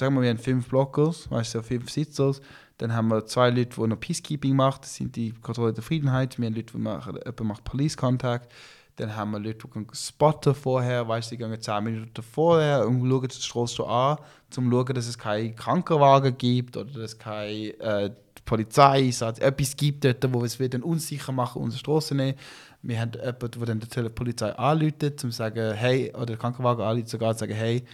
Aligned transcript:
sagen 0.00 0.14
wir, 0.14 0.22
wir 0.22 0.30
haben 0.30 0.38
fünf 0.38 0.68
Blockers, 0.68 1.30
weißt 1.30 1.54
du, 1.54 1.62
fünf 1.62 1.90
Sitzers. 1.90 2.40
Dann 2.78 2.92
haben 2.92 3.08
wir 3.08 3.26
zwei 3.26 3.50
Leute, 3.50 3.76
die 3.76 3.86
noch 3.86 4.00
Peacekeeping 4.00 4.56
machen, 4.56 4.78
das 4.80 4.94
sind 4.94 5.14
die 5.14 5.32
Kontrolle 5.32 5.72
der 5.72 5.82
Friedenheit. 5.82 6.38
Wir 6.38 6.46
haben 6.46 6.54
Leute, 6.54 6.72
die 6.72 6.78
machen, 6.78 7.14
jemand 7.16 7.44
macht 7.44 7.64
Police 7.64 7.96
Contact. 7.96 8.50
Dann 8.96 9.14
haben 9.14 9.30
wir 9.30 9.38
Leute, 9.38 9.66
die 9.68 9.86
spotten 9.92 10.54
vorher, 10.54 11.06
weißt 11.06 11.30
du, 11.30 11.36
die 11.36 11.42
gehen 11.42 11.60
10 11.60 11.84
Minuten 11.84 12.22
vorher 12.22 12.86
und 12.86 13.08
schauen 13.08 13.28
die 13.28 13.34
Straße 13.34 13.86
an, 13.86 14.16
um 14.16 14.50
zu 14.50 14.70
schauen, 14.70 14.94
dass 14.94 15.06
es 15.06 15.18
keinen 15.18 15.54
Krankenwagen 15.54 16.36
gibt 16.36 16.76
oder 16.76 16.90
dass 16.90 17.12
es 17.12 17.18
keine 17.18 17.78
äh, 17.80 18.10
Polizei 18.44 19.08
etwas 19.08 19.76
gibt 19.76 20.04
dort, 20.04 20.32
wo 20.32 20.44
es 20.44 20.58
dann 20.58 20.82
unsicher 20.82 21.32
machen, 21.32 21.62
unsere 21.62 21.78
Straße 21.78 22.14
nehmen. 22.14 22.36
Wir 22.82 23.00
haben 23.00 23.12
jemanden, 23.12 23.50
der 23.50 23.66
dann 23.66 23.80
die 23.80 24.08
Polizei 24.10 24.52
anruft, 24.56 25.02
um 25.02 25.16
zu 25.18 25.30
sagen, 25.30 25.74
hey, 25.74 26.10
oder 26.14 26.26
der 26.26 26.36
Krankenwagen 26.36 26.84
anruft, 26.84 27.08
sogar 27.08 27.34
zu 27.34 27.40
sagen, 27.40 27.54
hey, 27.54 27.84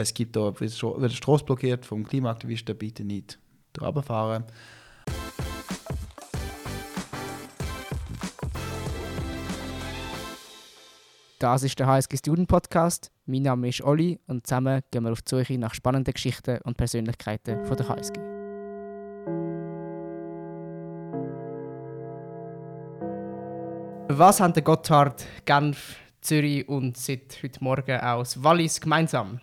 es 0.00 0.14
gibt 0.14 0.36
da, 0.36 0.58
wird 0.60 0.72
die 0.72 1.16
Straße 1.16 1.44
blockiert 1.44 1.84
vom 1.84 2.04
Klimaaktivisten, 2.04 2.78
bitte 2.78 3.02
nicht 3.02 3.36
runterfahren. 3.80 4.44
Das 11.40 11.62
ist 11.64 11.78
der 11.78 11.86
HSG 11.88 12.16
Student 12.16 12.48
Podcast. 12.48 13.10
Mein 13.26 13.42
Name 13.42 13.68
ist 13.68 13.82
Olli 13.82 14.20
und 14.28 14.46
zusammen 14.46 14.82
gehen 14.92 15.02
wir 15.02 15.12
auf 15.12 15.22
die 15.22 15.30
Suche 15.36 15.58
nach 15.58 15.74
spannenden 15.74 16.14
Geschichten 16.14 16.60
und 16.62 16.76
Persönlichkeiten 16.76 17.64
von 17.66 17.76
der 17.76 17.88
HSG. 17.88 18.20
Was 24.10 24.40
haben 24.40 24.52
der 24.52 24.62
Gotthard, 24.62 25.26
Genf, 25.44 25.96
Zürich 26.20 26.68
und 26.68 26.96
seit 26.96 27.40
heute 27.42 27.62
Morgen 27.62 28.00
aus 28.00 28.42
Wallis 28.42 28.80
gemeinsam? 28.80 29.40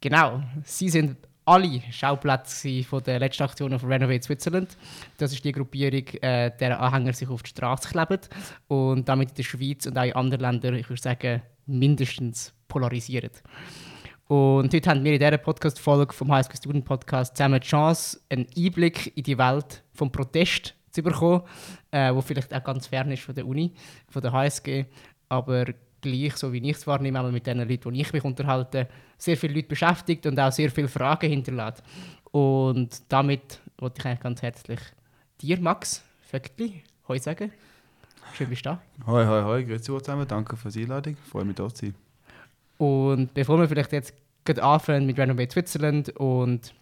Genau, 0.00 0.42
sie 0.64 0.88
sind 0.88 1.16
alle 1.46 1.80
Schauplätze 1.90 2.82
von 2.82 3.02
der 3.04 3.20
letzten 3.20 3.44
Aktion 3.44 3.78
von 3.78 3.90
Renovate 3.90 4.22
Switzerland. 4.22 4.76
Das 5.16 5.32
ist 5.32 5.44
die 5.44 5.52
Gruppierung, 5.52 6.06
äh, 6.20 6.50
deren 6.58 6.78
Anhänger 6.78 7.12
sich 7.12 7.28
auf 7.28 7.42
die 7.42 7.50
Straße 7.50 7.88
kleben 7.88 8.18
und 8.66 9.08
damit 9.08 9.30
in 9.30 9.34
der 9.36 9.42
Schweiz 9.44 9.86
und 9.86 9.96
auch 9.96 10.04
in 10.04 10.12
anderen 10.12 10.40
Ländern, 10.40 10.74
ich 10.74 10.88
würde 10.88 11.02
sagen, 11.02 11.42
mindestens 11.66 12.52
polarisieren. 12.66 13.30
Und 14.26 14.74
heute 14.74 14.90
haben 14.90 15.04
wir 15.04 15.12
in 15.12 15.20
dieser 15.20 15.38
Podcast-Folge 15.38 16.12
vom 16.12 16.32
High 16.32 16.44
School 16.44 16.56
Student 16.56 16.84
Podcast 16.84 17.36
zusammen 17.36 17.60
die 17.60 17.68
Chance, 17.68 18.20
einen 18.28 18.46
Einblick 18.56 19.16
in 19.16 19.22
die 19.22 19.38
Welt 19.38 19.84
des 19.98 20.10
Protest 20.10 20.74
zu 20.90 21.00
bekommen, 21.00 21.42
äh, 21.92 22.12
wo 22.12 22.20
vielleicht 22.22 22.52
auch 22.52 22.64
ganz 22.64 22.88
fern 22.88 23.12
ist 23.12 23.22
von 23.22 23.36
der 23.36 23.46
Uni, 23.46 23.72
von 24.08 24.20
der 24.20 24.32
HSG, 24.32 24.86
aber 25.28 25.66
gleich, 26.10 26.36
so 26.36 26.52
wie 26.52 26.58
ich 26.58 26.76
es 26.76 26.86
wahrnehme, 26.86 27.30
mit 27.30 27.46
den 27.46 27.58
Leuten, 27.58 27.92
die 27.92 28.00
ich 28.00 28.12
mich 28.12 28.24
unterhalte, 28.24 28.88
sehr 29.18 29.36
viele 29.36 29.54
Leute 29.54 29.68
beschäftigt 29.68 30.26
und 30.26 30.38
auch 30.38 30.52
sehr 30.52 30.70
viele 30.70 30.88
Fragen 30.88 31.30
hinterlässt. 31.30 31.82
Und 32.30 33.02
damit 33.08 33.60
wollte 33.78 34.00
ich 34.00 34.06
eigentlich 34.06 34.20
ganz 34.20 34.42
herzlich 34.42 34.80
dir, 35.40 35.60
Max 35.60 36.02
Vöckli, 36.22 36.82
Hoi 37.08 37.18
sagen. 37.18 37.52
Schön, 38.34 38.48
bist 38.48 38.66
du 38.66 38.70
da. 38.70 38.82
Hoi, 39.06 39.24
hoi, 39.24 39.42
hoi, 39.42 39.64
grüezi 39.64 39.84
zusammen, 39.84 40.26
danke 40.26 40.56
für 40.56 40.68
die 40.68 40.82
Einladung, 40.82 41.16
freue 41.30 41.44
mich, 41.44 41.56
da 41.56 41.68
zu 41.68 41.86
sein. 41.86 41.94
Und 42.78 43.32
bevor 43.32 43.58
wir 43.58 43.68
vielleicht 43.68 43.92
jetzt 43.92 44.14
anfangen 44.60 45.06
mit 45.06 45.18
Renovate 45.18 45.50
Switzerland 45.50 46.10
und 46.16 46.74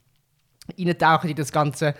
eintauchen 0.78 1.30
in 1.30 1.36
das 1.36 1.52
Ganze, 1.52 1.95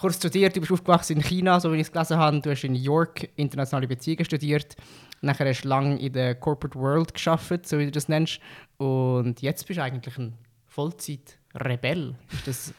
kurz 0.00 0.16
studiert, 0.16 0.56
du 0.56 0.60
bist 0.60 0.72
aufgewachsen 0.72 1.16
in 1.16 1.22
China, 1.22 1.60
so 1.60 1.70
wie 1.72 1.76
ich 1.76 1.82
es 1.82 1.92
gelesen 1.92 2.16
habe, 2.16 2.40
du 2.40 2.50
hast 2.50 2.64
in 2.64 2.74
York 2.74 3.28
internationale 3.36 3.86
Beziehungen 3.86 4.24
studiert 4.24 4.76
Nachher 5.22 5.48
hast 5.48 5.62
du 5.62 5.68
lange 5.68 6.00
in 6.00 6.12
der 6.12 6.34
Corporate 6.34 6.78
World 6.78 7.12
geschafft, 7.12 7.68
so 7.68 7.78
wie 7.78 7.84
du 7.84 7.90
das 7.90 8.08
nennst. 8.08 8.40
Und 8.78 9.42
jetzt 9.42 9.66
bist 9.66 9.78
du 9.78 9.82
eigentlich 9.82 10.16
ein 10.16 10.34
Vollzeit-Rebell. 10.68 12.14
Ist 12.32 12.46
das 12.46 12.74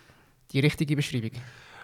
die 0.52 0.60
richtige 0.60 0.96
Beschreibung? 0.96 1.32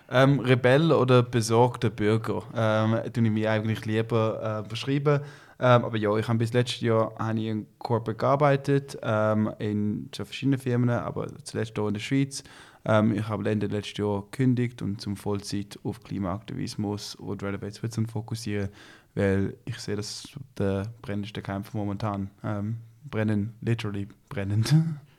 Ähm, 0.10 0.40
Rebell 0.40 0.92
oder 0.92 1.22
besorgter 1.22 1.90
Bürger. 1.90 2.42
Ähm, 2.56 3.00
tue 3.14 3.26
ich 3.26 3.32
mich 3.32 3.48
eigentlich 3.48 3.86
lieber 3.86 4.64
äh, 4.66 4.68
beschreiben. 4.68 5.22
Ähm, 5.60 5.86
aber 5.86 5.98
ja, 5.98 6.16
ich 6.18 6.28
habe 6.28 6.40
bis 6.40 6.54
letztes 6.54 6.82
Jahr 6.82 7.14
habe 7.20 7.40
ich 7.40 7.48
in 7.48 7.68
Corporate 7.78 8.18
gearbeitet, 8.18 8.98
ähm, 9.02 9.52
in 9.60 10.10
verschiedenen 10.14 10.60
Firmen, 10.60 10.90
aber 10.90 11.28
zuletzt 11.44 11.74
hier 11.76 11.88
in 11.88 11.94
der 11.94 12.02
Schweiz. 12.02 12.44
Ähm, 12.88 13.14
ich 13.14 13.28
habe 13.28 13.48
Ende 13.50 13.68
letztes 13.68 13.98
Jahr 14.00 14.24
gekündigt 14.24 14.82
und 14.82 15.00
zum 15.00 15.16
Vollzeit 15.16 15.78
auf 15.84 16.02
Klimaaktivismus 16.04 17.14
und 17.16 17.44
Relevate 17.44 17.74
Switzerland 17.74 18.12
fokussieren 18.12 18.70
weil 19.18 19.58
ich 19.66 19.80
sehe, 19.80 19.96
dass 19.96 20.30
der 20.58 20.94
brennendste 21.02 21.42
Kampf 21.42 21.74
momentan 21.74 22.30
ähm, 22.44 22.78
brennen, 23.04 23.56
literally 23.62 24.08
brennend. 24.30 24.74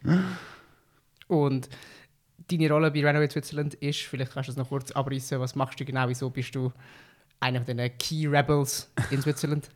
Und 1.27 1.69
deine 2.49 2.71
Rolle 2.71 2.93
bei 2.93 3.05
Renovate 3.05 3.33
Switzerland 3.33 3.75
ist, 3.75 4.03
vielleicht 4.03 4.33
kannst 4.33 4.49
du 4.49 4.53
es 4.53 4.57
noch 4.57 4.69
kurz 4.69 4.93
abrissen, 4.93 5.41
was 5.41 5.57
machst 5.57 5.81
du 5.81 5.85
genau, 5.85 6.09
wieso 6.09 6.31
bist 6.31 6.55
du 6.55 6.73
einer 7.41 7.63
von 7.63 7.77
den 7.77 7.91
Key 7.99 8.27
Rebels 8.27 8.91
in 9.11 9.23
Switzerland? 9.23 9.71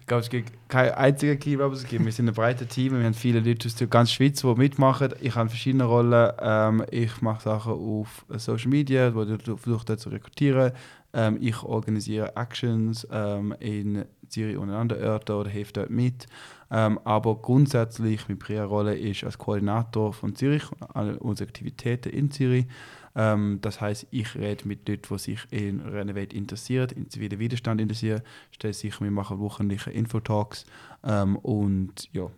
ich 0.00 0.06
glaube, 0.06 0.22
es 0.22 0.30
gibt 0.30 0.52
keine 0.68 0.96
einzige 0.96 1.36
Key 1.36 1.54
Rebels. 1.54 1.90
Wir 1.90 2.12
sind 2.12 2.28
ein 2.28 2.34
breites 2.34 2.68
Team. 2.68 2.98
Wir 2.98 3.04
haben 3.04 3.14
viele 3.14 3.40
Leute 3.40 3.68
aus 3.68 3.76
der 3.76 3.86
ganzen 3.86 4.14
Schweiz, 4.14 4.40
die 4.40 4.54
mitmachen. 4.54 5.14
Ich 5.20 5.34
habe 5.34 5.48
verschiedene 5.48 5.84
Rollen. 5.84 6.32
Ähm, 6.40 6.84
ich 6.90 7.22
mache 7.22 7.42
Sachen 7.42 7.72
auf 7.72 8.24
Social 8.36 8.68
Media, 8.68 9.14
wo 9.14 9.22
ich 9.22 9.42
versuche 9.42 9.96
zu 9.96 10.08
rekrutieren. 10.08 10.72
Ähm, 11.12 11.38
ich 11.40 11.62
organisiere 11.62 12.36
Actions 12.36 13.06
ähm, 13.10 13.54
in 13.60 14.04
Zürich 14.28 14.56
und 14.56 14.70
anderen 14.70 15.04
Orten 15.04 15.32
oder 15.32 15.50
helfe 15.50 15.72
dort 15.72 15.90
mit. 15.90 16.26
Ähm, 16.70 16.98
aber 17.04 17.36
grundsätzlich, 17.36 18.26
meine 18.26 18.38
Priorrolle 18.38 18.96
ist 18.96 19.22
als 19.22 19.38
Koordinator 19.38 20.12
von 20.12 20.34
Zürich, 20.34 20.64
alle 20.92 21.18
unsere 21.20 21.48
Aktivitäten 21.48 22.08
in 22.08 22.32
Zürich. 22.32 22.66
Ähm, 23.16 23.58
das 23.60 23.80
heißt, 23.80 24.06
ich 24.10 24.34
rede 24.34 24.66
mit 24.66 24.88
Leuten, 24.88 25.14
die 25.14 25.18
sich 25.18 25.40
in 25.50 25.80
Renovate 25.80 26.34
interessieren, 26.34 26.90
in 26.96 27.10
zivilen 27.10 27.38
Widerstand 27.38 27.80
interessieren. 27.80 28.22
Stelle 28.50 28.74
sicher, 28.74 29.04
wir 29.04 29.10
machen 29.10 29.40
wöchentliche 29.40 29.90
Infotalks 29.90 30.66
ähm, 31.04 31.36
und 31.36 32.08
ja, 32.12 32.30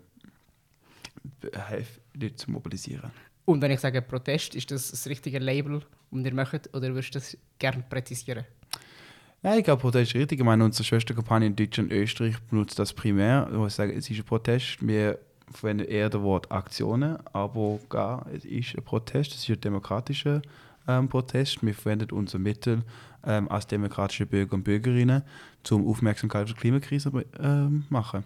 helfe 1.53 2.00
Leute 2.14 2.37
zu 2.37 2.50
mobilisieren. 2.50 3.10
Und 3.44 3.62
wenn 3.62 3.70
ich 3.70 3.81
sage 3.81 4.03
Protest, 4.03 4.54
ist 4.54 4.70
das 4.70 4.91
das 4.91 5.06
richtige 5.06 5.38
Label, 5.38 5.81
um 6.10 6.25
ihr 6.25 6.34
möchtet, 6.34 6.75
oder 6.75 6.88
würdest 6.88 7.14
du 7.14 7.19
das 7.19 7.38
gerne 7.58 7.84
präzisieren? 7.88 8.44
Nein, 9.43 9.58
ich 9.58 9.64
glaube, 9.64 9.81
Protest 9.81 10.14
ist 10.14 10.20
richtig. 10.20 10.41
Ich 10.41 10.44
meine, 10.44 10.64
unsere 10.64 10.84
Schwesterkampagne 10.84 11.47
in 11.47 11.54
Deutschland 11.54 11.93
und 11.93 11.97
Österreich 11.97 12.37
benutzt 12.50 12.78
das 12.78 12.93
primär. 12.93 13.47
Ich 13.50 13.56
muss 13.56 13.76
sagen, 13.76 13.93
es 13.97 14.10
ist 14.10 14.19
ein 14.19 14.25
Protest. 14.25 14.84
Wir 14.84 15.19
verwenden 15.53 15.87
eher 15.87 16.10
das 16.10 16.20
Wort 16.22 16.50
Aktionen, 16.50 17.19
aber 17.32 17.78
gar, 17.88 18.26
es 18.34 18.44
ist 18.44 18.76
ein 18.76 18.82
Protest. 18.82 19.32
Es 19.32 19.43
ist 19.43 19.50
ein 19.50 19.60
demokratischer 19.60 20.43
ähm, 20.89 21.09
Protest. 21.09 21.65
Wir 21.65 21.75
verwenden 21.75 22.11
unsere 22.13 22.39
Mittel 22.39 22.83
ähm, 23.25 23.49
als 23.51 23.67
demokratische 23.67 24.27
Bürger 24.27 24.55
und 24.55 24.65
Bürgerinnen, 24.65 25.23
um 25.71 25.89
Aufmerksamkeit 25.89 26.45
auf 26.45 26.55
die 26.55 26.61
Klimakrise 26.61 27.11
zu 27.11 27.23
ähm, 27.41 27.85
machen. 27.89 28.25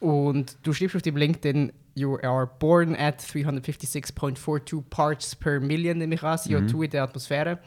Und 0.00 0.58
du 0.62 0.72
schreibst 0.72 0.96
auf 0.96 1.02
dem 1.02 1.16
LinkedIn, 1.16 1.72
you 1.94 2.18
are 2.22 2.50
born 2.58 2.96
at 2.96 3.20
356.42 3.20 4.82
Parts 4.90 5.36
per 5.36 5.60
Million, 5.60 5.98
nehme 5.98 6.16
ich 6.16 6.22
an, 6.22 6.38
CO2 6.38 6.74
mhm. 6.74 6.82
in 6.82 6.90
der 6.90 7.02
Atmosphäre. 7.04 7.58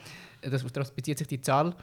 Das, 0.41 0.65
daraus 0.73 0.91
bezieht 0.91 1.17
sich 1.17 1.27
die 1.27 1.41
Zahl. 1.41 1.75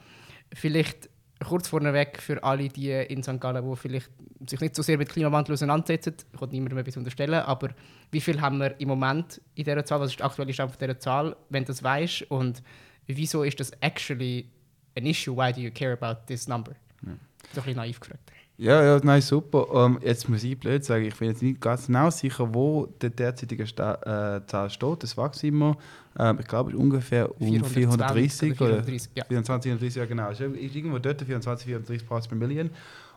Vielleicht 0.52 1.08
kurz 1.42 1.68
vorneweg 1.68 2.20
für 2.20 2.42
alle 2.42 2.68
die 2.68 2.90
in 2.90 3.22
St. 3.22 3.40
Gallen, 3.40 3.64
die 3.64 3.76
vielleicht 3.76 4.10
sich 4.48 4.60
nicht 4.60 4.74
so 4.74 4.82
sehr 4.82 4.98
mit 4.98 5.08
Klimawandel 5.08 5.54
auseinandersetzen, 5.54 6.14
ich 6.32 6.38
kann 6.38 6.50
niemandem 6.50 6.78
etwas 6.78 6.96
unterstellen, 6.96 7.34
aber 7.34 7.70
wie 8.12 8.20
viel 8.20 8.40
haben 8.40 8.58
wir 8.58 8.78
im 8.78 8.88
Moment 8.88 9.40
in 9.54 9.64
dieser 9.64 9.84
Zahl, 9.84 10.00
was 10.00 10.10
ist 10.10 10.20
der 10.20 10.26
aktuelle 10.26 10.52
Stand 10.52 10.80
dieser 10.80 10.98
Zahl, 10.98 11.34
wenn 11.48 11.64
du 11.64 11.68
das 11.68 11.82
weißt 11.82 12.30
und 12.30 12.62
wieso 13.06 13.42
ist 13.42 13.58
das 13.58 13.70
actually 13.80 14.48
an 14.96 15.06
issue, 15.06 15.34
why 15.34 15.52
do 15.52 15.60
you 15.60 15.70
care 15.72 15.92
about 15.92 16.26
this 16.26 16.46
number? 16.46 16.72
Ja. 17.04 17.12
So 17.52 17.60
ein 17.60 17.64
bisschen 17.64 17.76
naiv 17.76 17.98
gefragt. 17.98 18.32
Ja, 18.58 18.84
ja, 18.84 19.00
nein, 19.02 19.22
super. 19.22 19.72
Um, 19.72 19.98
jetzt 20.02 20.28
muss 20.28 20.44
ich 20.44 20.58
blöd 20.58 20.84
sagen, 20.84 21.04
ich 21.06 21.16
bin 21.16 21.28
jetzt 21.28 21.42
nicht 21.42 21.60
ganz 21.60 21.86
genau 21.86 22.10
sicher, 22.10 22.54
wo 22.54 22.86
der 23.00 23.10
derzeitige 23.10 23.66
Sta 23.66 24.36
äh, 24.36 24.46
Zahl 24.46 24.70
steht. 24.70 25.02
Das 25.02 25.16
wächst 25.16 25.42
immer. 25.42 25.76
Ähm, 26.18 26.38
ich 26.38 26.46
glaube, 26.46 26.76
ungefähr 26.76 27.28
um 27.40 27.64
430 27.64 28.60
oder 28.60 28.84
430, 28.84 29.10
ja. 29.16 29.24
24, 29.24 29.70
430, 29.70 29.96
ja 29.96 30.04
genau. 30.04 30.30
Ist 30.30 30.40
irgendwo 30.40 30.98
dort 30.98 31.22
24, 31.22 31.66
430 31.66 32.06
Parts 32.06 32.28
per 32.28 32.36
Million. 32.36 32.70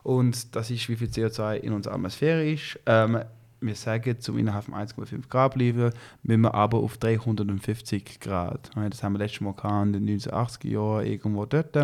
Und 0.03 0.55
das 0.55 0.71
ist, 0.71 0.87
wie 0.87 0.95
viel 0.95 1.09
CO2 1.09 1.57
in 1.57 1.73
unserer 1.73 1.95
Atmosphäre 1.95 2.49
ist. 2.49 2.79
Ähm, 2.85 3.19
wir 3.65 3.75
sagen, 3.75 4.19
zum 4.19 4.37
innerhalb 4.37 4.65
von 4.65 4.73
1,5 4.73 5.29
Grad 5.29 5.55
bleiben, 5.55 5.91
müssen 6.23 6.41
wir 6.41 6.53
aber 6.53 6.79
auf 6.79 6.97
350 6.97 8.19
Grad. 8.19 8.71
Das 8.89 9.03
haben 9.03 9.13
wir 9.13 9.19
letztes 9.19 9.41
Mal 9.41 9.53
in 9.83 9.93
den 9.93 10.19
1980er 10.19 10.67
Jahren 10.67 11.05
irgendwo 11.05 11.45
dort. 11.45 11.75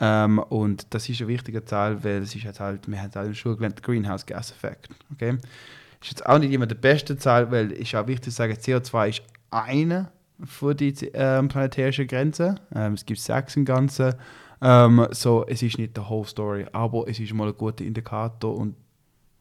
Ähm, 0.00 0.38
und 0.38 0.86
das 0.94 1.08
ist 1.08 1.20
eine 1.20 1.28
wichtige 1.28 1.64
Zahl, 1.64 2.02
weil 2.04 2.22
es 2.22 2.34
ist 2.34 2.44
jetzt 2.44 2.60
halt, 2.60 2.88
wir 2.88 2.98
haben 2.98 3.10
halt 3.12 3.16
in 3.16 3.32
der 3.32 3.34
Schule 3.34 3.56
gelernt, 3.56 3.82
Greenhouse 3.82 4.26
Gas 4.26 4.52
Effekt. 4.52 4.88
Okay? 5.12 5.38
Ist 6.00 6.10
jetzt 6.10 6.26
auch 6.26 6.38
nicht 6.38 6.52
immer 6.52 6.66
die 6.66 6.76
beste 6.76 7.16
Zahl, 7.16 7.50
weil 7.50 7.72
es 7.72 7.80
ist 7.80 7.94
auch 7.96 8.06
wichtig 8.06 8.24
zu 8.24 8.30
sagen, 8.30 8.52
CO2 8.52 9.08
ist 9.08 9.22
eine 9.50 10.10
von 10.44 10.76
den 10.76 10.94
ähm, 11.14 11.48
planetärischen 11.48 12.06
Grenzen. 12.06 12.60
Ähm, 12.74 12.94
es 12.94 13.04
gibt 13.04 13.20
sechs 13.20 13.56
im 13.56 13.64
Ganzen. 13.64 14.14
Ähm, 14.60 15.06
so, 15.10 15.44
es 15.46 15.62
ist 15.62 15.78
nicht 15.78 15.96
die 15.96 16.00
whole 16.00 16.26
Story, 16.26 16.66
aber 16.72 17.08
es 17.08 17.18
ist 17.18 17.32
mal 17.32 17.48
ein 17.48 17.56
guter 17.56 17.84
Indikator 17.84 18.56
und 18.56 18.74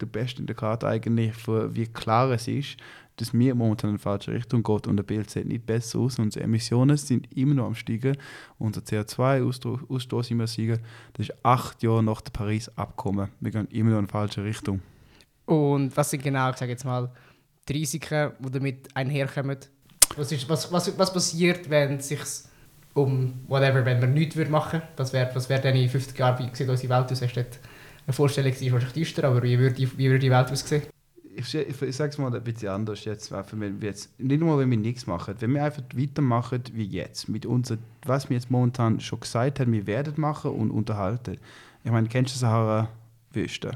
der 0.02 0.06
beste 0.06 0.42
Indikator 0.42 0.90
eigentlich, 0.90 1.34
für 1.34 1.76
wie 1.76 1.88
klar 1.88 2.32
es 2.32 2.48
ist, 2.48 2.78
dass 3.18 3.34
wir 3.34 3.56
momentan 3.56 3.90
in 3.92 3.96
die 3.98 4.02
falsche 4.02 4.32
Richtung 4.32 4.64
gehen 4.64 4.82
und 4.88 4.98
der 4.98 5.04
Bild 5.04 5.30
sieht 5.30 5.48
nicht 5.48 5.66
besser 5.66 6.00
aus. 6.00 6.20
Unsere 6.20 6.46
Emissionen 6.46 6.98
sind 6.98 7.28
immer 7.36 7.56
noch 7.56 7.66
am 7.66 7.76
steigen. 7.76 8.16
Unser 8.60 8.82
CO2-Ausstoß 8.82 10.32
immer 10.32 10.48
steigen. 10.48 10.80
Das 11.14 11.30
ist 11.30 11.36
acht 11.44 11.82
Jahre 11.82 12.04
nach 12.04 12.22
dem 12.22 12.34
Paris-Abkommen. 12.34 13.30
Wir 13.40 13.52
gehen 13.52 13.68
immer 13.72 13.92
noch 13.92 14.00
in 14.00 14.06
die 14.06 14.12
falsche 14.12 14.44
Richtung. 14.44 14.82
Und 15.46 15.98
was 15.98 16.12
sind 16.12 16.24
genau, 16.24 16.52
ich 16.52 16.58
sage 16.58 16.72
jetzt 16.72 16.86
mal, 16.86 17.10
die 17.68 17.74
Risiken, 17.74 18.34
die 18.40 18.52
damit 18.52 18.96
einherkommen? 18.96 19.58
Was, 20.16 20.32
ist, 20.32 20.48
was, 20.48 20.72
was, 20.72 20.98
was 20.98 21.12
passiert, 21.12 21.70
wenn 21.70 22.00
sich 22.00 22.20
um 22.94 23.34
whatever, 23.48 23.84
wenn 23.86 24.00
wir 24.00 24.08
nichts 24.08 24.36
machen 24.36 24.82
würden? 24.82 24.88
Was 24.98 25.12
wäre 25.14 25.32
was 25.34 25.50
wär 25.50 25.60
dann 25.60 25.76
in 25.76 25.90
50 25.90 26.18
Jahren, 26.18 26.38
wie 26.40 26.56
sieht 26.56 26.70
unsere 26.70 26.90
Welt 26.90 27.12
aus? 27.12 27.22
Eine 28.08 28.14
Vorstellung, 28.14 28.54
ist 28.54 28.62
wahrscheinlich 28.72 28.94
düster, 28.94 29.26
aber 29.26 29.44
wie 29.44 29.60
würde, 29.60 29.78
wie 29.78 30.06
würde 30.06 30.20
die 30.20 30.32
Welt 30.32 30.50
aussehen? 30.50 30.84
Ich, 31.36 31.54
ich, 31.54 31.82
ich 31.82 31.96
sage 31.96 32.10
es 32.10 32.18
mal 32.18 32.34
ein 32.34 32.42
bisschen 32.42 32.70
anders 32.70 33.04
jetzt, 33.04 33.32
wenn 33.32 33.82
wir 33.82 33.90
jetzt. 33.90 34.18
Nicht 34.18 34.40
nur, 34.40 34.58
wenn 34.58 34.72
wir 34.72 34.78
nichts 34.78 35.06
machen. 35.06 35.36
Wenn 35.40 35.54
wir 35.54 35.64
einfach 35.66 35.84
weitermachen 35.94 36.64
wie 36.72 36.86
jetzt, 36.86 37.28
mit 37.28 37.46
unser, 37.46 37.78
was 38.06 38.30
wir 38.30 38.38
jetzt 38.38 38.50
momentan 38.50 39.02
schon 39.02 39.20
gesagt 39.20 39.60
haben, 39.60 39.74
wir 39.74 39.86
werden 39.86 40.14
machen 40.16 40.52
und 40.52 40.72
unterhalten. 40.72 41.38
Ich 41.84 41.92
meine, 41.92 42.08
kennst 42.08 42.34
du 42.34 42.40
Sahara-Wüste? 42.40 43.72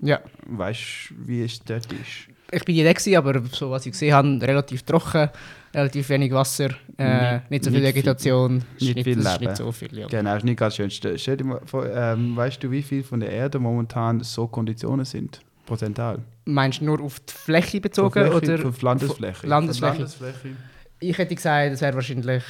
Ja. 0.00 0.20
Weißt 0.46 1.10
du, 1.10 1.28
wie 1.28 1.44
es 1.44 1.60
dort 1.60 1.90
ist? 1.92 2.28
Ich 2.50 2.64
bin 2.64 2.74
nicht 2.74 3.16
aber 3.16 3.40
so 3.52 3.70
was 3.70 3.86
ich 3.86 3.92
gesehen 3.92 4.14
habe, 4.14 4.38
relativ 4.42 4.82
trocken, 4.82 5.30
relativ 5.76 6.08
wenig 6.08 6.32
Wasser, 6.32 6.70
äh, 6.96 7.34
nicht, 7.34 7.50
nicht, 7.50 7.64
so 7.64 7.70
viel 7.70 7.82
Vegetation, 7.82 8.64
nicht, 8.80 8.96
nicht 8.96 9.04
viel 9.04 9.18
Leben. 9.18 9.44
Nicht 9.44 9.56
so 9.56 9.70
viel, 9.70 9.98
ja. 9.98 10.06
Genau, 10.06 10.34
ist 10.34 10.44
nicht 10.44 10.58
ganz 10.58 10.76
schön. 10.76 10.90
Stell 10.90 11.36
dir 11.36 11.44
mal 11.44 11.60
vor, 11.66 11.86
ähm, 11.86 12.34
weißt 12.34 12.62
du, 12.62 12.70
wie 12.70 12.82
viel 12.82 13.02
von 13.02 13.20
der 13.20 13.30
Erde 13.30 13.58
momentan 13.58 14.20
so 14.20 14.46
Konditionen 14.46 15.04
sind? 15.04 15.40
Prozental. 15.66 16.20
Meinst 16.46 16.80
du 16.80 16.84
nur 16.86 17.00
auf 17.00 17.20
die 17.20 17.32
Fläche 17.32 17.80
bezogen? 17.80 18.12
Fläche, 18.12 18.54
oder 18.54 18.68
auf 18.68 18.80
Landesfläche. 18.82 19.46
Landesfläche. 19.46 19.96
Landesfläche. 19.98 20.56
Ich 21.00 21.18
hätte 21.18 21.34
gesagt, 21.34 21.72
es 21.74 21.80
wäre 21.80 21.94
wahrscheinlich 21.94 22.42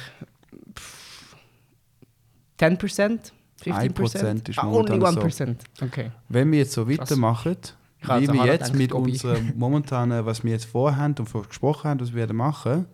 10%. 2.59 3.31
1% 3.65 4.49
ist 4.49 4.59
ah, 4.59 4.63
momentan 4.65 5.03
only 5.03 5.19
1%. 5.19 5.55
so. 5.73 5.85
Okay. 5.85 6.11
Wenn 6.29 6.51
wir 6.51 6.59
jetzt 6.59 6.73
so 6.73 6.89
weitermachen, 6.89 7.57
wie 8.01 8.27
wir 8.27 8.45
jetzt 8.45 8.73
mit 8.75 8.93
unserem 8.93 9.53
momentanen, 9.57 10.25
was 10.25 10.43
wir 10.43 10.51
jetzt 10.51 10.65
vorhaben 10.65 11.15
und 11.17 11.47
gesprochen 11.49 11.89
haben, 11.89 11.99
was 11.99 12.11
wir 12.11 12.17
werden 12.17 12.37
machen, 12.37 12.85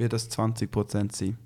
wird 0.00 0.12
das 0.12 0.30
20% 0.30 1.14
sein. 1.14 1.38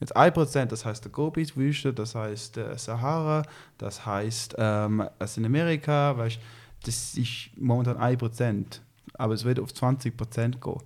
Jetzt 0.00 0.16
1%, 0.16 0.66
das 0.66 0.84
heißt 0.84 1.04
der 1.04 1.10
Gobi-Wüste, 1.10 1.92
das 1.92 2.14
heißt 2.14 2.56
der 2.56 2.78
Sahara, 2.78 3.42
das 3.78 4.06
heißt 4.06 4.54
ähm, 4.58 5.04
es 5.18 5.36
in 5.36 5.44
Amerika, 5.44 6.16
weißt, 6.16 6.38
das 6.84 7.14
ist 7.16 7.50
momentan 7.56 7.96
1%, 7.96 8.80
aber 9.14 9.34
es 9.34 9.44
wird 9.44 9.58
auf 9.58 9.70
20% 9.70 10.60
gehen. 10.60 10.82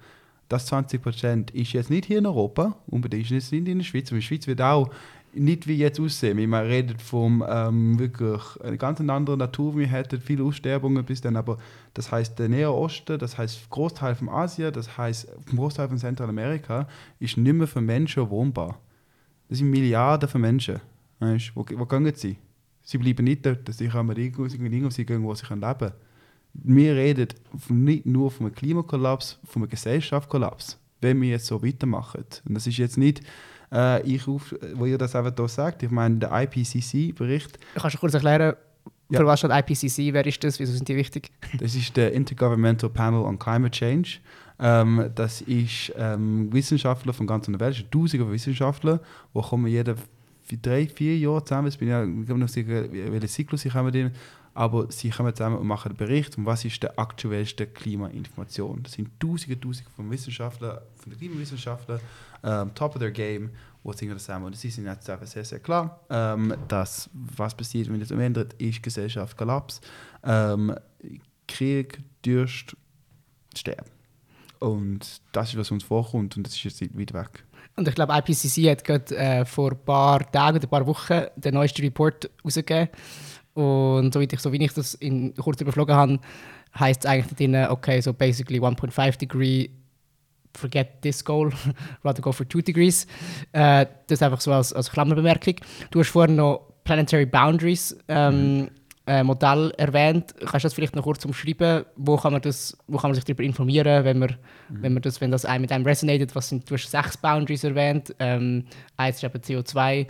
Das 0.49 0.71
20% 0.71 1.53
ist 1.53 1.73
jetzt 1.73 1.91
nicht 1.91 2.07
hier 2.07 2.19
in 2.19 2.27
Europa, 2.27 2.77
unbedingt 2.87 3.31
nicht 3.31 3.53
in 3.53 3.65
der 3.65 3.85
Schweiz, 3.85 4.09
aber 4.09 4.17
in 4.17 4.21
der 4.21 4.27
Schweiz 4.27 4.47
wird 4.47 4.61
auch 4.61 4.91
nicht 5.35 5.67
wie 5.67 5.77
jetzt 5.77 5.99
aussehen. 6.01 6.39
Wir 6.39 6.63
reden 6.63 6.99
von 6.99 7.45
ähm, 7.49 7.99
wirklich 7.99 8.43
einer 8.61 8.77
ganz 8.77 9.01
anderen 9.01 9.39
Natur, 9.39 9.77
wir 9.77 9.87
hätten 9.87 10.21
viele 10.21 10.45
Aussterbungen 10.45 11.05
bis 11.05 11.21
dann, 11.21 11.37
aber 11.37 11.59
das 11.95 12.11
heißt 12.11 12.39
der 12.39 12.49
Nähe 12.49 12.71
Osten, 12.71 13.19
das 13.19 13.39
heißt 13.39 13.71
Großteil 13.71 14.15
von 14.15 14.29
Asien, 14.29 14.73
das 14.73 14.97
heißt 14.97 15.29
Großteil 15.55 15.89
von 15.89 15.99
Zentralamerika 15.99 16.87
ist 17.19 17.37
nicht 17.37 17.53
mehr 17.55 17.67
für 17.67 17.81
Menschen 17.81 18.29
wohnbar. 18.29 18.79
Das 19.49 19.59
sind 19.59 19.71
Milliarden 19.71 20.29
von 20.29 20.41
Menschen. 20.41 20.81
Weißt, 21.21 21.53
wo, 21.55 21.65
wo 21.77 21.87
gehen 21.87 22.13
sie? 22.15 22.37
Sie 22.83 22.99
bleiben 22.99 23.25
nicht 23.25 23.47
dort, 23.47 23.73
sie 23.73 23.89
kommen 23.89 24.17
irgendwo, 24.17 24.45
gehen, 24.45 24.91
sie 24.91 25.07
gehen 25.07 25.23
wo 25.23 25.35
sie 25.35 25.47
leben 25.47 25.61
können. 25.61 25.93
Wir 26.55 26.95
reden 26.95 27.29
nicht 27.69 28.05
nur 28.05 28.31
von 28.31 28.47
einem 28.47 28.55
Klimakollaps, 28.55 29.39
von 29.45 29.63
einem 29.63 29.71
Gesellschaftskollaps, 29.71 30.79
wenn 31.01 31.21
wir 31.23 31.31
jetzt 31.31 31.47
so 31.47 31.63
weitermachen. 31.63 32.25
Und 32.47 32.55
das 32.55 32.67
ist 32.67 32.77
jetzt 32.77 32.99
nicht 32.99 33.23
äh, 33.73 34.03
ich 34.03 34.27
auf, 34.29 34.55
wo 34.75 34.87
ihr 34.87 34.99
das 34.99 35.17
einfach 35.17 35.33
hier 35.37 35.49
sagt. 35.49 35.83
Ich 35.83 35.91
meine, 35.91 36.17
der 36.17 36.31
IPCC-Bericht. 36.33 37.59
Kannst 37.75 37.97
du 37.97 38.01
kurz 38.01 38.15
erklären, 38.15 38.55
für 39.11 39.21
ja. 39.21 39.27
was 39.27 39.41
steht 39.41 39.51
IPCC? 39.51 40.13
Wer 40.15 40.27
ist 40.27 40.43
das? 40.43 40.59
Wieso 40.59 40.73
sind 40.73 40.89
die 40.89 40.97
wichtig? 40.97 41.31
Das 41.59 41.75
ist 41.75 41.97
der 41.97 42.13
Intergovernmental 42.13 42.91
Panel 42.91 43.21
on 43.21 43.39
Climate 43.39 43.71
Change. 43.71 44.19
Ähm, 44.59 45.11
das 45.15 45.41
ist 45.43 45.93
ähm, 45.97 46.53
Wissenschaftler 46.53 47.13
von 47.13 47.27
ganz 47.27 47.47
der 47.47 47.61
Welt, 47.61 47.85
tausende 47.91 48.31
Wissenschaftler, 48.31 49.01
die 49.35 49.41
kommen 49.41 49.67
jede 49.67 49.97
drei, 50.61 50.87
vier 50.87 51.19
Jahre 51.19 51.45
zusammen. 51.45 51.69
Ich 51.69 51.79
bin 51.79 51.89
ja 51.89 52.05
ich 52.05 52.29
noch 52.29 52.49
sicher, 52.49 52.91
welchen 52.91 53.29
Zyklus 53.29 53.63
sie 53.63 53.71
kommen 53.71 54.13
aber 54.55 54.91
sie 54.91 55.11
kommen 55.11 55.35
zusammen 55.35 55.57
und 55.57 55.67
machen 55.67 55.89
einen 55.89 55.97
Bericht, 55.97 56.37
um 56.37 56.45
was 56.45 56.65
ist 56.65 56.83
der 56.83 56.99
aktuellste 56.99 57.67
Klimainformation. 57.67 58.83
Das 58.83 58.93
sind 58.93 59.09
tausende, 59.19 59.59
tausende 59.59 59.91
von 59.97 60.11
Wissenschaftlern, 60.11 60.79
von 60.97 61.11
den 61.11 61.19
Klimawissenschaftlern, 61.19 62.01
ähm, 62.45 62.75
top 62.75 62.95
of 62.95 63.01
their 63.01 63.11
game, 63.11 63.51
wo 63.83 63.93
sie 63.93 64.09
zusammen. 64.09 64.47
Und 64.47 64.57
sie 64.57 64.71
sind 64.71 64.87
jetzt 64.87 65.09
einfach 65.09 65.27
sehr, 65.27 65.45
sehr 65.45 65.61
klar, 65.61 66.01
ähm, 66.11 66.55
dass 66.69 67.11
was 67.13 67.55
passiert, 67.55 67.91
wenn 67.91 68.01
das 68.01 68.11
ändert, 68.11 68.55
ist 68.55 68.83
Gesellschaft 68.83 69.37
Kollaps, 69.37 69.81
ähm, 70.25 70.75
Krieg, 71.49 71.99
Durst, 72.23 72.77
Sterben. 73.57 73.91
Und 74.61 75.21
das 75.33 75.51
ist, 75.51 75.59
was 75.59 75.71
uns 75.71 75.83
vorkommt 75.83 76.37
und 76.37 76.47
das 76.47 76.55
ist 76.55 76.65
jetzt 76.65 76.99
weit 76.99 77.13
weg. 77.13 77.45
Und 77.75 77.89
ich 77.89 77.95
glaube, 77.95 78.13
IPCC 78.13 78.71
hat 78.71 78.85
gerade 78.85 79.17
äh, 79.17 79.45
vor 79.45 79.73
ein 79.73 79.85
paar 79.85 80.31
Tagen 80.31 80.59
oder 80.59 80.67
ein 80.67 80.71
paar 80.71 80.87
Wochen 80.87 81.23
den 81.37 81.55
neuesten 81.55 81.83
Report 81.83 82.31
rausgegeben. 82.45 82.89
Und 83.55 84.15
so 84.15 84.21
wie 84.21 84.29
ich, 84.31 84.41
so 84.41 84.53
wie 84.53 84.63
ich 84.63 84.73
das 84.73 84.95
in, 84.95 85.35
kurz 85.35 85.61
überflogen 85.61 85.95
habe, 85.95 86.21
heißt 86.79 87.05
es 87.05 87.11
eigentlich 87.11 87.35
drin, 87.35 87.67
okay, 87.71 88.01
so 88.01 88.13
basically 88.13 88.61
1.5 88.61 89.19
Degree 89.19 89.69
forget 90.55 91.03
this 91.03 91.25
goal, 91.25 91.51
rather 92.05 92.23
go 92.23 92.33
for 92.33 92.49
two 92.49 92.63
degrees. 92.63 93.07
Äh, 93.53 93.87
das 94.07 94.23
einfach 94.23 94.41
so 94.41 94.53
als, 94.53 94.73
als 94.73 94.91
Klammerbemerkung. 94.91 95.57
Du 95.91 96.01
hast 96.01 96.11
vorhin 96.11 96.37
noch 96.37 96.73
Planetary 96.85 97.27
Boundaries 97.27 97.97
ähm, 98.09 98.61
mhm. 98.61 98.69
äh, 99.07 99.23
Modell 99.23 99.73
erwähnt. 99.79 100.35
Kannst 100.39 100.65
du 100.65 100.67
das 100.67 100.75
vielleicht 100.75 100.97
noch 100.97 101.05
kurz 101.05 101.25
umschreiben? 101.25 101.85
Wo 101.97 102.17
kann 102.17 102.33
man, 102.33 102.43
das, 102.43 102.77
wo 102.87 102.99
kann 102.99 103.11
man 103.11 103.15
sich 103.15 103.25
darüber 103.25 103.43
informieren, 103.43 104.05
wenn, 104.05 104.19
man, 104.19 104.37
mhm. 104.69 104.83
wenn, 104.83 104.93
man 104.95 105.03
das, 105.03 105.21
wenn 105.21 105.31
das 105.31 105.47
mit 105.59 105.73
einem 105.73 105.87
resonated? 105.87 106.35
Was 106.35 106.49
sind, 106.49 106.69
du 106.71 106.75
hast 106.75 106.91
sechs 106.91 107.17
Boundaries 107.17 107.65
erwähnt. 107.65 108.15
Ähm, 108.19 108.65
eins 108.97 109.17
ist 109.17 109.25
eben 109.25 109.39
CO2. 109.39 110.07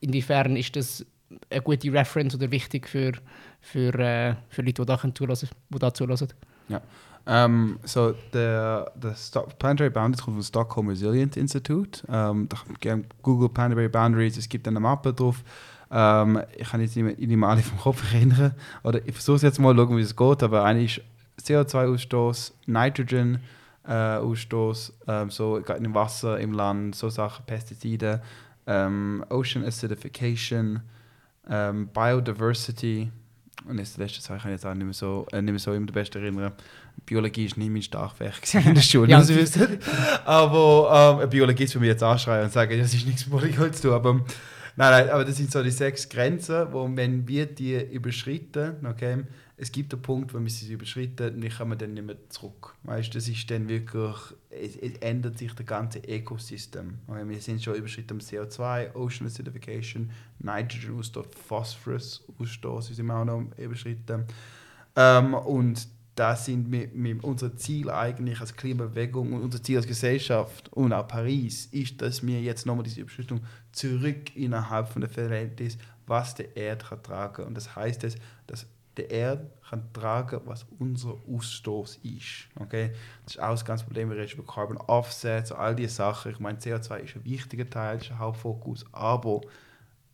Inwiefern 0.00 0.56
ist 0.56 0.76
das 0.76 1.04
eine 1.50 1.62
gute 1.62 1.92
Reference 1.92 2.34
oder 2.34 2.50
wichtig 2.50 2.88
für, 2.88 3.12
für, 3.60 3.94
äh, 3.98 4.34
für 4.48 4.62
Leute, 4.62 4.82
die 4.82 4.86
da 4.86 4.98
zuhören? 4.98 5.48
Die 5.70 5.78
da 5.78 5.94
zuhören? 5.94 6.28
Ja. 6.68 6.80
Um, 7.26 7.32
ähm, 7.32 7.78
so 7.84 8.14
der, 8.34 8.92
der 8.96 9.14
Planetary 9.58 9.88
Boundaries 9.88 10.22
kommt 10.22 10.36
vom 10.36 10.42
Stockholm 10.42 10.88
Resilience 10.88 11.38
Institute. 11.38 12.06
Um, 12.06 12.48
ähm, 12.82 13.04
Google 13.22 13.48
Planetary 13.48 13.88
Boundaries, 13.88 14.36
es 14.36 14.48
gibt 14.48 14.68
eine 14.68 14.80
Mappe 14.80 15.14
drauf. 15.14 15.42
Um, 15.88 15.96
ähm, 15.96 16.42
ich 16.56 16.68
kann 16.68 16.80
jetzt 16.82 16.96
nicht 16.96 17.18
mehr 17.18 17.48
alle 17.48 17.62
vom 17.62 17.78
Kopf 17.78 18.12
erinnern. 18.12 18.54
Oder 18.82 19.06
ich 19.06 19.14
versuche 19.14 19.36
es 19.36 19.42
jetzt 19.42 19.58
mal, 19.58 19.74
schauen, 19.74 19.96
wie 19.96 20.02
es 20.02 20.14
geht. 20.14 20.42
Aber 20.42 20.64
eine 20.64 20.84
ist 20.84 21.00
CO2-Ausstoß, 21.40 22.52
Nitrogen. 22.66 23.40
Äh, 23.86 24.16
Ausstoß, 24.16 24.94
ähm, 25.08 25.30
so 25.30 25.58
im 25.58 25.94
Wasser, 25.94 26.40
im 26.40 26.52
Land, 26.52 26.94
so 26.94 27.10
Sachen, 27.10 27.44
Pestizide, 27.44 28.22
ähm, 28.66 29.22
Ocean 29.28 29.62
Acidification, 29.62 30.80
ähm, 31.50 31.88
Biodiversity, 31.88 33.12
und 33.68 33.78
das 33.78 33.96
letzte 33.96 34.20
Sache 34.20 34.38
kann 34.38 34.50
ich 34.50 34.56
jetzt 34.56 34.66
auch 34.66 34.74
nicht 34.74 34.84
mehr 34.84 34.92
so, 34.92 35.26
äh, 35.32 35.40
nicht 35.40 35.52
mehr 35.52 35.58
so 35.58 35.72
immer 35.72 35.90
beste 35.90 36.18
erinnern. 36.18 36.52
Biologie 37.06 37.46
ist 37.46 37.56
nicht 37.56 37.70
mein 37.70 37.82
Starkfach 37.82 38.40
in 38.54 38.74
der 38.74 38.82
Schule. 38.82 39.10
ja, 39.10 39.22
aber 40.24 41.20
ähm, 41.22 41.30
Biologie 41.30 41.64
ist 41.64 41.72
für 41.72 41.80
mich 41.80 41.88
jetzt 41.88 42.02
anschreien 42.02 42.44
und 42.44 42.52
sagen, 42.52 42.78
das 42.78 42.94
ist 42.94 43.06
nichts 43.06 43.26
mit 43.26 43.40
Biologie 43.40 43.72
zu 43.72 43.82
tun. 43.82 43.92
Aber, 43.92 44.12
nein, 44.14 44.24
nein, 44.76 45.10
aber 45.10 45.24
das 45.24 45.36
sind 45.36 45.50
so 45.50 45.62
die 45.62 45.70
sechs 45.70 46.08
Grenzen, 46.08 46.66
wo 46.72 46.88
wenn 46.94 47.26
wir 47.26 47.46
die 47.46 47.80
überschreiten, 47.90 48.86
okay, 48.86 49.24
es 49.56 49.70
gibt 49.70 49.92
einen 49.92 50.02
Punkt, 50.02 50.34
wo 50.34 50.40
wir 50.40 50.50
sie 50.50 50.72
überschritten, 50.72 51.40
dann 51.40 51.50
kommen 51.50 51.72
wir 51.72 51.76
dann 51.76 51.94
nicht 51.94 52.06
mehr 52.06 52.16
zurück. 52.28 52.74
Weißt, 52.82 53.14
das 53.14 53.28
ist 53.28 53.48
dann 53.50 53.68
wirklich, 53.68 54.16
es, 54.50 54.76
es 54.76 54.96
ändert 54.98 55.38
sich 55.38 55.52
das 55.52 55.66
ganze 55.66 56.00
Ökosystem. 56.00 56.98
Wir 57.06 57.40
sind 57.40 57.62
schon 57.62 57.76
überschritten 57.76 58.20
CO2, 58.20 58.94
Ocean 58.94 59.26
Acidification, 59.26 60.10
Nitrogen 60.40 60.98
Ausstoß, 60.98 61.26
Phosphorus 61.46 62.24
Ausstoß 62.38 62.88
sind 62.88 63.06
wir 63.06 63.14
auch 63.14 63.24
noch 63.24 63.46
überschritten. 63.56 64.24
Ähm, 64.96 65.34
und 65.34 65.86
das 66.16 66.46
sind 66.46 66.68
mit, 66.68 66.94
mit 66.94 67.22
unser 67.22 67.56
Ziel 67.56 67.90
eigentlich 67.90 68.40
als 68.40 68.56
Klimabewegung 68.56 69.32
und 69.32 69.42
unser 69.42 69.62
Ziel 69.62 69.78
als 69.78 69.86
Gesellschaft 69.86 70.72
und 70.72 70.92
auch 70.92 71.08
Paris 71.08 71.66
ist, 71.66 72.00
dass 72.02 72.24
wir 72.24 72.40
jetzt 72.40 72.66
nochmal 72.66 72.84
diese 72.84 73.00
Überschreitung 73.00 73.40
zurück 73.72 74.34
innerhalb 74.36 74.88
von 74.88 75.00
der 75.00 75.10
Verhältnis, 75.10 75.76
was 76.06 76.34
der 76.34 76.56
Erde 76.56 76.84
kann 76.84 77.02
tragen. 77.02 77.44
Und 77.44 77.54
das 77.54 77.74
heißt, 77.74 78.04
dass, 78.04 78.16
dass 78.46 78.66
der 78.96 79.10
Erde 79.10 79.50
kann 79.68 79.82
tragen, 79.92 80.40
was 80.44 80.66
unser 80.78 81.14
Ausstoß 81.28 82.00
ist. 82.02 82.48
Okay? 82.60 82.92
Das 83.24 83.34
ist 83.34 83.40
auch 83.40 83.62
das 83.62 83.82
Problem, 83.82 84.10
wir 84.10 84.16
reden 84.16 84.32
über 84.32 84.46
Carbon 84.46 84.76
Offsets, 84.76 85.52
all 85.52 85.74
diese 85.74 85.94
Sachen. 85.94 86.32
Ich 86.32 86.38
meine, 86.38 86.58
CO2 86.58 86.98
ist 86.98 87.16
ein 87.16 87.24
wichtiger 87.24 87.68
Teil, 87.68 87.98
ist 87.98 88.10
ein 88.10 88.18
Hauptfokus, 88.18 88.84
aber 88.92 89.40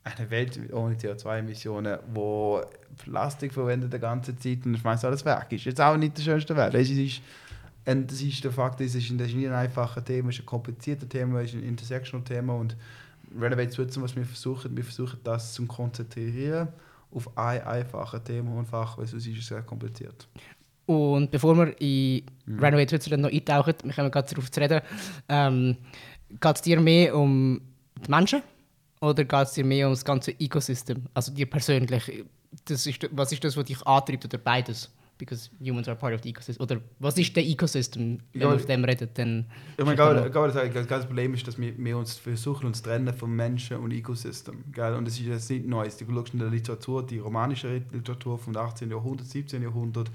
eine 0.03 0.29
Welt 0.31 0.59
ohne 0.73 0.95
CO2-Emissionen, 0.95 1.99
wo 2.13 2.61
Plastik 2.97 3.53
verwendet 3.53 3.93
die 3.93 3.99
ganze 3.99 4.35
Zeit 4.35 4.65
und 4.65 4.73
ich 4.73 4.83
meine, 4.83 5.01
alles 5.03 5.23
weg 5.25 5.45
ist, 5.51 5.65
jetzt 5.65 5.79
auch 5.79 5.95
nicht 5.95 6.17
der 6.17 6.23
schönste 6.23 6.55
Welt. 6.55 6.73
Es 6.73 6.89
ist 6.89 7.21
Und 7.85 8.11
das 8.11 8.21
ist 8.21 8.43
der 8.43 8.51
Fakt, 8.51 8.79
das 8.79 8.95
ist, 8.95 9.11
das 9.11 9.27
ist 9.27 9.35
nicht 9.35 9.47
ein 9.47 9.53
einfaches 9.53 10.03
Thema, 10.03 10.29
es 10.29 10.35
ist 10.35 10.41
ein 10.41 10.47
kompliziertes 10.47 11.07
Thema, 11.07 11.41
es 11.41 11.53
ist 11.53 11.59
ein 11.59 11.63
intersectional 11.63 12.23
Thema 12.23 12.55
und 12.55 12.75
Renovate 13.39 13.71
Switzerland, 13.71 14.09
was 14.09 14.15
wir 14.15 14.25
versuchen, 14.25 14.75
wir 14.75 14.83
versuchen 14.83 15.19
das 15.23 15.53
zu 15.53 15.65
konzentrieren 15.67 16.69
auf 17.13 17.37
ein 17.37 17.61
einfaches 17.63 18.23
Thema 18.23 18.55
und 18.55 18.65
Fach, 18.65 18.97
weil 18.97 19.07
sonst 19.07 19.27
ist 19.27 19.39
es 19.39 19.47
sehr 19.47 19.61
kompliziert. 19.61 20.27
Und 20.85 21.31
bevor 21.31 21.55
wir 21.55 21.79
in 21.81 22.23
mhm. 22.45 22.59
Renovate 22.59 22.89
Switzerland 22.89 23.23
noch 23.23 23.31
eintauchen, 23.31 23.73
wir 23.83 23.93
kommen 23.93 24.11
gerade 24.11 24.29
darauf 24.29 24.51
zu 24.51 24.59
reden, 24.59 24.81
ähm, 25.29 25.77
geht 26.29 26.55
es 26.55 26.61
dir 26.61 26.79
mehr 26.79 27.15
um 27.15 27.61
die 28.05 28.11
Menschen 28.11 28.41
oder 28.99 29.23
geht 29.23 29.47
es 29.47 29.53
dir 29.53 29.65
mehr 29.65 29.87
um 29.87 29.93
das 29.93 30.03
ganze 30.03 30.31
Ecosystem, 30.31 31.03
also 31.13 31.31
dir 31.31 31.49
persönlich? 31.49 32.25
Das 32.65 32.85
ist, 32.85 33.07
was 33.11 33.31
ist 33.31 33.43
das, 33.43 33.55
was 33.55 33.65
dich 33.65 33.81
antreibt 33.87 34.25
oder 34.25 34.37
beides? 34.37 34.91
Because 35.21 35.51
humans 35.59 35.87
are 35.87 35.95
part 35.95 36.15
of 36.15 36.21
the 36.23 36.29
ecosystem. 36.29 36.63
Oder 36.63 36.81
was 36.97 37.15
ist 37.17 37.35
der 37.35 37.45
Ecosystem, 37.45 38.19
wenn 38.33 38.41
ja, 38.41 38.47
man 38.47 38.55
auf 38.57 38.65
dem 38.65 38.83
redet? 38.83 39.17
Dann 39.17 39.45
ich 39.77 39.85
meine, 39.85 39.95
das 39.95 40.87
ganze 40.87 41.05
Problem 41.05 41.35
ist, 41.35 41.47
dass 41.47 41.59
wir, 41.59 41.77
wir 41.77 41.97
uns 41.97 42.17
versuchen, 42.17 42.65
uns 42.65 42.79
zu 42.79 42.85
trennen 42.85 43.13
von 43.13 43.33
Menschen 43.35 43.77
und 43.77 43.91
Ecosystem. 43.91 44.63
Gell? 44.71 44.95
Und 44.95 45.05
das 45.05 45.19
ist 45.19 45.27
jetzt 45.27 45.49
nicht 45.51 45.67
Neues. 45.67 45.97
Du 45.97 46.05
schaust 46.11 46.33
in 46.33 46.39
der 46.39 46.49
Literatur, 46.49 47.05
die 47.05 47.19
romanische 47.19 47.83
Literatur 47.91 48.39
vom 48.39 48.57
18. 48.57 48.89
Jahrhundert, 48.89 49.27
17. 49.27 49.61
Jahrhundert, 49.61 50.09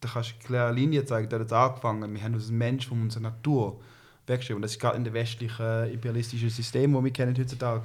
da 0.00 0.08
kannst 0.08 0.30
du 0.30 0.34
eine 0.34 0.44
klare 0.44 0.72
Linie 0.72 1.04
zeigen, 1.04 1.28
da 1.28 1.40
hat 1.40 1.46
es 1.46 1.52
angefangen. 1.52 2.14
Wir 2.14 2.22
haben 2.22 2.34
uns 2.34 2.50
Mensch 2.50 2.86
von 2.86 3.02
unserer 3.02 3.22
Natur 3.22 3.80
weggeschrieben. 4.26 4.56
Und 4.56 4.62
das 4.62 4.72
ist 4.72 4.80
gerade 4.80 4.96
in 4.96 5.04
dem 5.04 5.14
westlichen 5.14 5.92
imperialistischen 5.92 6.50
System, 6.50 6.92
das 6.92 7.02
wir 7.04 7.12
kennen 7.12 7.36
heutzutage. 7.36 7.82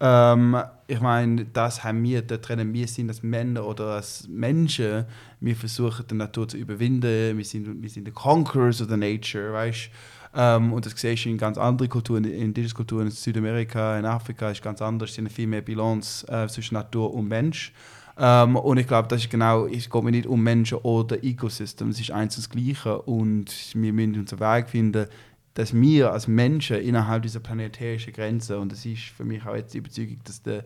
Ähm, 0.00 0.56
ich 0.86 1.00
meine, 1.00 1.44
das 1.46 1.84
haben 1.84 2.02
wir, 2.02 2.22
da 2.22 2.36
trennen 2.36 2.72
wir 2.72 2.86
sind 2.86 3.08
als 3.08 3.22
Männer 3.22 3.66
oder 3.66 3.86
als 3.94 4.28
Menschen, 4.28 5.04
wir 5.40 5.56
versuchen 5.56 6.06
die 6.10 6.14
Natur 6.14 6.48
zu 6.48 6.56
überwinden, 6.56 7.36
wir 7.36 7.44
sind, 7.44 7.82
wir 7.82 7.88
sind 7.88 8.06
die 8.06 8.12
Conquerors 8.12 8.82
of 8.82 8.88
the 8.88 8.96
Nature, 8.96 9.52
weißt? 9.52 9.90
Ähm, 10.36 10.72
und 10.72 10.84
das 10.84 10.94
siehst 10.96 11.24
du 11.24 11.28
in 11.28 11.38
ganz 11.38 11.58
anderen 11.58 11.88
Kulturen, 11.88 12.24
in 12.24 12.32
indischen 12.32 12.74
Kulturen, 12.74 13.06
in 13.06 13.12
Südamerika, 13.12 13.98
in 13.98 14.04
Afrika 14.04 14.50
ist 14.50 14.62
ganz 14.62 14.82
anders, 14.82 15.10
es 15.10 15.16
sind 15.16 15.32
viel 15.32 15.46
mehr 15.46 15.62
Balance 15.62 16.26
äh, 16.28 16.48
zwischen 16.48 16.74
Natur 16.74 17.14
und 17.14 17.28
Mensch. 17.28 17.72
Ähm, 18.16 18.56
und 18.56 18.78
ich 18.78 18.86
glaube, 18.86 19.08
das 19.08 19.22
ist 19.22 19.30
genau, 19.30 19.66
es 19.66 19.90
geht 19.90 20.02
mir 20.02 20.10
nicht 20.10 20.26
um 20.26 20.42
Menschen 20.42 20.78
oder 20.78 21.22
Ecosystem, 21.22 21.88
es 21.88 22.00
ist 22.00 22.10
eins 22.10 22.36
und 22.36 22.44
das 22.44 22.50
Gleiche. 22.50 23.02
Und 23.02 23.74
wir 23.74 23.92
müssen 23.92 24.20
unseren 24.20 24.40
Weg 24.40 24.68
finden, 24.68 25.06
dass 25.54 25.72
wir 25.72 26.12
als 26.12 26.26
Menschen 26.26 26.76
innerhalb 26.76 27.22
dieser 27.22 27.40
planetärischen 27.40 28.12
Grenze, 28.12 28.58
und 28.58 28.72
das 28.72 28.84
ist 28.84 29.02
für 29.02 29.24
mich 29.24 29.44
auch 29.46 29.54
jetzt 29.54 29.72
die 29.72 29.78
Überzeugung, 29.78 30.18
dass 30.24 30.42
der, 30.42 30.64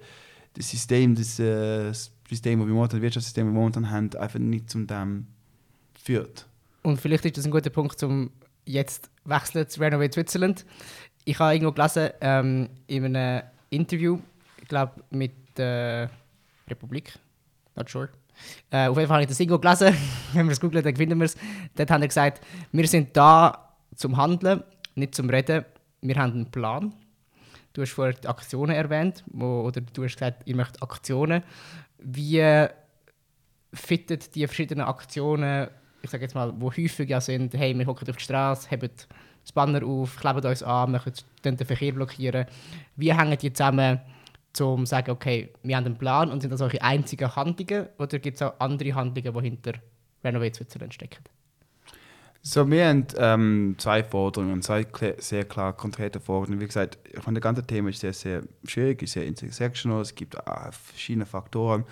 das 0.54 0.70
System, 0.70 1.14
das 1.14 1.38
äh, 1.38 1.92
System, 1.92 2.58
das 2.58 2.68
wir 2.68 2.74
momentan, 2.74 2.98
das 2.98 3.02
Wirtschaftssystem, 3.02 3.46
das 3.46 3.54
wir 3.54 3.58
momentan 3.58 3.90
haben, 3.90 4.14
einfach 4.14 4.38
nicht 4.38 4.70
zum 4.70 4.86
dem 4.86 5.26
führt. 6.02 6.46
Und 6.82 7.00
vielleicht 7.00 7.26
ist 7.26 7.36
das 7.36 7.44
ein 7.44 7.50
guter 7.50 7.70
Punkt, 7.70 8.02
um 8.02 8.30
jetzt 8.64 9.10
wechseln 9.24 9.68
zu 9.68 9.80
Renovate 9.80 10.12
Switzerland. 10.12 10.64
Ich 11.24 11.38
habe 11.38 11.54
irgendwo 11.54 11.72
gelesen, 11.72 12.10
ähm, 12.22 12.68
in 12.86 13.04
einem 13.04 13.42
Interview, 13.68 14.18
ich 14.60 14.68
glaube 14.68 15.02
mit 15.10 15.32
der 15.58 16.10
Republik, 16.68 17.12
not 17.76 17.90
sure. 17.90 18.08
Äh, 18.70 18.86
auf 18.86 18.96
jeden 18.96 19.08
Fall 19.08 19.16
habe 19.16 19.22
ich 19.22 19.28
das 19.28 19.40
irgendwo 19.40 19.58
gelesen, 19.58 19.94
wenn 20.32 20.46
wir 20.46 20.52
es 20.52 20.60
googeln, 20.60 20.82
dann 20.82 20.96
finden 20.96 21.18
wir 21.18 21.26
es. 21.26 21.36
Dort 21.74 21.90
haben 21.90 22.00
sie 22.00 22.08
gesagt, 22.08 22.42
wir 22.72 22.88
sind 22.88 23.14
da 23.14 23.74
zum 23.96 24.16
Handeln 24.16 24.62
nicht 24.98 25.14
zum 25.14 25.30
Reden. 25.30 25.64
Wir 26.00 26.16
haben 26.16 26.32
einen 26.32 26.50
Plan. 26.50 26.94
Du 27.72 27.82
hast 27.82 27.92
vorher 27.92 28.14
die 28.14 28.28
Aktionen 28.28 28.74
erwähnt, 28.74 29.24
wo, 29.26 29.62
oder 29.62 29.80
du 29.80 30.04
hast 30.04 30.14
gesagt, 30.14 30.42
ihr 30.46 30.56
möchtet 30.56 30.82
Aktionen. 30.82 31.42
Wie 31.98 32.68
fittet 33.72 34.34
die 34.34 34.46
verschiedenen 34.46 34.86
Aktionen, 34.86 35.68
ich 36.02 36.10
sage 36.10 36.24
jetzt 36.24 36.34
mal, 36.34 36.52
wo 36.60 36.70
häufig 36.70 37.08
ja 37.08 37.20
sind, 37.20 37.54
hey, 37.54 37.76
wir 37.78 37.86
hocken 37.86 38.08
auf 38.08 38.16
die 38.16 38.22
Straße, 38.22 38.70
haben 38.70 38.88
das 39.42 39.52
Banner 39.52 39.84
auf, 39.84 40.16
kleben 40.16 40.44
uns 40.44 40.62
an, 40.62 40.92
möchten 40.92 41.14
den 41.44 41.58
Verkehr 41.58 41.92
blockieren. 41.92 42.46
Wie 42.96 43.12
hängen 43.12 43.38
die 43.38 43.52
zusammen, 43.52 44.00
um 44.60 44.84
zu 44.84 44.90
sagen, 44.90 45.10
okay, 45.10 45.52
wir 45.62 45.76
haben 45.76 45.86
einen 45.86 45.98
Plan 45.98 46.30
und 46.30 46.40
sind 46.40 46.50
das 46.50 46.60
eure 46.60 46.82
einzigen 46.82 47.34
Handlungen 47.34 47.88
oder 47.98 48.18
gibt 48.18 48.36
es 48.36 48.42
auch 48.42 48.58
andere 48.58 48.94
Handlungen, 48.94 49.34
die 49.34 49.42
hinter 49.42 49.72
Renovate 50.24 50.54
Switzerland 50.54 50.94
stecken? 50.94 51.22
So, 52.40 52.70
wir 52.70 52.86
haben 52.86 53.06
ähm, 53.18 53.74
zwei 53.78 54.02
Forderungen, 54.02 54.62
zwei 54.62 54.86
sehr 55.18 55.44
klar 55.44 55.76
konkrete 55.76 56.20
Forderungen. 56.20 56.60
Wie 56.60 56.66
gesagt, 56.66 56.98
ich 57.04 57.20
das 57.34 57.42
ganze 57.42 57.66
Thema 57.66 57.90
ist 57.90 58.00
sehr, 58.00 58.12
sehr 58.12 58.42
schwierig, 58.64 59.02
ist 59.02 59.12
sehr 59.12 59.26
intersectional, 59.26 60.00
es 60.00 60.14
gibt 60.14 60.34
äh, 60.34 60.72
verschiedene 60.72 61.26
Faktoren. 61.26 61.84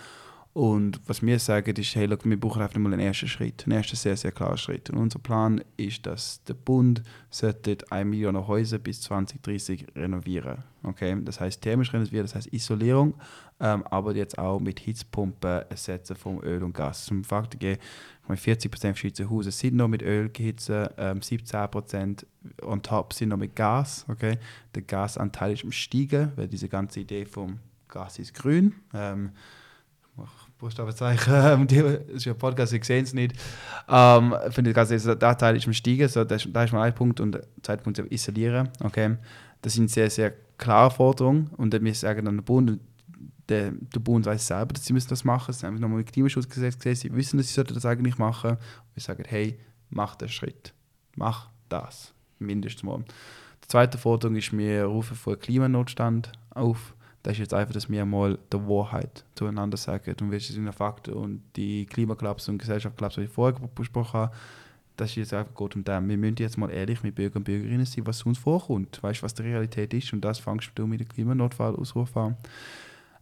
Und 0.57 1.03
was 1.05 1.21
wir 1.21 1.39
sagen, 1.39 1.77
ist, 1.77 1.95
hey, 1.97 2.07
look, 2.07 2.25
wir 2.25 2.41
brauchen 2.41 2.63
einfach 2.63 2.79
mal 2.79 2.91
einen 2.91 3.03
ersten 3.03 3.29
Schritt, 3.29 3.65
einen 3.67 3.77
ersten 3.77 3.95
sehr, 3.95 4.17
sehr 4.17 4.33
klaren 4.33 4.57
Schritt. 4.57 4.89
Und 4.89 4.97
unser 4.97 5.19
Plan 5.19 5.63
ist, 5.77 6.07
dass 6.07 6.43
der 6.45 6.55
Bund 6.55 7.03
sollte 7.29 7.77
1 7.91 8.09
Million 8.09 8.47
Häuser 8.47 8.79
bis 8.79 9.03
2030 9.03 9.89
renovieren. 9.95 10.65
Okay? 10.83 11.15
Das 11.23 11.41
heißt 11.41 11.61
thermisch 11.61 11.93
renovieren, 11.93 12.25
das 12.25 12.37
heißt 12.37 12.55
Isolierung, 12.55 13.13
ähm, 13.61 13.85
aber 13.91 14.17
jetzt 14.17 14.39
auch 14.39 14.59
mit 14.59 14.81
Hitzpumpen 14.81 15.69
ersetzen 15.69 16.17
vom 16.17 16.43
Öl 16.43 16.63
und 16.63 16.73
Gas. 16.73 17.05
Zum 17.05 17.23
Fakt 17.23 17.61
geben, 17.61 17.79
40% 18.27 18.81
der 18.81 18.95
Schweizer 18.95 19.29
Häuser 19.29 19.51
sind 19.51 19.77
noch 19.77 19.89
mit 19.89 20.01
Öl 20.01 20.31
geheizt, 20.31 20.71
ähm, 20.71 21.21
17% 21.21 22.25
on 22.63 22.81
top 22.81 23.13
sind 23.13 23.29
noch 23.29 23.37
mit 23.37 23.55
Gas. 23.55 24.07
Okay? 24.09 24.39
Der 24.75 24.81
Gasanteil 24.81 25.53
ist 25.53 25.65
am 25.65 25.73
Steigen, 25.73 26.33
weil 26.35 26.49
diese 26.49 26.71
ganze 26.71 27.01
Idee 27.01 27.27
vom 27.27 27.59
Gas 27.89 28.19
ist 28.19 28.33
grün. 28.33 28.75
Ähm, 28.95 29.33
Buchstabenzeichen. 30.59 31.33
Ähm, 31.47 31.67
das 31.67 32.17
ist 32.17 32.25
ja 32.25 32.35
Podcast, 32.35 32.73
ich 32.73 32.85
sehe 32.85 33.03
es 33.03 33.13
nicht. 33.13 33.35
Ähm, 33.89 34.35
finde 34.51 34.71
ich, 34.71 34.77
also 34.77 35.15
der 35.15 35.39
Teil 35.39 35.57
ist 35.57 35.67
am 35.67 35.73
Steigen, 35.73 36.09
so, 36.09 36.25
da 36.25 36.35
ist 36.35 36.73
mal 36.73 36.83
ein 36.83 36.95
Punkt 36.95 37.21
und 37.21 37.33
der 37.33 37.43
zweite 37.63 37.83
Punkt 37.83 37.99
ist 37.99 38.11
isolieren. 38.11 38.69
Okay. 38.81 39.17
Das 39.63 39.75
sind 39.75 39.91
sehr, 39.91 40.11
sehr 40.11 40.33
klare 40.59 40.91
Forderungen 40.91 41.51
und 41.57 41.73
wir 41.73 41.95
sagen 41.95 42.25
dann 42.25 42.37
der 42.37 42.43
Bund, 42.43 42.81
der, 43.49 43.73
der 43.73 44.01
Bund 44.01 44.27
weiß 44.27 44.47
selber, 44.47 44.75
dass 44.75 44.85
sie 44.85 44.93
müssen 44.93 45.09
das 45.09 45.25
machen. 45.25 45.53
Sie 45.53 45.67
haben 45.67 45.77
nochmal 45.77 45.99
mit 45.99 46.13
Klimaschutzgesetz 46.13 46.79
gesehen, 46.79 46.97
sie 46.97 47.15
wissen, 47.15 47.37
dass 47.37 47.53
sie 47.53 47.63
das 47.63 47.87
eigentlich 47.87 48.19
machen. 48.19 48.53
Und 48.53 48.59
wir 48.95 49.03
sagen, 49.03 49.25
hey, 49.27 49.59
mach 49.91 50.17
den 50.17 50.29
Schritt. 50.29 50.73
Mach 51.15 51.49
das. 51.69 52.13
Mindestens 52.39 52.83
mal. 52.83 53.05
Die 53.65 53.69
zweite 53.69 53.99
Forderung 53.99 54.37
ist, 54.37 54.57
wir 54.57 54.85
rufen 54.85 55.17
vor 55.17 55.37
Klimanotstand 55.37 56.33
auf 56.51 56.95
das 57.27 57.33
ist 57.33 57.39
jetzt 57.41 57.55
einfach, 57.55 57.75
dass 57.75 57.91
wir 57.91 58.05
mal 58.05 58.39
die 58.53 58.57
Wahrheit 58.57 59.25
zueinander 59.35 59.77
sagen. 59.77 60.15
Und 60.21 60.31
welche 60.31 60.53
sind 60.53 60.73
Fakten 60.73 61.13
und 61.13 61.43
die 61.57 61.85
Klimaclubs 61.85 62.49
und 62.49 62.59
Gesellschaftsclubs, 62.59 63.17
die 63.17 63.23
ich 63.23 63.31
vorher 63.31 63.59
besprochen 63.75 64.21
habe, 64.21 64.37
das 64.97 65.11
ist 65.11 65.17
jetzt 65.17 65.35
einfach 65.35 65.53
gut 65.53 65.75
um 65.75 65.83
dem. 65.83 66.09
Wir 66.09 66.17
müssen 66.17 66.37
jetzt 66.39 66.57
mal 66.57 66.71
ehrlich 66.71 67.03
mit 67.03 67.17
Bürger 67.17 67.39
und 67.39 67.43
Bürgerinnen 67.43 67.85
sein, 67.85 68.07
was 68.07 68.23
uns 68.23 68.39
vorkommt. 68.39 69.03
Weißt 69.03 69.21
du, 69.21 69.25
was 69.25 69.35
die 69.35 69.43
Realität 69.43 69.93
ist? 69.93 70.13
Und 70.13 70.21
das 70.21 70.39
fangst 70.39 70.71
du 70.77 70.87
mit 70.87 71.01
dem 71.01 71.09
Klimanotfallausruf 71.09 72.17
an. 72.17 72.37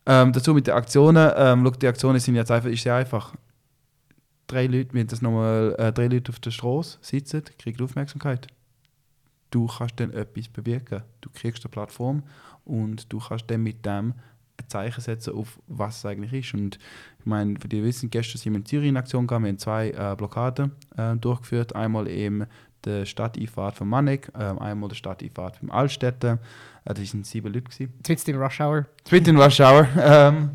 Ähm, 0.04 0.34
dazu 0.34 0.52
mit 0.52 0.66
den 0.66 0.74
Aktionen. 0.74 1.32
Ähm, 1.34 1.64
look, 1.64 1.80
die 1.80 1.88
Aktionen 1.88 2.20
sind 2.20 2.34
jetzt 2.34 2.50
einfach, 2.50 2.68
ist 2.68 2.82
sehr 2.82 2.96
einfach. 2.96 3.34
Drei 4.48 4.66
Leute, 4.66 4.92
wir 4.92 5.06
das 5.06 5.22
nochmal, 5.22 5.74
äh, 5.78 5.94
drei 5.94 6.08
Leute 6.08 6.30
auf 6.30 6.40
der 6.40 6.50
Straße 6.50 6.98
sitzen, 7.00 7.42
kriegen 7.58 7.82
Aufmerksamkeit. 7.82 8.48
Du 9.50 9.66
kannst 9.66 9.98
dann 9.98 10.12
etwas 10.12 10.48
bewirken. 10.48 11.02
Du 11.22 11.30
kriegst 11.30 11.64
eine 11.64 11.70
Plattform 11.70 12.22
und 12.64 13.12
du 13.12 13.18
kannst 13.18 13.50
dann 13.50 13.62
mit 13.62 13.84
dem 13.84 14.14
ein 14.56 14.68
Zeichen 14.68 15.00
setzen 15.00 15.34
auf 15.34 15.58
was 15.66 15.98
es 15.98 16.06
eigentlich 16.06 16.32
ist. 16.32 16.54
Und 16.54 16.78
ich 17.18 17.26
meine, 17.26 17.58
für 17.58 17.68
die 17.68 17.82
wissen, 17.82 18.10
gestern 18.10 18.38
sind 18.38 18.52
wir 18.52 18.58
in 18.58 18.66
Zürich 18.66 18.88
in 18.88 18.96
Aktion 18.96 19.26
gegangen, 19.26 19.44
wir 19.44 19.50
haben 19.50 19.58
zwei 19.58 19.90
äh, 19.90 20.14
Blockaden 20.16 20.72
äh, 20.96 21.16
durchgeführt. 21.16 21.74
Einmal 21.74 22.08
eben 22.08 22.46
der 22.84 23.06
Stadteinfahrt 23.06 23.76
von 23.76 23.88
Mannig, 23.88 24.30
äh, 24.34 24.42
einmal 24.42 24.88
der 24.88 24.96
Stadteinfahrt 24.96 25.56
von 25.56 25.70
Altstädten. 25.70 26.38
Äh, 26.84 26.94
das 26.94 27.10
sind 27.10 27.26
sieben 27.26 27.52
Leute. 27.52 27.70
Zwitzt 28.02 28.28
in 28.28 28.36
Rush 28.36 28.60
Hour. 28.60 28.86
Zwitzt 29.04 29.28
in 29.28 29.36
Rush 29.36 29.60
Hour. 29.60 29.88
ähm, 29.98 30.50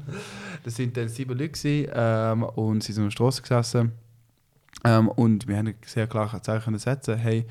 das 0.63 0.75
sind 0.75 0.95
dann 0.95 1.07
sieben 1.07 1.37
Leute 1.37 1.49
gewesen, 1.49 1.91
ähm, 1.93 2.43
und 2.43 2.83
sie 2.83 2.93
sind 2.93 3.03
auf 3.03 3.09
der 3.09 3.15
Straße 3.15 3.41
gesessen. 3.41 3.91
Ähm, 4.85 5.09
und 5.09 5.47
wir 5.47 5.57
haben 5.57 5.73
sehr 5.85 6.07
klar 6.07 6.41
Zeichen 6.41 6.77
setzen, 6.77 7.17
hey, 7.17 7.45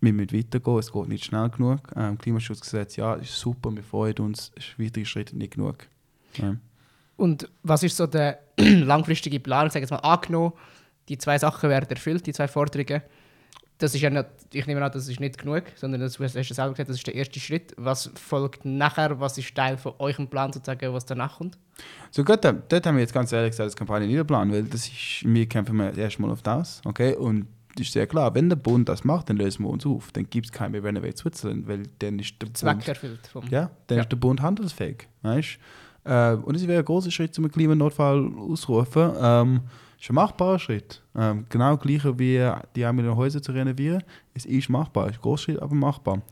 wir 0.00 0.12
müssen 0.12 0.36
weitergehen, 0.36 0.78
es 0.78 0.92
geht 0.92 1.08
nicht 1.08 1.24
schnell 1.24 1.48
genug. 1.48 1.80
Ähm, 1.96 2.18
Klimaschutzgesetz, 2.18 2.96
ja, 2.96 3.14
ist 3.14 3.38
super, 3.38 3.74
wir 3.74 3.82
freuen 3.82 4.18
uns, 4.18 4.52
weitere 4.78 5.04
Schritte 5.04 5.36
nicht 5.36 5.54
genug. 5.54 5.86
Ja. 6.34 6.56
Und 7.16 7.48
was 7.62 7.82
ist 7.82 7.96
so 7.96 8.06
der 8.06 8.38
langfristige 8.58 9.40
Plan? 9.40 9.66
Ich 9.66 9.72
sage 9.72 9.84
jetzt 9.84 9.90
mal, 9.90 9.98
angenommen, 9.98 10.52
die 11.08 11.18
zwei 11.18 11.38
Sachen 11.38 11.70
werden 11.70 11.88
erfüllt, 11.88 12.26
die 12.26 12.32
zwei 12.32 12.48
Forderungen. 12.48 13.02
Das 13.78 13.94
ist 13.94 14.00
ja 14.00 14.08
nicht, 14.08 14.26
ich 14.54 14.66
nehme 14.66 14.82
an, 14.82 14.90
das 14.90 15.06
ist 15.06 15.20
nicht 15.20 15.36
genug, 15.36 15.64
sondern 15.74 16.00
das, 16.00 16.14
du 16.14 16.24
hast 16.24 16.34
ja 16.34 16.42
selber 16.42 16.72
gesagt, 16.72 16.88
das 16.88 16.96
ist 16.96 17.06
der 17.06 17.14
erste 17.14 17.38
Schritt. 17.40 17.74
Was 17.76 18.10
folgt 18.14 18.64
nachher? 18.64 19.20
Was 19.20 19.36
ist 19.36 19.54
Teil 19.54 19.76
von 19.76 19.92
eurem 19.98 20.28
Plan, 20.28 20.50
sozusagen, 20.50 20.92
was 20.94 21.04
danach 21.04 21.36
kommt? 21.36 21.58
So 22.10 22.24
gut, 22.24 22.42
dort 22.42 22.86
haben 22.86 22.96
wir 22.96 23.02
jetzt 23.02 23.12
ganz 23.12 23.32
ehrlich 23.32 23.50
gesagt, 23.50 23.66
das 23.66 23.76
Kampagne 23.76 24.06
nicht 24.08 24.26
Plan, 24.26 24.50
weil 24.50 24.64
das 24.64 24.86
ist, 24.86 25.24
wir 25.24 25.46
kämpfen 25.46 25.78
erstmal 25.78 26.30
auf 26.30 26.40
das, 26.40 26.80
okay? 26.86 27.14
Und 27.14 27.46
ist 27.80 27.92
sehr 27.92 28.06
klar, 28.06 28.34
wenn 28.34 28.48
der 28.48 28.56
Bund 28.56 28.88
das 28.88 29.04
macht, 29.04 29.30
dann 29.30 29.36
lösen 29.36 29.64
wir 29.64 29.70
uns 29.70 29.86
auf. 29.86 30.10
Dann 30.12 30.28
gibt 30.28 30.46
es 30.46 30.52
kein 30.52 30.72
mehr 30.72 30.82
Renovate 30.82 31.16
Switzerland, 31.16 31.68
weil 31.68 31.84
dann 31.98 32.18
ist 32.18 32.40
der 32.40 32.52
Zweck 32.54 32.76
Bund, 32.76 32.88
erfüllt. 32.88 33.26
Vom 33.32 33.44
ja, 33.48 33.70
dann 33.86 33.96
ja. 33.96 34.02
ist 34.02 34.12
der 34.12 34.16
Bund 34.16 34.40
handelsfähig. 34.42 35.08
Weißt? 35.22 35.58
Äh, 36.04 36.32
und 36.34 36.54
es 36.54 36.66
wäre 36.66 36.80
ein 36.80 36.84
großer 36.84 37.10
Schritt, 37.10 37.36
um 37.38 37.44
einen 37.44 37.52
Klimanotfall 37.52 38.30
auszurufen. 38.36 39.12
Ähm, 39.20 39.60
ist 40.00 40.10
ein 40.10 40.14
machbarer 40.14 40.58
Schritt. 40.58 41.02
Ähm, 41.16 41.46
genau 41.48 41.76
gleich 41.76 42.04
wie 42.04 42.50
die 42.74 42.84
1 42.84 42.94
Million 42.94 43.16
Häuser 43.16 43.42
zu 43.42 43.52
renovieren. 43.52 44.02
Es 44.34 44.44
ist 44.44 44.68
machbar, 44.68 45.06
es 45.06 45.12
ist 45.12 45.18
ein 45.18 45.22
Großschritt, 45.22 45.60
aber 45.60 45.74
machbar. 45.74 46.22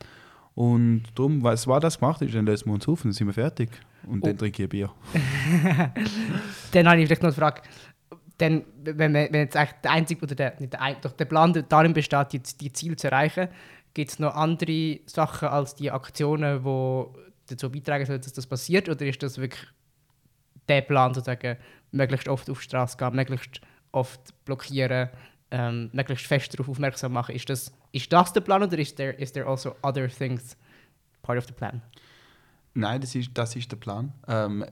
Und 0.54 1.02
darum, 1.14 1.42
was 1.42 1.66
war 1.66 1.80
das 1.80 1.98
gemacht 1.98 2.22
ist, 2.22 2.34
dann 2.34 2.46
lösen 2.46 2.66
wir 2.66 2.74
uns 2.74 2.86
auf 2.86 3.00
und 3.00 3.06
dann 3.06 3.12
sind 3.12 3.26
wir 3.26 3.34
fertig. 3.34 3.70
Und 4.06 4.22
oh. 4.22 4.26
dann 4.26 4.38
trinke 4.38 4.64
ich 4.64 4.68
Bier. 4.68 4.90
dann 6.72 6.88
habe 6.88 7.00
ich 7.00 7.06
vielleicht 7.06 7.22
noch 7.22 7.28
eine 7.28 7.32
Frage. 7.32 7.62
Denn, 8.40 8.64
wenn, 8.82 9.14
wenn 9.14 9.34
jetzt 9.34 9.56
eigentlich 9.56 9.80
der 9.82 9.92
einzige 9.92 10.22
oder 10.22 10.34
der, 10.34 10.60
nicht 10.60 10.72
der, 10.72 10.94
doch 11.00 11.12
der 11.12 11.24
Plan 11.24 11.64
darin 11.68 11.92
besteht, 11.92 12.32
die, 12.32 12.40
die 12.40 12.72
Ziele 12.72 12.96
zu 12.96 13.06
erreichen, 13.06 13.48
gibt 13.94 14.10
es 14.10 14.18
noch 14.18 14.34
andere 14.34 15.00
Sachen 15.06 15.48
als 15.48 15.76
die 15.76 15.90
Aktionen, 15.90 16.64
die 16.64 17.06
dazu 17.46 17.70
beitragen 17.70 18.06
sollen, 18.06 18.20
dass 18.20 18.32
das 18.32 18.46
passiert? 18.46 18.88
Oder 18.88 19.06
ist 19.06 19.22
das 19.22 19.38
wirklich 19.38 19.64
der 20.68 20.80
Plan, 20.82 21.14
sozusagen, 21.14 21.56
möglichst 21.92 22.28
oft 22.28 22.50
auf 22.50 22.58
die 22.58 22.64
Straße 22.64 22.96
gehen, 22.96 23.14
möglichst 23.14 23.60
oft 23.92 24.44
blockieren, 24.44 25.10
ähm, 25.52 25.90
möglichst 25.92 26.26
fest 26.26 26.54
darauf 26.54 26.68
aufmerksam 26.68 27.12
machen? 27.12 27.34
Ist 27.36 27.48
das, 27.48 27.72
ist 27.92 28.12
das 28.12 28.32
der 28.32 28.40
Plan 28.40 28.62
oder 28.62 28.78
ist 28.78 28.96
there, 28.96 29.12
is 29.12 29.32
there 29.32 29.46
also 29.46 29.76
other 29.82 30.08
things 30.08 30.56
part 31.22 31.38
of 31.38 31.46
the 31.46 31.52
plan? 31.52 31.80
Nein, 32.74 33.00
das 33.00 33.14
ist, 33.14 33.30
das 33.34 33.54
ist 33.54 33.70
der 33.70 33.76
Plan. 33.76 34.12
Ähm, 34.26 34.64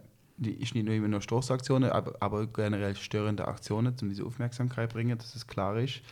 ist 0.50 0.74
nicht 0.74 0.84
nur 0.84 0.94
immer 0.94 1.08
nur 1.08 1.20
Stoßaktionen, 1.20 1.90
aber, 1.90 2.14
aber 2.20 2.46
generell 2.46 2.96
störende 2.96 3.46
Aktionen, 3.46 3.94
um 4.00 4.08
diese 4.08 4.24
Aufmerksamkeit 4.24 4.90
zu 4.90 4.96
bringen, 4.96 5.18
dass 5.18 5.34
es 5.34 5.46
klar 5.46 5.78
ist. 5.78 6.02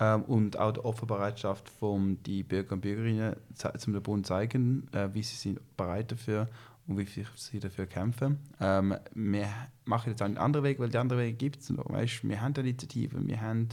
Ähm, 0.00 0.22
und 0.22 0.58
auch 0.58 0.72
die 0.72 0.80
Offenbereitschaft 0.80 1.68
von 1.68 2.22
die 2.22 2.42
Bürger 2.42 2.72
und 2.72 2.80
Bürgerinnen 2.80 3.36
zum 3.78 3.92
den 3.92 4.02
Bund 4.02 4.26
zeigen, 4.26 4.88
äh, 4.92 5.08
wie 5.12 5.22
sie 5.22 5.36
sind 5.36 5.60
bereit 5.76 6.12
dafür 6.12 6.48
und 6.86 6.98
wie 6.98 7.06
viel 7.06 7.26
sie 7.34 7.58
dafür 7.58 7.86
kämpfen. 7.86 8.38
Ähm, 8.60 8.94
wir 9.14 9.48
machen 9.84 10.10
jetzt 10.10 10.22
einen 10.22 10.38
anderen 10.38 10.64
Weg, 10.64 10.78
weil 10.78 10.88
die 10.88 10.98
anderen 10.98 11.22
Wege 11.22 11.36
gibt 11.36 11.60
es 11.60 11.70
wir 11.70 12.40
haben 12.40 12.54
die 12.54 12.60
Initiative, 12.60 13.18
wir 13.20 13.40
haben 13.40 13.68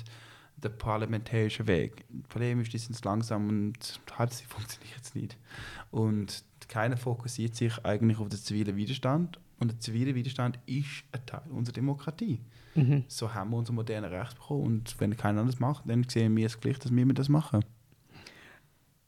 den 0.57 0.77
parlamentarischen 0.77 1.67
Weg. 1.67 2.05
Das 2.09 2.29
Problem 2.29 2.61
ist, 2.61 2.73
die 2.73 2.77
sind 2.77 3.03
langsam 3.05 3.47
und 3.47 3.99
halt, 4.17 4.33
sie 4.33 4.45
funktioniert 4.47 5.15
nicht. 5.15 5.37
Und 5.91 6.43
keiner 6.67 6.97
fokussiert 6.97 7.55
sich 7.55 7.85
eigentlich 7.85 8.17
auf 8.19 8.29
den 8.29 8.39
zivilen 8.39 8.75
Widerstand 8.75 9.39
und 9.59 9.71
der 9.71 9.79
zivile 9.79 10.15
Widerstand 10.15 10.59
ist 10.65 11.03
ein 11.11 11.25
Teil 11.25 11.41
unserer 11.49 11.73
Demokratie. 11.73 12.41
Mhm. 12.75 13.05
So 13.07 13.33
haben 13.33 13.51
wir 13.51 13.57
unser 13.57 13.73
modernes 13.73 14.11
Recht 14.11 14.35
bekommen. 14.35 14.63
Und 14.63 14.99
wenn 14.99 15.15
keiner 15.15 15.45
das 15.45 15.59
macht, 15.59 15.89
dann 15.89 16.05
sehen 16.09 16.35
wir 16.35 16.45
es 16.45 16.55
Pflicht, 16.55 16.83
dass 16.83 16.93
wir 16.93 17.05
das 17.13 17.29
machen. 17.29 17.63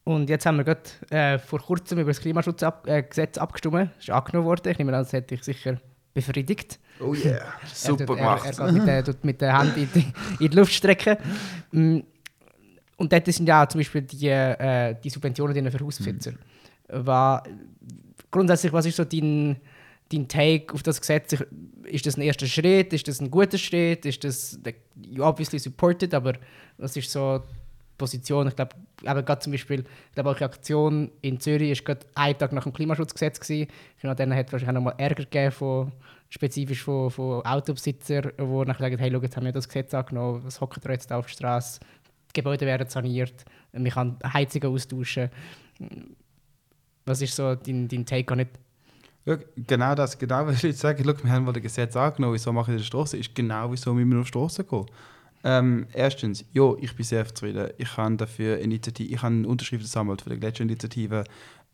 Und 0.06 0.30
jetzt 0.30 0.46
haben 0.46 0.56
wir 0.56 0.64
gerade 0.64 0.90
äh, 1.10 1.38
vor 1.38 1.60
kurzem 1.60 2.00
über 2.00 2.12
das 2.12 2.22
Klimaschutzgesetz 2.22 3.38
äh, 3.38 3.40
abgestimmt. 3.42 3.76
Das 3.76 3.90
ist 4.00 4.10
angenommen 4.10 4.48
worden. 4.48 4.72
Ich 4.72 4.78
nehme 4.78 4.96
an, 4.96 5.04
das 5.04 5.12
hätte 5.12 5.36
ich 5.36 5.44
sicher 5.44 5.82
befriedigt. 6.14 6.80
Oh 7.02 7.14
yeah, 7.14 7.46
super 7.74 8.14
er, 8.14 8.16
gemacht. 8.16 8.46
Er, 8.46 8.60
er, 8.60 8.72
geht 8.72 8.74
mit, 8.74 8.88
der, 8.88 9.16
mit 9.24 9.42
der 9.42 9.58
Hand 9.58 9.76
in 9.76 9.90
die, 9.94 10.06
in 10.44 10.50
die 10.50 10.56
Luft 10.56 10.74
strecken. 10.74 11.18
Mm. 11.72 12.00
Und 12.96 13.14
dort 13.14 13.26
sind 13.28 13.48
ja 13.48 13.64
auch 13.64 13.68
zum 13.68 13.80
Beispiel 13.80 14.02
die, 14.02 14.28
äh, 14.28 14.96
die 15.04 15.10
Subventionen 15.10 15.70
für 15.70 15.80
Hausbesitzer. 15.86 16.32
Mhm. 16.32 16.38
Grundsätzlich, 18.32 18.74
was 18.74 18.86
ist 18.88 18.96
so 18.96 19.04
dein 19.04 19.58
dein 20.12 20.28
Take 20.28 20.74
auf 20.74 20.84
das 20.84 21.00
Gesetz? 21.00 21.36
Ist 21.84 22.06
das 22.06 22.18
ein 22.18 22.22
erster 22.22 22.48
Schritt? 22.48 22.94
Ist 22.94 23.08
das 23.08 23.22
ein 23.22 23.32
guter 23.32 23.58
Schritt? 23.58 24.06
Ist 24.06 24.24
das 24.24 24.60
you 25.02 25.24
obviously 25.24 25.60
supported? 25.60 26.14
Aber 26.14 26.34
was 26.78 26.96
ist 26.96 27.12
so 27.12 27.40
die 27.40 27.46
Position? 27.98 28.48
Ich 28.48 28.56
glaube, 28.56 28.76
aber 29.06 29.24
gerade 29.24 29.42
zum 29.42 29.52
Beispiel, 29.52 29.82
ich 29.82 30.14
glaube, 30.14 30.32
auch 30.32 30.38
die 30.38 30.44
Aktion 30.44 31.12
in 31.22 31.40
Zürich 31.40 31.72
ist 31.72 31.86
gerade 31.86 32.06
einen 32.16 32.38
Tag 32.38 32.54
nach 32.54 32.64
dem 32.64 32.74
Klimaschutzgesetz 32.74 33.40
gewesen. 33.40 33.70
Finde, 33.98 34.16
dann 34.16 34.34
hat 34.34 34.48
es 34.48 34.54
wahrscheinlich 34.54 34.78
auch 34.78 34.82
noch 34.82 34.92
mal 34.94 34.96
Ärger 34.98 35.24
gegeben 35.24 35.52
von 35.52 35.92
spezifisch 36.30 36.84
von, 36.84 37.10
von 37.10 37.46
Autobesitzern, 37.46 38.32
die 38.38 38.44
nachher 38.44 38.80
sagen, 38.80 38.98
hey, 38.98 39.12
schau, 39.12 39.22
jetzt 39.22 39.38
haben 39.38 39.46
wir 39.46 39.52
das 39.52 39.68
Gesetz 39.68 39.94
angenommen, 39.94 40.42
was 40.44 40.60
hockt 40.60 40.84
ihr 40.86 40.92
jetzt 40.92 41.12
auf 41.12 41.26
der 41.26 41.34
Straße? 41.34 41.80
Die 42.30 42.34
Gebäude 42.34 42.66
werden 42.66 42.90
saniert, 42.90 43.46
man 43.72 43.90
kann 43.90 44.20
Heizungen 44.34 44.74
austauschen. 44.74 45.30
Was 47.06 47.22
ist 47.22 47.36
so 47.36 47.56
dein, 47.56 47.88
dein 47.88 48.06
Take 48.06 48.34
on 48.34 48.40
it? 48.40 48.50
Genau 49.56 49.96
das, 49.96 50.18
genau 50.18 50.46
was 50.48 50.58
ich 50.58 50.64
jetzt 50.64 50.80
sage. 50.80 51.04
Schau, 51.04 51.14
wir 51.24 51.32
haben 51.32 51.46
das 51.46 51.62
Gesetz 51.62 51.96
angenommen, 51.96 52.34
wieso 52.34 52.54
mache 52.54 52.72
ich 52.72 52.78
das 52.78 52.88
Straße? 52.88 53.18
Ist 53.18 53.36
genau 53.36 53.72
wieso 53.72 53.98
wir 53.98 54.20
auf 54.20 54.26
die 54.26 54.30
Straße 54.30 54.64
gehen. 54.64 54.86
Ähm, 55.44 55.88
erstens, 55.94 56.46
ja, 56.54 56.74
ich 56.80 56.96
bin 56.96 57.06
sehr 57.06 57.26
zufrieden. 57.34 57.70
Ich 57.78 57.96
habe 57.96 58.16
dafür 58.16 58.58
Initiative, 58.58 59.14
ich 59.14 59.22
habe 59.22 59.48
Unterschriften 59.48 59.86
gesammelt 59.86 60.22
für 60.22 60.32
die 60.32 60.40
Gletscherinitiative. 60.40 61.24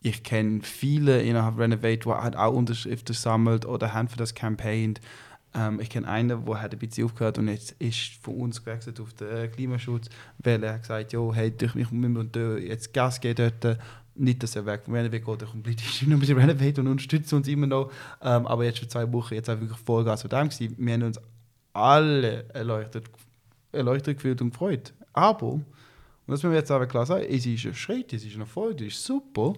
Ich 0.01 0.23
kenne 0.23 0.61
viele 0.63 1.21
innerhalb 1.21 1.57
Renovate, 1.57 1.99
die 1.99 2.09
halt 2.09 2.35
auch 2.35 2.53
Unterschriften 2.53 3.15
sammelt 3.15 3.65
oder 3.65 3.93
haben 3.93 4.09
für 4.09 4.17
das 4.17 4.35
Campaign. 4.35 4.95
Ähm, 5.55 5.79
ich 5.79 5.89
kenne 5.89 6.07
einen, 6.07 6.45
der 6.45 6.61
hat 6.61 6.73
ein 6.73 6.79
bisschen 6.79 7.05
aufgehört 7.05 7.37
und 7.37 7.47
jetzt 7.47 7.71
ist 7.79 8.21
von 8.21 8.35
uns 8.35 8.63
gewechselt 8.63 8.99
auf 8.99 9.13
den 9.13 9.51
Klimaschutz, 9.51 10.09
weil 10.39 10.61
er 10.63 10.79
gesagt 10.79 11.13
hat, 11.13 11.35
hey, 11.35 11.53
ich 11.57 11.91
muss 11.91 12.25
jetzt 12.61 12.93
Gas 12.93 13.21
geben 13.21 13.51
dort 13.61 13.77
nicht, 14.15 14.43
dass 14.43 14.55
er 14.55 14.65
weg 14.65 14.81
vom 14.85 14.93
Renovate 14.93 15.21
geht, 15.21 15.41
er 15.41 15.47
komplett 15.47 15.81
ist 15.81 16.07
noch 16.07 16.17
mit 16.17 16.29
dem 16.29 16.37
Renovate 16.37 16.81
und 16.81 16.87
unterstützt 16.87 17.33
uns 17.33 17.47
immer 17.47 17.67
noch. 17.67 17.91
Ähm, 18.21 18.45
aber 18.47 18.65
jetzt 18.65 18.79
schon 18.79 18.89
zwei 18.89 19.11
Wochen, 19.11 19.33
jetzt 19.33 19.49
auch 19.49 19.59
wirklich 19.59 19.79
Vollgas 19.79 20.21
von 20.21 20.29
dem 20.29 20.49
gewesen. 20.49 20.75
Wir 20.77 20.93
haben 20.93 21.03
uns 21.03 21.19
alle 21.73 22.47
erleuchtet, 22.49 23.05
erleuchtet 23.71 24.17
gefühlt 24.17 24.41
und 24.41 24.51
gefreut. 24.51 24.93
Aber, 25.13 25.53
und 25.53 25.65
das 26.27 26.43
müssen 26.43 26.51
wir 26.51 26.59
jetzt 26.59 26.71
aber 26.71 26.87
klar 26.87 27.05
sagen, 27.05 27.25
es 27.27 27.45
ist 27.45 27.65
ein 27.65 27.73
Schritt, 27.73 28.13
es 28.13 28.23
ist 28.23 28.35
ein 28.35 28.41
Erfolg, 28.41 28.79
es 28.81 28.93
ist 28.93 29.05
super. 29.05 29.53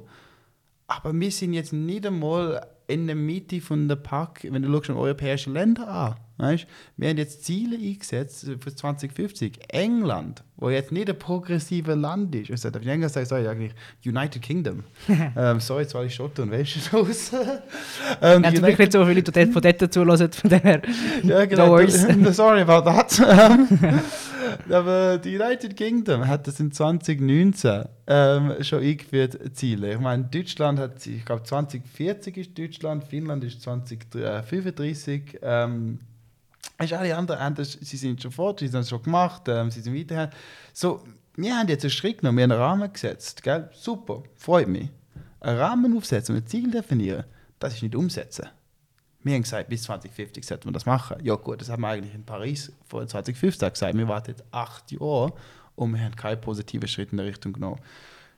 Aber 0.88 1.14
wir 1.14 1.32
sind 1.32 1.54
jetzt 1.54 1.74
nicht 1.74 2.06
einmal 2.06 2.66
in 2.88 3.08
der 3.08 3.16
Mitte 3.16 3.60
von 3.62 3.88
der 3.88 3.96
Pack, 3.96 4.48
wenn 4.50 4.62
du 4.62 4.72
schaust 4.72 4.90
europäische 4.90 5.50
Länder 5.50 5.88
an. 5.88 6.16
Weißt? 6.38 6.68
Wir 6.98 7.10
haben 7.10 7.18
jetzt 7.18 7.46
Ziele 7.46 7.78
eingesetzt 7.78 8.46
für 8.60 8.76
2050. 8.76 9.60
England, 9.70 10.44
wo 10.58 10.70
jetzt 10.70 10.92
nicht 10.92 11.10
ein 11.10 11.18
progressives 11.18 11.96
Land 11.96 12.36
ist. 12.36 12.52
Also, 12.52 12.68
in 12.68 12.88
England 12.88 13.14
sage 13.14 13.42
ich 13.42 13.48
eigentlich 13.48 13.74
United 14.06 14.42
Kingdom. 14.42 14.84
ähm, 15.38 15.62
sorry, 15.62 15.84
jetzt 15.84 15.94
war 15.94 16.04
ich 16.04 16.14
Schotter 16.14 16.44
und 16.44 16.52
Welsch 16.52 16.92
raus. 16.92 17.32
ähm, 18.22 18.44
ja, 18.44 18.52
Glück 18.52 18.80
nicht 18.80 18.92
so 18.92 19.06
viele 19.06 19.22
Leute 19.22 19.48
von 19.48 19.62
dort 19.62 19.94
zulassen, 19.94 20.32
von 20.32 20.50
daher. 20.50 20.82
ja, 21.24 21.46
genau. 21.46 21.78
Sorry 22.32 22.62
about 22.62 22.90
that. 22.90 23.22
Aber 24.70 25.18
die 25.18 25.40
United 25.40 25.76
Kingdom 25.76 26.28
hat 26.28 26.48
das 26.48 26.60
in 26.60 26.72
2019 26.72 27.84
ähm, 28.08 28.54
schon 28.62 28.84
eingeführt, 28.84 29.40
Ziele. 29.54 29.94
Ich 29.94 30.00
meine, 30.00 30.26
Deutschland 30.26 30.80
hat, 30.80 31.06
ich 31.06 31.24
glaube 31.24 31.44
2040 31.44 32.38
ist 32.38 32.58
Deutschland, 32.58 33.04
Finnland 33.06 33.44
ist 33.44 33.62
2035. 33.62 35.40
Ähm, 35.42 36.00
ist 36.80 36.94
alle 36.94 37.16
anderen 37.16 37.40
haben 37.40 37.64
sie 37.64 37.98
sind 37.98 38.22
schon 38.22 38.32
fort, 38.32 38.60
sie 38.60 38.68
haben 38.68 38.80
es 38.80 38.90
schon 38.90 39.02
gemacht, 39.02 39.44
ähm, 39.48 39.72
sie 39.72 39.82
sind 39.82 39.96
weiter. 39.96 40.30
So, 40.74 41.04
wir 41.36 41.56
haben 41.56 41.68
jetzt 41.68 41.84
einen 41.84 41.92
Schritt 41.92 42.20
genommen, 42.20 42.38
wir 42.38 42.44
haben 42.44 42.52
einen 42.52 42.62
Rahmen 42.62 42.94
gesetzt. 42.94 43.44
Gell? 43.44 43.70
Super, 43.74 44.24
freut 44.36 44.68
mich. 44.68 44.90
Einen 45.40 45.58
Rahmen 45.58 45.98
aufsetzen 45.98 46.36
und 46.36 46.44
ein 46.44 46.48
Ziel 46.48 46.72
definieren, 46.72 47.26
das 47.60 47.76
ist 47.76 47.84
nicht 47.84 47.96
umsetzen. 47.96 48.48
Wir 49.24 49.34
haben 49.34 49.42
gesagt, 49.42 49.70
bis 49.70 49.84
2050 49.84 50.46
sollten 50.46 50.66
wir 50.66 50.72
das 50.72 50.86
machen. 50.86 51.18
Ja 51.24 51.36
gut, 51.36 51.60
das 51.60 51.70
haben 51.70 51.82
wir 51.82 51.90
eigentlich 51.90 52.14
in 52.14 52.24
Paris 52.24 52.72
vor 52.86 53.08
2015 53.08 53.70
gesagt. 53.72 53.98
Wir 53.98 54.08
warten 54.08 54.32
jetzt 54.32 54.44
acht 54.52 54.92
Jahre 54.92 55.34
und 55.76 55.94
wir 55.94 56.04
haben 56.04 56.16
keinen 56.16 56.40
positiven 56.40 56.88
Schritt 56.88 57.12
in 57.12 57.18
der 57.18 57.26
Richtung 57.26 57.54
genommen. 57.54 57.80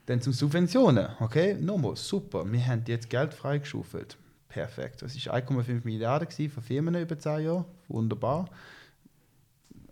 Dann 0.06 0.22
zum 0.22 0.32
Subventionen, 0.32 1.10
okay, 1.20 1.56
nochmal, 1.56 1.98
super. 1.98 2.50
Wir 2.50 2.66
haben 2.66 2.84
jetzt 2.88 3.10
Geld 3.10 3.34
freigeschaufelt. 3.34 4.18
Perfekt. 4.58 5.04
Das 5.04 5.16
war 5.28 5.36
1,5 5.36 5.82
Milliarden 5.84 6.50
von 6.50 6.64
Firmen 6.64 6.96
über 6.96 7.20
10 7.20 7.44
Jahre. 7.44 7.66
Wunderbar. 7.90 8.50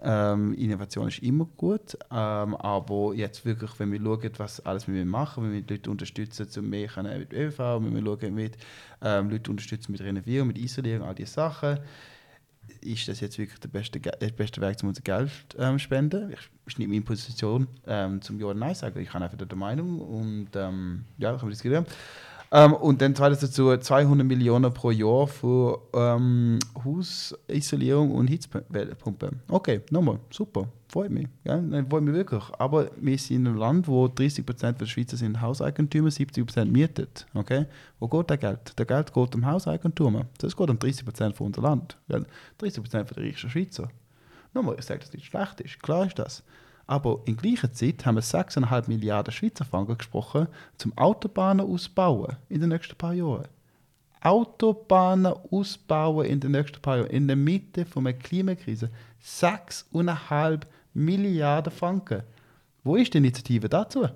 Ähm, 0.01 0.56
Innovation 0.56 1.08
ist 1.08 1.19
immer 1.19 1.45
gut, 1.56 1.95
ähm, 2.12 2.56
aber 2.56 3.13
jetzt 3.13 3.45
wirklich, 3.45 3.71
wenn 3.78 3.91
wir 3.91 3.99
schauen, 3.99 4.32
was 4.38 4.65
alles 4.65 4.88
wir 4.88 5.06
machen, 5.06 5.43
wenn 5.43 5.54
wir 5.54 5.62
die 5.62 5.75
Leute 5.75 5.91
unterstützen, 5.91 6.47
um 6.58 6.69
mehr 6.69 6.89
mit 7.04 7.32
ÖV, 7.32 7.60
wenn 7.60 7.93
wir 7.93 8.04
schauen, 8.04 8.34
mit 8.34 8.58
ähm, 9.04 9.30
Leute 9.30 9.51
unterstützen 9.51 9.91
mit 9.91 10.01
Renovierung, 10.01 10.47
mit 10.47 10.58
Isolierung, 10.58 11.08
all 11.08 11.15
diese 11.15 11.32
Sachen, 11.32 11.80
ist 12.82 13.08
das 13.08 13.19
jetzt 13.19 13.38
wirklich 13.38 13.60
der 13.60 13.69
beste, 13.69 13.99
der 13.99 14.30
beste 14.32 14.62
Weg, 14.62 14.78
um 14.82 14.89
unser 14.89 15.04
Geld 15.04 15.30
ähm, 15.60 15.78
spenden. 15.78 16.32
Ich, 16.32 16.49
ist 16.65 16.80
nicht 16.80 16.89
meine 16.89 17.01
Position, 17.01 17.67
ähm, 17.86 18.19
zum 18.21 18.39
Ja 18.39 18.47
oder 18.47 18.60
Nein 18.60 18.73
sagen. 18.73 18.99
Ich 18.99 19.13
habe 19.13 19.23
einfach 19.23 19.38
der 19.38 19.58
Meinung 19.58 20.01
und 20.01 20.49
ähm, 20.56 21.06
ja, 21.19 21.30
können 21.32 21.43
wir 21.43 21.49
diskutieren. 21.51 21.86
Ähm, 22.52 22.74
und 22.74 23.02
dann 23.02 23.16
zweitens 23.16 23.40
dazu 23.40 23.76
200 23.76 24.26
Millionen 24.26 24.74
pro 24.74 24.92
Jahr 24.92 25.28
für 25.28 25.82
ähm, 25.94 26.60
Hausisolierung 26.84 28.12
und 28.12 28.28
Hitzpumpe. 28.28 29.32
Okay, 29.50 29.82
nochmal, 29.90 30.20
super, 30.30 30.68
freut 30.88 31.12
mich. 31.12 31.28
Ja, 31.44 31.62
freut 31.90 32.04
mich 32.04 32.14
wirklich. 32.14 32.44
Aber 32.58 32.90
wir 32.98 33.18
sind 33.18 33.38
in 33.38 33.48
einem 33.48 33.58
Land, 33.58 33.88
wo 33.88 34.06
30% 34.06 34.74
der 34.74 34.86
Schweizer 34.86 35.18
sind 35.18 35.42
Hauseigentümer, 35.42 36.10
70% 36.10 36.66
mietet. 36.66 37.26
Okay? 37.34 37.66
Wo 38.00 38.08
geht 38.08 38.30
das 38.30 38.40
Geld? 38.40 38.74
Das 38.76 38.88
Geld 38.88 39.14
geht 39.14 39.36
um 39.36 39.46
Hauseigentümer. 39.46 40.26
Das 40.38 40.56
geht 40.56 40.70
um 40.70 40.78
30% 40.78 41.34
von 41.34 41.48
unserem 41.48 41.64
Land. 41.64 41.98
Ja? 42.08 42.20
30% 42.62 42.74
von 42.74 43.16
der 43.16 43.18
reichsten 43.18 43.50
Schweizer. 43.50 43.90
Nochmal, 44.54 44.76
ich 44.80 44.86
sage, 44.86 45.00
dass 45.00 45.10
das 45.10 45.16
nicht 45.16 45.26
schlecht 45.26 45.60
ist. 45.62 45.82
Klar 45.82 46.08
ist 46.08 46.18
das. 46.18 46.44
Aber 46.88 47.21
in 47.26 47.38
gleicher 47.38 47.74
Zeit 47.74 48.06
haben 48.06 48.15
wir 48.15 48.24
6,5 48.24 48.88
Milliarden 48.88 49.32
Schweizer 49.32 49.65
Franken 49.65 49.98
gesprochen, 49.98 50.48
zum 50.78 50.95
Autobahnen 50.98 51.65
ausbauen 51.65 52.36
in 52.50 52.62
den 52.62 52.69
nächsten 52.69 52.95
paar 52.95 53.13
Jahren. 53.13 53.48
Autobahnen 54.21 55.34
ausbauen 55.52 56.26
in 56.26 56.39
den 56.39 56.52
nächsten 56.52 56.82
paar 56.82 56.98
Jahren, 56.98 57.10
in 57.10 57.28
der 57.28 57.36
Mitte 57.36 57.86
einer 57.95 58.13
Klimakrise. 58.13 58.89
6,5 59.24 60.62
Milliarden 60.93 61.71
Franken. 61.71 62.24
Wo 62.84 62.95
ist 62.95 63.13
die 63.13 63.17
Initiative 63.17 63.67
dazu? 63.67 64.08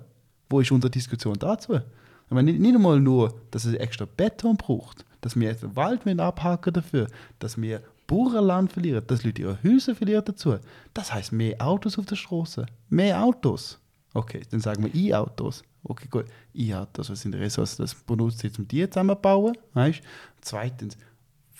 Wo 0.48 0.60
ist 0.60 0.70
unsere 0.70 0.90
Diskussion 0.90 1.38
dazu? 1.38 1.74
Ich 1.74 2.34
meine, 2.34 2.52
nicht, 2.52 2.60
nicht 2.60 2.74
einmal 2.74 3.00
nur, 3.00 3.34
dass 3.50 3.64
es 3.64 3.74
extra 3.74 4.06
Beton 4.16 4.56
braucht, 4.56 5.04
dass 5.20 5.38
wir 5.38 5.48
jetzt 5.48 5.64
den 5.64 5.74
Wald 5.74 6.06
abhaken 6.20 6.72
dafür, 6.72 7.08
dass 7.40 7.60
wir 7.60 7.82
Bauernland 8.10 8.72
verlieren, 8.72 9.04
dass 9.06 9.22
Leute 9.22 9.42
ihre 9.42 9.62
Häuser 9.62 9.94
verlieren 9.94 10.24
dazu. 10.24 10.56
Das 10.92 11.14
heißt 11.14 11.30
mehr 11.30 11.64
Autos 11.64 11.96
auf 11.96 12.06
der 12.06 12.16
Straße. 12.16 12.66
Mehr 12.88 13.22
Autos. 13.22 13.78
Okay, 14.14 14.42
dann 14.50 14.58
sagen 14.58 14.82
wir 14.82 14.92
E-Autos. 14.92 15.62
Okay, 15.84 16.08
gut. 16.10 16.24
E-Autos, 16.52 17.08
was 17.08 17.20
sind 17.20 17.36
Ressourcen, 17.36 17.82
das 17.82 17.94
benutzt 17.94 18.42
jetzt, 18.42 18.58
um 18.58 18.66
die 18.66 18.84
zusammenzubauen. 18.90 19.56
Weißt? 19.74 20.00
Zweitens, 20.40 20.98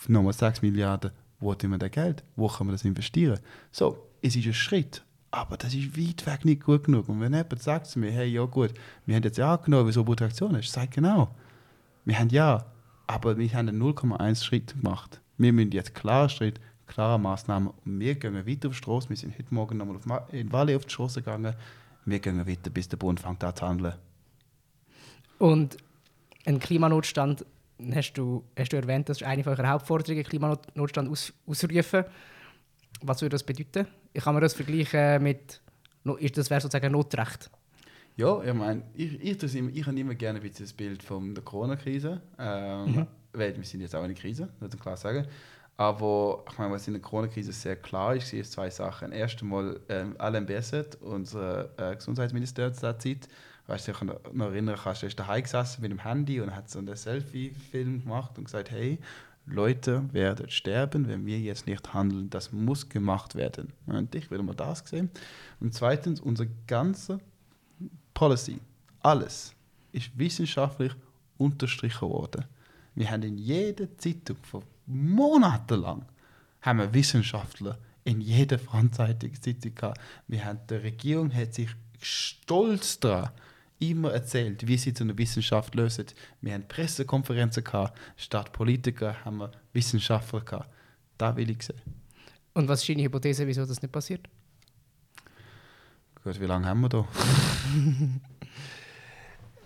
nochmal 0.09 0.33
6 0.33 0.61
Milliarden, 0.61 1.11
wo 1.39 1.53
hat 1.53 1.63
man 1.63 1.79
das 1.79 1.89
Geld? 1.89 2.21
Wo 2.35 2.49
kann 2.49 2.67
man 2.67 2.75
das 2.75 2.83
investieren? 2.83 3.39
So, 3.71 4.09
es 4.21 4.35
ist 4.35 4.45
ein 4.45 4.53
Schritt. 4.53 5.03
Aber 5.31 5.55
das 5.55 5.73
ist 5.73 5.97
weit 5.97 6.25
weg 6.25 6.43
nicht 6.43 6.65
gut 6.65 6.83
genug. 6.83 7.07
Und 7.07 7.21
wenn 7.21 7.33
jemand 7.33 7.63
sagt 7.63 7.87
zu 7.87 7.97
mir, 7.97 8.11
hey, 8.11 8.27
ja 8.27 8.43
gut, 8.43 8.73
wir 9.05 9.15
haben 9.15 9.23
jetzt 9.23 9.37
ja 9.37 9.55
angenommen, 9.55 9.87
wieso 9.87 10.03
du 10.03 10.25
Aktion 10.25 10.57
hast, 10.57 10.69
sag 10.69 10.91
genau. 10.91 11.33
Wir 12.03 12.19
haben 12.19 12.27
ja, 12.27 12.65
aber 13.07 13.37
wir 13.37 13.53
haben 13.53 13.69
einen 13.69 13.81
0,1 13.81 14.43
Schritt 14.43 14.73
gemacht. 14.73 15.21
Wir 15.41 15.53
müssen 15.53 15.71
jetzt 15.71 15.95
klar 15.95 16.29
Schritt, 16.29 16.59
klare 16.85 17.19
Maßnahmen 17.19 17.69
und 17.69 17.99
wir 17.99 18.13
gehen 18.13 18.35
weiter 18.35 18.67
auf 18.67 18.75
die 18.75 18.77
Straße. 18.77 19.09
Wir 19.09 19.17
sind 19.17 19.35
heute 19.35 19.51
Morgen 19.51 19.75
nochmal 19.75 20.19
auf, 20.19 20.31
in 20.31 20.51
Valle 20.53 20.75
auf 20.75 20.85
die 20.85 20.91
Straße 20.91 21.23
gegangen. 21.23 21.55
Wir 22.05 22.19
gehen 22.19 22.47
weiter, 22.47 22.69
bis 22.69 22.87
der 22.87 22.97
Bund 22.97 23.19
fängt 23.19 23.43
an 23.43 23.55
zu 23.55 23.67
handeln. 23.67 23.95
Und 25.39 25.77
ein 26.45 26.59
Klimanotstand, 26.59 27.43
hast 27.91 28.13
du, 28.13 28.43
hast 28.55 28.71
du 28.71 28.77
erwähnt, 28.77 29.09
das 29.09 29.21
ist 29.21 29.27
eine 29.27 29.43
von 29.43 29.53
euren 29.53 29.67
Hauptforderungen, 29.67 30.23
Klimanotstand 30.23 31.09
aus, 31.09 31.33
ausrufen. 31.47 32.05
Was 33.01 33.21
würde 33.23 33.33
das 33.33 33.43
bedeuten? 33.43 33.87
Ich 34.13 34.23
kann 34.23 34.35
mir 34.35 34.41
das 34.41 34.53
vergleichen 34.53 35.23
mit, 35.23 35.59
das 36.03 36.51
wäre 36.51 36.61
sozusagen 36.61 36.91
Notrecht. 36.91 37.49
Ja, 38.15 38.43
ich 38.43 38.53
meine, 38.53 38.83
ich, 38.93 39.19
ich, 39.19 39.41
ich, 39.41 39.55
ich 39.55 39.87
habe 39.87 39.99
immer 39.99 40.13
gerne 40.13 40.37
ein 40.37 40.43
bisschen 40.43 40.65
das 40.65 40.73
Bild 40.73 41.01
von 41.01 41.33
der 41.33 41.43
Corona-Krise, 41.43 42.21
ähm, 42.37 42.91
mhm. 42.91 43.07
Weil 43.33 43.55
wir 43.55 43.63
sind 43.63 43.81
jetzt 43.81 43.95
auch 43.95 44.03
in 44.03 44.13
der 44.13 44.21
Krise, 44.21 44.49
muss 44.59 44.73
ich 44.73 44.79
klar 44.79 44.97
sagen. 44.97 45.27
Aber 45.77 46.43
ich 46.51 46.57
meine, 46.57 46.73
was 46.73 46.87
in 46.87 46.93
der 46.93 47.01
Corona-Krise 47.01 47.51
sehr 47.51 47.75
klar 47.75 48.15
ist, 48.15 48.27
sind 48.27 48.45
zwei 48.45 48.69
Sachen. 48.69 49.11
Erst 49.11 49.41
einmal, 49.41 49.79
ähm, 49.89 50.15
Alain 50.19 50.45
Berset, 50.45 50.95
unser 51.01 51.69
äh, 51.79 51.95
Gesundheitsminister 51.95 52.71
zu 52.73 52.81
der 52.81 52.99
Zeit, 52.99 53.27
weißt 53.67 53.87
du, 53.87 53.91
ich 53.91 54.01
noch 54.01 54.45
erinnern, 54.45 54.77
kannst, 54.81 55.03
er 55.03 55.07
ist 55.07 55.19
daheim 55.19 55.43
gesessen 55.43 55.81
mit 55.81 55.91
dem 55.91 56.03
Handy 56.03 56.39
und 56.41 56.55
hat 56.55 56.69
so 56.69 56.79
einen 56.79 56.95
Selfie-Film 56.95 58.03
gemacht 58.03 58.37
und 58.37 58.43
gesagt, 58.43 58.69
hey, 58.69 58.99
Leute 59.45 60.03
werden 60.13 60.49
sterben, 60.49 61.07
wenn 61.07 61.25
wir 61.25 61.39
jetzt 61.39 61.67
nicht 61.67 61.93
handeln. 61.93 62.29
Das 62.29 62.51
muss 62.51 62.87
gemacht 62.87 63.35
werden. 63.35 63.73
Und 63.87 64.13
ich 64.13 64.29
will 64.29 64.43
mal 64.43 64.55
das 64.55 64.83
sehen. 64.85 65.09
Und 65.59 65.73
zweitens, 65.73 66.19
unsere 66.19 66.49
ganze 66.67 67.19
Policy, 68.13 68.59
alles, 69.01 69.55
ist 69.91 70.17
wissenschaftlich 70.17 70.93
unterstrichen 71.37 72.07
worden. 72.07 72.45
Wir 72.95 73.09
haben 73.09 73.23
in 73.23 73.37
jeder 73.37 73.97
Zeitung 73.97 74.37
von 74.43 74.63
monatelang 74.85 76.05
haben 76.61 76.79
wir 76.79 76.93
Wissenschaftler 76.93 77.77
in 78.03 78.21
jeder 78.21 78.59
französischen 78.59 79.41
Zeitung 79.41 79.75
gehabt. 79.75 80.01
Wir 80.27 80.45
haben, 80.45 80.59
die 80.69 80.75
Regierung 80.75 81.33
hat 81.33 81.53
sich 81.53 81.69
stolz 82.01 82.99
daran 82.99 83.31
immer 83.79 84.11
erzählt, 84.11 84.67
wie 84.67 84.77
sie 84.77 84.93
zu 84.93 85.03
einer 85.03 85.17
Wissenschaft 85.17 85.73
lösen. 85.75 86.05
Wir 86.41 86.53
haben 86.53 86.67
Pressekonferenzen 86.67 87.63
gehabt, 87.63 87.97
statt 88.15 88.51
Politiker 88.53 89.23
haben 89.25 89.37
wir 89.37 89.51
Wissenschaftler 89.73 90.41
gehabt. 90.41 90.69
Da 91.17 91.35
will 91.35 91.49
ich 91.49 91.63
sehen. 91.63 91.81
Und 92.53 92.67
was 92.67 92.81
ist 92.81 92.89
deine 92.89 93.03
Hypothese, 93.03 93.47
wieso 93.47 93.65
das 93.65 93.81
nicht 93.81 93.91
passiert? 93.91 94.27
Gut, 96.23 96.39
wie 96.39 96.45
lange 96.45 96.67
haben 96.67 96.81
wir 96.81 96.89
da? 96.89 97.07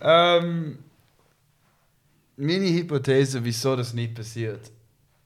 ähm, 0.38 0.78
meine 2.36 2.66
Hypothese, 2.66 3.44
wieso 3.44 3.76
das 3.76 3.94
nicht 3.94 4.14
passiert. 4.14 4.70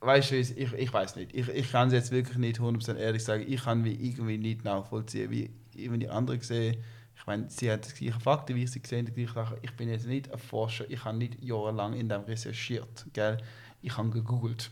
Weißt 0.01 0.31
du, 0.31 0.37
ich, 0.37 0.73
ich 0.73 0.92
weiß 0.92 1.16
nicht. 1.16 1.35
Ich, 1.35 1.49
ich 1.49 1.70
kann 1.70 1.88
es 1.88 1.94
jetzt 1.94 2.11
wirklich 2.11 2.38
nicht 2.38 2.59
100% 2.59 2.96
ehrlich 2.96 3.23
sagen. 3.23 3.44
Ich 3.46 3.64
kann 3.64 3.85
wie 3.85 3.92
irgendwie 3.92 4.38
nicht 4.38 4.64
nachvollziehen, 4.64 5.31
wie, 5.31 5.51
wie 5.75 5.99
die 5.99 6.09
anderen 6.09 6.40
sehen 6.40 6.77
ich 7.20 7.27
meine, 7.27 7.51
sie 7.51 7.70
hat 7.70 7.87
die 7.87 8.05
gleichen 8.05 8.20
Fakten, 8.20 8.57
wie 8.57 8.64
ich 8.64 8.70
sie 8.70 8.81
gesehen 8.81 9.07
habe. 9.35 9.59
Ich 9.61 9.77
bin 9.77 9.90
jetzt 9.90 10.07
nicht 10.07 10.33
ein 10.33 10.38
Forscher, 10.38 10.87
ich 10.88 11.05
habe 11.05 11.18
nicht 11.18 11.42
jahrelang 11.42 11.92
in 11.92 12.09
dem 12.09 12.23
recherchiert. 12.23 13.07
Gell? 13.12 13.37
Ich 13.83 13.94
habe 13.99 14.09
gegoogelt. 14.09 14.70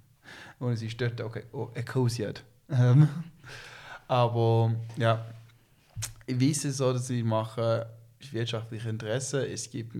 Und 0.60 0.72
es 0.72 0.82
ist 0.82 1.00
dort, 1.00 1.20
okay, 1.20 1.42
oh, 1.50 1.68
Ecosiad. 1.74 2.44
Ähm, 2.68 3.08
aber 4.06 4.72
ja, 4.96 5.26
ich 6.26 6.40
weiß 6.40 6.66
es 6.66 6.76
so, 6.76 6.92
dass 6.92 7.10
ich 7.10 7.24
mache 7.24 7.90
wirtschaftliche 8.30 8.88
Interesse. 8.88 9.44
Es 9.48 9.68
gibt 9.68 9.96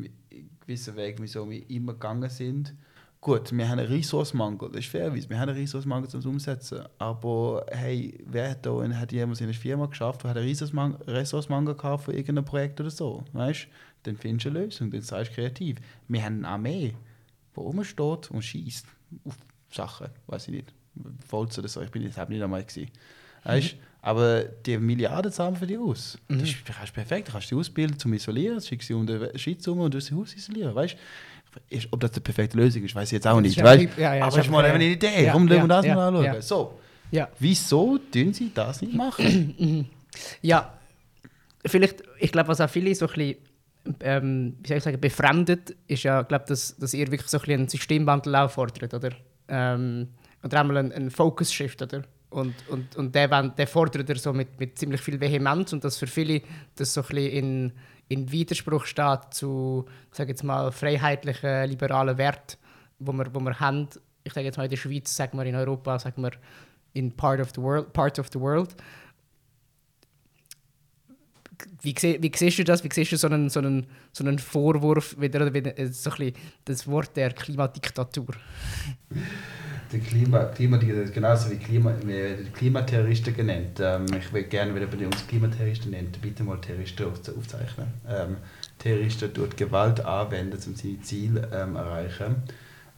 gewisse 0.60 0.94
Wege, 0.96 1.22
wieso 1.22 1.48
wir 1.48 1.68
immer 1.70 1.92
gegangen 1.92 2.30
sind. 2.30 2.74
Gut, 3.20 3.52
wir 3.52 3.68
haben 3.68 3.78
einen 3.78 3.88
Ressourcenmangel, 3.88 4.70
das 4.70 4.80
ist 4.80 4.88
fair, 4.88 5.14
wir 5.14 5.22
haben 5.38 5.50
einen 5.50 5.58
Ressourcenmangel 5.58 6.08
zum 6.08 6.24
Umsetzen. 6.24 6.86
Aber 6.96 7.66
hey, 7.70 8.18
wer 8.24 8.52
hat 8.52 8.64
da 8.64 8.70
hat 8.70 9.12
jemand 9.12 9.38
in 9.40 9.46
einer 9.46 9.54
Firma 9.54 9.84
geschafft, 9.86 10.22
der 10.22 10.30
hat 10.30 10.38
einen 10.38 10.94
Ressourcenmangel 11.06 11.74
gehabt 11.74 12.04
für 12.04 12.14
irgendein 12.14 12.46
Projekt 12.46 12.80
oder 12.80 12.90
so? 12.90 13.22
Weißt 13.34 13.68
Dann 14.04 14.16
findest 14.16 14.46
du 14.46 14.50
eine 14.50 14.60
Lösung, 14.60 14.90
dann 14.90 15.02
sei 15.02 15.24
du 15.24 15.30
kreativ. 15.30 15.78
Wir 16.08 16.24
haben 16.24 16.38
eine 16.38 16.48
Armee, 16.48 16.94
die 17.54 17.60
rumsteht 17.60 18.30
und 18.30 18.42
schießt 18.42 18.86
auf 19.24 19.36
Sachen, 19.70 20.08
weiß 20.26 20.48
ich 20.48 20.54
nicht. 20.54 20.74
Volz 21.28 21.58
oder 21.58 21.68
so, 21.68 21.82
ich 21.82 21.90
bin 21.90 22.02
jetzt 22.02 22.16
nicht 22.28 22.42
einmal 22.42 22.64
gewesen. 22.64 22.90
Weißt? 23.44 23.76
Mhm. 24.02 24.08
Aber 24.08 24.44
die 24.44 24.78
Milliarden 24.78 25.30
zahlen 25.32 25.56
für 25.56 25.66
dich 25.66 25.78
aus. 25.78 26.18
Mhm. 26.28 26.40
Das 26.40 26.48
ist, 26.48 26.64
perfekt. 26.64 27.28
Du 27.28 27.32
kannst 27.32 27.50
die 27.50 27.54
ausbilden 27.54 27.98
zum 27.98 28.12
Isolieren, 28.12 28.60
schickst 28.60 28.88
sie 28.88 28.94
unter 28.94 29.36
Schutz 29.38 29.66
um 29.68 29.80
und 29.80 29.92
du 29.92 29.98
das 29.98 30.10
Haus 30.10 30.34
isolieren. 30.34 30.74
Weißt? 30.74 30.96
Ist, 31.68 31.88
ob 31.90 32.00
das 32.00 32.12
die 32.12 32.20
perfekte 32.20 32.56
Lösung 32.56 32.84
ist, 32.84 32.94
weiß 32.94 33.08
ich 33.08 33.12
jetzt 33.12 33.26
auch 33.26 33.40
nicht. 33.40 33.60
Weil, 33.62 33.88
ja, 33.96 34.14
ja, 34.14 34.24
aber 34.24 34.38
ich 34.38 34.50
mal 34.50 34.64
eine 34.64 34.84
Idee. 34.84 35.24
Ja, 35.24 35.28
Warum 35.28 35.48
ja, 35.48 35.56
wir 35.56 35.68
das 35.68 35.84
ja, 35.84 35.94
mal 35.94 36.08
anschauen? 36.08 36.42
So, 36.42 36.78
ja. 37.10 37.28
wieso 37.38 37.98
tun 37.98 38.32
sie 38.32 38.52
das 38.54 38.82
nicht 38.82 38.94
machen? 38.94 39.88
ja, 40.42 40.72
vielleicht, 41.66 42.04
ich 42.18 42.30
glaube, 42.30 42.48
was 42.48 42.60
auch 42.60 42.70
viele 42.70 42.94
so 42.94 43.08
ein 43.08 43.12
bisschen, 43.12 43.36
ähm, 44.00 44.56
wie 44.62 44.68
soll 44.68 44.76
ich 44.76 44.84
sagen, 44.84 45.00
befremdet, 45.00 45.74
ist 45.88 46.04
ja, 46.04 46.22
glaube 46.22 46.44
dass, 46.46 46.76
dass 46.76 46.94
ihr 46.94 47.10
wirklich 47.10 47.28
so 47.28 47.38
ein 47.38 47.40
bisschen 47.40 47.60
einen 47.60 47.68
Systemwandel 47.68 48.36
auch 48.36 48.50
fordert, 48.50 48.94
oder? 48.94 49.10
Ähm, 49.48 50.08
oder 50.44 50.60
einmal 50.60 50.76
einen, 50.76 50.92
einen 50.92 51.10
Focus-Shift, 51.10 51.82
oder? 51.82 52.02
Und, 52.30 52.54
und, 52.68 52.96
und 52.96 53.14
der, 53.14 53.48
der 53.48 53.66
fordert 53.66 54.08
er 54.08 54.16
so 54.16 54.32
mit, 54.32 54.58
mit 54.60 54.78
ziemlich 54.78 55.00
viel 55.00 55.20
Vehemenz 55.20 55.72
und 55.72 55.82
das 55.82 55.98
für 55.98 56.06
viele 56.06 56.42
das 56.76 56.94
so 56.94 57.02
ein 57.02 57.08
bisschen 57.08 57.32
in 57.32 57.72
in 58.10 58.30
Widerspruch 58.30 58.86
steht 58.86 59.20
zu, 59.30 59.86
sage 60.10 60.30
jetzt 60.30 60.42
mal, 60.42 60.72
freiheitlichen, 60.72 61.70
liberalen 61.70 62.18
Werten, 62.18 62.58
wo 62.98 63.12
wir, 63.12 63.32
wo 63.32 63.38
wir 63.38 63.58
haben. 63.60 63.88
Ich 64.24 64.32
sage 64.32 64.46
jetzt 64.46 64.58
mal 64.58 64.64
in 64.64 64.70
der 64.70 64.76
Schweiz, 64.76 65.14
sagen 65.14 65.38
wir 65.38 65.46
in 65.46 65.54
Europa, 65.54 65.96
sagen 65.98 66.20
wir 66.22 66.32
in 66.92 67.12
part 67.16 67.40
of 67.40 67.50
the 67.54 67.62
world, 67.62 67.92
part 67.92 68.18
of 68.18 68.28
the 68.32 68.40
world. 68.40 68.74
Wie, 71.82 71.94
wie 71.94 72.32
siehst 72.34 72.58
du 72.58 72.64
das? 72.64 72.82
Wie 72.82 72.88
siehst 72.92 73.12
du 73.12 73.16
so 73.16 73.28
einen, 73.28 73.48
so 73.48 73.60
einen, 73.60 73.86
so 74.12 74.24
einen 74.24 74.40
Vorwurf, 74.40 75.14
wieder 75.20 75.38
so 75.38 75.46
ein 75.46 75.52
bisschen 75.52 76.34
das 76.64 76.88
Wort 76.88 77.16
der 77.16 77.30
Klimadiktatur? 77.32 78.34
der 79.92 80.00
Klima, 80.00 80.44
Klima 80.44 80.76
genauso 80.76 81.50
wie 81.50 81.56
Klima, 81.56 81.92
Klimaterroristen 82.54 83.34
genannt. 83.34 83.80
Ähm, 83.80 84.06
ich 84.18 84.32
würde 84.32 84.48
gerne, 84.48 84.74
wenn 84.74 85.00
ihr 85.00 85.06
uns 85.06 85.26
Klimaterroristen 85.26 85.90
nennt, 85.90 86.20
bitte 86.20 86.44
mal 86.44 86.60
Terroristen 86.60 87.06
aufzeichnen. 87.06 87.88
Ähm, 88.08 88.36
Terroristen 88.78 89.30
dort 89.34 89.56
Gewalt 89.56 90.04
anwenden, 90.04 90.58
um 90.66 90.74
seine 90.74 91.00
Ziele 91.02 91.48
ähm, 91.52 91.76
erreichen. 91.76 92.36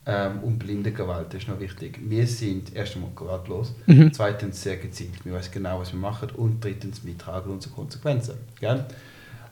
Ähm, 0.05 0.41
und 0.43 0.59
blinde 0.59 0.91
Gewalt, 0.91 1.29
das 1.29 1.43
ist 1.43 1.49
noch 1.49 1.61
wichtig. 1.61 2.01
Wir 2.03 2.27
sind 2.27 2.75
erst 2.75 2.97
einmal 2.97 3.13
gewaltlos, 3.15 3.73
mhm. 3.87 4.13
zweitens 4.13 4.61
sehr 4.61 4.77
gezielt, 4.77 5.25
wir 5.25 5.33
wissen 5.33 5.53
genau, 5.53 5.79
was 5.79 5.93
wir 5.93 6.01
machen 6.01 6.29
und 6.31 6.63
drittens, 6.63 7.07
wir 7.07 7.17
tragen 7.17 7.53
unsere 7.53 7.73
Konsequenzen. 7.73 8.35
Gell? 8.59 8.85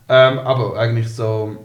Ähm, 0.09 0.39
aber 0.41 0.77
eigentlich 0.77 1.09
so 1.09 1.57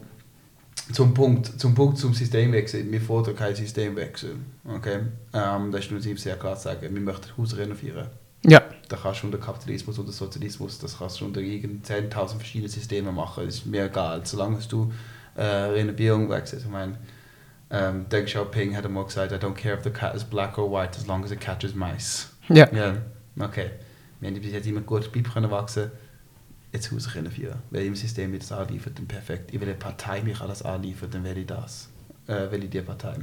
zum 0.91 1.13
Punkt, 1.13 1.59
zum 1.59 1.73
Punkt 1.73 1.97
zum 1.97 2.13
Systemwechsel. 2.13 2.91
Wir 2.91 3.01
fordern 3.01 3.35
keinen 3.35 3.55
Systemwechsel. 3.55 4.35
Okay? 4.67 4.99
Ähm, 5.33 5.71
das 5.71 5.85
ist 5.85 5.91
nur 5.91 6.17
sehr 6.17 6.35
klar 6.35 6.55
zu 6.55 6.63
sagen. 6.63 6.81
Wir 6.93 7.01
möchten 7.01 7.37
Haus 7.37 7.57
renovieren. 7.57 8.07
Ja. 8.43 8.61
Da 8.87 8.97
kannst 8.97 9.23
du 9.23 9.27
unter 9.27 9.39
Kapitalismus 9.39 9.97
oder 9.97 10.11
Sozialismus, 10.11 10.77
das 10.77 10.99
kannst 10.99 11.19
du 11.19 11.25
unter 11.25 11.41
10.000 11.41 12.11
verschiedene 12.37 12.69
Systeme 12.69 13.11
machen. 13.11 13.45
Das 13.45 13.55
ist 13.55 13.65
mir 13.65 13.85
egal, 13.85 14.21
solange 14.23 14.59
du 14.69 14.91
äh, 15.35 15.43
Renovierung 15.43 16.29
wechselst. 16.29 16.65
Ich 16.65 16.71
meine, 16.71 16.97
ähm, 17.71 18.07
Deng 18.09 18.25
Xiaoping 18.25 18.75
hat 18.75 18.85
einmal 18.85 19.05
gesagt, 19.05 19.31
I 19.31 19.35
don't 19.35 19.55
care 19.55 19.75
if 19.75 19.83
the 19.83 19.89
cat 19.89 20.15
is 20.15 20.23
black 20.23 20.59
or 20.59 20.71
white, 20.71 20.95
as 20.97 21.07
long 21.07 21.23
as 21.23 21.31
it 21.31 21.39
catches 21.39 21.73
mice. 21.73 22.29
Ja. 22.49 22.71
ja. 22.71 22.97
Okay. 23.39 23.71
Wir 24.19 24.29
haben 24.29 24.39
bis 24.39 24.51
jetzt 24.51 24.67
immer 24.67 24.81
gut 24.81 25.11
Bib 25.11 25.33
können 25.33 25.49
wachsen 25.49 25.91
jetzt 26.75 26.91
Haus 26.91 27.07
führen 27.07 27.29
Weil 27.71 27.85
im 27.85 27.95
System 27.95 28.31
mir 28.31 28.39
das 28.39 28.51
anliefert, 28.51 28.97
dann 28.97 29.07
perfekt. 29.07 29.53
Ich 29.53 29.59
will 29.59 29.67
eine 29.67 29.77
Partei 29.77 30.21
mich 30.21 30.39
alles 30.41 30.61
anliefern, 30.61 31.09
dann 31.11 31.23
wähle 31.23 31.41
ich 31.41 31.47
das. 31.47 31.89
Äh, 32.27 32.51
will 32.51 32.63
ich 32.63 32.69
die 32.69 32.81
Partei. 32.81 33.15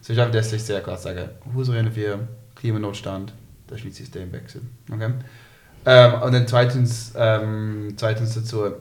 Es 0.00 0.10
ist 0.10 0.18
einfach 0.18 0.32
das, 0.32 0.52
ich 0.52 0.62
sehr 0.62 0.80
klar 0.82 0.98
sagen, 0.98 1.30
Hausrennen 1.54 1.92
für 1.92 2.28
Klimanotstand, 2.54 3.32
das 3.66 3.78
ist 3.78 3.84
mein 3.84 3.92
Systemwechsel. 3.92 4.62
Okay? 4.92 5.12
Ähm, 5.86 6.22
und 6.22 6.32
dann 6.32 6.46
zweitens, 6.46 7.12
ähm, 7.16 7.94
zweitens 7.96 8.34
dazu, 8.34 8.72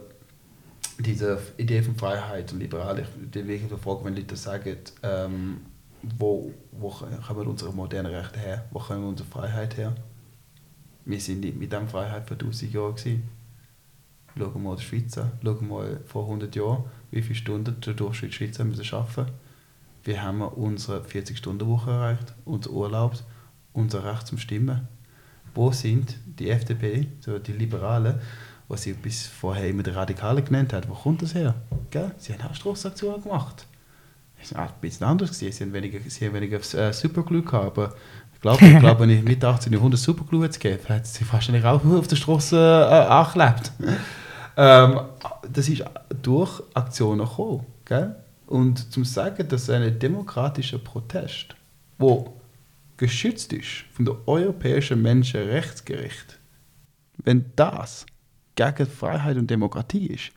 diese 1.00 1.40
Idee 1.58 1.82
von 1.82 1.96
Freiheit 1.96 2.52
und 2.54 2.60
Liberal, 2.60 3.00
ich 3.00 3.08
bin 3.08 3.48
wirklich 3.48 3.68
verfolgt, 3.68 4.06
wenn 4.06 4.16
Leute 4.16 4.36
sagen, 4.36 4.78
ähm, 5.02 5.62
wo, 6.02 6.54
wo 6.72 6.90
kommen 6.90 7.48
unsere 7.48 7.74
modernen 7.74 8.14
Rechte 8.14 8.40
her, 8.40 8.66
wo 8.72 8.80
kommen 8.80 9.06
unsere 9.06 9.28
Freiheit 9.28 9.78
her? 9.78 9.94
Wir 11.06 11.20
sind 11.20 11.42
nicht 11.42 11.58
mit 11.58 11.72
dieser 11.72 11.88
Freiheit 11.88 12.28
vor 12.28 12.38
1000 12.38 12.74
Jahren. 12.74 13.24
Schauen 14.38 14.54
wir 14.54 14.62
mal 14.62 14.76
die 14.76 14.84
Schweiz 14.84 15.18
an, 15.18 15.32
schauen 15.44 15.62
wir 15.62 15.68
mal 15.68 16.02
vor 16.06 16.24
100 16.24 16.56
Jahren, 16.56 16.86
wie 17.12 17.22
viele 17.22 17.36
Stunden 17.36 17.80
der 17.82 17.94
Durchschnitt 17.94 18.34
Schweizer 18.34 18.64
müssen 18.64 18.96
arbeiten 18.96 19.32
Wir 20.04 20.24
haben 20.24 20.42
unsere 20.42 21.02
40-Stunden-Woche 21.02 21.92
erreicht, 21.92 22.34
unser 22.46 22.72
Urlaub, 22.72 23.14
unser 23.74 24.04
Recht 24.04 24.28
zum 24.28 24.40
Stimmen. 24.40 24.88
Wo 25.54 25.72
sind 25.72 26.18
die 26.26 26.50
FDP, 26.50 27.10
so 27.20 27.38
die 27.38 27.52
Liberalen, 27.52 28.20
was 28.68 28.84
sie 28.84 28.94
bis 28.94 29.28
vorher 29.28 29.70
immer 29.70 29.84
die 29.84 29.92
Radikalen 29.92 30.44
genannt 30.44 30.74
hat, 30.74 30.90
wo 30.90 30.94
kommt 30.94 31.22
das 31.22 31.36
her? 31.36 31.54
Gell? 31.92 32.12
Sie 32.18 32.34
haben 32.34 32.50
auch 32.50 32.56
Straßaktionen 32.56 33.22
gemacht. 33.22 33.68
Das 34.40 34.52
ist 34.52 34.58
ein 34.58 34.70
bisschen 34.82 35.06
anders 35.06 35.32
gewesen. 35.32 35.52
Sie 35.56 35.64
haben 35.64 35.74
weniger, 35.74 36.00
sie 36.08 36.26
haben 36.26 36.34
weniger 36.34 36.58
äh, 36.58 36.92
Superglue 36.92 37.44
gehabt, 37.44 37.66
aber 37.78 37.94
ich 38.34 38.42
glaube, 38.42 38.66
ich 38.66 38.80
glaub, 38.80 39.00
wenn 39.00 39.12
ich 39.12 39.24
mit 39.24 39.44
1800 39.44 40.00
Superglue 40.00 40.46
hätte 40.46 40.60
gegeben, 40.60 40.84
hätte 40.88 41.08
sie 41.08 41.32
wahrscheinlich 41.32 41.64
auch 41.64 41.86
auf 41.86 42.08
der 42.08 42.16
Straße 42.16 42.58
äh, 42.58 42.94
angelebt. 42.94 43.72
Ähm, 44.58 45.02
das 45.52 45.70
ist 45.70 45.84
durch 46.22 46.62
Aktionen 46.74 47.26
gekommen. 47.28 47.66
Gell? 47.86 48.16
Und 48.48 48.92
zum 48.92 49.06
sagen, 49.06 49.48
dass 49.48 49.70
ein 49.70 49.98
demokratischer 49.98 50.78
Protest, 50.78 51.56
wo 51.98 52.34
geschützt 52.98 53.54
ist 53.54 53.86
von 53.94 54.06
der 54.06 54.16
Europäischen 54.28 55.02
Menschenrechtsgericht, 55.02 56.40
wenn 57.18 57.46
das 57.56 58.06
gegen 58.56 58.86
Freiheit 58.86 59.38
und 59.38 59.50
Demokratie 59.50 60.08
ist, 60.08 60.32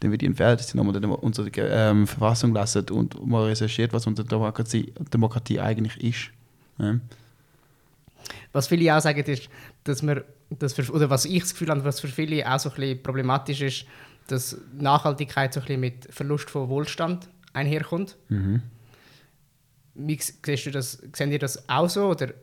dann 0.00 0.12
wird 0.12 0.22
dass 0.56 0.68
sie 0.68 0.76
nochmal 0.76 0.96
unsere 1.20 1.50
ähm, 1.56 2.06
Verfassung 2.06 2.52
lassen 2.52 2.88
und 2.90 3.26
mal 3.26 3.46
recherchiert, 3.46 3.92
was 3.92 4.06
unsere 4.06 4.28
Demokratie, 4.28 4.92
Demokratie 5.12 5.58
eigentlich 5.58 5.96
ist. 6.02 6.30
Ja. 6.78 7.00
Was 8.52 8.68
viele 8.68 8.94
auch 8.94 9.00
sagen, 9.00 9.24
ist, 9.24 9.48
dass 9.88 10.02
wir, 10.02 10.24
dass 10.50 10.74
für, 10.74 10.90
oder 10.92 11.10
was 11.10 11.24
ich 11.24 11.40
das 11.40 11.52
Gefühl 11.52 11.70
habe, 11.70 11.84
was 11.84 12.00
für 12.00 12.08
viele 12.08 12.50
auch 12.50 12.58
so 12.58 12.70
ein 12.70 12.74
bisschen 12.76 13.02
problematisch 13.02 13.60
ist, 13.60 13.86
dass 14.28 14.58
Nachhaltigkeit 14.76 15.52
so 15.52 15.60
ein 15.60 15.66
bisschen 15.66 15.80
mit 15.80 16.08
Verlust 16.12 16.50
von 16.50 16.68
Wohlstand 16.68 17.28
einherkommt. 17.52 18.16
Mhm. 18.28 18.62
Wie 19.94 20.18
siehst 20.20 20.66
du 20.66 20.70
das, 20.70 21.02
seht 21.14 21.30
ihr 21.30 21.38
das 21.38 21.68
auch 21.68 21.88
so? 21.88 22.08
Oder 22.08 22.34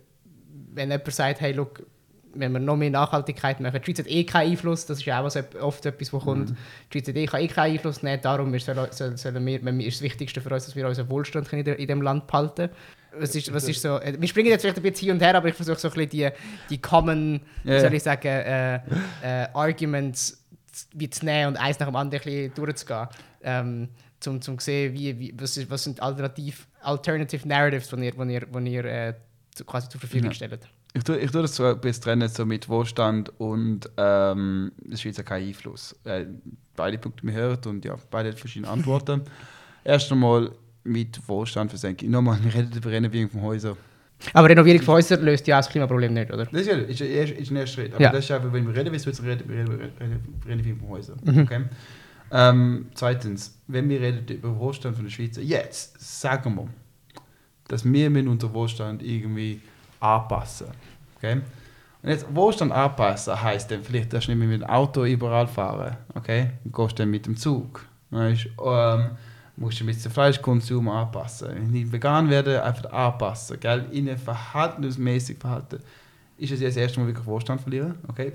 wenn 0.74 0.90
jemand 0.90 1.14
sagt, 1.14 1.42
hey, 1.42 1.52
look, 1.52 1.86
wenn 2.36 2.52
wir 2.52 2.60
noch 2.60 2.76
mehr 2.76 2.89
Nachhaltigkeit 2.89 3.60
machen. 3.60 3.80
Die 3.80 3.86
Schweiz 3.86 4.00
hat 4.00 4.08
eh 4.08 4.24
keinen 4.24 4.52
Einfluss, 4.52 4.86
das 4.86 5.00
ist 5.00 5.06
ja 5.06 5.22
auch 5.22 5.36
oft 5.62 5.86
etwas, 5.86 6.13
was 6.13 6.24
kommt. 6.24 6.50
Mhm. 6.52 6.58
Die 6.91 7.00
Schweiz 7.00 7.08
hat 7.08 7.15
eh, 7.15 7.43
eh 7.43 7.48
keinen 7.48 7.74
Einfluss 7.74 8.04
nehmen, 8.04 8.22
darum 8.22 8.54
ist, 8.54 8.65
soll, 8.65 8.89
sollen 8.91 9.46
wir, 9.46 9.88
ist 9.88 9.98
das 9.98 10.02
Wichtigste 10.02 10.41
für 10.41 10.54
uns, 10.54 10.65
dass 10.65 10.76
wir 10.76 10.88
unseren 10.88 11.10
Wohlstand 11.10 11.52
in, 11.54 11.60
in 11.60 11.78
diesem 11.78 12.02
Land 12.02 12.28
behalten 12.28 12.69
was 13.19 13.36
ist, 13.36 13.54
was 13.54 13.67
ist 13.67 13.82
so, 13.82 14.00
äh, 14.00 14.15
wir 14.19 14.28
springen 14.28 14.50
jetzt 14.50 14.62
vielleicht 14.62 14.78
ein 14.78 14.84
bisschen 14.84 15.08
hin 15.08 15.15
und 15.15 15.22
her, 15.22 15.36
aber 15.36 15.48
ich 15.48 15.56
versuche 15.56 15.78
so 15.78 15.88
ein 15.88 15.93
bisschen 15.93 16.10
die, 16.10 16.30
die 16.69 16.78
common, 16.80 17.41
yeah. 17.65 17.76
wie 17.76 17.80
soll 17.80 17.93
ich 17.93 18.04
sagen, 18.04 18.28
äh, 18.28 18.76
äh, 18.76 19.48
Arguments 19.54 20.43
wie 20.93 21.10
zu 21.10 21.26
nehmen 21.26 21.50
und 21.50 21.58
eins 21.58 21.80
nach 21.80 21.88
dem 21.88 21.96
anderen 21.96 22.24
ein 22.24 22.26
bisschen 22.26 22.54
durchzugehen. 22.56 23.08
Ähm, 23.43 23.89
um 24.26 24.41
zu 24.41 24.56
sehen, 24.60 24.93
wie, 24.93 25.19
wie, 25.19 25.34
was, 25.38 25.58
ist, 25.58 25.69
was 25.69 25.84
sind 25.84 26.02
alternativ, 26.02 26.67
alternative 26.82 27.48
Narratives, 27.48 27.89
die 27.89 28.06
ihr, 28.06 28.12
die 28.12 28.34
ihr, 28.34 28.46
die 28.46 28.74
ihr 28.74 28.86
äh, 28.86 29.13
quasi 29.65 29.89
zur 29.89 30.00
Verfügung 30.00 30.32
ja. 30.32 30.34
stellt. 30.34 30.67
Ich 30.96 31.04
tue, 31.04 31.18
ich 31.18 31.32
tue 31.32 31.42
das 31.42 31.56
so 31.56 31.66
ein 31.66 31.80
bisschen 31.80 32.04
trennen 32.04 32.30
so 32.30 32.46
mit 32.46 32.70
Wohlstand 32.70 33.32
und 33.40 33.90
ähm, 33.98 34.72
das 34.78 35.02
Schweiz 35.02 35.18
hat 35.18 35.26
keinen 35.26 35.48
Einfluss. 35.48 35.96
Äh, 36.04 36.26
beide 36.76 37.00
Punkte 37.00 37.32
hören 37.32 37.60
und 37.66 37.84
ja, 37.84 37.96
beide 38.12 38.34
verschiedene 38.34 38.70
Antworten. 38.72 39.22
Erst 39.84 40.12
einmal 40.12 40.52
mit 40.84 41.28
Wohlstand 41.28 41.72
versenken. 41.72 42.12
Nochmal, 42.12 42.38
wir 42.44 42.54
reden 42.54 42.72
über 42.76 42.92
Renovierung 42.92 43.32
von 43.32 43.42
Häusern. 43.42 43.78
Aber 44.34 44.48
Renovierung 44.48 44.82
von 44.84 44.96
Häusern 44.96 45.24
löst 45.24 45.48
ja 45.48 45.58
das 45.58 45.70
Klimaproblem 45.70 46.14
nicht, 46.14 46.32
oder? 46.32 46.46
Das 46.46 46.62
ist, 46.62 46.68
ja, 46.68 46.76
ist, 46.76 47.02
ist, 47.02 47.32
ist 47.40 47.52
ein 47.52 47.56
erster 47.58 47.82
Schritt. 47.82 47.94
Aber 47.94 48.04
ja. 48.04 48.12
das 48.12 48.26
ist 48.26 48.32
einfach, 48.32 48.54
wenn 48.54 48.68
wir 48.68 48.76
reden, 48.76 48.94
wie 48.94 49.06
wir 49.06 49.30
reden, 49.32 49.50
wir 49.50 49.58
reden 49.58 49.74
über 49.74 50.50
Renovierung 50.50 50.80
von 50.80 50.90
Häusern. 50.90 51.20
Mhm. 51.24 51.40
Okay? 51.40 51.62
Ähm, 52.32 52.86
zweitens, 52.94 53.60
wenn 53.68 53.90
wir 53.90 54.00
reden 54.00 54.26
über 54.28 54.58
Wohlstand 54.58 54.96
von 54.96 55.06
der 55.06 55.12
Schweiz, 55.12 55.38
jetzt 55.42 56.22
sagen 56.22 56.56
wir, 56.56 56.68
dass 57.68 57.84
wir 57.84 58.10
mit 58.10 58.28
unserem 58.28 58.54
Wohlstand 58.54 59.04
irgendwie 59.04 59.62
anpassen. 60.04 60.68
Okay? 61.18 61.42
Und 62.02 62.10
jetzt 62.10 62.26
Wohlstand 62.36 62.72
anpassen 62.72 63.42
heisst 63.42 63.72
dann 63.72 63.82
vielleicht, 63.82 64.12
dass 64.12 64.26
du 64.26 64.32
nicht 64.32 64.39
mehr 64.39 64.48
mit 64.48 64.62
dem 64.62 64.70
Auto 64.70 65.06
überall 65.06 65.48
fahren. 65.48 65.96
Okay? 66.13 66.52
Du 66.66 66.72
gehst 66.72 67.00
dann 67.00 67.10
mit 67.10 67.26
dem 67.26 67.38
Zug. 67.38 67.86
Weißt, 68.10 68.48
ähm, 68.63 69.12
musst 69.56 69.80
du 69.80 69.86
mit 69.86 70.04
dem 70.04 70.12
Fleischkonsum 70.12 70.89
anpassen. 70.89 71.50
Wenn 71.50 71.66
ich 71.66 71.72
nicht 71.72 71.92
vegan 71.92 72.30
werde, 72.30 72.62
einfach 72.63 72.92
anpassen. 72.92 73.60
Gell? 73.60 73.86
In 73.92 74.10
ein 74.10 74.18
verhaltensmäßig 74.18 75.38
Verhalten. 75.39 75.80
Ist 76.38 76.52
es 76.52 76.60
jetzt 76.60 76.76
das 76.76 76.84
erste 76.84 77.00
Mal 77.00 77.08
wirklich 77.08 77.26
Wohlstand 77.26 77.62
verlieren? 77.62 77.96
Okay? 78.10 78.34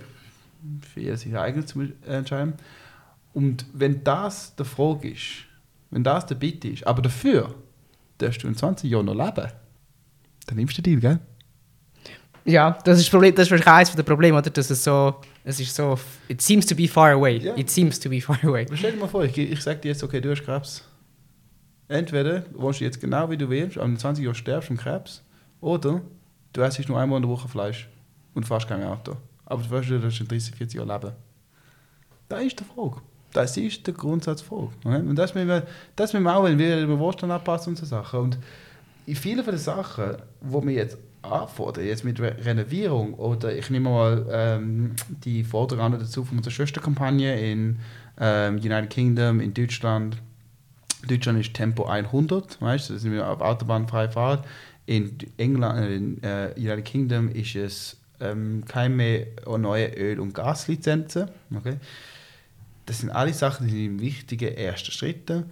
Für 0.93 1.01
jeder 1.01 1.17
sich 1.17 1.37
eigen 1.37 1.67
zu 1.67 1.87
entscheiden. 2.07 2.55
Und 3.35 3.67
wenn 3.75 4.03
das 4.03 4.57
der 4.57 4.65
Frage 4.65 5.11
ist, 5.11 5.45
wenn 5.91 6.03
das 6.03 6.25
der 6.27 6.37
Bitte 6.37 6.69
ist, 6.69 6.87
aber 6.87 7.03
dafür 7.03 7.55
darfst 8.17 8.43
du 8.43 8.49
in 8.49 8.57
20 8.57 8.91
Jahren 8.91 9.07
noch 9.07 9.15
leben, 9.15 9.53
dann 10.47 10.57
nimmst 10.57 10.79
du 10.79 10.83
den 10.83 11.01
Deal, 11.01 11.15
gell? 11.15 11.21
Ja, 12.49 12.79
das 12.83 12.99
ist, 12.99 13.07
das 13.07 13.11
Problem, 13.11 13.35
das 13.35 13.47
ist 13.47 13.51
wahrscheinlich 13.51 13.89
eines 13.89 13.95
der 13.95 14.03
Probleme, 14.03 14.39
oder? 14.39 14.49
Dass 14.49 14.71
es 14.71 14.83
so, 14.83 15.17
es 15.45 15.61
ist 15.61 15.75
so, 15.75 15.99
it 16.29 16.41
seems 16.41 16.65
to 16.65 16.75
be 16.75 16.89
far 16.89 17.11
away. 17.11 17.37
Ja. 17.37 17.55
It 17.57 17.71
seems 17.71 18.01
to 18.01 18.09
be 18.09 18.23
far 18.23 18.39
away. 18.43 18.67
Stell 18.73 18.93
dir 18.93 18.99
mal 18.99 19.07
vor, 19.07 19.25
ich, 19.25 19.37
ich 19.37 19.63
sage 19.63 19.81
dir 19.81 19.89
jetzt, 19.89 20.03
okay, 20.03 20.19
du 20.19 20.31
hast 20.31 20.43
Krebs. 20.43 20.83
Entweder 21.89 22.45
wohnst 22.55 22.81
du 22.81 22.85
jetzt 22.85 23.01
genau 23.01 23.29
wie 23.31 23.37
du 23.37 23.51
willst, 23.51 23.77
aber 23.77 23.87
in 23.87 23.99
20 23.99 24.25
Jahren 24.25 24.35
stirbst 24.35 24.71
du 24.71 24.73
an 24.73 24.79
Krebs, 24.79 25.23
oder 25.61 26.01
du 26.55 26.61
essst 26.63 26.89
nur 26.89 26.99
einmal 26.99 27.19
in 27.19 27.23
der 27.23 27.31
Woche 27.31 27.49
Fleisch 27.49 27.87
und 28.35 28.47
fährst 28.47 28.67
kein 28.67 28.83
Auto. 28.83 29.17
Aber 29.45 29.63
du 29.63 29.71
weißt, 29.71 29.91
du 29.91 29.97
in 29.97 30.29
30, 30.29 30.55
40 30.55 30.75
Jahren 30.75 30.89
leben. 30.89 31.13
Das 32.31 32.43
ist 32.43 32.61
die 32.61 32.65
Frage. 32.65 33.03
Das 33.33 33.57
ist 33.59 33.87
der 33.87 33.93
Grundsatzfrage. 33.93 34.71
Und 34.85 35.17
das 35.17 35.35
müssen 35.35 35.49
wir, 35.49 35.67
das 35.97 36.15
müssen 36.15 36.25
wir 36.25 36.35
auch, 36.35 36.45
wenn 36.45 36.59
wir 36.59 36.81
über 36.81 36.99
Wohlstand 36.99 37.31
anpassen 37.31 37.73
und 37.73 37.77
so 37.77 37.85
Sachen. 37.85 38.21
Und 38.21 38.39
in 39.05 39.17
vielen 39.17 39.45
von 39.45 39.53
den 39.53 39.61
Sachen, 39.61 40.17
die 40.41 40.67
wir 40.67 40.75
jetzt 40.75 40.99
anfordern, 41.23 41.85
jetzt 41.85 42.05
mit 42.05 42.21
Renovierung, 42.21 43.15
oder 43.15 43.55
ich 43.55 43.71
nehme 43.71 43.91
mal 43.91 44.27
ähm, 44.31 44.95
die 45.25 45.45
Forderung 45.45 45.93
dazu 45.93 46.25
von 46.25 46.39
unserer 46.39 46.53
Schwesterkampagne 46.53 47.41
in 47.41 47.79
ähm, 48.21 48.57
United 48.57 48.91
Kingdom, 48.91 49.41
in 49.41 49.55
Deutschland. 49.55 50.17
Deutschland 51.07 51.41
ist 51.41 51.55
Tempo 51.55 51.85
100, 51.85 52.61
weißt 52.61 52.91
du, 52.91 52.95
da 52.95 52.99
sind 52.99 53.13
wir 53.13 53.29
auf 53.29 53.41
Autobahn 53.41 53.87
frei 53.87 54.09
fahren. 54.09 54.41
In 54.87 55.17
England, 55.37 55.79
äh, 55.79 55.95
in 55.95 56.23
äh, 56.23 56.55
United 56.57 56.85
Kingdom 56.85 57.29
ist 57.29 57.55
es 57.55 57.97
ähm, 58.21 58.65
keine 58.67 59.27
neue 59.47 59.89
Öl- 59.95 60.19
und 60.19 60.35
Gaslizenzen. 60.35 61.31
Okay? 61.55 61.77
Das 62.87 63.01
sind 63.01 63.11
alle 63.11 63.33
Sachen, 63.33 63.69
die 63.69 63.85
sind 63.85 64.01
wichtige 64.01 64.47
erste 64.47 64.91
Schritte. 64.91 65.45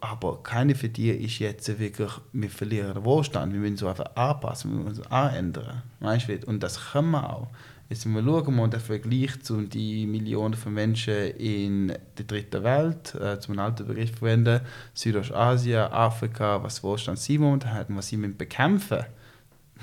Aber 0.00 0.42
keine 0.42 0.74
für 0.74 0.88
die 0.88 1.10
ist 1.10 1.38
jetzt 1.40 1.78
wirklich, 1.78 2.10
wir 2.32 2.50
verlieren 2.50 2.94
den 2.94 3.04
Wohlstand. 3.04 3.52
Wir 3.52 3.60
müssen 3.60 3.76
so 3.76 3.88
einfach 3.88 4.16
anpassen, 4.16 4.70
wir 4.70 4.84
müssen 4.84 5.00
uns 5.00 5.10
anändern. 5.10 5.82
Weißt 6.00 6.28
du? 6.28 6.46
Und 6.46 6.62
das 6.62 6.92
können 6.92 7.10
wir 7.10 7.28
auch. 7.30 7.48
Jetzt 7.90 8.06
wir 8.06 8.22
schauen, 8.22 8.56
mal 8.56 8.70
den 8.70 8.80
Vergleich 8.80 9.42
zu 9.42 9.60
den 9.60 10.10
Millionen 10.10 10.54
von 10.54 10.72
Menschen 10.72 11.32
in 11.36 11.88
der 11.88 12.24
dritten 12.26 12.64
Welt, 12.64 13.14
äh, 13.14 13.38
zum 13.38 13.58
alten 13.58 13.86
Begriff 13.86 14.16
verwenden, 14.16 14.62
Südostasien, 14.94 15.92
Afrika, 15.92 16.62
was 16.62 16.82
Wohlstand 16.82 17.18
sie 17.18 17.36
momentan 17.36 17.74
haben, 17.74 17.96
was 17.96 18.08
sie 18.08 18.16
bekämpfen 18.16 19.04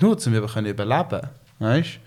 Nur, 0.00 0.26
um 0.26 0.32
wir 0.32 0.70
überleben. 0.70 1.28
Weißt 1.60 2.00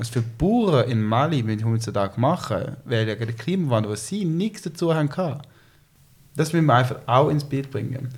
was 0.00 0.08
für 0.08 0.22
Bauern 0.22 0.88
in 0.88 1.02
Mali 1.02 1.42
mit 1.42 1.62
heutzutage 1.62 2.18
machen, 2.18 2.78
weil 2.86 3.06
ja 3.06 3.14
der 3.14 3.34
Klimawandel, 3.34 3.92
was 3.92 4.08
sie 4.08 4.24
nichts 4.24 4.62
dazu 4.62 4.94
haben 4.94 5.10
kann. 5.10 5.42
Das 6.36 6.52
müssen 6.52 6.66
wir 6.66 6.74
einfach 6.74 6.96
auch 7.06 7.28
ins 7.28 7.44
Bild 7.44 7.70
bringen. 7.70 8.08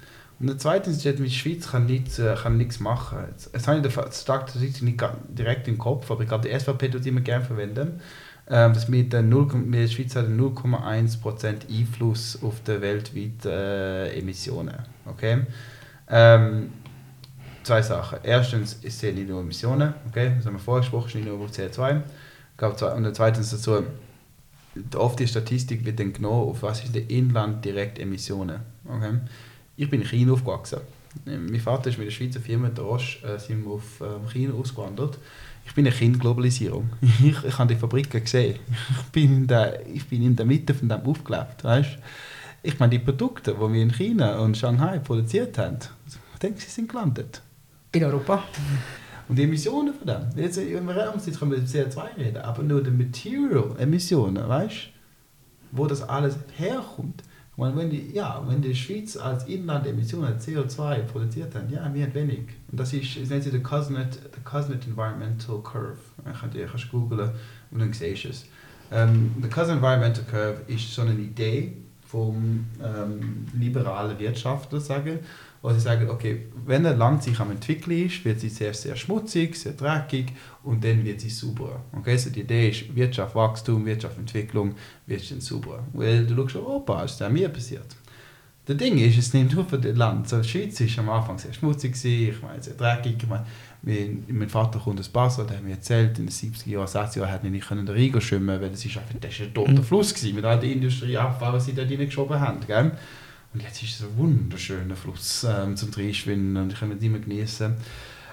Und 0.41 0.49
der 0.49 0.59
zweite 0.59 0.91
ist, 0.91 1.05
die 1.05 1.31
Schweiz 1.31 1.71
kann 1.71 1.87
nichts, 1.87 2.19
äh, 2.19 2.35
kann 2.35 2.57
nichts 2.57 2.81
machen. 2.81 3.19
Es 3.53 3.69
habe 3.69 3.79
ich 3.79 3.95
den 3.95 4.13
Statistik 4.13 4.83
nicht 4.83 5.03
direkt 5.29 5.69
im 5.69 5.79
Kopf, 5.79 6.11
aber 6.11 6.23
ich 6.23 6.29
glaube, 6.29 6.49
die 6.49 6.59
SVP 6.59 6.89
tut 6.89 7.07
immer 7.07 7.21
gerne 7.21 7.45
verwenden. 7.45 8.01
Ähm, 8.51 8.73
dass 8.75 8.91
wir 8.91 9.09
der 9.09 9.23
0, 9.23 9.49
die 9.71 9.89
Schweiz 9.89 10.17
hat 10.17 10.27
0,1% 10.27 11.71
Einfluss 11.71 12.43
auf 12.43 12.61
die 12.67 12.81
weltweiten 12.81 13.49
äh, 13.49 14.19
Emissionen. 14.19 14.79
Okay? 15.07 15.47
Ähm, 16.11 16.73
zwei 17.63 17.83
Sachen. 17.83 18.19
Erstens 18.23 18.81
es 18.83 19.03
nicht 19.03 19.29
nur 19.29 19.41
Emissionen, 19.41 19.95
okay, 20.09 20.33
das 20.37 20.47
haben 20.47 20.55
wir 20.55 20.61
vorher 20.61 20.81
gesprochen, 20.81 21.07
ist 21.07 21.15
nicht 21.15 21.27
nur 21.27 21.47
CO2. 21.47 22.03
Und 22.97 23.17
zweitens 23.17 23.51
dazu, 23.51 23.85
oft 24.97 25.19
die 25.19 25.27
Statistik 25.27 25.85
wird 25.85 26.01
dann 26.01 26.13
genommen, 26.13 26.49
auf 26.49 26.63
was 26.63 26.85
ist 26.85 26.95
der 26.95 27.09
Inland 27.11 27.65
direkt 27.65 27.99
Emissionen. 27.99 28.61
Okay? 28.87 29.19
Ich 29.77 29.89
bin 29.89 30.01
in 30.01 30.07
China 30.07 30.33
aufgewachsen. 30.33 30.81
Mein 31.25 31.61
Vater 31.61 31.91
ist 31.91 31.99
mit 31.99 32.07
der 32.07 32.13
Schweizer 32.13 32.41
Firma 32.41 32.69
Drosch, 32.69 33.23
äh, 33.23 33.39
sind 33.39 33.65
wir 33.65 33.73
auf 33.73 34.01
ähm, 34.01 34.29
China 34.33 34.55
ausgewandert. 34.55 35.19
Ich 35.67 35.75
bin 35.75 35.87
ein 35.87 35.93
Kind 35.93 36.19
Globalisierung. 36.21 36.91
Ich, 37.23 37.45
ich 37.45 37.59
habe 37.59 37.73
die 37.73 37.79
Fabriken 37.79 38.23
gesehen. 38.23 38.59
Ich 38.71 39.09
bin 39.13 39.37
in 39.37 39.47
der, 39.47 39.87
ich 39.87 40.07
bin 40.07 40.23
in 40.23 40.35
der 40.35 40.47
Mitte 40.47 40.75
von 40.75 40.89
dem 40.89 41.03
aufgelebt. 41.03 41.63
Weißt? 41.63 41.99
Ich 42.63 42.79
meine, 42.79 42.91
die 42.91 42.99
Produkte, 42.99 43.55
die 43.55 43.73
wir 43.73 43.83
in 43.83 43.93
China 43.93 44.39
und 44.39 44.57
Shanghai 44.57 44.99
produziert 45.01 45.59
haben, 45.59 45.79
ich 46.07 46.39
denke, 46.39 46.61
sie 46.61 46.71
sind 46.71 46.89
gelandet. 46.89 47.43
In 47.93 48.05
Europa? 48.05 48.45
Und 49.33 49.39
die 49.39 49.45
Emissionen 49.45 49.95
von 49.95 50.07
dem. 50.07 50.29
Jetzt, 50.37 50.57
können 50.57 50.87
wir 50.87 51.57
über 51.57 51.65
CO2 51.65 52.19
reden, 52.19 52.43
aber 52.43 52.63
nur 52.63 52.83
die 52.83 52.91
Material-Emissionen, 52.91 54.47
weißt 54.47 54.75
du, 54.75 55.79
wo 55.79 55.87
das 55.87 56.07
alles 56.07 56.37
herkommt. 56.59 57.23
Und 57.57 57.75
wenn 57.75 57.89
die, 57.89 58.13
ja, 58.13 58.45
wenn 58.47 58.61
die 58.61 58.75
Schweiz 58.75 59.17
als 59.17 59.45
Inland 59.45 59.87
Emissionen 59.87 60.39
CO2 60.39 61.05
produziert 61.05 61.55
hat, 61.55 61.71
ja, 61.71 61.91
wir 61.95 62.05
haben 62.05 62.15
wenig. 62.15 62.41
Und 62.71 62.79
das 62.79 62.93
ist, 62.93 63.23
das 63.23 63.31
nennt 63.31 63.43
sich 63.43 63.53
der 63.53 63.63
Cosnet, 63.63 64.19
Environmental 64.87 65.63
Curve. 65.63 65.97
Ich 66.31 66.39
kann 66.39 66.51
kannst 66.53 66.91
googlen 66.91 67.31
und 67.71 67.79
dann 67.79 67.91
siehst 67.95 68.25
du 68.25 68.29
es. 68.29 68.45
Ähm, 68.91 69.35
der 69.43 69.49
Cosnet 69.49 69.77
Environmental 69.77 70.25
Curve 70.25 70.61
ist 70.67 70.95
so 70.95 71.01
eine 71.01 71.15
Idee 71.15 71.73
vom 72.07 72.67
ähm, 72.85 73.47
liberalen 73.59 74.19
Wirtschaftler, 74.19 74.79
sagen, 74.79 75.21
wo 75.63 75.71
sie 75.73 75.81
sagen, 75.81 76.11
okay, 76.11 76.49
wenn 76.67 76.85
ein 76.85 76.99
Land 76.99 77.23
sich 77.23 77.39
am 77.39 77.53
entwickeln 77.53 78.07
ist, 78.07 78.25
wird 78.25 78.41
sie 78.41 78.49
sehr, 78.49 78.75
sehr 78.75 78.97
schmutzig, 78.97 79.57
sehr 79.57 79.73
dreckig 79.73 80.33
und 80.65 80.83
dann 80.83 81.05
wird 81.05 81.21
sie 81.21 81.31
sauberer. 81.31 81.85
Okay, 81.93 82.17
so 82.17 82.31
die 82.31 82.41
Idee 82.41 82.71
ist 82.71 82.95
Wirtschaft, 82.95 83.37
Wachstum, 83.37 83.87
Wirtschaft, 83.87 84.19
Entwicklung, 84.19 84.75
wird 85.07 85.31
dann 85.31 85.41
sauberer. 85.41 85.85
Weil 85.93 86.27
du 86.27 86.35
schaust, 86.35 86.57
Europa 86.57 87.05
ist 87.05 87.21
da 87.21 87.29
mir 87.29 87.49
passiert. 87.49 87.97
Das 88.65 88.77
Ding 88.77 88.99
ist, 88.99 89.19
es 89.19 89.35
nimmt 89.35 89.55
nur 89.55 89.65
für 89.65 89.79
das 89.79 89.97
Land. 89.97 90.29
So, 90.29 90.41
die 90.41 90.49
Schweiz 90.49 90.81
war 90.81 91.05
am 91.05 91.11
Anfang 91.11 91.39
sehr 91.39 91.53
schmutzig, 91.53 91.97
ich 92.05 92.43
meine, 92.43 92.63
sehr 92.63 92.75
dreckig. 92.75 93.17
Ich 93.19 93.29
meine, 93.29 93.45
mein, 93.83 94.25
mein 94.29 94.49
Vater 94.49 94.79
kommt 94.79 95.01
aus 95.01 95.09
Basel, 95.09 95.47
der 95.47 95.57
hat 95.57 95.65
mir 95.65 95.73
erzählt, 95.73 96.19
in 96.19 96.27
den 96.27 96.33
70er 96.33 96.69
Jahren, 96.69 96.87
60er 96.87 97.19
Jahren 97.19 97.31
hat 97.33 97.45
er 97.45 97.51
nicht 97.51 97.71
in 97.71 97.87
den 97.87 97.89
Rhein 97.89 98.21
schwimmen 98.21 98.61
weil 98.61 98.71
es 98.71 98.85
ist 98.85 98.97
einfach, 98.97 99.15
das 99.21 99.33
ist 99.33 99.41
ein 99.41 99.55
toter 99.55 99.73
mhm. 99.73 99.83
Fluss 99.83 100.15
gewesen, 100.15 100.37
mit 100.37 100.45
all 100.45 100.61
der 100.61 100.71
Industrieabfall, 100.71 101.53
was 101.53 101.65
sie 101.67 101.75
da 101.75 101.83
reingeschoben 101.83 102.39
haben. 102.39 102.61
Gell? 102.65 102.93
Und 103.55 103.63
jetzt 103.63 103.83
ist 103.83 104.01
es 104.01 104.03
ein 104.03 104.17
wunderschöner 104.17 104.97
Fluss 104.97 105.45
ähm, 105.45 105.77
zum 105.77 105.93
Reinschwimmen 105.93 106.57
und 106.57 106.73
ich 106.73 106.81
kann 106.81 106.91
ihn 106.91 106.99
immer 106.99 107.19
genießen. 107.19 107.75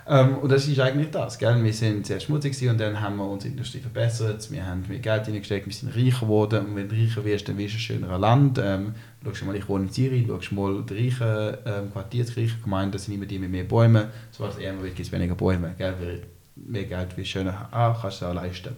Ähm, 0.08 0.38
und 0.39 0.51
das 0.51 0.67
ist 0.67 0.79
eigentlich 0.79 1.12
das. 1.12 1.38
Gell? 1.38 1.63
Wir 1.63 1.73
sind 1.73 2.08
sehr 2.08 2.19
schmutzig 2.19 2.67
und 2.67 2.79
dann 2.79 2.99
haben 2.99 3.17
wir 3.17 3.25
unsere 3.25 3.51
Industrie 3.51 3.79
verbessert, 3.79 4.49
wir 4.49 4.65
haben 4.65 4.84
mehr 4.88 4.99
Geld 4.99 5.27
reingesteckt, 5.27 5.67
wir 5.67 5.73
sind 5.73 5.95
reicher 5.95 6.21
geworden 6.21 6.67
und 6.67 6.75
wenn 6.75 6.89
du 6.89 6.95
reicher 6.95 7.23
wirst, 7.23 7.47
dann 7.47 7.58
wirst 7.58 7.73
du 7.73 7.77
ein 7.77 7.82
schöneres 7.82 8.19
Land. 8.19 8.60
Ähm, 8.63 8.95
schau 9.34 9.45
mal, 9.45 9.55
ich 9.55 9.69
wohne 9.69 9.84
in 9.86 9.91
Zürich, 9.91 10.25
schau 10.39 10.55
mal 10.55 10.84
die 10.84 11.10
reichen 11.10 11.58
ähm, 11.65 11.91
Quartiersreichen 11.91 12.63
Gemeinden, 12.63 12.97
sind 12.97 13.13
immer 13.13 13.27
die 13.27 13.38
mit 13.38 13.51
mehr 13.51 13.65
Bäumen. 13.65 14.08
Sobald 14.32 14.53
es 14.53 14.63
ärmer 14.63 14.84
wird, 14.84 14.95
gibt 14.95 15.08
es 15.08 15.12
weniger 15.12 15.36
Bäume. 15.36 15.75
Gell? 15.77 15.93
Weil 15.99 16.21
mehr 16.55 16.86
Geld, 16.86 17.15
wie 17.17 17.25
schöner 17.25 17.67
ah, 17.71 17.95
kannst 18.01 18.21
du 18.21 18.25
auch 18.25 18.34
leisten. 18.34 18.75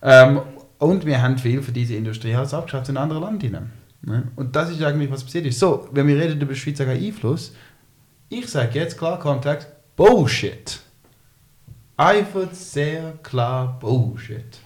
Ähm, 0.00 0.40
und 0.78 1.04
wir 1.04 1.20
haben 1.20 1.36
viel 1.36 1.60
für 1.60 1.72
diese 1.72 1.96
Industrie 1.96 2.34
halt 2.34 2.52
abgeschafft 2.54 2.88
in 2.88 2.96
andere 2.96 3.20
Länder 3.20 3.46
hinein. 3.46 3.72
Ne? 4.02 4.28
Und 4.36 4.54
das 4.54 4.70
ist 4.70 4.82
eigentlich, 4.82 5.10
was 5.10 5.24
passiert 5.24 5.46
ist. 5.46 5.58
So, 5.58 5.88
wenn 5.92 6.06
wir 6.06 6.16
reden 6.18 6.40
über 6.40 6.54
Schweizer 6.54 6.86
Einfluss, 6.86 7.52
ich 8.28 8.48
sage 8.48 8.78
jetzt 8.78 8.98
klar 8.98 9.18
Kontext, 9.18 9.68
Bullshit. 9.96 10.80
Einfach 11.98 12.52
sehr 12.52 13.14
klar 13.22 13.78
Bullshit. 13.80 14.58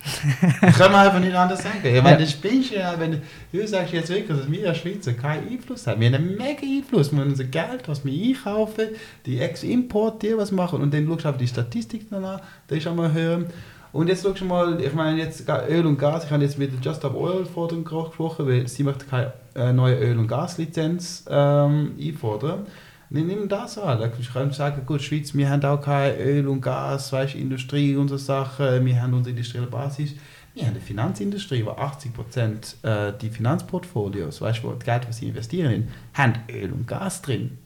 kann 0.76 0.90
man 0.90 1.06
einfach 1.06 1.20
nicht 1.20 1.34
anders 1.34 1.62
sagen. 1.62 1.78
Ich 1.84 2.02
meine, 2.02 2.18
das 2.18 2.32
spinnst 2.32 2.72
ja, 2.72 2.98
wenn 2.98 3.22
du 3.52 3.66
sagst 3.68 3.92
jetzt 3.92 4.08
wirklich, 4.08 4.36
dass 4.36 4.50
wir 4.50 4.68
als 4.68 4.78
Schweizer 4.78 5.12
keinen 5.12 5.48
Einfluss 5.48 5.86
haben. 5.86 6.00
Wir 6.00 6.08
haben 6.08 6.14
einen 6.16 6.36
mega 6.36 6.62
Einfluss. 6.62 7.12
Wir 7.12 7.20
haben 7.20 7.30
unser 7.30 7.44
Geld, 7.44 7.86
was 7.86 8.04
wir 8.04 8.12
einkaufen, 8.12 8.88
die 9.26 9.38
Ex-Import, 9.38 10.22
die 10.22 10.36
was 10.36 10.50
machen 10.50 10.80
und 10.82 10.92
dann 10.92 11.06
schaust 11.06 11.24
du 11.24 11.28
auf 11.28 11.36
die 11.36 11.46
Statistik 11.46 12.06
danach, 12.10 12.40
da 12.66 12.74
ist 12.74 12.88
einmal 12.88 13.12
höher. 13.12 13.44
Und 13.92 14.08
jetzt 14.08 14.22
schau 14.22 14.44
mal, 14.44 14.80
ich 14.80 14.92
meine 14.94 15.18
jetzt 15.18 15.48
Öl 15.48 15.84
und 15.86 15.98
Gas, 15.98 16.24
ich 16.24 16.30
habe 16.30 16.42
jetzt 16.42 16.58
mit 16.58 16.72
Just 16.84 16.98
Stop 16.98 17.14
Oil 17.14 17.44
Forderung 17.44 17.84
gesprochen, 17.84 18.46
weil 18.46 18.68
sie 18.68 18.84
möchte 18.84 19.06
keine 19.06 19.32
äh, 19.56 19.72
neue 19.72 19.96
Öl- 19.96 20.18
und 20.18 20.28
Gaslizenz 20.28 21.24
ähm, 21.28 21.96
einfordern. 22.00 22.66
Nimm, 23.12 23.26
nimm 23.26 23.48
das 23.48 23.76
an. 23.78 23.98
Da 23.98 24.06
kannst 24.06 24.34
du 24.34 24.52
sagen, 24.52 24.86
gut, 24.86 25.02
Schweiz, 25.02 25.34
wir 25.34 25.50
haben 25.50 25.64
auch 25.64 25.80
kein 25.80 26.16
Öl 26.20 26.46
und 26.46 26.60
Gas, 26.60 27.12
weißt, 27.12 27.34
Industrie 27.34 27.94
so 28.06 28.16
Sachen, 28.16 28.86
wir 28.86 29.02
haben 29.02 29.12
unsere 29.14 29.30
industrielle 29.30 29.66
Basis. 29.66 30.14
Wir 30.54 30.64
haben 30.64 30.70
eine 30.70 30.80
Finanzindustrie, 30.80 31.64
wo 31.64 31.70
80% 31.70 32.84
äh, 32.84 33.12
die 33.20 33.30
Finanzportfolios, 33.30 34.40
weißt 34.40 34.62
du, 34.62 34.72
das 34.72 34.84
Geld, 34.84 35.08
was 35.08 35.16
sie 35.16 35.28
investieren, 35.28 35.88
haben 36.14 36.34
Öl 36.48 36.72
und 36.72 36.86
Gas 36.86 37.22
drin. 37.22 37.58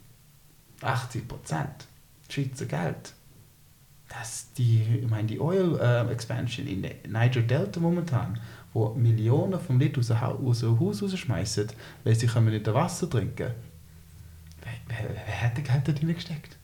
80%. 0.81 1.21
Schweizer 2.31 2.67
Geld 2.67 3.13
dass 4.19 4.53
die, 4.53 5.01
ich 5.03 5.11
meine, 5.11 5.27
die 5.27 5.41
Oil 5.41 5.79
äh, 5.81 6.11
Expansion 6.13 6.67
in 6.67 6.83
der 6.83 6.95
Niger 7.09 7.43
Delta 7.43 7.81
momentan, 7.81 8.39
wo 8.73 8.95
Millionen 8.95 9.59
vom 9.59 9.79
Liter 9.79 10.01
aus, 10.01 10.61
dem 10.61 10.81
Haus 10.81 11.03
rausschmeißen, 11.03 11.69
weil 12.05 12.15
sie 12.15 12.27
können 12.27 12.51
nicht 12.51 12.67
Wasser 12.73 13.09
trinken 13.09 13.53
wer, 14.65 14.73
wer, 14.89 15.17
wer 15.27 15.43
hat 15.43 15.59
das 15.59 15.65
Geld 15.65 15.89
da 15.89 15.93
drin 15.93 16.15
gesteckt? 16.15 16.57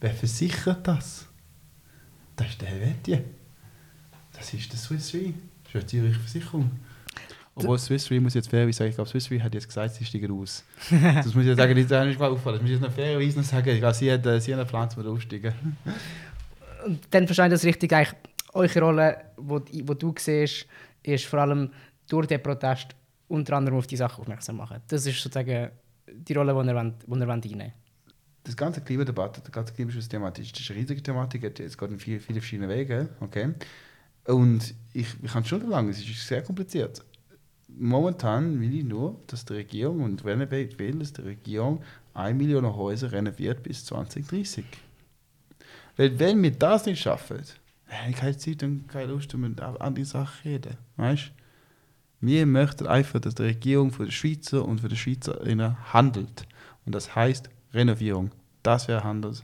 Wer 0.00 0.12
versichert 0.12 0.86
das? 0.86 1.26
Das 2.36 2.48
ist 2.48 2.60
der 2.60 2.68
Helvetia. 2.68 3.20
Das 4.32 4.52
ist 4.54 4.72
der 4.72 4.78
Swiss 4.78 5.14
Re. 5.14 5.34
Das 5.64 5.74
ist 5.74 5.74
eine 5.74 5.86
Zürich 5.86 6.16
Versicherung. 6.16 6.70
Obwohl 7.54 7.78
Swiss 7.78 8.10
Re 8.10 8.18
muss 8.18 8.34
jetzt 8.34 8.48
fairerweise 8.48 8.78
sagen, 8.78 8.90
ich 8.90 8.96
glaube, 8.96 9.10
Swiss 9.10 9.30
Re 9.30 9.42
hat 9.42 9.52
jetzt 9.52 9.68
gesagt, 9.68 9.94
sie 9.94 10.04
steigen 10.04 10.32
aus. 10.32 10.64
das 10.90 11.34
muss 11.34 11.42
ich 11.42 11.48
jetzt 11.48 11.58
sagen, 11.58 11.74
das 11.74 11.84
ist 11.84 12.08
nicht 12.08 12.20
auffallen. 12.20 12.56
Das 12.56 12.62
muss 12.62 12.70
ich 12.70 12.70
jetzt 12.70 12.80
noch 12.80 12.92
fairerweise 12.92 13.42
sagen. 13.42 13.68
Ich 13.68 13.78
glaube, 13.78 13.94
sie 13.94 14.10
hat, 14.10 14.24
äh, 14.26 14.40
sie 14.40 14.54
hat 14.54 14.60
einen 14.60 14.68
Plan, 14.68 14.90
zum 14.90 15.06
aussteigen 15.06 15.54
und 16.84 17.00
dann 17.10 17.26
verstehe 17.26 17.48
das 17.48 17.64
richtig, 17.64 17.92
eigentlich 17.92 18.14
eure 18.52 18.80
Rolle, 18.80 19.16
wo, 19.36 19.60
wo 19.84 19.94
du 19.94 20.14
siehst, 20.18 20.66
ist 21.02 21.24
vor 21.24 21.40
allem 21.40 21.70
durch 22.08 22.26
den 22.26 22.42
Protest 22.42 22.94
unter 23.28 23.56
anderem 23.56 23.78
auf 23.78 23.86
die 23.86 23.96
Sache 23.96 24.20
aufmerksam 24.20 24.56
machen. 24.56 24.80
Das 24.88 25.06
ist 25.06 25.20
sozusagen 25.20 25.70
die 26.06 26.34
Rolle, 26.34 26.52
die 26.52 26.68
ihr, 26.68 26.74
wollt, 26.74 27.44
die 27.44 27.52
einnehmen 27.52 27.72
Das 28.44 28.56
ganze 28.56 28.82
Klimadebatte, 28.82 29.40
die 29.40 29.50
ganze 29.50 29.72
Klimaschutzthematik, 29.72 30.52
das 30.52 30.60
ist 30.60 30.70
eine 30.70 30.80
riesige 30.80 31.02
Thematik, 31.02 31.58
es 31.58 31.78
geht 31.78 31.90
in 31.90 31.98
viele, 31.98 32.20
viele 32.20 32.40
verschiedene 32.40 32.68
Wege, 32.68 33.08
okay? 33.20 33.54
Und 34.26 34.74
ich, 34.92 35.08
ich 35.22 35.32
kann 35.32 35.44
schon 35.44 35.68
lange, 35.68 35.90
es 35.90 36.00
ist 36.00 36.26
sehr 36.26 36.42
kompliziert. 36.42 37.02
Momentan 37.68 38.60
will 38.60 38.74
ich 38.74 38.84
nur, 38.84 39.18
dass 39.28 39.46
die 39.46 39.54
Regierung 39.54 40.02
und 40.02 40.24
Renovate 40.24 40.78
will, 40.78 40.98
dass 40.98 41.14
die 41.14 41.22
Regierung 41.22 41.82
1 42.14 42.36
Million 42.36 42.76
Häuser 42.76 43.10
renoviert 43.10 43.62
bis 43.62 43.86
2030. 43.86 44.64
Weil 45.96 46.18
wenn 46.18 46.42
wir 46.42 46.52
das 46.52 46.86
nicht 46.86 47.02
schaffen, 47.02 47.42
habe 47.88 48.12
keine 48.12 48.36
Zeit 48.36 48.62
und 48.62 48.88
keine 48.88 49.12
Lust, 49.12 49.34
um 49.34 49.56
an 49.58 49.94
die 49.94 50.04
Sache 50.04 50.44
reden. 50.44 50.76
Weißt 50.96 51.30
Wir 52.20 52.46
möchten 52.46 52.86
einfach, 52.86 53.20
dass 53.20 53.34
die 53.34 53.42
Regierung 53.42 53.90
für 53.90 54.06
die 54.06 54.12
Schweizer 54.12 54.64
und 54.64 54.80
für 54.80 54.88
die 54.88 54.96
Schweizerinnen 54.96 55.76
handelt. 55.92 56.46
Und 56.86 56.94
das 56.94 57.14
heißt 57.14 57.50
Renovierung. 57.74 58.30
Das 58.62 58.88
wäre 58.88 59.04
Handel. 59.04 59.34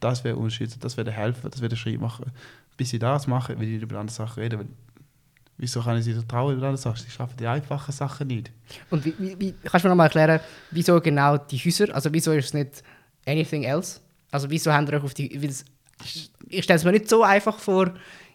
Das 0.00 0.24
wäre 0.24 0.36
Unterschied. 0.36 0.82
Das 0.82 0.96
wäre 0.96 1.04
der 1.04 1.14
Helfer. 1.14 1.50
Das 1.50 1.60
wäre 1.60 1.68
der 1.68 1.76
Schritt 1.76 2.00
machen. 2.00 2.30
Bis 2.76 2.90
sie 2.90 2.98
das 2.98 3.26
machen, 3.26 3.58
will 3.60 3.68
ich 3.68 3.82
über 3.82 3.98
andere 3.98 4.14
Sachen 4.14 4.42
reden. 4.42 4.60
Weil 4.60 4.68
wieso 5.58 5.82
kann 5.82 5.98
ich 5.98 6.04
sie 6.04 6.14
trauen 6.26 6.56
über 6.56 6.68
andere 6.68 6.80
Sachen? 6.80 7.04
Sie 7.04 7.10
schaffen 7.10 7.36
die 7.38 7.46
einfachen 7.46 7.92
Sachen 7.92 8.28
nicht. 8.28 8.50
Und 8.88 9.04
wie, 9.04 9.14
wie, 9.18 9.38
wie 9.38 9.52
kannst 9.64 9.84
du 9.84 9.88
mir 9.88 9.90
nochmal 9.90 10.06
erklären, 10.06 10.40
wieso 10.70 11.00
genau 11.00 11.36
die 11.36 11.58
Häuser? 11.58 11.94
Also 11.94 12.12
wieso 12.12 12.32
ist 12.32 12.46
es 12.46 12.54
nicht 12.54 12.82
anything 13.26 13.64
else? 13.64 14.00
Also 14.30 14.48
wieso 14.48 14.72
haben 14.72 14.86
wir 14.86 14.98
euch 14.98 15.04
auf 15.04 15.14
die 15.14 15.26
ich 16.48 16.64
stelle 16.64 16.78
es 16.78 16.84
mir 16.84 16.92
nicht 16.92 17.08
so 17.08 17.22
einfach 17.22 17.58
vor, 17.58 17.94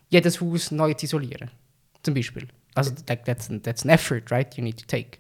jedes 0.10 0.40
Haus 0.42 0.72
neu 0.72 0.94
zu 0.94 1.06
isolieren. 1.06 1.50
Zum 2.04 2.14
Beispiel. 2.14 2.48
Also 2.76 2.92
that, 3.08 3.26
that's, 3.26 3.50
that's 3.64 3.84
an 3.84 3.90
effort, 3.90 4.32
right? 4.32 4.56
You 4.56 4.64
need 4.64 4.78
to 4.78 4.86
take. 4.86 5.20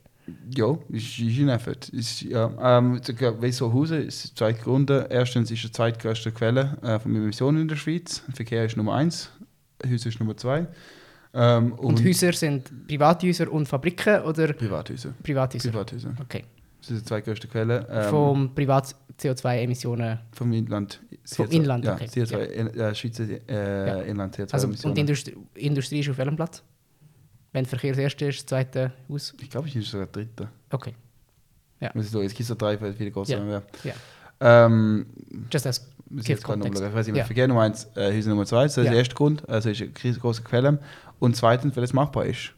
Ja, 0.55 0.77
ist, 0.89 1.19
ist 1.19 1.39
ein 1.39 1.49
Effort. 1.49 1.89
Ist, 1.91 2.21
ja, 2.23 2.79
ähm, 2.79 2.99
weil 3.39 3.51
so 3.51 3.71
Hause 3.71 3.97
ist 3.97 4.37
zwei 4.37 4.53
Gründe. 4.53 5.07
Erstens 5.09 5.51
ist 5.51 5.63
die 5.63 5.71
zweitgrößte 5.71 6.31
Quelle 6.31 6.77
äh, 6.81 6.99
von 6.99 7.15
Emissionen 7.15 7.61
in 7.61 7.67
der 7.67 7.75
Schweiz. 7.75 8.23
Verkehr 8.33 8.65
ist 8.65 8.75
Nummer 8.75 8.95
eins, 8.95 9.29
Häuser 9.87 10.09
ist 10.09 10.19
Nummer 10.19 10.35
zwei. 10.35 10.67
Ähm, 11.33 11.73
und, 11.73 11.99
und, 11.99 12.05
Häuser 12.05 12.33
sind 12.33 12.87
Privathäuser 12.87 13.51
und 13.51 13.67
Fabriken 13.67 14.21
oder? 14.21 14.53
Privathäuser. 14.53 15.13
Privathäuser. 15.21 15.69
Privathäuser. 15.69 16.15
Okay. 16.21 16.43
Das 16.79 16.87
sind 16.87 17.01
die 17.01 17.05
zwei 17.05 17.21
größten 17.21 17.49
Quellen. 17.49 17.85
Ähm, 17.89 18.09
vom 18.09 18.55
Privat-CO2-Emissionen? 19.17 20.19
Vom 20.31 20.53
Inland. 20.53 21.01
Vom 21.25 21.49
Inland, 21.49 21.85
ja, 21.85 21.93
okay. 21.93 22.05
CO2, 22.05 22.75
ja. 22.77 22.89
Äh, 22.89 22.95
Schweizer 22.95 23.23
äh, 23.23 23.87
ja. 23.87 24.01
Inland 24.01 24.35
CO2-Emissionen. 24.35 24.73
Also, 24.73 24.87
und 24.89 24.95
die 24.95 25.01
Industrie, 25.01 25.35
Industrie 25.55 25.99
ist 25.99 26.09
auf 26.09 26.17
welchem 26.17 26.35
Platz? 26.35 26.63
Wenn 27.51 27.65
Verkehr 27.65 27.91
das 27.91 27.99
erste 27.99 28.25
ist, 28.25 28.39
das 28.39 28.45
zweite 28.45 28.91
aus? 29.07 29.33
Ich 29.41 29.49
glaube, 29.49 29.67
ich 29.67 29.75
ist 29.75 29.89
sogar 29.89 30.07
dritte. 30.07 30.49
Okay. 30.69 30.93
Ja. 31.79 31.91
Es 31.95 32.11
gibt 32.11 32.47
so 32.47 32.55
drei, 32.55 32.79
weil 32.79 32.93
viele 32.93 33.11
große 33.11 33.33
ja. 33.33 33.61
ja. 33.83 33.93
Ähm, 34.39 35.05
Just 35.51 35.67
as 35.67 35.89
ich 36.17 36.47
weiß 36.47 37.07
nicht, 37.07 37.15
ja. 37.17 37.25
Verkehr 37.25 37.47
Nummer 37.47 37.61
eins, 37.61 37.87
äh, 37.95 38.13
Häuser 38.13 38.29
Nummer 38.29 38.45
zwei, 38.45 38.63
das 38.63 38.77
ist 38.77 38.83
ja. 38.83 38.91
der 38.91 38.99
erste 38.99 39.15
Grund, 39.15 39.47
also 39.49 39.69
ist 39.69 39.81
eine 39.81 40.13
große 40.13 40.43
Quelle. 40.43 40.79
Und 41.19 41.35
zweitens, 41.35 41.75
weil 41.75 41.83
es 41.83 41.93
machbar 41.93 42.25
ist. 42.25 42.53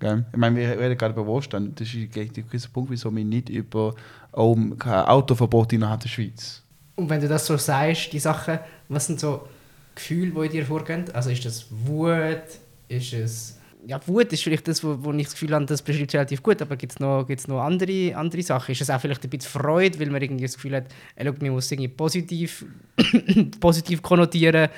Gell? 0.00 0.24
Ich 0.32 0.38
meine, 0.38 0.56
wir 0.56 0.78
reden 0.78 0.96
gerade 0.96 1.12
über 1.12 1.26
Wohlstand. 1.26 1.80
Das 1.80 1.92
ist 1.92 2.14
der 2.14 2.24
Punkt, 2.72 2.90
wieso 2.90 3.14
wir 3.14 3.24
nicht 3.24 3.48
über 3.48 3.94
oh, 4.32 4.56
kein 4.78 5.04
Autoverbot 5.04 5.72
innerhalb 5.72 6.00
der 6.00 6.08
Schweiz. 6.08 6.62
Und 6.96 7.08
wenn 7.08 7.20
du 7.20 7.28
das 7.28 7.46
so 7.46 7.56
sagst, 7.56 8.12
die 8.12 8.18
Sachen, 8.18 8.58
was 8.88 9.06
sind 9.06 9.20
so 9.20 9.48
Gefühle, 9.94 10.32
die 10.32 10.46
in 10.46 10.52
dir 10.52 10.66
vorgehen? 10.66 11.04
Also 11.12 11.30
ist 11.30 11.44
das 11.44 11.66
Wut? 11.70 12.42
Ist 12.88 13.12
es... 13.12 13.56
Ja, 13.86 13.98
Wut 14.06 14.30
ist 14.34 14.42
vielleicht 14.42 14.68
das, 14.68 14.84
wo, 14.84 14.98
wo 15.02 15.12
ich 15.12 15.24
das 15.24 15.32
Gefühl 15.32 15.54
habe, 15.54 15.64
das 15.64 15.80
beschreibt 15.80 16.12
relativ 16.12 16.42
gut, 16.42 16.60
aber 16.60 16.76
gibt 16.76 16.92
es 16.92 17.00
noch, 17.00 17.24
gibt's 17.26 17.48
noch 17.48 17.62
andere, 17.62 18.14
andere 18.14 18.42
Sachen? 18.42 18.72
Ist 18.72 18.82
es 18.82 18.90
auch 18.90 19.00
vielleicht 19.00 19.24
ein 19.24 19.30
bisschen 19.30 19.50
Freude, 19.50 19.98
weil 19.98 20.10
man 20.10 20.20
irgendwie 20.20 20.44
das 20.44 20.56
Gefühl 20.56 20.76
hat, 20.76 20.84
ey, 21.16 21.24
schau, 21.26 21.34
man 21.40 21.52
muss 21.52 21.72
irgendwie 21.72 21.88
positiv, 21.88 22.66
positiv 23.60 24.02
konnotieren, 24.02 24.68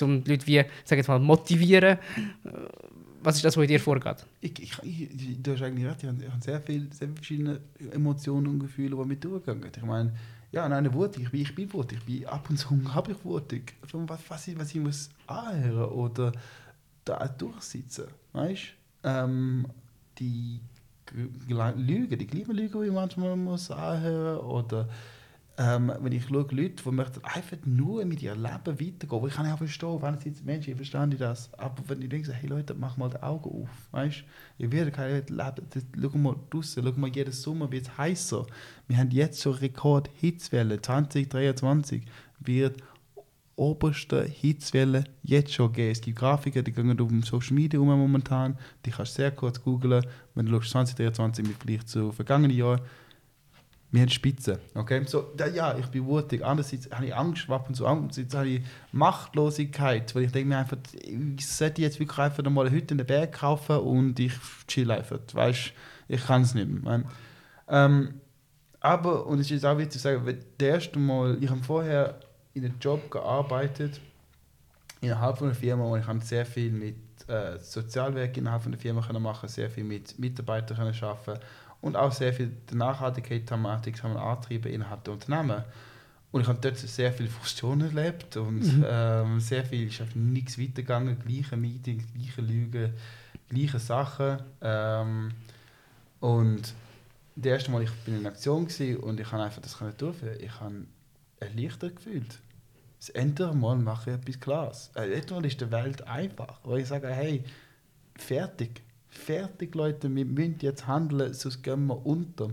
um 0.00 0.22
die 0.22 0.30
Leute 0.30 0.46
wie, 0.46 0.64
sag 0.84 0.96
jetzt 0.96 1.08
mal, 1.08 1.18
motivieren? 1.18 1.98
Was 3.22 3.36
ist 3.36 3.44
das, 3.44 3.56
was 3.56 3.62
in 3.62 3.68
dir 3.68 3.80
vorgeht? 3.80 4.26
Ich, 4.40 4.60
ich, 4.60 4.82
ich, 4.82 5.42
du 5.42 5.52
hast 5.52 5.62
eigentlich 5.62 5.86
recht, 5.86 6.02
ich 6.02 6.08
habe, 6.08 6.42
sehr, 6.42 6.60
viel, 6.60 6.92
sehr 6.92 7.08
verschiedene 7.08 7.60
Emotionen 7.92 8.48
und 8.48 8.58
Gefühle, 8.58 8.96
die 8.96 9.04
mit 9.04 9.22
durchgehen. 9.22 9.64
Ich 9.74 9.82
meine, 9.82 10.12
ja, 10.50 10.68
nein, 10.68 10.92
wutig. 10.92 11.24
Ich 11.24 11.30
bin, 11.30 11.40
ich 11.40 11.54
bin 11.54 11.72
wutig. 11.72 11.98
Ich 12.00 12.04
bin 12.04 12.26
ab 12.26 12.50
und 12.50 12.56
zu 12.58 12.68
habe 12.94 13.12
ich 13.12 13.24
wutig. 13.24 13.74
Was, 13.92 14.20
was, 14.28 14.48
ich, 14.48 14.58
was 14.58 14.74
ich 14.74 14.80
muss 14.80 15.10
anhören 15.26 15.90
oder 15.92 16.32
da 17.04 17.28
durchsitzen. 17.28 18.06
Weißt? 18.32 18.62
Ähm, 19.04 19.66
die 20.18 20.60
Lügen, 21.12 22.18
die 22.18 22.26
kleinen 22.26 22.56
Lügen, 22.56 22.80
die 22.80 22.86
ich 22.86 22.92
manchmal 22.92 23.36
muss 23.36 23.70
anhören 23.70 24.38
oder 24.40 24.88
ähm, 25.58 25.92
wenn 26.00 26.12
ich 26.12 26.24
schaue, 26.24 26.46
Leute, 26.50 26.82
die 26.82 26.90
möchten 26.90 27.22
einfach 27.24 27.58
nur 27.64 28.04
mit 28.04 28.22
ihrem 28.22 28.42
Leben 28.42 28.80
weitergehen, 28.80 29.26
ich 29.26 29.34
kann 29.34 29.46
ja 29.46 29.56
verstehen, 29.56 30.00
wenn 30.00 30.14
es 30.14 30.42
Menschen, 30.42 30.70
ich 30.70 30.76
verstehe 30.76 31.18
das, 31.18 31.52
aber 31.54 31.82
wenn 31.88 32.00
ich 32.00 32.08
denke, 32.08 32.32
hey 32.32 32.48
Leute, 32.48 32.74
mach 32.74 32.96
mal 32.96 33.10
die 33.10 33.22
Augen 33.22 33.62
auf, 33.62 33.68
weißt 33.90 34.24
ich 34.58 34.72
werde 34.72 34.90
kein 34.90 35.26
Leben, 35.26 35.66
schau 36.00 36.18
mal 36.18 36.36
draußen, 36.48 36.82
schau 36.82 36.92
mal 36.98 37.10
jeden 37.10 37.32
Sommer 37.32 37.70
wird 37.70 37.86
es 37.86 37.98
heißer, 37.98 38.46
wir 38.88 38.96
haben 38.96 39.10
jetzt 39.10 39.42
schon 39.42 39.54
Rekord-Hitzwelle, 39.54 40.80
2023 40.80 42.04
wird 42.40 42.82
oberste 43.54 44.24
Hitzwelle 44.24 45.04
jetzt 45.22 45.52
schon 45.52 45.72
geben. 45.72 45.92
Es 45.92 46.00
gibt 46.00 46.18
Grafiken, 46.18 46.64
die 46.64 46.72
gehen 46.72 46.98
auf 46.98 47.08
dem 47.08 47.22
Social 47.22 47.54
Media 47.54 47.78
um 47.78 47.86
momentan, 47.86 48.56
die 48.84 48.90
kannst 48.90 49.12
du 49.12 49.22
sehr 49.22 49.30
kurz 49.30 49.62
googeln, 49.62 50.04
wenn 50.34 50.46
du 50.46 50.58
2023 50.58 51.46
mit 51.46 51.56
Vergleich 51.56 51.86
zu 51.86 52.10
vergangenen 52.10 52.56
Jahren 52.56 52.80
wir 53.92 54.00
haben 54.00 54.08
Spitzen. 54.08 54.58
Okay? 54.74 55.02
So, 55.06 55.32
ja, 55.54 55.76
ich 55.76 55.86
bin 55.86 56.06
wutig. 56.06 56.42
Andererseits 56.42 56.90
habe 56.90 57.06
ich 57.06 57.14
Angst, 57.14 57.48
ab 57.50 57.68
und 57.68 57.74
zu 57.74 57.86
Andererseits 57.86 58.34
habe 58.34 58.48
ich 58.48 58.62
Machtlosigkeit, 58.90 60.14
weil 60.14 60.24
ich 60.24 60.32
denke 60.32 60.48
mir 60.48 60.58
einfach, 60.58 60.78
ich 61.04 61.46
sollte 61.46 61.82
jetzt 61.82 62.00
wirklich 62.00 62.18
einfach 62.18 62.42
mal 62.50 62.66
eine 62.66 62.74
Hütte 62.74 62.94
in 62.94 62.98
den 62.98 63.06
Berg 63.06 63.32
kaufen 63.32 63.76
und 63.76 64.18
ich 64.18 64.32
chill 64.66 64.90
einfach. 64.90 65.18
Weißt 65.32 65.72
ich 66.08 66.26
kann 66.26 66.42
es 66.42 66.54
nicht 66.54 66.68
mehr. 66.68 67.04
Ähm, 67.68 68.20
aber, 68.80 69.26
und 69.26 69.38
es 69.38 69.50
ist 69.50 69.64
auch 69.64 69.76
wichtig 69.76 69.92
zu 69.92 69.98
sagen, 69.98 70.24
das 70.26 70.66
erste 70.66 70.98
Mal, 70.98 71.36
ich 71.40 71.48
habe 71.48 71.62
vorher 71.62 72.18
in 72.54 72.64
einem 72.64 72.78
Job 72.80 73.10
gearbeitet, 73.10 74.00
innerhalb 75.00 75.38
von 75.38 75.48
einer 75.48 75.54
Firma, 75.54 75.84
und 75.84 76.00
ich 76.00 76.06
habe 76.06 76.20
sehr 76.22 76.44
viel 76.44 76.70
mit 76.70 76.96
äh, 77.28 77.58
Sozialwerk 77.58 78.36
innerhalb 78.36 78.62
von 78.62 78.72
der 78.72 78.80
Firma 78.80 79.00
machen, 79.18 79.48
sehr 79.48 79.70
viel 79.70 79.84
mit 79.84 80.18
Mitarbeitern 80.18 80.78
arbeiten 80.78 81.40
und 81.82 81.96
auch 81.96 82.12
sehr 82.12 82.32
viel 82.32 82.50
die 82.70 82.76
Nachhaltigkeit-Thematik 82.76 84.02
haben 84.02 84.14
wir 84.14 84.22
angetrieben 84.22 84.72
innerhalb 84.72 85.04
der 85.04 85.14
Unternehmen. 85.14 85.64
Und 86.30 86.40
ich 86.40 86.48
habe 86.48 86.58
dort 86.62 86.78
sehr 86.78 87.12
viel 87.12 87.28
Frustration 87.28 87.82
erlebt 87.82 88.38
und 88.38 88.78
mhm. 88.78 88.86
ähm, 88.88 89.40
sehr 89.40 89.64
viel 89.64 89.88
ist 89.88 90.00
einfach 90.00 90.14
nichts 90.14 90.58
weitergegangen, 90.58 91.18
gleiche 91.18 91.58
Meetings, 91.58 92.04
gleiche 92.14 92.40
Lügen, 92.40 92.94
gleiche 93.50 93.78
Sachen. 93.78 94.38
Ähm, 94.62 95.32
und 96.20 96.72
das 97.36 97.46
erste 97.46 97.70
Mal, 97.70 97.82
ich 97.82 97.92
bin 98.04 98.20
in 98.20 98.26
Aktion 98.26 98.66
und 99.02 99.20
ich 99.20 99.32
habe 99.32 99.42
einfach 99.42 99.60
das 99.60 99.76
durchführen. 99.98 100.38
Ich 100.40 100.60
habe 100.60 100.86
erleichtert 101.40 101.96
gefühlt. 101.96 102.38
Das 102.98 103.14
andere 103.16 103.54
Mal 103.54 103.76
mache 103.76 104.10
ich 104.10 104.16
etwas 104.16 104.40
Klares. 104.40 104.90
Das 104.94 105.08
Mal 105.08 105.44
ist 105.44 105.60
die 105.60 105.70
Welt 105.70 106.06
einfach, 106.06 106.60
weil 106.62 106.80
ich 106.80 106.88
sage, 106.88 107.08
hey, 107.08 107.44
fertig 108.16 108.82
fertig, 109.12 109.74
Leute, 109.74 110.14
wir 110.14 110.24
müssen 110.24 110.58
jetzt 110.60 110.86
handeln, 110.86 111.32
sonst 111.34 111.62
gehen 111.62 111.86
wir 111.86 112.04
unter. 112.04 112.50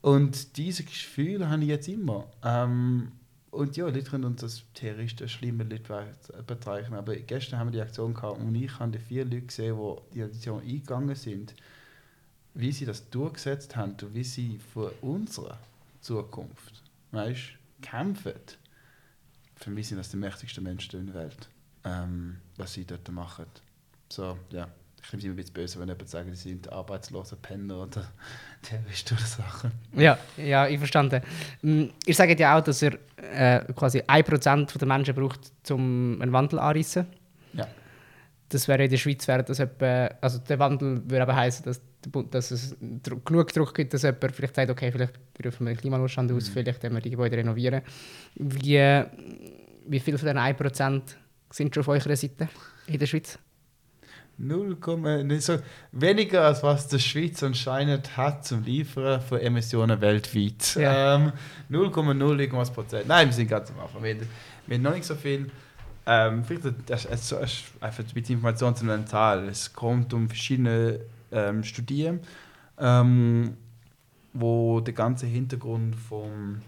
Und 0.00 0.56
dieses 0.56 0.84
Gefühl 0.84 1.48
habe 1.48 1.62
ich 1.62 1.68
jetzt 1.68 1.88
immer. 1.88 2.26
Ähm, 2.42 3.12
und 3.50 3.76
ja, 3.76 3.86
Leute 3.86 4.02
können 4.02 4.24
uns 4.24 4.42
als 4.42 4.62
Terroristen, 4.74 5.28
schlimme 5.28 5.64
Leute 5.64 6.14
bezeichnen. 6.46 6.98
Aber 6.98 7.14
gestern 7.16 7.58
haben 7.58 7.68
wir 7.68 7.72
die 7.72 7.80
Aktion 7.80 8.14
gehabt 8.14 8.38
und 8.38 8.54
ich 8.54 8.78
habe 8.78 8.92
die 8.92 8.98
vier 8.98 9.24
Leute 9.24 9.42
gesehen, 9.42 9.76
die 9.76 10.14
die 10.14 10.22
Aktion 10.22 10.60
eingegangen 10.60 11.14
sind, 11.14 11.54
wie 12.54 12.72
sie 12.72 12.84
das 12.84 13.08
durchgesetzt 13.10 13.76
haben 13.76 13.92
und 13.92 14.14
wie 14.14 14.24
sie 14.24 14.58
für 14.58 14.92
unsere 15.00 15.58
Zukunft 16.00 16.82
weißt, 17.12 17.52
kämpfen. 17.82 18.34
Für 19.56 19.70
mich 19.70 19.88
sind 19.88 19.98
das 19.98 20.10
die 20.10 20.16
mächtigsten 20.16 20.62
Menschen 20.62 21.00
in 21.00 21.06
der 21.06 21.14
Welt, 21.16 21.48
ähm, 21.84 22.36
was 22.56 22.74
sie 22.74 22.84
dort 22.84 23.10
machen. 23.10 23.46
So, 24.08 24.38
ja 24.50 24.68
ich 25.08 25.10
finde 25.10 25.22
es 25.22 25.24
immer 25.24 25.32
ein 25.32 25.36
bisschen 25.36 25.54
böse, 25.54 25.80
wenn 25.80 25.88
jemand 25.88 26.08
sagt, 26.10 26.36
sie 26.36 26.48
sind 26.50 26.70
arbeitslose 26.70 27.36
Penner 27.36 27.84
oder 27.84 28.12
Terroristen 28.62 29.14
oder 29.14 29.24
Sachen. 29.24 29.72
Ja, 29.96 30.18
ja, 30.36 30.68
ich 30.68 30.76
verstanden. 30.76 31.22
Mm, 31.62 31.84
ihr 32.04 32.14
sagt 32.14 32.38
ja 32.38 32.58
auch, 32.58 32.62
dass 32.62 32.82
er 32.82 32.98
äh, 33.16 33.72
quasi 33.72 34.00
1% 34.00 34.76
der 34.76 34.86
Menschen 34.86 35.14
braucht, 35.14 35.50
um 35.70 36.20
einen 36.20 36.30
Wandel 36.30 36.58
anzureissen. 36.58 37.06
Ja. 37.54 37.66
Das 38.50 38.68
wäre 38.68 38.84
in 38.84 38.90
der 38.90 38.98
Schweiz, 38.98 39.26
wäre 39.26 39.42
das 39.42 39.60
etwa, 39.60 40.10
also 40.20 40.40
der 40.40 40.58
Wandel 40.58 41.00
würde 41.08 41.22
aber 41.22 41.36
heißen, 41.36 41.64
dass, 41.64 41.80
dass 42.30 42.50
es 42.50 42.76
genug 43.24 43.50
Druck 43.54 43.74
gibt, 43.74 43.94
dass 43.94 44.02
jemand 44.02 44.36
vielleicht 44.36 44.56
sagt, 44.56 44.70
okay, 44.70 44.92
vielleicht 44.92 45.14
rufen 45.42 45.64
wir 45.64 45.72
den 45.72 45.80
Klimanotstand 45.80 46.30
aus, 46.32 46.50
mhm. 46.50 46.52
vielleicht 46.52 46.82
können 46.82 46.94
wir 46.94 47.00
die 47.00 47.10
Gebäude 47.10 47.38
renovieren. 47.38 47.80
Wie, 48.34 49.04
wie 49.86 50.00
viel 50.00 50.18
von 50.18 50.26
diesen 50.26 50.38
1% 50.38 51.02
sind 51.48 51.74
schon 51.74 51.80
auf 51.80 51.88
eurer 51.88 52.14
Seite 52.14 52.50
in 52.86 52.98
der 52.98 53.06
Schweiz? 53.06 53.38
0, 54.38 54.76
so 55.40 55.58
weniger 55.92 56.44
als 56.44 56.62
was 56.62 56.86
die 56.86 57.00
Schweiz 57.00 57.42
anscheinend 57.42 58.16
hat 58.16 58.46
zum 58.46 58.62
Liefern 58.62 59.20
von 59.20 59.40
Emissionen 59.40 60.00
weltweit. 60.00 60.76
Ja. 60.76 61.16
Ähm, 61.16 61.32
0,0 61.70 62.38
irgendwas 62.38 62.70
Prozent. 62.72 63.08
Nein, 63.08 63.28
wir 63.28 63.32
sind 63.32 63.48
ganz 63.48 63.70
am 63.70 63.80
Anfang. 63.80 64.02
Wir, 64.02 64.16
wir 64.66 64.76
haben 64.76 64.82
noch 64.82 64.94
nicht 64.94 65.06
so 65.06 65.16
viel. 65.16 65.50
Ähm, 66.06 66.44
vielleicht 66.44 66.64
das, 66.86 67.06
das, 67.08 67.28
das, 67.28 67.64
einfach 67.80 68.04
ein 68.04 68.10
bisschen 68.14 68.36
Information 68.36 68.76
zu 68.76 68.84
einer 68.84 69.04
Zahl. 69.06 69.48
Es 69.48 69.72
kommt 69.72 70.14
um 70.14 70.28
verschiedene 70.28 71.00
ähm, 71.32 71.64
Studien, 71.64 72.20
ähm, 72.78 73.56
wo 74.32 74.80
der 74.80 74.94
ganze 74.94 75.26
Hintergrund 75.26 75.96
vom 75.96 76.62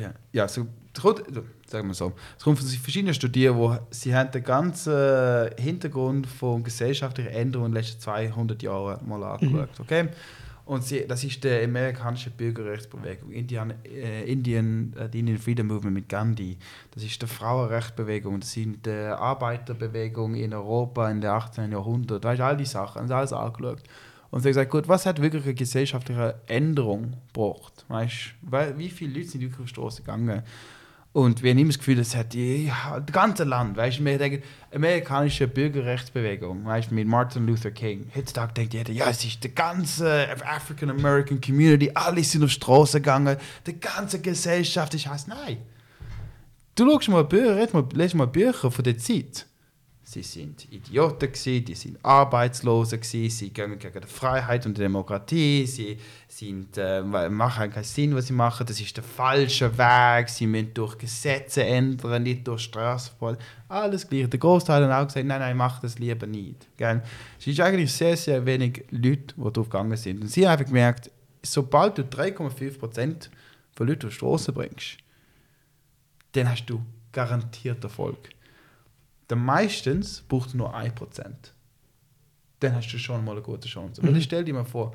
ja, 0.00 0.12
ja 0.32 0.48
so 0.48 0.66
sagen 0.94 1.88
wir 1.88 1.94
so, 1.94 2.12
es 2.36 2.44
kommt 2.44 2.58
von 2.58 2.66
verschiedenen 2.66 3.14
Studien, 3.14 3.56
wo 3.56 3.78
sie 3.90 4.14
haben 4.14 4.30
den 4.30 4.42
ganzen 4.42 5.50
Hintergrund 5.58 6.26
von 6.26 6.62
gesellschaftlichen 6.62 7.30
Änderungen 7.30 7.70
in 7.70 7.74
den 7.74 7.82
letzten 7.82 8.00
200 8.00 8.62
Jahren 8.62 9.08
mal 9.08 9.22
angeschaut, 9.22 9.78
mhm. 9.78 9.84
okay? 9.84 10.08
Und 10.70 10.84
sie, 10.84 11.04
das 11.04 11.24
ist 11.24 11.42
die 11.42 11.64
amerikanische 11.64 12.30
Bürgerrechtsbewegung, 12.30 13.32
Indian, 13.32 13.74
äh, 13.84 14.22
Indian, 14.30 14.94
äh, 14.96 15.18
Indian 15.18 15.36
Freedom 15.36 15.66
Movement 15.66 15.94
mit 15.94 16.08
Gandhi. 16.08 16.56
Das 16.92 17.02
ist 17.02 17.20
die 17.20 17.26
Frauenrechtsbewegung, 17.26 18.38
das 18.38 18.52
sind 18.52 18.86
die 18.86 18.90
Arbeiterbewegung 18.90 20.36
in 20.36 20.54
Europa 20.54 21.10
in 21.10 21.20
den 21.22 21.30
18. 21.30 21.72
Jahrhundert. 21.72 22.22
Weißt 22.22 22.38
du, 22.38 22.44
all 22.44 22.56
die 22.56 22.66
Sachen, 22.66 23.02
haben 23.02 23.10
alles 23.10 23.32
angeschaut. 23.32 23.82
Und 24.30 24.42
sie 24.42 24.48
haben 24.48 24.50
gesagt, 24.52 24.70
gut, 24.70 24.86
was 24.86 25.06
hat 25.06 25.20
wirklich 25.20 25.42
eine 25.42 25.54
gesellschaftliche 25.54 26.36
Änderung 26.46 27.16
gebraucht? 27.32 27.84
Weißt 27.88 28.34
wie 28.76 28.90
viele 28.90 29.14
Leute 29.14 29.28
sind 29.28 29.40
wirklich 29.40 29.58
auf 29.58 29.66
die 29.66 29.70
Straße 29.70 30.02
gegangen? 30.02 30.44
Und 31.12 31.42
wir 31.42 31.50
haben 31.50 31.58
immer 31.58 31.70
das 31.70 31.78
Gefühl, 31.78 31.96
das 31.96 32.14
hat 32.14 32.34
ja, 32.34 33.00
das 33.00 33.12
ganze 33.12 33.42
Land, 33.42 33.76
weißt 33.76 33.98
du, 33.98 34.04
wir 34.04 34.16
denken, 34.16 34.44
amerikanische 34.72 35.48
Bürgerrechtsbewegung, 35.48 36.64
weißt 36.64 36.92
du, 36.92 36.94
mit 36.94 37.08
Martin 37.08 37.48
Luther 37.48 37.72
King. 37.72 38.08
Heutzutage 38.14 38.52
denkt 38.54 38.74
jeder, 38.74 38.92
ja, 38.92 39.10
es 39.10 39.24
ist 39.24 39.42
die 39.42 39.52
ganze 39.52 40.28
African 40.44 40.90
American 40.90 41.40
Community, 41.40 41.90
alle 41.94 42.22
sind 42.22 42.44
auf 42.44 42.50
die 42.50 42.54
Straße 42.54 43.00
gegangen, 43.00 43.36
die 43.66 43.80
ganze 43.80 44.20
Gesellschaft 44.20 44.94
ist 44.94 45.08
heiß. 45.08 45.26
Nein. 45.26 45.56
Du 46.76 46.88
schaust 46.88 47.08
mal 47.08 47.24
Bücher, 47.24 47.56
lest 47.92 48.14
mal 48.14 48.28
Bücher 48.28 48.70
von 48.70 48.84
der 48.84 48.96
Zeit 48.96 49.46
sie 50.10 50.22
sind 50.24 50.66
Idioten 50.72 51.30
gewesen, 51.32 51.64
die 51.64 51.74
sind 51.74 52.04
Arbeitslose 52.04 52.98
gewesen, 52.98 53.30
sie 53.30 53.50
gehen 53.50 53.78
gegen 53.78 54.00
die 54.00 54.08
Freiheit 54.08 54.66
und 54.66 54.76
die 54.76 54.80
Demokratie, 54.82 55.64
sie 55.66 55.98
sind, 56.26 56.76
äh, 56.78 57.00
machen 57.00 57.70
keinen 57.70 57.84
Sinn, 57.84 58.16
was 58.16 58.26
sie 58.26 58.32
machen, 58.32 58.66
das 58.66 58.80
ist 58.80 58.96
der 58.96 59.04
falsche 59.04 59.70
Weg, 59.78 60.28
sie 60.28 60.48
müssen 60.48 60.74
durch 60.74 60.98
Gesetze 60.98 61.62
ändern, 61.62 62.24
nicht 62.24 62.46
durch 62.48 62.62
Straßenverbot, 62.62 63.38
alles 63.68 64.08
gleich. 64.08 64.28
Der 64.28 64.40
Großteil 64.40 64.84
hat 64.84 64.90
auch 64.90 65.06
gesagt, 65.06 65.26
nein, 65.26 65.38
nein, 65.38 65.56
mach 65.56 65.78
das 65.78 65.96
lieber 66.00 66.26
nicht. 66.26 66.66
Gell? 66.76 67.02
Es 67.38 67.46
ist 67.46 67.60
eigentlich 67.60 67.92
sehr, 67.92 68.16
sehr 68.16 68.44
wenig 68.44 68.84
Leute, 68.90 69.34
die 69.36 69.52
darauf 69.52 69.68
gegangen 69.68 69.96
sind. 69.96 70.22
Und 70.22 70.28
sie 70.28 70.48
haben 70.48 70.64
gemerkt, 70.64 71.08
sobald 71.40 71.98
du 71.98 72.02
3,5% 72.02 73.28
von 73.76 73.86
Leuten 73.86 74.06
auf 74.06 74.12
die 74.12 74.16
Straße 74.16 74.52
bringst, 74.52 74.96
dann 76.32 76.50
hast 76.50 76.66
du 76.66 76.84
garantiert 77.12 77.84
Erfolg. 77.84 78.30
Dann 79.30 79.44
meistens 79.44 80.22
braucht 80.22 80.54
nur 80.54 80.74
1%. 80.74 80.90
Dann 82.58 82.74
hast 82.74 82.92
du 82.92 82.98
schon 82.98 83.24
mal 83.24 83.32
eine 83.32 83.42
gute 83.42 83.68
Chance. 83.68 84.04
Mhm. 84.04 84.20
stell 84.20 84.44
dir 84.44 84.54
mal 84.54 84.64
vor, 84.64 84.92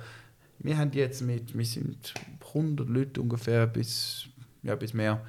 wir 0.59 0.77
haben 0.77 0.91
jetzt 0.91 1.21
mit, 1.21 1.57
wir 1.57 1.65
sind 1.65 2.13
100 2.49 2.89
Leute 2.89 3.21
ungefähr 3.21 3.65
bis, 3.65 4.27
ja, 4.61 4.75
bis 4.75 4.93
mehr. 4.93 5.21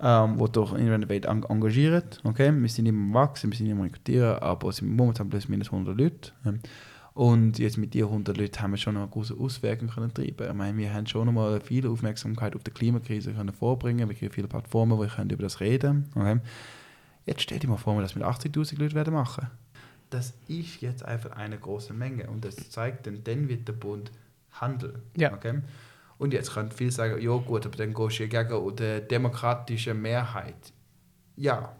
ähm, 0.00 0.38
die 0.38 0.52
doch 0.52 0.74
in 0.74 1.08
Welt 1.10 1.26
engagieren. 1.26 2.04
Okay? 2.24 2.52
Wir 2.54 2.68
sind 2.70 2.86
immer 2.86 3.12
Wachsen, 3.14 3.50
wir 3.50 3.58
sind 3.58 3.68
immer 3.68 3.84
Rekrutieren, 3.84 4.38
aber 4.38 4.70
es 4.70 4.76
sind 4.76 4.96
momentan 4.96 5.28
plus 5.28 5.46
minus 5.48 5.70
100 5.70 5.96
Leute. 5.96 6.32
Und 7.12 7.58
jetzt 7.58 7.76
mit 7.76 7.92
diesen 7.92 8.08
100 8.08 8.36
Leuten 8.36 8.62
haben 8.62 8.70
wir 8.70 8.78
schon 8.78 8.96
eine 8.96 9.06
große 9.06 9.34
Auswirkung 9.38 9.88
können 9.88 10.12
treiben. 10.12 10.48
Ich 10.48 10.54
meine, 10.54 10.76
wir 10.78 10.92
haben 10.92 11.06
schon 11.06 11.32
mal 11.34 11.60
viel 11.60 11.86
Aufmerksamkeit 11.86 12.56
auf 12.56 12.64
die 12.64 12.70
Klimakrise 12.70 13.34
können 13.34 13.52
vorbringen. 13.52 14.08
Wir 14.08 14.16
haben 14.16 14.30
viele 14.30 14.48
Plattformen, 14.48 14.98
wo 14.98 15.02
wir 15.02 15.24
über 15.30 15.42
das 15.42 15.60
reden. 15.60 16.06
Okay? 16.14 16.40
Jetzt 17.26 17.42
stell 17.42 17.58
dir 17.58 17.68
mal 17.68 17.76
vor, 17.76 18.00
dass 18.00 18.14
wir 18.14 18.22
das 18.22 18.42
mit 18.42 18.54
80.000 18.54 18.78
Leuten 18.78 18.94
werden 18.94 19.14
machen. 19.14 19.48
Das 20.10 20.34
ist 20.48 20.80
jetzt 20.80 21.04
einfach 21.04 21.32
eine 21.32 21.58
große 21.58 21.92
Menge 21.92 22.28
und 22.28 22.44
das 22.44 22.70
zeigt 22.70 23.06
dann, 23.06 23.24
dann 23.24 23.48
wird 23.48 23.66
der 23.66 23.72
Bund 23.72 24.12
handeln. 24.52 25.02
Ja. 25.16 25.32
Okay? 25.32 25.60
Und 26.18 26.32
jetzt 26.32 26.52
können 26.52 26.70
viele 26.70 26.92
sagen, 26.92 27.20
ja 27.20 27.36
gut, 27.36 27.66
aber 27.66 27.76
dann 27.76 27.92
gehst 27.92 28.20
du 28.20 28.28
gegen 28.28 28.76
die 28.76 29.08
demokratische 29.08 29.94
Mehrheit. 29.94 30.72
Ja, 31.36 31.74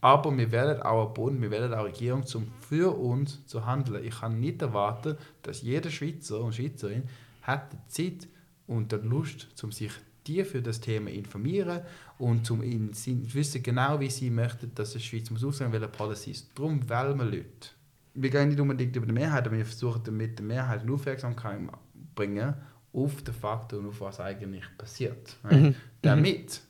aber 0.00 0.36
wir 0.36 0.50
werden 0.52 0.82
auch 0.82 1.08
ein 1.08 1.14
Bund, 1.14 1.40
wir 1.40 1.50
werden 1.50 1.74
auch 1.74 1.84
Regierung, 1.84 2.24
um 2.34 2.52
für 2.60 2.96
uns 2.96 3.44
zu 3.46 3.66
handeln. 3.66 4.04
Ich 4.04 4.20
kann 4.20 4.38
nicht 4.38 4.62
erwarten, 4.62 5.16
dass 5.42 5.62
jeder 5.62 5.90
Schweizer 5.90 6.40
und 6.40 6.54
Schweizerin 6.54 7.04
hat 7.42 7.72
die 7.72 7.88
Zeit 7.88 8.28
und 8.66 8.92
die 8.92 8.96
Lust, 8.96 9.48
um 9.62 9.72
sich 9.72 9.92
die 10.26 10.44
für 10.44 10.62
das 10.62 10.80
Thema 10.80 11.10
informieren 11.10 11.80
und 12.18 12.46
zum 12.46 12.62
in, 12.62 12.90
wissen 13.34 13.62
genau, 13.62 13.98
wie 14.00 14.10
sie 14.10 14.30
möchten, 14.30 14.74
dass 14.74 14.92
die 14.92 15.00
Schweiz 15.00 15.30
muss 15.30 15.44
aussehen, 15.44 15.72
welche 15.72 15.88
Policies. 15.88 16.48
Darum 16.54 16.88
wählen 16.88 17.16
wir 17.18 17.24
Leute. 17.24 17.68
Wir 18.14 18.30
gehen 18.30 18.48
nicht 18.48 18.60
unbedingt 18.60 18.94
über 18.94 19.06
die 19.06 19.12
Mehrheit, 19.12 19.46
aber 19.46 19.56
wir 19.56 19.64
versuchen 19.64 20.16
mit 20.16 20.38
der 20.38 20.46
Mehrheit 20.46 20.82
eine 20.82 20.92
Aufmerksamkeit 20.92 21.60
zu 21.60 21.70
bringen 22.14 22.54
auf 22.92 23.22
den 23.22 23.34
Faktor 23.34 23.78
und 23.78 23.88
auf 23.88 24.00
was 24.00 24.20
eigentlich 24.20 24.64
passiert. 24.76 25.36
Mhm. 25.50 25.74
Damit 26.02 26.60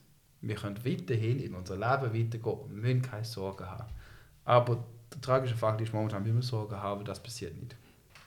wir 0.42 0.56
können 0.56 0.84
weiterhin 0.84 1.38
in 1.38 1.54
unser 1.54 1.74
Leben 1.74 2.12
weitergehen 2.12 2.58
und 2.58 2.74
müssen 2.74 3.02
keine 3.02 3.24
Sorgen 3.24 3.64
haben. 3.64 3.92
Aber 4.44 4.84
der 5.12 5.20
tragische 5.20 5.54
Fakt 5.54 5.80
ist 5.80 5.92
momentan, 5.92 6.24
wir 6.24 6.32
müssen 6.32 6.48
Sorgen 6.48 6.76
haben, 6.76 7.04
das 7.04 7.22
passiert 7.22 7.56
nicht. 7.56 7.76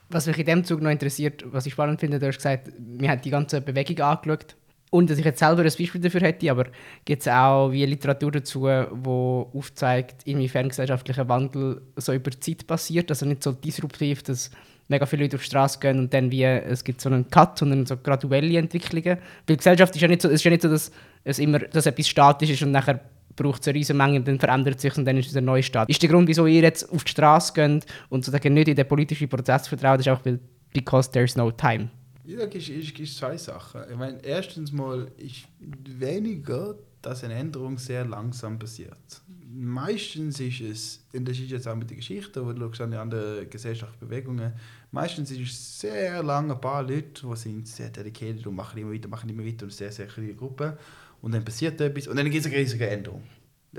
Was 0.10 0.28
mich 0.28 0.38
in 0.38 0.46
dem 0.46 0.64
Zug 0.64 0.82
noch 0.82 0.92
interessiert, 0.92 1.44
was 1.48 1.66
ich 1.66 1.74
spannend 1.74 2.00
finde, 2.00 2.20
du 2.20 2.28
hast 2.28 2.38
gesagt, 2.38 2.72
wir 2.78 3.10
haben 3.10 3.22
die 3.22 3.30
ganze 3.30 3.60
Bewegung 3.60 4.00
angeschaut 4.00 4.56
und 4.96 5.10
dass 5.10 5.18
ich 5.18 5.26
jetzt 5.26 5.40
selber 5.40 5.62
ein 5.62 5.72
Beispiel 5.78 6.00
dafür 6.00 6.22
hätte, 6.22 6.50
aber 6.50 6.68
gibt 7.04 7.22
es 7.22 7.28
auch 7.28 7.70
wie 7.70 7.86
Literatur 7.86 8.32
dazu, 8.32 8.66
die 8.66 9.58
aufzeigt, 9.58 10.24
inwiefern 10.24 10.70
gesellschaftlicher 10.70 11.28
Wandel 11.28 11.82
so 11.98 12.14
über 12.14 12.32
die 12.32 12.40
Zeit 12.40 12.66
passiert, 12.66 13.12
also 13.12 13.26
nicht 13.26 13.44
so 13.44 13.52
disruptiv, 13.52 14.24
dass 14.24 14.52
mega 14.88 15.06
viele 15.06 15.24
Leute 15.24 15.36
auf 15.36 15.42
die 15.42 15.48
Straße 15.48 15.80
gehen 15.80 16.00
und 16.00 16.14
dann 16.14 16.32
wie, 16.32 16.44
es 16.44 16.84
gibt 16.86 17.02
so 17.02 17.10
einen 17.10 17.30
Cut, 17.30 17.58
sondern 17.60 17.86
so 17.86 17.98
graduelle 17.98 18.58
Entwicklungen. 18.58 19.18
Weil 19.48 19.58
Gesellschaft 19.58 19.94
ist 19.96 20.02
ja 20.02 20.08
nicht 20.08 20.22
so, 20.22 20.30
ist 20.30 20.44
ja 20.46 20.52
nicht 20.52 20.62
so, 20.62 20.70
dass 20.70 20.92
es 21.26 21.40
immer 21.40 21.60
dass 21.60 21.88
etwas 21.88 22.08
statisch 22.08 22.52
ist 22.52 22.62
und 22.62 22.72
nachher 22.72 23.02
braucht 23.36 23.64
es 23.64 23.68
eine 23.68 23.76
riesige 23.78 23.98
Menge 23.98 24.20
und 24.20 24.28
dann 24.30 24.40
verändert 24.40 24.80
sich 24.80 24.98
und 24.98 25.04
dann 25.04 25.18
ist 25.18 25.30
es 25.30 25.36
ein 25.36 25.44
neuer 25.44 25.62
Staat. 25.62 25.90
Ist 25.90 26.02
der 26.02 26.10
Grund, 26.10 26.30
wieso 26.30 26.46
ihr 26.46 26.62
jetzt 26.62 26.90
auf 26.90 27.04
die 27.04 27.12
Straße 27.12 27.52
geht 27.52 27.86
und 28.08 28.24
sozusagen 28.24 28.54
nicht 28.54 28.70
in 28.70 28.78
den 28.78 28.88
politischen 28.88 29.28
Prozess 29.28 29.68
vertraut, 29.68 30.00
ist 30.00 30.08
auch 30.08 30.24
weil 30.24 30.40
because 30.74 31.12
there's 31.12 31.36
no 31.36 31.52
time? 31.52 31.90
Ja, 32.28 32.46
es 32.46 32.70
ist 32.70 33.18
zwei 33.18 33.38
Sachen. 33.38 33.82
Ich 33.90 33.98
meine, 33.98 34.18
erstens 34.24 34.72
mal 34.72 35.12
ist 35.18 35.48
weniger, 35.60 36.76
dass 37.02 37.24
eine 37.24 37.36
Änderung 37.36 37.78
sehr 37.78 38.04
langsam 38.04 38.58
passiert. 38.58 39.22
Meistens 39.54 40.40
ist 40.40 40.62
es, 40.62 41.06
und 41.14 41.28
das 41.28 41.38
ist 41.38 41.52
jetzt 41.52 41.68
auch 41.68 41.76
mit 41.76 41.90
der 41.90 41.98
Geschichte, 41.98 42.44
wo 42.44 42.52
du 42.52 42.66
an 42.66 42.92
die 42.92 42.98
anderen 42.98 43.48
gesellschaftlichen 43.48 44.08
Bewegungen, 44.08 44.54
meistens 44.92 45.30
ist 45.30 45.40
es 45.40 45.80
sehr 45.80 46.24
lange 46.24 46.56
ein 46.56 46.62
paar 46.62 46.82
Leute, 46.82 47.28
die 47.28 47.36
sind 47.36 47.68
sehr 47.68 47.90
dedicated 47.90 48.46
und 48.48 48.56
machen 48.56 48.80
immer 48.80 48.92
weiter, 48.92 49.08
machen 49.08 49.30
immer 49.30 49.46
weiter 49.46 49.66
und 49.66 49.72
sehr, 49.72 49.92
sehr 49.92 50.08
kleine 50.08 50.34
Gruppen. 50.34 50.74
Und 51.22 51.34
dann 51.34 51.46
passiert 51.46 51.80
etwas 51.80 52.08
und 52.08 52.18
dann 52.18 52.26
gibt 52.26 52.44
es 52.44 52.52
eine 52.52 52.60
riesige 52.60 52.90
Änderung. 52.90 53.22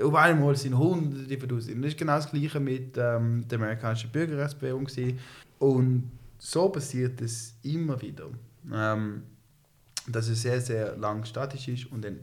Auf 0.01 0.15
einmal 0.15 0.55
sind 0.55 0.77
Hunderte 0.77 1.27
die 1.27 1.37
verdustet. 1.37 1.75
Und 1.75 1.81
das 1.81 1.91
ist 1.91 1.97
genau 1.97 2.15
das 2.15 2.29
Gleiche 2.29 2.59
mit 2.59 2.97
ähm, 2.97 3.45
der 3.47 3.59
amerikanischen 3.59 4.09
Bürgerrechtsbewegung. 4.11 4.87
Und 5.59 6.11
so 6.37 6.69
passiert 6.69 7.21
es 7.21 7.55
immer 7.63 8.01
wieder. 8.01 8.27
Ähm, 8.71 9.23
dass 10.07 10.29
es 10.29 10.41
sehr, 10.41 10.61
sehr 10.61 10.97
lang 10.97 11.25
statisch 11.25 11.67
ist 11.67 11.91
und 11.91 12.03
dann 12.03 12.19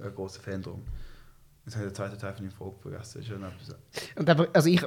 eine 0.00 0.10
große 0.12 0.40
Veränderung. 0.40 0.82
Das 1.64 1.76
hat 1.76 1.84
der 1.84 1.94
zweite 1.94 2.18
Teil 2.18 2.34
von 2.34 2.44
dem 2.44 2.52
Frage 2.52 2.74
vergessen. 2.80 3.22
Und 4.16 4.28
aber, 4.28 4.48
also 4.52 4.68
ich, 4.68 4.82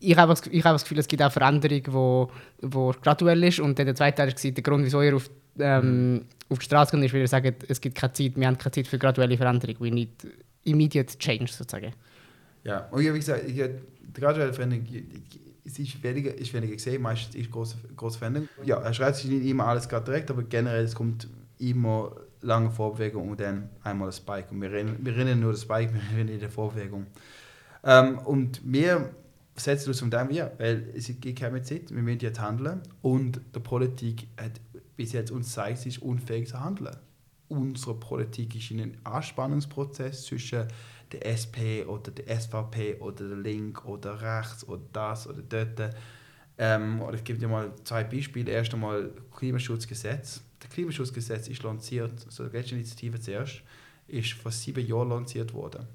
ich 0.00 0.16
habe 0.16 0.32
das, 0.32 0.42
hab 0.42 0.74
das 0.74 0.82
Gefühl, 0.82 0.98
es 0.98 1.08
gibt 1.08 1.22
auch 1.22 1.32
Veränderung, 1.32 1.82
die 1.82 1.92
wo, 1.92 2.30
wo 2.60 2.94
graduell 3.02 3.42
ist. 3.44 3.60
Und 3.60 3.78
dann 3.78 3.86
der 3.86 3.94
zweite 3.94 4.16
Teil 4.16 4.28
war 4.28 4.50
der 4.50 4.62
Grund, 4.62 4.84
wieso 4.84 5.02
ihr 5.02 5.16
auf, 5.16 5.30
ähm, 5.58 6.14
mhm. 6.14 6.24
auf 6.48 6.58
die 6.58 6.64
Straße 6.66 6.96
geht, 6.96 7.06
ist, 7.06 7.12
weil 7.12 7.20
ihr 7.20 7.28
sagt, 7.28 7.64
es 7.68 7.80
gibt 7.80 7.96
keine 7.96 8.12
Zeit, 8.12 8.36
wir 8.36 8.46
haben 8.46 8.58
keine 8.58 8.72
Zeit 8.72 8.86
für 8.86 8.98
graduelle 8.98 9.36
Veränderung. 9.36 9.76
We 9.80 9.90
need 9.90 10.10
immediate 10.64 11.18
change, 11.18 11.50
sozusagen. 11.50 11.92
Ja, 12.64 12.86
und 12.90 13.00
wie 13.00 13.06
gesagt, 13.12 13.48
ich, 13.48 13.54
die 13.56 14.20
graduelle 14.20 14.52
Veränderung, 14.52 14.86
es 15.64 15.78
ist 15.78 16.02
weniger, 16.02 16.34
ist 16.34 16.52
weniger 16.52 16.74
gesehen, 16.74 17.02
meistens 17.02 17.34
ist 17.34 17.50
große, 17.50 17.76
große 17.96 18.18
Veränderung. 18.18 18.48
Ja, 18.64 18.78
er 18.80 18.94
schreibt 18.94 19.16
sich 19.16 19.30
nicht 19.30 19.44
immer 19.44 19.66
alles 19.66 19.88
gerade 19.88 20.04
direkt, 20.04 20.30
aber 20.30 20.42
generell 20.42 20.84
es 20.84 20.94
kommt 20.94 21.28
immer 21.58 22.16
lange 22.40 22.70
Vorbewegung 22.70 23.30
und 23.30 23.40
dann 23.40 23.70
einmal 23.82 24.08
das 24.08 24.18
Spike. 24.18 24.48
Und 24.50 24.62
wir 24.62 24.72
rennen, 24.72 24.96
wir 25.00 25.16
rennen 25.16 25.40
nur 25.40 25.52
das 25.52 25.62
Spike, 25.62 25.92
wir 26.10 26.18
rennen 26.18 26.28
in 26.28 26.40
der 26.40 26.50
Vorbewegung. 26.50 27.06
Ähm, 27.84 28.18
und 28.18 28.60
wir 28.64 29.10
setzen 29.56 29.90
uns 29.90 30.02
um 30.02 30.10
den 30.10 30.30
ja, 30.30 30.50
weil 30.58 30.90
es 30.94 31.06
gibt 31.20 31.38
keine 31.38 31.62
Zeit, 31.62 31.90
wir 31.94 32.02
müssen 32.02 32.20
jetzt 32.20 32.40
handeln 32.40 32.80
und 33.02 33.40
die 33.54 33.60
Politik 33.60 34.28
hat 34.38 34.52
bis 34.96 35.12
jetzt 35.12 35.30
uns 35.30 35.48
gezeigt, 35.48 35.78
sie 35.78 35.90
ist 35.90 36.02
unfähig 36.02 36.48
zu 36.48 36.60
handeln. 36.60 36.96
Unsere 37.50 37.94
Politik 37.94 38.54
ist 38.54 38.70
in 38.70 38.80
einem 38.80 38.94
Anspannungsprozess 39.02 40.24
zwischen 40.26 40.68
der 41.10 41.26
SP 41.26 41.82
oder 41.84 42.12
der 42.12 42.40
SVP 42.40 43.00
oder 43.00 43.26
der 43.26 43.38
Link 43.38 43.84
oder 43.84 44.22
rechts 44.22 44.66
oder 44.68 44.82
das 44.92 45.26
oder 45.26 45.42
dort. 45.42 45.96
Ähm, 46.58 47.02
ich 47.12 47.24
gebe 47.24 47.40
dir 47.40 47.48
mal 47.48 47.72
zwei 47.82 48.04
Beispiele. 48.04 48.52
Erst 48.52 48.72
einmal 48.72 49.10
Klimaschutzgesetz. 49.36 50.42
Das 50.60 50.70
Klimaschutzgesetz 50.70 51.48
ist 51.48 51.64
lanciert, 51.64 52.24
also 52.24 52.46
die 52.46 52.56
letzte 52.56 52.76
Initiative 52.76 53.18
zuerst, 53.18 53.62
ist 54.06 54.32
vor 54.34 54.52
sieben 54.52 54.86
Jahren 54.86 55.08
lanciert 55.08 55.52
worden. 55.52 55.88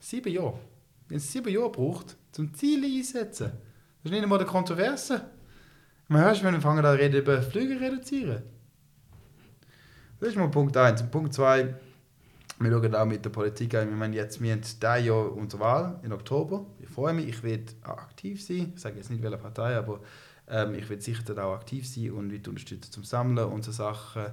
Sieben 0.00 0.32
Jahre. 0.32 0.58
Wenn 1.06 1.18
es 1.18 1.30
sieben 1.30 1.52
Jahre 1.52 1.70
braucht, 1.70 2.16
zum 2.32 2.52
Ziel 2.54 2.84
einsetzen. 2.84 3.52
Das 4.02 4.06
ist 4.06 4.10
nicht 4.10 4.22
einmal 4.24 4.40
eine 4.40 4.48
Kontroverse. 4.48 5.26
Man 6.08 6.22
hörst, 6.22 6.42
wenn 6.42 6.54
wir 6.54 6.60
fangen 6.60 6.84
an 6.84 6.96
reden 6.96 7.20
über 7.20 7.40
Flüge 7.40 7.80
reduzieren. 7.80 8.42
Das 10.22 10.28
ist 10.28 10.36
mal 10.36 10.48
Punkt 10.48 10.76
1. 10.76 11.10
Punkt 11.10 11.34
2 11.34 11.74
wir 12.60 12.70
schauen 12.70 12.94
auch 12.94 13.06
mit 13.06 13.24
der 13.24 13.30
Politik 13.30 13.74
an. 13.74 13.88
Wir 13.90 14.04
haben 14.04 14.12
jetzt 14.12 14.40
wir 14.40 14.52
haben 14.52 14.60
dieses 14.60 14.80
Jahr 14.80 15.32
unsere 15.32 15.60
Wahl 15.60 15.98
im 16.04 16.12
Oktober. 16.12 16.64
Ich 16.78 16.88
freue 16.88 17.12
mich, 17.12 17.26
ich 17.26 17.42
werde 17.42 17.72
aktiv 17.82 18.40
sein. 18.40 18.70
Ich 18.76 18.80
sage 18.80 18.98
jetzt 18.98 19.10
nicht 19.10 19.20
welche 19.20 19.38
Partei, 19.38 19.76
aber 19.76 19.98
ähm, 20.46 20.76
ich 20.76 20.88
werde 20.88 21.02
sicher 21.02 21.24
auch 21.44 21.54
aktiv 21.56 21.88
sein 21.88 22.12
und 22.12 22.30
Leute 22.30 22.50
unterstützen 22.50 22.92
zum 22.92 23.02
Sammeln 23.02 23.48
und 23.48 23.64
so 23.64 23.72
Sachen. 23.72 24.26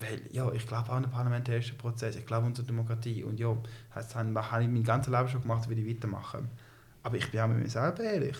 Weil, 0.00 0.22
ja, 0.30 0.50
ich 0.52 0.66
glaube 0.66 0.88
auch 0.88 0.94
an 0.94 1.02
den 1.02 1.12
parlamentarischen 1.12 1.76
Prozess, 1.76 2.16
ich 2.16 2.24
glaube 2.24 2.44
an 2.44 2.52
unsere 2.52 2.66
Demokratie. 2.66 3.22
Und 3.22 3.38
ja, 3.38 3.54
das 3.94 4.14
habe 4.14 4.30
ich 4.30 4.70
mein 4.70 4.84
ganzes 4.84 5.12
Leben 5.12 5.28
schon 5.28 5.42
gemacht, 5.42 5.68
will 5.68 5.78
ich 5.78 5.86
weitermachen. 5.86 6.48
Aber 7.02 7.18
ich 7.18 7.30
bin 7.30 7.40
auch 7.40 7.48
mit 7.48 7.58
mir 7.58 7.68
selber 7.68 8.04
ehrlich. 8.04 8.38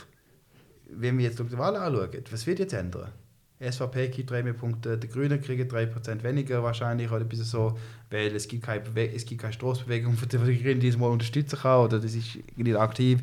Wenn 0.89 1.19
wir 1.19 1.27
jetzt 1.27 1.39
die 1.39 1.59
Wahl 1.59 1.77
anschauen, 1.77 2.25
was 2.31 2.47
wird 2.47 2.59
jetzt 2.61 2.73
ändern? 2.73 3.13
SVP 3.59 4.11
kriegt 4.11 4.31
drei 4.31 4.43
mehr 4.43 4.53
Punkte, 4.53 4.99
die 4.99 5.09
Grünen 5.09 5.41
kriegen 5.41 5.69
3% 5.69 6.23
weniger 6.23 6.63
wahrscheinlich 6.63 7.11
oder 7.11 7.21
ein 7.21 7.29
bisschen 7.29 7.47
so, 7.47 7.79
weil 8.11 8.35
es 8.37 8.47
gibt 8.49 8.65
keine, 8.65 8.81
Bewe 8.81 9.11
es 9.15 9.25
gibt 9.25 9.41
keine 9.41 9.55
Stoßbewegung, 9.55 10.15
für 10.15 10.27
die, 10.27 10.37
die 10.39 10.63
Grünen 10.63 10.81
diesmal 10.81 11.11
unterstützen 11.11 11.59
kann 11.59 11.85
oder 11.85 11.99
das 11.99 12.15
ist 12.15 12.39
nicht 12.57 12.77
aktiv. 12.77 13.23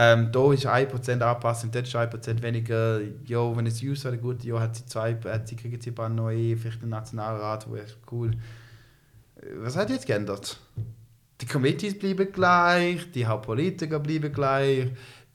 Ähm, 0.00 0.30
da 0.30 0.52
ist 0.52 0.66
1% 0.66 1.20
Anpassung, 1.20 1.70
dort 1.72 1.86
ist 1.86 1.96
1% 1.96 2.40
weniger. 2.40 3.00
Ja, 3.26 3.56
wenn 3.56 3.66
es 3.66 3.82
User 3.82 4.16
gute 4.16 4.46
Jahr 4.46 4.60
hat 4.60 4.76
sie 4.76 4.86
zwei, 4.86 5.16
hat 5.24 5.48
sie 5.48 5.56
kriegen 5.56 5.80
sie 5.80 5.90
ein 5.90 5.94
paar 5.94 6.08
neue, 6.08 6.56
vielleicht 6.56 6.82
einen 6.82 6.90
Nationalrat, 6.90 7.68
wo 7.68 7.74
ist 7.74 7.98
cool. 8.10 8.30
Was 9.56 9.76
hat 9.76 9.90
jetzt 9.90 10.06
geändert? 10.06 10.60
Die 11.40 11.46
Committees 11.46 11.98
bleiben 11.98 12.32
gleich, 12.32 13.10
die 13.10 13.26
Hauptpolitiker 13.26 14.00
bleiben 14.00 14.32
gleich 14.32 14.88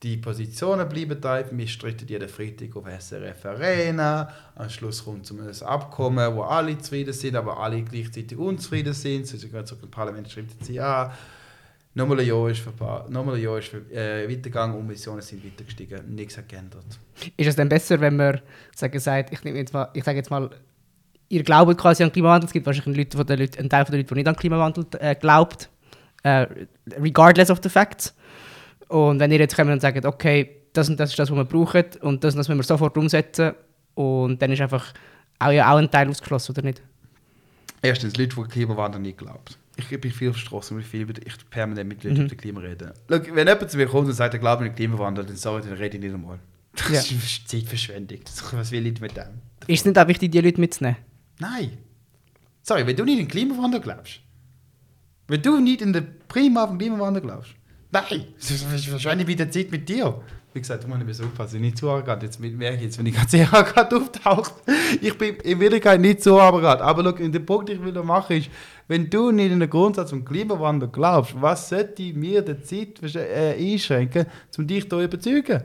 die 0.04 0.18
Positionen 0.18 0.86
bleiben 0.86 1.18
gleich. 1.18 1.46
Wir 1.50 1.66
streiten 1.66 2.06
jeden 2.06 2.28
Freitag 2.28 2.76
auf 2.76 2.84
SRF 2.86 3.46
Arena. 3.46 4.28
Am 4.54 4.68
Schluss 4.68 5.02
kommt 5.02 5.24
zum 5.24 5.40
ein 5.40 5.62
Abkommen, 5.62 6.36
wo 6.36 6.42
alle 6.42 6.76
zufrieden 6.78 7.14
sind, 7.14 7.34
aber 7.36 7.58
alle 7.58 7.82
gleichzeitig 7.82 8.36
unzufrieden 8.36 8.92
sind. 8.92 9.26
So 9.26 9.38
sogar 9.38 9.62
das 9.62 9.74
Parlament 9.90 10.30
schreibt 10.30 10.62
sie 10.62 10.78
an. 10.78 11.10
Nochmal 11.94 12.20
ein 12.20 12.26
Jahr 12.26 12.50
ist, 12.50 12.62
nochmal 13.08 13.36
ein 13.36 13.42
Jahr 13.42 13.58
ist 13.58 13.72
äh, 13.72 14.28
weitergegangen 14.28 14.76
und 14.76 14.86
Missionen 14.86 15.22
sind 15.22 15.42
weiter. 15.42 16.02
Nichts 16.02 16.36
hat 16.36 16.50
geändert. 16.50 16.84
Ist 17.36 17.46
es 17.46 17.56
denn 17.56 17.68
besser, 17.70 17.98
wenn 17.98 18.16
man 18.16 18.42
sagen 18.76 18.98
sagt, 18.98 19.32
ich, 19.32 19.42
jetzt 19.42 19.72
mal, 19.72 19.88
ich 19.94 20.04
sage 20.04 20.18
jetzt 20.18 20.30
mal, 20.30 20.50
ihr 21.30 21.42
glaubt 21.42 21.78
quasi 21.78 22.02
an 22.02 22.12
Klimawandel, 22.12 22.48
es 22.48 22.52
gibt 22.52 22.66
wahrscheinlich 22.66 22.96
Leute, 22.96 23.16
von 23.16 23.26
einen 23.26 23.70
Teil 23.70 23.84
der 23.84 23.96
Leute, 23.96 24.04
die 24.04 24.14
nicht 24.14 24.28
an 24.28 24.36
Klimawandel 24.36 24.86
äh, 24.98 25.14
glaubt, 25.14 25.70
äh, 26.24 26.46
regardless 27.00 27.50
of 27.50 27.60
the 27.62 27.70
facts. 27.70 28.14
Und 28.94 29.18
wenn 29.18 29.32
ihr 29.32 29.40
jetzt 29.40 29.56
kommt 29.56 29.72
und 29.72 29.82
sagt, 29.82 30.06
okay, 30.06 30.68
das 30.72 30.88
und 30.88 31.00
das 31.00 31.10
ist 31.10 31.18
das, 31.18 31.28
was 31.28 31.36
wir 31.36 31.44
brauchen 31.44 31.84
und 32.02 32.22
das 32.22 32.34
und 32.34 32.38
das 32.38 32.46
müssen 32.46 32.58
wir 32.58 32.62
sofort 32.62 32.96
umsetzen 32.96 33.54
und 33.94 34.40
dann 34.40 34.52
ist 34.52 34.60
einfach 34.60 34.94
auch, 35.40 35.50
ja, 35.50 35.72
auch 35.72 35.78
ein 35.78 35.90
Teil 35.90 36.08
ausgeschlossen, 36.08 36.52
oder 36.52 36.62
nicht? 36.62 36.80
Erstens, 37.82 38.16
Leute, 38.16 38.36
die 38.36 38.42
Klimawandel 38.44 39.00
nicht 39.00 39.18
glauben. 39.18 39.40
ich 39.76 39.88
bin 40.00 40.12
viel 40.12 40.30
auf 40.30 40.36
der 40.36 40.42
Straße 40.42 40.74
und 40.74 40.84
viel 40.84 41.00
über, 41.00 41.14
ich 41.26 41.50
permanent 41.50 41.88
mit 41.88 42.04
Leuten 42.04 42.18
mhm. 42.18 42.20
über 42.20 42.28
das 42.28 42.38
Klima 42.38 42.60
reden. 42.60 42.92
Look, 43.08 43.34
wenn 43.34 43.48
jemand 43.48 43.68
zu 43.68 43.76
mir 43.78 43.88
kommt 43.88 44.06
und 44.06 44.12
sagt, 44.12 44.32
er 44.32 44.38
glaubt 44.38 44.62
an 44.62 44.68
den 44.68 44.76
Klimawandel, 44.76 45.26
dann 45.26 45.34
sorry, 45.34 45.62
dann 45.62 45.72
rede 45.72 45.96
ich 45.96 46.02
nicht 46.04 46.14
einmal. 46.14 46.38
Das 46.76 47.10
ja. 47.10 47.16
ist 47.16 47.48
Zeitverschwendung. 47.48 48.20
Was 48.52 48.70
will 48.70 48.86
ich 48.86 49.00
mit 49.00 49.16
dem? 49.16 49.40
Ist 49.66 49.80
es 49.80 49.84
nicht 49.86 49.98
auch 49.98 50.06
wichtig, 50.06 50.30
die 50.30 50.40
Leute 50.40 50.60
mitzunehmen? 50.60 50.98
Nein. 51.40 51.78
Sorry, 52.62 52.86
wenn 52.86 52.94
du 52.94 53.04
nicht 53.04 53.14
an 53.14 53.24
den 53.24 53.28
Klimawandel 53.28 53.80
glaubst, 53.80 54.20
wenn 55.26 55.42
du 55.42 55.58
nicht 55.58 55.82
in 55.82 55.92
den 55.92 56.06
Prima 56.28 56.64
vom 56.64 56.78
Klimawandel 56.78 57.22
glaubst, 57.22 57.56
nein, 57.94 58.26
das 58.38 58.50
ist 58.50 58.92
wahrscheinlich 58.92 59.26
wieder 59.26 59.50
Zeit 59.50 59.70
mit 59.70 59.88
dir. 59.88 60.20
Wie 60.52 60.60
gesagt, 60.60 60.84
ich 60.84 60.88
muss 60.88 60.98
nicht 60.98 61.20
aufpassen, 61.20 61.60
nicht 61.60 61.78
zu 61.78 61.90
arrogant. 61.90 62.22
Jetzt 62.22 62.38
merke 62.38 62.76
ich 62.76 62.82
jetzt, 62.82 62.98
wenn 62.98 63.06
ich 63.06 63.14
ganz 63.14 63.30
sehr 63.32 63.48
arrogant 63.52 63.92
auftauche, 63.92 64.52
ich 65.00 65.16
bin 65.18 65.36
in 65.36 65.58
Wirklichkeit 65.58 66.00
nicht 66.00 66.22
so 66.22 66.40
arrogant. 66.40 66.80
Aber 66.80 67.02
look, 67.02 67.18
der 67.18 67.38
Punkt, 67.40 67.68
den 67.68 67.78
ich 67.78 67.84
will 67.84 68.02
machen, 68.04 68.36
ist, 68.36 68.50
wenn 68.86 69.10
du 69.10 69.32
nicht 69.32 69.50
in 69.50 69.60
den 69.60 69.70
Grundsatz 69.70 70.10
vom 70.10 70.24
Klimawandel 70.24 70.90
glaubst, 70.90 71.40
was 71.40 71.68
sollte 71.68 72.02
mir 72.12 72.42
die 72.42 72.62
Zeit 72.62 73.16
äh, 73.16 73.54
einschränken, 73.58 74.26
um 74.56 74.66
dich 74.66 74.84
da 74.84 74.98
zu 74.98 75.02
überzeugen? 75.02 75.64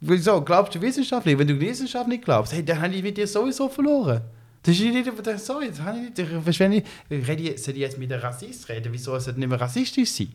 Wieso? 0.00 0.42
Glaubst 0.42 0.74
du 0.74 0.82
Wissenschaft 0.82 1.24
nicht? 1.24 1.38
Wenn 1.38 1.48
du 1.48 1.58
Wissenschaft 1.58 2.08
nicht 2.08 2.24
glaubst, 2.24 2.52
hey, 2.52 2.62
dann 2.62 2.82
habe 2.82 2.94
ich 2.94 3.02
mit 3.02 3.16
dir 3.16 3.26
sowieso 3.26 3.70
verloren. 3.70 4.20
Das 4.62 4.74
ist 4.78 4.82
nicht, 4.82 5.10
das, 5.22 5.46
so, 5.46 5.60
jetzt 5.62 5.80
habe 5.80 5.98
ich 5.98 6.60
nicht, 6.60 6.86
ich, 7.08 7.18
ich, 7.18 7.28
rede, 7.28 7.58
soll 7.58 7.74
ich 7.74 7.80
jetzt 7.80 7.98
mit 7.98 8.12
einem 8.12 8.22
Rassist 8.22 8.68
reden? 8.68 8.92
Wieso 8.92 9.18
sollte 9.18 9.38
nicht 9.38 9.48
mehr 9.48 9.60
rassistisch 9.60 10.10
sein? 10.10 10.32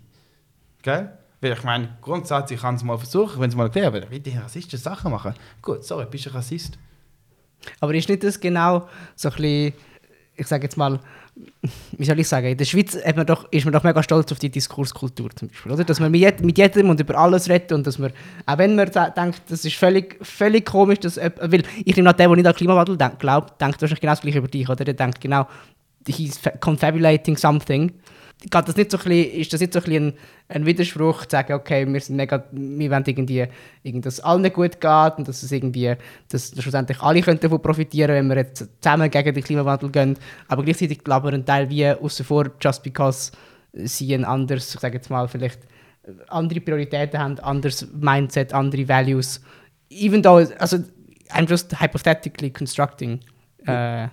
Gell? 0.82 1.12
Weil 1.42 1.54
ich 1.54 1.64
meine, 1.64 1.98
grundsätzlich 2.02 2.58
ich 2.58 2.62
kann 2.62 2.76
es 2.76 2.84
mal 2.84 2.98
versuchen, 2.98 3.40
wenn 3.40 3.50
es 3.50 3.56
mal 3.56 3.66
erklären, 3.66 3.94
weil 3.94 4.04
ich 4.04 4.26
will 4.26 4.42
rassistische 4.42 4.78
Sachen 4.78 5.12
machen. 5.12 5.34
Gut, 5.62 5.86
sorry, 5.86 6.06
bist 6.10 6.26
du 6.26 6.34
Rassist. 6.34 6.78
Aber 7.80 7.94
ist 7.94 8.10
nicht 8.10 8.24
das 8.24 8.40
genau 8.40 8.88
so 9.16 9.30
ein 9.30 9.36
bisschen, 9.36 9.74
ich 10.36 10.48
sage 10.48 10.64
jetzt 10.64 10.78
mal, 10.78 11.00
wie 11.98 12.06
soll 12.06 12.20
ich 12.20 12.28
sagen, 12.28 12.48
in 12.48 12.58
der 12.58 12.66
Schweiz 12.66 12.98
hat 13.06 13.16
man 13.16 13.26
doch, 13.26 13.50
ist 13.52 13.64
man 13.64 13.74
doch 13.74 13.84
mega 13.84 14.04
stolz 14.04 14.32
auf 14.32 14.40
die 14.40 14.50
Diskurskultur 14.50 15.30
zum 15.36 15.48
Beispiel, 15.48 15.72
oder? 15.72 15.84
Dass 15.86 16.00
man 16.00 16.12
mit, 16.12 16.22
jedem, 16.22 16.46
mit 16.46 16.58
jedem 16.58 16.90
und 16.90 17.00
über 17.00 17.18
alles 17.18 17.48
redet 17.48 17.72
und 17.72 17.88
dass 17.88 17.98
man, 17.98 18.12
auch 18.46 18.58
wenn 18.58 18.76
man 18.76 18.90
denkt, 18.92 19.42
das 19.48 19.64
ist 19.64 19.76
völlig, 19.76 20.18
völlig 20.26 20.66
komisch, 20.66 21.00
dass, 21.00 21.18
weil 21.18 21.64
ich 21.86 21.96
nehme 21.96 22.10
an, 22.10 22.18
der, 22.18 22.28
der 22.28 22.36
nicht 22.36 22.48
an 22.48 22.56
Klimawandel 22.56 22.98
glaubt, 23.18 23.62
denkt 23.62 23.82
wahrscheinlich 23.82 24.02
genau 24.02 24.12
das 24.12 24.22
gleiche 24.22 24.40
über 24.40 24.48
dich, 24.48 24.68
oder? 24.68 24.84
Der 24.84 24.94
denkt 24.94 25.22
genau, 25.22 25.48
he's 26.06 26.40
confabulating 26.60 27.38
something 27.38 27.94
geht 28.42 28.68
das 28.68 28.78
nicht 28.78 28.90
so 28.90 28.98
ein 28.98 29.04
bisschen, 29.04 29.40
ist 29.42 29.54
das 29.54 29.60
nicht 29.60 29.74
so 29.74 29.82
ein, 29.82 30.14
ein, 30.48 30.66
Widerspruch, 30.66 31.26
zu 31.26 31.32
sagen, 31.32 31.54
okay, 31.54 31.86
wir, 31.86 32.00
sind 32.00 32.16
mega, 32.16 32.46
wir 32.52 32.90
wollen 32.90 33.04
irgendwie, 33.06 33.46
irgendwie, 33.84 34.02
dass 34.02 34.16
es 34.16 34.20
allen 34.22 34.44
gut 34.54 34.80
geht 34.80 35.18
und 35.18 35.28
dass 35.28 35.44
es 35.44 35.52
irgendwie, 35.52 35.96
dass 36.30 36.54
schlussendlich 36.58 37.02
alle 37.02 37.22
können 37.22 37.40
davon 37.40 37.62
profitieren 37.62 38.16
wenn 38.16 38.30
wir 38.30 38.38
jetzt 38.38 38.66
zusammen 38.82 39.12
gegen 39.12 39.34
den 39.34 39.44
Klimawandel 39.44 39.90
gehen, 39.90 40.18
aber 40.48 40.64
gleichzeitig 40.64 41.00
ich 41.06 41.14
ein 41.14 41.46
Teil 41.46 41.70
wie 41.70 41.88
außen 41.88 42.26
vor, 42.26 42.50
just 42.62 42.82
because 42.82 43.32
sie 43.74 44.14
ein 44.14 44.24
anderes, 44.24 44.74
ich 44.74 44.80
sage 44.80 44.96
jetzt 44.96 45.10
mal, 45.10 45.28
vielleicht 45.28 45.60
andere 46.30 46.62
Prioritäten 46.62 47.20
haben, 47.20 47.40
anderes 47.40 47.88
Mindset, 47.92 48.54
andere 48.54 48.88
Values, 48.88 49.42
even 49.90 50.24
though, 50.24 50.48
also 50.60 50.78
I'm 51.32 51.48
just 51.48 51.80
hypothetically 51.80 52.50
constructing 52.50 53.20
uh, 53.68 54.08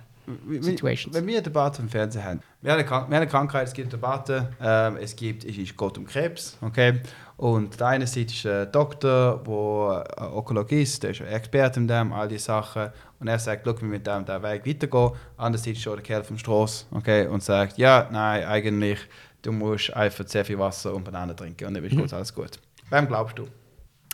Situations. 0.59 1.15
Wenn 1.15 1.25
wir 1.25 1.35
eine 1.35 1.43
Debatte 1.43 1.81
im 1.81 1.89
Fernsehen 1.89 2.23
haben, 2.23 2.41
wir 2.61 2.73
haben 2.73 2.79
eine, 2.79 3.09
wir 3.09 3.17
haben 3.17 3.29
Krankheit, 3.29 3.67
es 3.67 3.73
gibt 3.73 3.87
eine 3.87 3.91
Debatte, 3.91 4.49
ähm, 4.61 4.97
es 4.97 5.15
gibt, 5.15 5.45
es 5.45 5.57
ist 5.57 5.75
Gott 5.77 5.97
um 5.97 6.05
Krebs, 6.05 6.57
okay? 6.61 7.01
Und 7.37 7.79
der 7.79 7.87
eine 7.87 8.07
Seite 8.07 8.33
ist 8.33 8.45
ein 8.45 8.71
Doktor, 8.71 9.41
der 9.45 10.31
Ökologist, 10.35 11.03
der 11.03 11.11
ist 11.11 11.21
ein 11.21 11.27
Experte 11.27 11.79
in 11.79 11.87
dem, 11.87 12.11
all 12.11 12.27
diese 12.27 12.45
Sachen. 12.45 12.89
Und 13.19 13.27
er 13.27 13.39
sagt, 13.39 13.61
schau, 13.65 13.79
wir 13.79 13.87
mit 13.87 14.05
dem 14.07 14.25
der 14.25 14.41
Weg 14.41 14.65
weitergehen. 14.65 15.11
Andererseits 15.37 15.77
ist 15.77 15.83
schon 15.83 15.95
der 15.95 16.03
Kerl 16.03 16.23
vom 16.23 16.37
Straß, 16.37 16.87
okay? 16.91 17.27
Und 17.27 17.43
sagt, 17.43 17.77
ja, 17.77 18.09
nein, 18.11 18.43
eigentlich, 18.45 18.99
du 19.43 19.51
musst 19.51 19.93
einfach 19.93 20.27
sehr 20.27 20.43
viel 20.43 20.59
Wasser 20.59 20.93
und 20.93 21.03
Bananen 21.03 21.37
trinken 21.37 21.67
und 21.67 21.73
dann 21.75 21.83
ist 21.83 21.93
mhm. 21.93 22.07
alles 22.11 22.33
gut. 22.33 22.59
Wem 22.89 23.07
glaubst 23.07 23.37
du? 23.37 23.47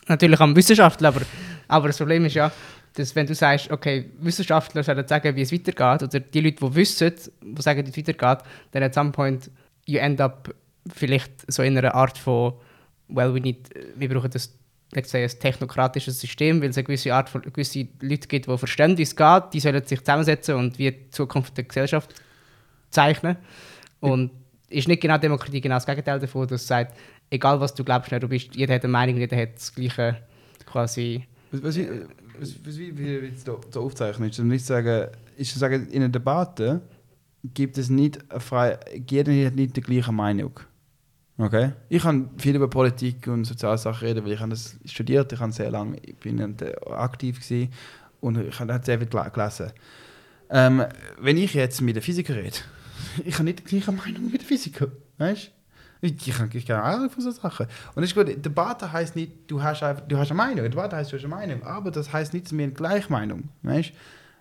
Natürlich 0.08 0.40
am 0.42 0.56
Wissenschaftler, 0.56 1.10
aber, 1.10 1.22
aber 1.68 1.88
das 1.88 1.98
Problem 1.98 2.26
ist 2.26 2.34
ja, 2.34 2.52
dass 2.96 3.16
wenn 3.16 3.26
du 3.26 3.34
sagst, 3.36 3.72
okay, 3.72 4.10
Wissenschaftler 4.20 4.84
sollen 4.84 5.08
sagen, 5.08 5.36
wie 5.36 5.42
es 5.42 5.52
weitergeht, 5.52 6.04
oder 6.04 6.20
die 6.20 6.42
Leute, 6.42 6.58
die 6.66 6.76
wissen, 6.76 7.14
die 7.42 7.62
sagen, 7.62 7.86
wie 7.86 7.90
es 7.90 7.98
weitergeht, 7.98 8.46
dann 8.72 8.84
at 8.84 8.94
some 8.94 9.12
point 9.12 9.50
you 9.86 10.00
end 10.00 10.22
up 10.22 10.54
vielleicht 10.94 11.52
so 11.52 11.64
in 11.64 11.78
einer 11.78 11.96
Art 11.96 12.18
von, 12.18 12.54
well, 13.08 13.34
we 13.34 13.40
need, 13.40 13.70
wir 13.96 14.10
brauchen 14.10 14.30
das 14.30 14.54
let's 14.96 15.12
say, 15.12 15.24
ein 15.24 15.30
technokratisches 15.30 16.20
System, 16.20 16.62
weil 16.62 16.70
es 16.70 16.78
eine 16.78 16.84
gewisse 16.84 17.14
Art 17.14 17.30
von 17.30 17.42
gewisse 17.42 17.88
Leute 18.02 18.28
gibt, 18.28 18.48
die 18.48 18.58
verstehen, 18.58 18.98
wie 18.98 19.04
es 19.04 19.16
geht, 19.16 19.44
die 19.54 19.60
sollen 19.60 19.84
sich 19.84 20.00
zusammensetzen 20.00 20.56
und 20.56 20.78
wie 20.78 20.92
die 20.92 21.10
Zukunft 21.10 21.58
der 21.58 21.66
Gesellschaft 21.66 22.14
zeichnen. 22.90 23.38
Und 24.00 24.32
ist 24.70 24.88
nicht 24.88 25.02
genau 25.02 25.18
Demokratie 25.18 25.62
genau 25.62 25.76
das 25.76 25.86
Gegenteil 25.86 26.20
davon, 26.20 26.48
dass 26.48 26.62
es 26.62 26.68
sagt, 26.68 26.98
egal 27.30 27.60
was 27.60 27.74
du 27.74 27.84
glaubst, 27.84 28.12
du 28.12 28.28
bist, 28.28 28.56
jeder 28.56 28.76
hat 28.76 28.84
eine 28.84 28.92
Meinung, 28.92 29.18
jeder 29.18 29.38
hat 29.38 29.56
das 29.56 29.74
gleiche 29.74 30.18
quasi. 30.66 31.26
Was, 31.52 31.64
was 31.64 31.78
ich, 31.78 31.88
wie, 32.40 32.98
wie, 32.98 33.22
wie 33.22 33.28
es 33.28 33.44
da 33.44 33.80
aufzeichnen 33.80 34.30
ist, 34.30 34.40
nicht 34.40 34.66
sagen, 34.66 35.10
ist 35.38 35.58
zu 35.58 35.66
in 35.66 35.92
einer 35.94 36.10
Debatte 36.10 36.82
gibt 37.44 37.78
es 37.78 37.90
nicht 37.90 38.20
eine 38.32 38.40
freie, 38.40 38.80
jeder 39.10 39.34
hat 39.46 39.56
nicht 39.56 39.76
die 39.76 39.82
gleiche 39.82 40.12
Meinung. 40.12 40.60
Okay? 41.38 41.72
Ich 41.90 42.04
kann 42.04 42.30
viel 42.38 42.56
über 42.56 42.70
Politik 42.70 43.28
und 43.28 43.46
Sozialsachen 43.46 44.08
reden, 44.08 44.24
weil 44.24 44.34
ich 44.34 44.40
habe 44.40 44.52
das 44.52 44.78
studiert, 44.86 45.32
ich 45.34 45.40
habe 45.40 45.52
sehr 45.52 45.72
lange, 45.72 45.98
ich 46.02 46.16
bin 46.16 46.40
aktiv 46.92 47.40
gewesen 47.40 47.74
und 48.22 48.38
ich 48.38 48.60
habe 48.60 48.80
sehr 48.84 49.00
viel 49.00 49.08
gelesen. 49.08 49.72
Ähm, 50.50 50.84
wenn 51.20 51.38
ich 51.38 51.54
jetzt 51.54 51.82
mit 51.82 51.96
einem 51.96 52.04
Physiker 52.04 52.36
rede, 52.36 52.58
ich 53.26 53.34
habe 53.36 53.46
nicht 53.46 53.60
die 53.60 53.64
gleiche 53.64 53.92
Meinung 53.92 54.32
mit 54.32 54.42
dem 54.42 54.48
Physiker, 54.48 54.88
weißt? 55.18 55.52
Ich, 56.04 56.28
ich 56.28 56.66
keine 56.66 56.84
Ahnung 56.84 57.10
von 57.10 57.24
so 57.24 57.32
Sachen. 57.32 57.66
Und 57.96 58.04
ist 58.04 58.14
gut, 58.14 58.28
Debatte 58.28 58.92
heißt 58.92 59.16
nicht, 59.16 59.50
du 59.50 59.64
hast, 59.64 59.82
einfach, 59.84 60.06
du 60.06 60.18
hast 60.18 60.32
eine 60.32 60.38
Meinung. 60.38 60.70
Debatte 60.70 60.98
heißt, 60.98 61.14
du 61.14 61.16
hast 61.16 61.24
eine 61.24 61.34
Meinung. 61.34 61.64
Aber 61.64 61.92
das 61.92 62.12
heißt 62.12 62.34
nicht, 62.34 62.48
dass 62.48 62.58
wir 62.58 62.66
eine 62.66 62.74
Gleichmeinung 62.74 63.44
Weißt 63.62 63.94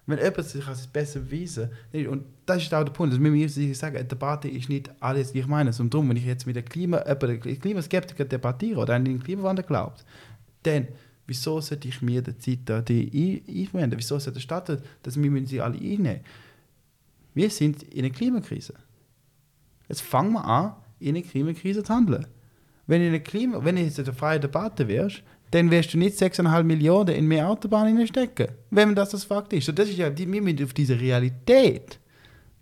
Wenn 0.06 0.18
jemand 0.18 0.44
sich 0.44 0.66
als 0.66 0.88
besser 0.88 1.20
beweisen 1.20 1.70
und 2.10 2.24
das 2.46 2.64
ist 2.64 2.74
auch 2.74 2.82
der 2.82 2.90
Punkt, 2.90 3.12
dass 3.12 3.22
wir 3.22 3.30
müssen 3.30 3.74
sagen, 3.74 3.96
eine 3.96 4.04
Debatte 4.04 4.48
ist 4.48 4.68
nicht 4.68 4.90
alles 4.98 5.32
gleich 5.32 5.46
meines. 5.46 5.78
Und 5.78 5.94
darum, 5.94 6.08
wenn 6.08 6.16
ich 6.16 6.24
jetzt 6.24 6.48
mit 6.48 6.56
einem 6.56 6.66
Klima, 6.66 6.98
äh, 6.98 7.14
Klimaskeptiker 7.14 8.24
debattiere 8.24 8.80
oder 8.80 8.96
an 8.96 9.04
den 9.04 9.22
Klimawandel 9.22 9.64
glaubt, 9.64 10.04
dann 10.64 10.88
wieso 11.28 11.60
sollte 11.60 11.86
ich 11.86 12.02
mir 12.02 12.22
die 12.22 12.36
Zeit 12.38 12.58
da 12.64 12.78
einwenden? 12.78 13.96
Wieso 13.96 14.18
sollte 14.18 14.32
der 14.32 14.40
Stadt, 14.40 14.82
dass 15.04 15.16
wir 15.16 15.46
sie 15.46 15.60
alle 15.60 15.78
einnehmen? 15.78 16.22
Wir 17.34 17.50
sind 17.50 17.84
in 17.84 18.04
einer 18.04 18.12
Klimakrise. 18.12 18.74
Jetzt 19.88 20.02
fangen 20.02 20.32
wir 20.32 20.44
an, 20.44 20.74
in 21.02 21.16
eine 21.16 21.24
Klimakrise 21.24 21.82
zu 21.82 21.92
handeln. 21.94 22.26
Wenn, 22.86 23.02
in 23.02 23.08
eine 23.08 23.20
Klima, 23.20 23.64
wenn 23.64 23.76
jetzt 23.76 23.98
eine 23.98 24.12
freie 24.12 24.40
Debatte 24.40 24.88
wärst, 24.88 25.22
dann 25.50 25.70
wirst 25.70 25.92
du 25.92 25.98
nicht 25.98 26.16
6,5 26.16 26.62
Milliarden 26.62 27.14
in 27.14 27.26
mehr 27.28 27.48
Autobahnen 27.48 28.06
stecken. 28.06 28.48
Wenn 28.70 28.94
das 28.94 29.10
das 29.10 29.24
Fakt 29.24 29.52
ist. 29.52 29.68
Und 29.68 29.78
das 29.78 29.88
ist 29.88 29.98
ja, 29.98 30.16
wir 30.16 30.26
müssen 30.26 30.64
auf 30.64 30.72
diese 30.72 30.98
Realität 30.98 31.98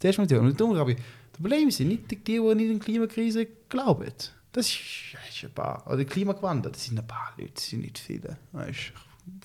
zuerst 0.00 0.18
mal 0.18 0.24
ich, 0.24 0.96
das 1.32 1.40
Problem 1.40 1.70
sind 1.70 1.88
nicht 1.88 2.10
die, 2.10 2.16
die 2.16 2.40
nicht 2.40 2.70
in 2.70 2.74
die 2.74 2.78
Klimakrise 2.78 3.46
glauben. 3.68 4.12
Das 4.52 4.66
ist, 4.68 4.78
das 5.12 5.36
ist 5.36 5.44
ein 5.44 5.52
paar. 5.52 5.86
Oder 5.86 6.04
Klimawandel, 6.04 6.72
das 6.72 6.84
sind 6.84 6.98
ein 6.98 7.06
paar 7.06 7.32
Leute, 7.38 7.52
das 7.54 7.66
sind 7.68 7.82
nicht 7.82 7.98
viele. 7.98 8.36
Ist 8.68 8.92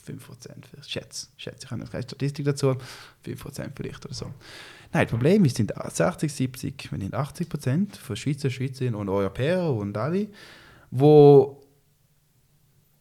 5%, 0.07 0.87
schätze, 0.87 1.27
schätze, 1.37 1.65
ich 1.65 1.71
habe 1.71 1.85
keine 1.85 2.03
Statistik 2.03 2.45
dazu, 2.45 2.75
5% 3.25 3.69
vielleicht 3.75 4.05
oder 4.05 4.15
so. 4.15 4.31
Nein, 4.95 5.07
das 5.07 5.11
Problem 5.11 5.43
ist, 5.43 5.57
sind 5.57 5.73
60, 5.75 6.31
70, 6.31 6.89
wenn 6.89 6.99
nicht 6.99 7.13
80 7.13 7.49
Prozent 7.49 7.97
von 7.97 8.15
Schweizer, 8.15 8.49
Schweizerinnen 8.49 8.95
und 8.95 9.09
Europäer 9.09 9.69
und 9.69 9.97
alle, 9.97 10.29
wo 10.89 11.61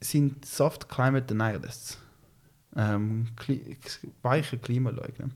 sind 0.01 0.43
Soft 0.43 0.89
Climate 0.89 1.25
Denialists, 1.25 1.97
ähm, 2.75 3.27
Kli 3.37 3.77
weiche 4.23 4.57
Klimaleugner. 4.57 5.29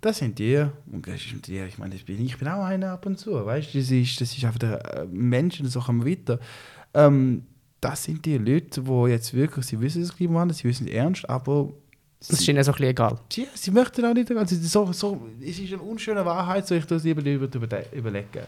Das 0.00 0.18
sind 0.18 0.38
die, 0.38 0.64
und 0.86 1.04
das 1.04 1.16
ist 1.16 1.48
die, 1.48 1.58
ich 1.58 1.78
meine, 1.78 1.96
ich 1.96 2.04
bin, 2.04 2.24
ich 2.24 2.38
bin 2.38 2.46
auch 2.46 2.62
einer 2.62 2.92
ab 2.92 3.04
und 3.04 3.18
zu, 3.18 3.32
weißt 3.32 3.74
du, 3.74 3.78
das 3.78 3.90
ist, 3.90 4.20
das 4.20 4.36
ist 4.36 4.44
einfach 4.44 4.60
der 4.60 4.98
äh, 4.98 5.06
Mensch, 5.06 5.60
das 5.60 5.76
auch 5.76 5.88
weiter. 5.88 6.38
Ähm, 6.94 7.42
das 7.80 8.04
sind 8.04 8.24
die 8.24 8.38
Leute, 8.38 8.82
die 8.82 9.10
jetzt 9.10 9.34
wirklich, 9.34 9.66
sie 9.66 9.80
wissen 9.80 10.02
das 10.02 10.14
Klimawandel, 10.14 10.56
sie 10.56 10.68
wissen 10.68 10.86
es 10.86 10.94
ernst, 10.94 11.28
aber 11.28 11.72
das 12.18 12.30
ist 12.30 12.48
ihnen 12.48 12.62
so 12.64 12.72
ein 12.72 12.74
bisschen 12.74 12.90
egal. 12.90 13.18
Ja, 13.32 13.44
sie 13.54 13.70
möchten 13.70 14.04
auch 14.04 14.14
nicht, 14.14 14.30
also 14.30 14.56
so, 14.56 14.92
so, 14.92 15.28
es 15.40 15.58
ist 15.58 15.72
eine 15.72 15.82
unschöne 15.82 16.24
Wahrheit, 16.24 16.66
so 16.66 16.74
ich 16.74 16.84
das 16.84 17.04
lieber 17.04 17.24
über, 17.24 17.48
überlegen. 17.92 18.46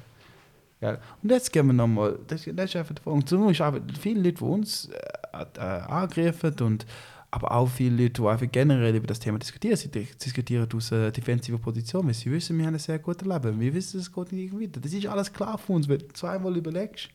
Ja. 0.81 0.99
Und 1.23 1.31
jetzt 1.31 1.53
gehen 1.53 1.67
wir 1.67 1.73
nochmal, 1.73 2.19
das, 2.27 2.45
das 2.53 2.71
ist 2.71 2.77
einfach 2.77 2.95
der 2.95 3.03
Punkt. 3.03 3.29
So 3.29 3.49
ist 3.49 3.61
einfach 3.61 3.81
viele 4.01 4.23
Leute, 4.23 4.39
die 4.39 4.45
uns 4.45 4.89
äh, 4.89 5.45
äh, 5.57 5.61
angreifen 5.61 6.55
und 6.61 6.87
aber 7.31 7.53
auch 7.53 7.69
viele 7.69 8.03
Leute, 8.03 8.23
die 8.23 8.29
einfach 8.29 8.47
generell 8.51 8.97
über 8.97 9.07
das 9.07 9.21
Thema 9.21 9.39
diskutieren. 9.39 9.77
Sie 9.77 9.89
diskutieren 9.89 10.67
aus 10.75 10.93
einer 10.93 11.13
defensiven 11.13 11.61
Position, 11.61 12.07
weil 12.07 12.15
sie 12.15 12.31
wissen, 12.31 12.59
wir 12.59 12.67
haben 12.67 12.75
ein 12.75 12.81
sehr 12.81 12.99
gutes 12.99 13.27
Leben. 13.27 13.61
Wir 13.61 13.73
wissen, 13.73 14.01
es 14.01 14.13
geht 14.13 14.33
nicht 14.33 14.53
weiter. 14.53 14.81
Das 14.81 14.93
ist 14.93 15.07
alles 15.07 15.33
klar 15.33 15.57
für 15.57 15.75
uns, 15.75 15.87
wenn 15.87 15.99
du 15.99 16.09
zweimal 16.09 16.57
überlegst. 16.57 17.11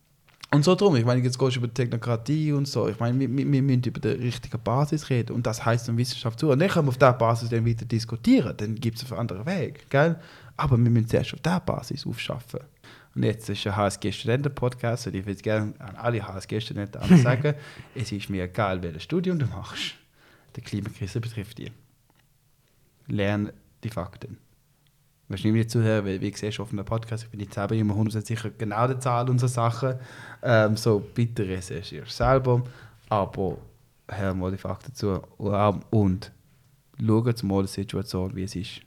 Und 0.52 0.64
so 0.64 0.74
drum, 0.74 0.94
ich 0.94 1.04
meine, 1.04 1.22
jetzt 1.22 1.38
gehst 1.38 1.56
du 1.56 1.60
über 1.60 1.72
Technokratie 1.72 2.52
und 2.52 2.68
so. 2.68 2.88
Ich 2.88 2.98
meine, 3.00 3.18
wir, 3.18 3.28
wir, 3.28 3.62
müssen 3.62 3.82
über 3.82 4.00
die 4.00 4.08
richtige 4.08 4.58
Basis 4.58 5.10
reden 5.10 5.34
und 5.34 5.46
das 5.46 5.64
heißt 5.64 5.88
um 5.88 5.98
Wissenschaft 5.98 6.38
zu. 6.38 6.50
Und 6.50 6.60
dann 6.60 6.68
können 6.68 6.86
wir 6.86 6.90
auf 6.90 6.98
dieser 6.98 7.12
Basis 7.12 7.48
dann 7.48 7.66
weiter 7.66 7.84
diskutieren, 7.84 8.56
dann 8.56 8.76
gibt 8.76 9.02
es 9.02 9.10
einen 9.10 9.20
anderen 9.20 9.44
Weg, 9.44 9.90
gell? 9.90 10.16
Aber 10.56 10.78
wir 10.78 10.90
müssen 10.90 11.08
zuerst 11.08 11.34
auf 11.34 11.40
dieser 11.40 11.60
Basis 11.60 12.06
aufschaffen. 12.06 12.60
Und 13.14 13.22
jetzt 13.24 13.48
ist 13.48 13.66
ein 13.66 13.76
HSG-Studenten-Podcast 13.76 15.08
und 15.08 15.14
ich 15.16 15.26
würde 15.26 15.42
gerne 15.42 15.74
an 15.78 15.96
alle 15.96 16.26
HSG-Studenten 16.26 17.18
sagen, 17.22 17.54
es 17.94 18.12
ist 18.12 18.30
mir 18.30 18.44
egal, 18.44 18.82
welches 18.82 19.02
Studium 19.02 19.38
du 19.38 19.46
machst. 19.46 19.94
Die 20.54 20.60
Klimakrise 20.60 21.20
betrifft 21.20 21.58
dich. 21.58 21.72
Lern 23.08 23.52
die 23.82 23.90
Fakten. 23.90 24.38
Wahrscheinlich 25.28 25.64
nicht 25.64 25.70
zuhören, 25.70 26.04
weil 26.06 26.20
wie 26.20 26.32
siehst 26.32 26.60
auf 26.60 26.72
einem 26.72 26.84
Podcast, 26.84 27.24
ich 27.24 27.30
bin 27.30 27.40
nicht 27.40 27.52
selber 27.52 27.74
immer 27.74 27.94
100% 27.94 28.24
sicher 28.24 28.50
genau 28.56 28.86
der 28.86 29.00
Zahl 29.00 29.28
und 29.28 29.40
so 29.40 29.48
Sachen. 29.48 29.94
Ähm, 30.42 30.76
so, 30.76 31.00
bitte 31.14 31.46
recherchiere 31.46 32.06
selber, 32.06 32.62
aber 33.08 33.58
hör 34.08 34.34
mal 34.34 34.52
die 34.52 34.56
Fakten 34.56 34.94
zu 34.94 35.20
und 35.90 36.32
schau 37.04 37.32
mal 37.42 37.62
die 37.62 37.68
Situation, 37.68 38.36
wie 38.36 38.44
es 38.44 38.54
ist. 38.54 38.80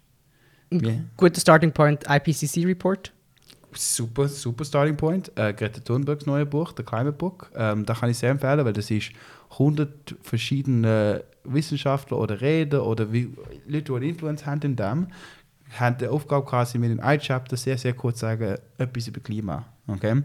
Wie? 0.69 1.01
Guter 1.17 1.41
Starting 1.41 1.71
Point, 1.71 2.05
IPCC 2.07 2.65
Report. 2.65 3.11
Super, 3.73 4.27
super 4.27 4.65
Starting 4.65 4.97
Point. 4.97 5.31
Äh, 5.35 5.53
Greta 5.53 5.79
Thunbergs 5.79 6.25
neue 6.25 6.45
Buch, 6.45 6.73
The 6.75 6.83
Climate 6.83 7.17
Book. 7.17 7.51
Ähm, 7.55 7.85
da 7.85 7.93
kann 7.93 8.09
ich 8.09 8.17
sehr 8.17 8.31
empfehlen, 8.31 8.65
weil 8.65 8.73
das 8.73 8.89
ist 8.89 9.11
100 9.51 10.15
verschiedene 10.21 11.23
Wissenschaftler 11.43 12.17
oder 12.17 12.41
Redner 12.41 12.85
oder 12.85 13.11
wie, 13.11 13.33
Leute, 13.67 13.83
die 13.83 13.93
eine 13.93 14.07
Influence 14.07 14.45
haben 14.45 14.61
in 14.61 14.75
dem, 14.75 15.07
haben 15.77 15.97
die 15.97 16.07
Aufgabe 16.07 16.45
quasi 16.45 16.77
mit 16.77 16.91
dem 16.91 16.99
ein-Chapter 16.99 17.57
sehr, 17.57 17.77
sehr 17.77 17.93
kurz 17.93 18.19
sagen, 18.19 18.55
etwas 18.77 19.07
über 19.07 19.19
Klima. 19.19 19.65
Okay? 19.87 20.23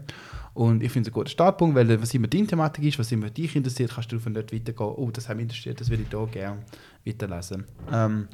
Und 0.53 0.81
ich 0.81 0.91
finde 0.91 1.09
es 1.09 1.11
ein 1.11 1.13
guter 1.13 1.29
Startpunkt, 1.29 1.75
weil 1.75 2.01
was 2.01 2.13
immer 2.13 2.27
deine 2.27 2.47
Thematik 2.47 2.85
ist, 2.85 2.97
was 2.97 3.11
immer 3.11 3.29
dich 3.29 3.55
interessiert, 3.55 3.91
kannst 3.93 4.11
du 4.11 4.19
von 4.19 4.33
dort 4.33 4.53
weitergehen. 4.53 4.93
Oh, 4.95 5.11
das 5.11 5.27
hat 5.27 5.35
mich 5.35 5.43
interessiert, 5.43 5.81
das 5.81 5.89
würde 5.89 6.03
ich 6.03 6.09
hier 6.09 6.27
gerne 6.27 6.59
weiterlesen. 7.05 7.65
Ähm, 7.91 8.27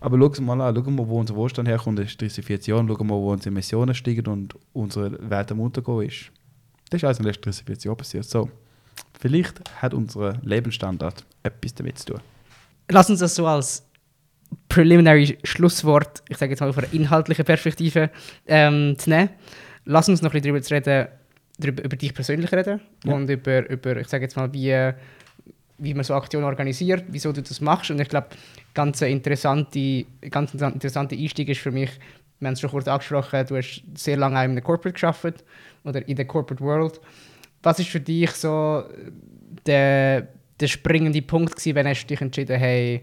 aber 0.00 0.18
schau 0.18 0.42
mal 0.42 0.60
an, 0.60 0.74
schau 0.74 0.90
mal, 0.90 1.06
wo 1.06 1.20
unser 1.20 1.34
Wohlstand 1.34 1.68
herkommt, 1.68 1.98
das 1.98 2.06
ist 2.06 2.20
30, 2.20 2.44
40 2.44 2.68
Jahre, 2.68 2.86
schau 2.86 3.04
mal, 3.04 3.14
wo 3.14 3.32
unsere 3.32 3.50
Emissionen 3.50 3.94
steigen 3.94 4.26
und 4.26 4.54
unsere 4.72 5.30
Welt 5.30 5.52
am 5.52 5.60
Untergehen 5.60 6.02
ist. 6.02 6.30
Das 6.90 7.00
ist 7.00 7.04
alles 7.04 7.18
in 7.18 7.24
den 7.24 7.30
letzten 7.30 7.44
30, 7.44 7.66
40 7.66 7.84
Jahren 7.84 7.96
passiert. 7.96 8.24
So, 8.24 8.48
vielleicht 9.18 9.60
hat 9.82 9.92
unser 9.94 10.38
Lebensstandard 10.42 11.24
etwas 11.42 11.74
damit 11.74 11.98
zu 11.98 12.12
tun. 12.12 12.20
Lass 12.88 13.10
uns 13.10 13.20
das 13.20 13.34
so 13.34 13.46
als 13.46 13.85
Preliminary 14.68 15.38
Schlusswort, 15.44 16.22
ich 16.28 16.36
sage 16.36 16.52
jetzt 16.52 16.60
mal 16.60 16.72
von 16.72 16.84
einer 16.84 16.92
inhaltlichen 16.92 17.44
Perspektive, 17.44 18.10
ähm, 18.46 18.96
zu 18.98 19.10
nehmen. 19.10 19.30
Lass 19.84 20.08
uns 20.08 20.22
noch 20.22 20.34
ein 20.34 20.40
bisschen 20.40 20.54
darüber 20.54 20.70
reden, 20.70 21.08
darüber, 21.58 21.84
über 21.84 21.96
dich 21.96 22.14
persönlich 22.14 22.52
reden 22.52 22.80
ja. 23.04 23.14
und 23.14 23.30
über, 23.30 23.68
über, 23.70 23.96
ich 23.96 24.08
sage 24.08 24.24
jetzt 24.24 24.36
mal, 24.36 24.52
wie, 24.52 24.92
wie 25.78 25.94
man 25.94 26.04
so 26.04 26.14
Aktionen 26.14 26.44
organisiert, 26.44 27.04
wieso 27.08 27.32
du 27.32 27.42
das 27.42 27.60
machst. 27.60 27.90
Und 27.90 28.00
ich 28.00 28.08
glaube, 28.08 28.28
ganz 28.74 29.00
interessante, 29.02 30.04
ganz 30.30 30.52
interessante 30.52 31.16
Einstieg 31.16 31.48
ist 31.48 31.60
für 31.60 31.70
mich, 31.70 31.90
wir 32.38 32.48
haben 32.48 32.54
es 32.54 32.60
schon 32.60 32.70
kurz 32.70 32.86
angesprochen, 32.86 33.46
du 33.46 33.56
hast 33.56 33.82
sehr 33.94 34.16
lange 34.16 34.34
in 34.44 34.50
einem 34.50 34.62
Corporate 34.62 34.92
geschafft 34.92 35.44
oder 35.84 36.06
in 36.06 36.16
der 36.16 36.26
Corporate 36.26 36.62
World. 36.62 37.00
Was 37.62 37.78
ist 37.78 37.88
für 37.88 38.00
dich 38.00 38.30
so 38.32 38.84
der, 39.66 40.28
der 40.60 40.66
springende 40.66 41.22
Punkt 41.22 41.56
gewesen, 41.56 41.74
wenn 41.74 41.86
du 41.86 41.94
dich 41.94 42.20
entschieden 42.20 42.58
hey, 42.58 43.02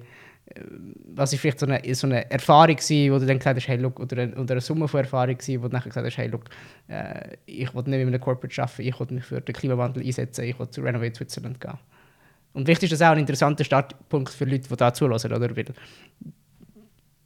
was 1.16 1.34
ist 1.34 1.40
vielleicht 1.40 1.60
so 1.60 1.66
eine, 1.66 1.96
so 1.96 2.08
eine 2.08 2.30
Erfahrung 2.30 2.76
gewesen, 2.76 3.14
wo 3.14 3.20
du 3.20 3.26
dann 3.26 3.40
gesagt 3.40 3.58
hast, 3.58 3.68
hey, 3.68 3.78
look, 3.78 4.00
oder, 4.00 4.24
eine, 4.24 4.36
oder 4.36 4.54
eine 4.54 4.62
Summe 4.62 4.88
von 4.88 5.00
Erfahrung 5.00 5.38
gewesen, 5.38 5.62
wo 5.62 5.68
du 5.68 5.72
dann 5.72 5.84
gesagt 5.84 6.06
hast, 6.06 6.18
hey, 6.18 6.28
look, 6.28 6.46
äh, 6.90 7.38
ich 7.46 7.74
will 7.74 7.84
nicht 7.84 8.06
mit 8.06 8.08
einem 8.08 8.20
Corporate 8.20 8.62
arbeiten, 8.62 8.82
ich 8.82 9.00
will 9.00 9.08
mich 9.10 9.24
für 9.24 9.42
den 9.42 9.56
Klimawandel 9.56 10.06
einsetzen, 10.06 10.44
ich 10.44 10.60
will 10.60 10.70
zu 10.70 10.82
Renovate 10.82 11.16
Switzerland 11.16 11.62
gehen. 11.62 11.78
Und 12.54 12.68
wichtig 12.68 12.92
ist 12.92 13.00
das 13.00 13.08
auch 13.08 13.14
ein 13.14 13.20
interessanter 13.20 13.64
Startpunkt 13.64 14.32
für 14.32 14.46
Leute, 14.46 14.68
die 14.70 14.76
da 14.76 14.94
zulassen, 14.94 15.34
oder? 15.34 15.56
Weil 15.56 15.66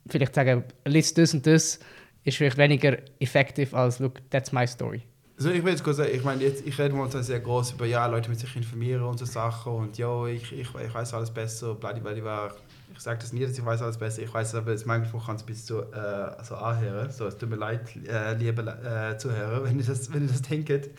vielleicht 0.08 0.34
sagen, 0.34 0.64
list 0.86 1.18
das 1.18 1.34
und 1.34 1.46
das 1.46 1.80
ist 2.24 2.36
vielleicht 2.36 2.56
weniger 2.56 2.96
effektiv 3.20 3.74
als, 3.74 3.98
look, 3.98 4.20
that's 4.30 4.52
my 4.52 4.66
story. 4.66 5.02
Also 5.36 5.50
ich 5.50 5.62
will 5.62 5.72
jetzt 5.72 5.84
sagen, 5.84 6.10
ich 6.12 6.24
meine, 6.24 6.42
jetzt, 6.42 6.66
ich 6.66 6.78
rede 6.78 6.94
mal 6.94 7.10
sehr 7.10 7.40
groß 7.40 7.72
über, 7.72 7.86
ja, 7.86 8.06
Leute 8.06 8.28
müssen 8.28 8.40
sich 8.40 8.56
informieren 8.56 9.02
und 9.02 9.18
so 9.18 9.24
Sachen 9.24 9.72
und 9.72 9.98
ja, 9.98 10.26
ich, 10.26 10.50
ich, 10.52 10.68
ich 10.74 10.94
weiß 10.94 11.14
alles 11.14 11.30
besser, 11.32 11.74
blablabla. 11.74 12.54
Ich 12.98 13.04
sage 13.04 13.20
das 13.20 13.32
nie, 13.32 13.46
dass 13.46 13.56
ich 13.56 13.64
weiß 13.64 13.80
alles 13.80 13.96
besser, 13.96 14.22
ich 14.22 14.34
weiß 14.34 14.56
aber, 14.56 14.74
manchmal 14.84 15.22
kann 15.24 15.36
es 15.36 15.44
bis 15.44 15.64
zu 15.64 15.82
äh, 15.82 16.42
so 16.42 16.56
anhören. 16.56 17.08
So, 17.12 17.28
es 17.28 17.38
tut 17.38 17.48
mir 17.48 17.54
leid, 17.54 17.82
äh, 18.08 18.34
liebe 18.34 18.60
äh, 18.62 19.16
Zuhörer, 19.16 19.62
wenn 19.70 19.78
ihr 19.78 19.84
das, 19.86 20.12
wenn 20.12 20.22
ihr 20.22 20.28
das 20.28 20.42
denkt. 20.42 20.90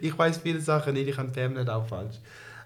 Ich 0.00 0.16
weiß 0.16 0.38
viele 0.38 0.60
Sachen 0.60 0.94
nicht, 0.94 1.08
ich 1.08 1.16
kann 1.16 1.32
permanent 1.32 1.68
auch 1.68 1.84
falsch. 1.84 2.20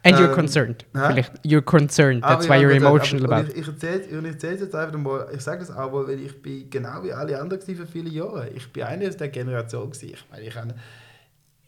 And 0.05 0.19
you're 0.19 0.29
ähm, 0.29 0.35
concerned. 0.35 0.85
Vielleicht, 0.93 1.33
you're 1.43 1.63
concerned. 1.63 2.23
That's 2.23 2.47
why 2.51 2.57
you're 2.57 2.77
emotional 2.77 3.25
aber, 3.25 3.37
about 3.37 3.51
it. 3.53 3.57
Ich, 3.57 3.69
ich 3.69 4.25
erzähle 4.25 4.55
es 4.55 4.61
jetzt 4.61 4.75
einfach 4.75 4.99
mal, 4.99 5.27
ich 5.33 5.41
sage 5.41 5.61
das 5.61 5.75
auch, 5.75 5.91
weil 5.95 6.21
ich 6.21 6.43
bin 6.43 6.69
genau 6.69 7.03
wie 7.03 7.15
alle 7.15 7.41
anderen 7.41 7.63
für 7.63 7.87
viele 7.87 8.11
Jahre. 8.11 8.51
Ich 8.51 8.71
bin 8.71 8.83
eine 8.83 9.09
aus 9.09 9.17
der 9.17 9.29
Generation. 9.29 9.91
Gewesen. 9.91 10.11
Ich 10.13 10.25
meine, 10.31 10.45
ich 10.45 10.55
habe 10.55 10.75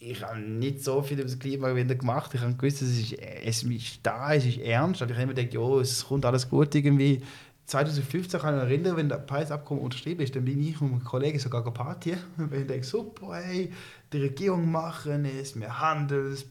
ich 0.05 0.23
habe 0.23 0.39
nicht 0.39 0.83
so 0.83 1.03
viel 1.03 1.19
über 1.19 1.29
das 1.29 1.39
Klimawandel 1.39 1.97
gemacht. 1.97 2.31
Ich 2.35 2.41
habe 2.41 2.55
gewusst, 2.55 2.83
es 2.83 2.99
ist, 2.99 3.13
es 3.19 3.63
ist 3.63 4.01
da, 4.03 4.35
es 4.35 4.45
ist 4.45 4.59
ernst. 4.59 5.01
Und 5.03 5.11
ich 5.11 5.17
habe 5.17 5.25
immer 5.25 5.35
gedacht, 5.35 5.81
es 5.81 6.07
kommt 6.07 6.25
alles 6.25 6.49
gut 6.49 6.75
irgendwie. 6.75 7.23
2015 7.67 8.41
kann 8.41 8.55
ich 8.55 8.63
mich 8.63 8.71
erinnern, 8.71 8.97
wenn 8.97 9.09
das 9.09 9.25
Paris-Abkommen 9.25 9.83
unterschrieben 9.83 10.21
ist, 10.21 10.37
dann 10.37 10.45
bin 10.45 10.61
ich 10.61 10.79
und 10.81 10.91
mein 10.91 11.05
Kollege 11.05 11.41
sogar 11.41 11.65
Party. 11.65 12.15
Und 12.37 12.53
ich 12.53 12.67
denke, 12.67 12.85
super, 12.85 13.37
hey, 13.37 13.73
die 14.13 14.19
Regierung 14.19 14.71
machen 14.71 15.25
es, 15.25 15.59
wir 15.59 15.81
handeln 15.81 16.33
es, 16.33 16.45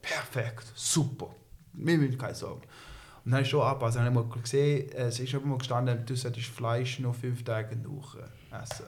perfekt, 0.00 0.72
super. 0.76 1.34
Wir 1.72 1.98
müssen 1.98 2.16
keine 2.16 2.36
Sorgen. 2.36 2.62
Und 3.24 3.32
dann 3.32 3.34
habe 3.34 3.42
ich 3.42 3.50
schon 3.50 3.62
abgepasst. 3.62 3.96
Dann 3.96 4.04
habe 4.04 4.20
ich 4.20 4.28
mal 4.28 4.40
gesehen, 4.40 4.92
es 4.92 5.18
ist 5.18 5.30
schon 5.30 5.48
mal 5.48 5.58
gestanden, 5.58 6.06
du 6.06 6.14
solltest 6.14 6.46
Fleisch 6.46 7.00
noch 7.00 7.16
fünf 7.16 7.42
Tage 7.42 7.76
nach 7.76 8.16
essen. 8.62 8.86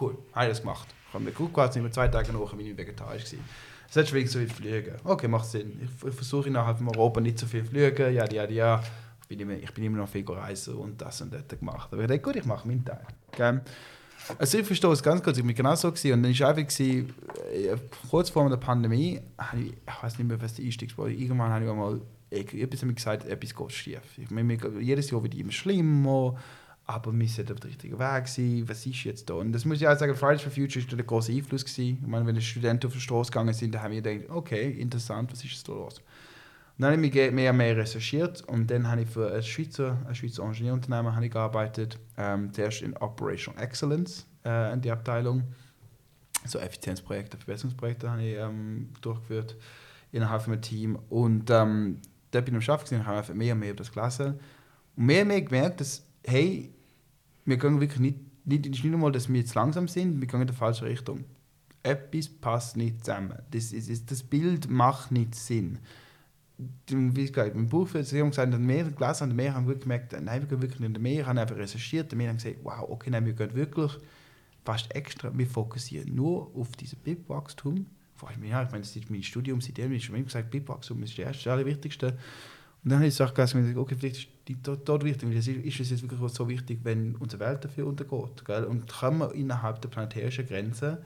Cool, 0.00 0.16
habe 0.32 0.46
ich 0.46 0.52
das 0.52 0.60
gemacht. 0.62 0.95
Mir 1.18 1.30
geguckt, 1.30 1.56
jetzt 1.56 1.76
über 1.76 1.90
zwei 1.90 2.08
Tage 2.08 2.32
nach 2.32 2.52
bin 2.54 2.66
ich 2.66 2.76
vegetarisch 2.76 3.24
gewesen. 3.24 3.44
Es 3.88 3.96
hat 3.96 4.08
schwierig 4.08 4.30
so 4.30 4.38
viel 4.38 4.48
fliegen. 4.48 4.96
Okay, 5.04 5.28
macht 5.28 5.46
Sinn. 5.46 5.80
Ich, 5.82 6.08
ich 6.08 6.14
versuche 6.14 6.48
innerhalb 6.48 6.78
von 6.78 6.88
Europa 6.88 7.20
nicht 7.20 7.38
so 7.38 7.46
viel 7.46 7.64
fliegen. 7.64 8.14
Ja, 8.14 8.28
ja, 8.30 8.48
ja. 8.48 8.82
Ich 9.28 9.36
bin, 9.36 9.84
immer, 9.84 9.98
noch 9.98 10.08
viel 10.08 10.24
reisen 10.28 10.74
und 10.74 11.00
das 11.00 11.20
und 11.20 11.32
das 11.32 11.58
gemacht. 11.58 11.88
Aber 11.92 12.02
ich 12.02 12.08
dachte, 12.08 12.20
gut, 12.20 12.36
ich 12.36 12.44
mache 12.44 12.66
meinen 12.68 12.84
Teil. 12.84 13.04
Okay? 13.28 13.60
Also 14.38 14.58
ich 14.58 14.66
verstehe 14.66 14.90
es 14.90 15.02
ganz 15.02 15.22
kurz, 15.22 15.38
ich 15.38 15.44
war 15.44 15.52
genau 15.52 15.74
so. 15.74 15.88
Und 15.88 16.04
dann 16.04 16.24
war 16.24 16.48
einfach, 16.48 16.66
gewesen, 16.66 17.14
äh, 17.52 17.76
kurz 18.08 18.30
vor 18.30 18.48
der 18.48 18.56
Pandemie, 18.56 19.20
ich, 19.54 19.72
ich 19.72 20.02
weiß 20.02 20.18
nicht 20.18 20.28
mehr, 20.28 20.40
was 20.40 20.54
der 20.54 20.64
Einstieg 20.64 20.96
war, 20.98 21.08
irgendwann 21.08 21.50
habe 21.50 21.64
ich 21.64 21.72
mal 21.72 22.00
etwas 22.30 22.80
gesagt, 22.80 23.26
etwas 23.26 23.54
geht 23.54 23.72
schief. 23.72 24.18
Ich 24.18 24.30
meine, 24.30 24.58
jedes 24.80 25.10
Jahr 25.10 25.22
wird 25.22 25.34
immer 25.34 25.52
schlimmer 25.52 26.36
aber 26.86 27.12
wir 27.12 27.28
sind 27.28 27.50
auf 27.50 27.58
dem 27.58 27.68
richtigen 27.68 27.98
Weg 27.98 28.28
sein. 28.28 28.62
Was 28.66 28.86
ist 28.86 29.02
jetzt 29.04 29.28
da? 29.28 29.34
Und 29.34 29.52
das 29.52 29.64
muss 29.64 29.80
ich 29.80 29.88
auch 29.88 29.98
sagen, 29.98 30.14
Fridays 30.14 30.42
for 30.42 30.52
Future 30.52 30.84
war 30.84 30.98
ein 30.98 31.06
großer 31.06 31.32
Einfluss. 31.32 31.64
Gewesen. 31.64 31.98
Ich 32.00 32.06
meine, 32.06 32.26
wenn 32.26 32.36
die 32.36 32.42
Studenten 32.42 32.86
auf 32.86 32.92
die 32.92 33.00
Straße 33.00 33.30
gegangen 33.30 33.54
sind, 33.54 33.74
dann 33.74 33.82
haben 33.82 33.92
wir 33.92 34.02
gedacht, 34.02 34.30
okay, 34.30 34.70
interessant, 34.70 35.32
was 35.32 35.44
ist 35.44 35.68
da 35.68 35.72
los? 35.72 35.98
Und 35.98 36.82
dann 36.82 36.92
habe 36.92 37.06
ich 37.06 37.32
mehr 37.32 37.50
und 37.50 37.56
mehr 37.56 37.76
recherchiert 37.76 38.42
und 38.42 38.70
dann 38.70 38.86
habe 38.86 39.02
ich 39.02 39.08
für 39.08 39.32
ein 39.32 39.42
Schweizer, 39.42 39.96
ein 40.06 40.14
Schweizer 40.14 40.44
Ingenieurunternehmen 40.44 41.30
gearbeitet. 41.30 41.98
Ähm, 42.18 42.52
zuerst 42.52 42.82
in 42.82 42.96
Operational 42.98 43.62
Excellence 43.62 44.26
äh, 44.44 44.72
in 44.72 44.80
die 44.82 44.90
Abteilung. 44.90 45.42
So 46.44 46.58
Effizienzprojekte, 46.58 47.38
Verbesserungsprojekte 47.38 48.10
habe 48.10 48.22
ich 48.22 48.36
ähm, 48.36 48.90
durchgeführt 49.00 49.56
innerhalb 50.12 50.42
von 50.42 50.52
einem 50.52 50.62
Team. 50.62 50.98
Und 51.08 51.50
ähm, 51.50 52.00
da 52.30 52.40
bin 52.42 52.56
ich 52.56 52.68
am 52.68 52.74
Arbeiten 52.74 52.94
und 52.96 53.06
habe 53.06 53.34
mehr 53.34 53.54
und 53.54 53.60
mehr 53.60 53.70
über 53.70 53.78
das 53.78 53.90
gelesen. 53.90 54.38
Und 54.96 55.06
mehr 55.06 55.22
und 55.22 55.28
mehr 55.28 55.42
gemerkt, 55.42 55.80
dass, 55.80 56.06
hey, 56.24 56.75
wir 57.46 57.56
gehen 57.56 57.80
wirklich 57.80 58.00
nicht, 58.00 58.18
nicht, 58.44 58.66
nicht 58.66 58.84
nur 58.84 58.98
mal, 58.98 59.12
dass 59.12 59.28
wir 59.28 59.40
jetzt 59.40 59.54
langsam 59.54 59.88
sind, 59.88 60.20
wir 60.20 60.26
gehen 60.26 60.40
in 60.40 60.46
die 60.46 60.52
falsche 60.52 60.84
Richtung. 60.84 61.24
Etwas 61.82 62.28
passt 62.28 62.76
nicht 62.76 63.04
zusammen. 63.04 63.38
Das, 63.52 63.72
ist, 63.72 64.10
das 64.10 64.22
Bild 64.22 64.68
macht 64.68 65.12
nicht 65.12 65.34
Sinn. 65.34 65.78
Wie 66.88 67.26
gesagt, 67.26 67.54
mein 67.54 67.68
Buch 67.68 67.86
für 67.86 68.02
die 68.02 68.18
gesagt, 68.18 68.52
haben 68.52 68.66
mehr 68.66 68.84
gelesen 68.84 69.30
und 69.30 69.36
mehr 69.36 69.54
haben 69.54 69.66
gemerkt, 69.78 70.12
nein, 70.12 70.42
wir 70.42 70.48
gehen 70.48 70.62
wirklich 70.62 70.80
nicht 70.80 71.00
mehr, 71.00 71.26
haben 71.26 71.38
einfach 71.38 71.56
recherchiert 71.56 72.12
und 72.12 72.18
wir 72.18 72.28
haben 72.28 72.38
gesagt, 72.38 72.56
wow, 72.62 72.88
okay, 72.88 73.10
nein, 73.10 73.26
wir 73.26 73.34
gehen 73.34 73.54
wirklich 73.54 73.92
fast 74.64 74.92
extra, 74.94 75.30
wir 75.36 75.46
fokussieren 75.46 76.14
nur 76.14 76.50
auf 76.56 76.72
dieses 76.76 76.96
BIP-Wachstum. 76.96 77.86
Ja, 78.42 78.62
ich 78.62 78.70
meine, 78.70 78.80
das 78.80 78.96
ist 78.96 79.10
mein 79.10 79.22
Studium, 79.22 79.60
seitdem 79.60 79.92
ich 79.92 80.06
schon 80.06 80.16
immer 80.16 80.24
gesagt, 80.24 80.50
BIP-Wachstum 80.50 81.02
ist 81.02 81.18
das 81.18 81.26
erste, 81.26 81.52
allerwichtigste. 81.52 82.18
Und 82.86 82.90
dann 82.90 83.00
habe 83.00 83.08
ich 83.08 83.18
gesagt, 83.18 83.36
okay, 83.76 83.96
vielleicht 83.98 84.16
ist 84.16 84.28
die 84.46 84.62
dort 84.62 85.02
wichtig, 85.02 85.28
ist, 85.34 85.48
ist 85.48 85.80
es 85.80 85.90
jetzt 85.90 86.02
wirklich 86.02 86.20
so 86.32 86.48
wichtig, 86.48 86.78
wenn 86.84 87.16
unsere 87.16 87.40
Welt 87.40 87.64
dafür 87.64 87.84
untergeht. 87.84 88.44
Gell? 88.44 88.62
Und 88.62 88.86
kann 88.86 89.18
man 89.18 89.32
innerhalb 89.32 89.82
der 89.82 89.88
planetärischen 89.88 90.46
Grenzen 90.46 90.98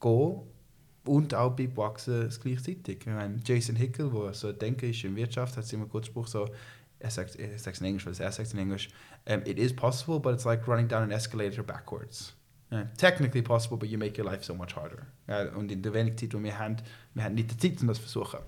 gehen 0.00 0.40
und 1.04 1.34
auch 1.34 1.54
bei 1.54 1.70
wachsen 1.76 2.28
gleichzeitig. 2.42 2.98
Ich 3.02 3.06
meine, 3.06 3.36
Jason 3.44 3.76
Hickel, 3.76 4.10
der 4.10 4.34
so 4.34 4.48
ein 4.48 4.58
Denker 4.58 4.88
ist 4.88 5.04
in 5.04 5.14
Wirtschaft, 5.14 5.56
hat 5.56 5.72
immer 5.72 5.86
kurz 5.86 6.06
Spruch 6.06 6.26
so, 6.26 6.48
er 6.98 7.10
sagt 7.10 7.36
es 7.38 7.80
in 7.80 7.86
Englisch, 7.86 8.06
weil 8.06 8.14
er 8.14 8.32
sagt 8.32 8.48
es 8.48 8.52
in 8.52 8.58
Englisch, 8.58 8.88
um, 9.26 9.40
it 9.44 9.60
is 9.60 9.72
possible, 9.72 10.18
but 10.18 10.34
it's 10.34 10.44
like 10.44 10.66
running 10.66 10.88
down 10.88 11.04
an 11.04 11.12
escalator 11.12 11.62
backwards. 11.62 12.34
Yeah. 12.72 12.88
Technically 12.96 13.42
possible, 13.42 13.76
but 13.76 13.88
you 13.88 13.96
make 13.96 14.20
your 14.20 14.28
life 14.28 14.44
so 14.44 14.56
much 14.56 14.74
harder. 14.74 15.06
Ja, 15.28 15.54
und 15.54 15.70
in 15.70 15.82
der 15.82 15.94
wenigen 15.94 16.18
Zeit, 16.18 16.32
die 16.32 16.42
wir 16.42 16.58
haben, 16.58 16.78
wir 17.14 17.22
haben 17.22 17.36
nicht 17.36 17.52
die 17.52 17.56
Zeit, 17.56 17.80
um 17.80 17.86
das 17.86 17.98
zu 17.98 18.02
versuchen. 18.02 18.40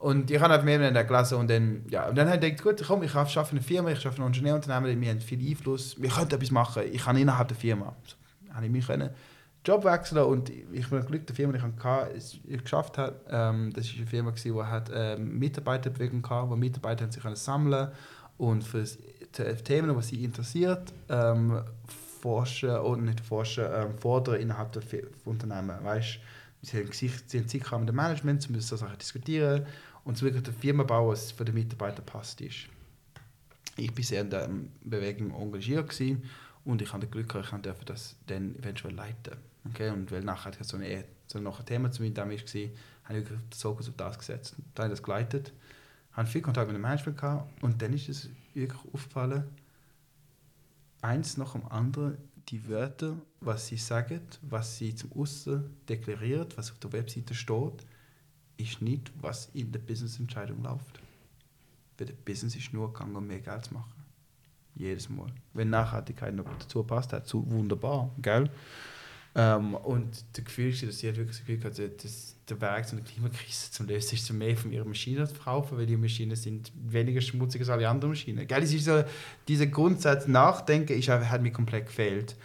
Und 0.00 0.30
ich 0.30 0.40
habe 0.40 0.54
einfach 0.54 0.64
mehr 0.64 0.80
in 0.88 0.94
der 0.94 1.04
Klasse 1.04 1.36
und 1.36 1.50
dann, 1.50 1.84
ja, 1.90 2.08
und 2.08 2.16
dann 2.16 2.26
habe 2.30 2.46
ich 2.46 2.56
gedacht, 2.56 2.78
gut, 2.78 2.86
komm, 2.86 3.02
ich 3.02 3.14
arbeite 3.14 3.50
eine 3.50 3.60
Firma, 3.60 3.90
ich 3.90 4.06
arbeite 4.06 4.22
ein 4.22 4.28
Ingenieurunternehmen, 4.28 4.98
wir 4.98 5.10
haben 5.10 5.20
viel 5.20 5.46
Einfluss, 5.46 6.00
wir 6.00 6.08
können 6.08 6.30
etwas 6.30 6.50
machen, 6.50 6.84
ich 6.90 7.04
kann 7.04 7.18
innerhalb 7.18 7.48
der 7.48 7.56
Firma. 7.58 7.94
So, 8.06 8.16
habe 8.54 8.64
ich 8.64 8.72
mich 8.72 8.86
können 8.86 9.10
Job 9.62 9.84
wechseln 9.84 10.24
und 10.24 10.48
ich 10.48 10.88
bin 10.88 11.04
Glück 11.04 11.26
der 11.26 11.36
Firma, 11.36 11.52
die 11.52 11.58
ich 11.58 11.84
hatte, 11.84 12.14
es 12.16 12.38
geschafft 12.62 12.96
habe. 12.96 13.20
Ähm, 13.28 13.74
das 13.74 13.88
war 13.88 13.96
eine 13.98 14.06
Firma, 14.06 14.30
die 14.30 14.62
hat 14.62 14.90
ähm, 14.90 15.38
Mitarbeiterbewegung 15.38 16.26
hatte, 16.30 16.48
wo 16.48 16.56
Mitarbeiter 16.56 17.12
sich 17.12 17.22
sammeln 17.34 17.88
und 18.38 18.64
für 18.64 18.86
Themen, 19.64 19.94
die 19.94 20.02
sie 20.02 20.24
interessiert, 20.24 20.94
ähm, 21.10 21.62
forschen 22.22 22.70
oder 22.70 23.02
nicht 23.02 23.20
forschen, 23.20 23.66
ähm, 23.70 23.98
fordern 23.98 24.40
innerhalb 24.40 24.72
der 24.72 24.82
Unternehmen. 25.26 25.76
Weißt, 25.84 26.20
sie 26.62 26.78
haben 26.78 26.90
Zeit 26.90 27.70
mit 27.80 27.88
dem 27.90 27.96
Management, 27.96 28.42
sie 28.42 28.52
müssen 28.52 28.66
so 28.66 28.76
Sachen 28.76 28.96
diskutieren 28.96 29.66
und 30.04 30.16
es 30.16 30.22
wirklich 30.22 30.44
eine 30.44 30.52
Firma 30.52 30.82
bauen, 30.82 31.12
was 31.12 31.32
für 31.32 31.44
die 31.44 31.52
Mitarbeiter 31.52 32.02
passt 32.02 32.40
ist. 32.40 32.68
Ich 33.76 33.96
war 33.96 34.04
sehr 34.04 34.22
in 34.22 34.30
der 34.30 34.50
Bewegung 34.82 35.32
engagiert 35.32 36.00
und 36.64 36.82
ich 36.82 36.92
hatte 36.92 37.06
Glück, 37.06 37.34
ich 37.34 37.50
durfte 37.50 37.84
das 37.84 38.16
dann 38.26 38.56
eventuell 38.56 38.94
leiten. 38.94 39.36
Okay? 39.68 39.90
Und 39.90 40.10
weil 40.10 40.22
nachher 40.22 40.52
so 40.62 40.76
ein, 40.76 41.04
so 41.26 41.38
ein 41.38 41.66
Thema 41.66 41.90
zu 41.90 42.02
mir 42.02 42.14
war, 42.16 42.24
habe 42.24 42.34
ich 42.34 42.44
den 42.44 43.40
Fokus 43.52 43.88
auf 43.88 43.96
das 43.96 44.18
gesetzt. 44.18 44.56
Dann 44.74 44.84
habe 44.84 44.94
ich 44.94 45.00
das 45.00 45.04
geleitet, 45.04 45.52
hatte 46.12 46.30
viel 46.30 46.42
Kontakt 46.42 46.68
mit 46.68 46.76
dem 46.76 46.82
Management 46.82 47.18
gehabt, 47.18 47.62
und 47.62 47.80
dann 47.80 47.92
ist 47.92 48.08
es 48.08 48.28
wirklich 48.54 48.80
aufgefallen, 48.92 49.44
eins 51.02 51.36
nach 51.36 51.52
dem 51.52 51.66
anderen, 51.66 52.18
die 52.48 52.68
Wörter, 52.68 53.16
was 53.40 53.68
sie 53.68 53.76
sagen, 53.76 54.20
was 54.42 54.76
sie 54.76 54.94
zum 54.94 55.12
Aussen 55.12 55.76
deklariert, 55.88 56.56
was 56.56 56.72
auf 56.72 56.78
der 56.78 56.92
Webseite 56.92 57.34
steht, 57.34 57.86
ist 58.60 58.82
nicht, 58.82 59.10
was 59.20 59.50
in 59.54 59.72
der 59.72 59.80
Business-Entscheidung 59.80 60.62
läuft. 60.62 61.00
Weil 61.98 62.06
der 62.06 62.14
Business 62.14 62.56
ist 62.56 62.72
nur 62.72 62.92
gegangen, 62.92 63.16
um 63.16 63.26
mehr 63.26 63.40
Geld 63.40 63.64
zu 63.66 63.74
machen. 63.74 63.92
Jedes 64.74 65.08
Mal. 65.08 65.32
Wenn 65.52 65.70
Nachhaltigkeit 65.70 66.34
noch 66.34 66.46
dazu 66.58 66.82
passt, 66.82 67.12
hat 67.12 67.26
so 67.26 67.48
wunderbar, 67.50 68.10
gell? 68.22 68.48
Ähm, 69.34 69.74
und 69.74 70.24
das 70.32 70.44
Gefühl 70.44 70.70
ist, 70.70 70.82
dass 70.82 70.98
sie 70.98 71.06
wirklich 71.06 71.28
das 71.28 71.46
Gefühl 71.46 71.62
hat, 71.62 72.04
dass 72.04 72.36
der 72.48 72.60
Weg 72.60 72.86
zu 72.86 72.96
einer 72.96 73.04
Klimakrise 73.04 73.70
zum 73.70 73.86
Lösen 73.86 74.14
ist, 74.14 74.32
mehr 74.32 74.56
von 74.56 74.72
ihren 74.72 74.88
Maschinen 74.88 75.26
zu 75.26 75.34
verkaufen, 75.34 75.78
weil 75.78 75.86
die 75.86 75.96
Maschinen 75.96 76.34
sind 76.34 76.72
weniger 76.74 77.20
schmutzig 77.20 77.60
als 77.60 77.70
alle 77.70 77.88
anderen 77.88 78.10
Maschinen. 78.12 78.46
Gell? 78.46 78.62
Es 78.62 78.72
ist 78.72 78.86
so, 78.86 79.04
dieser 79.46 79.66
Grundsatz 79.66 80.26
Nachdenken 80.26 80.98
ist, 80.98 81.08
hat 81.08 81.42
mir 81.42 81.52
komplett 81.52 81.86
gefehlt. 81.86 82.36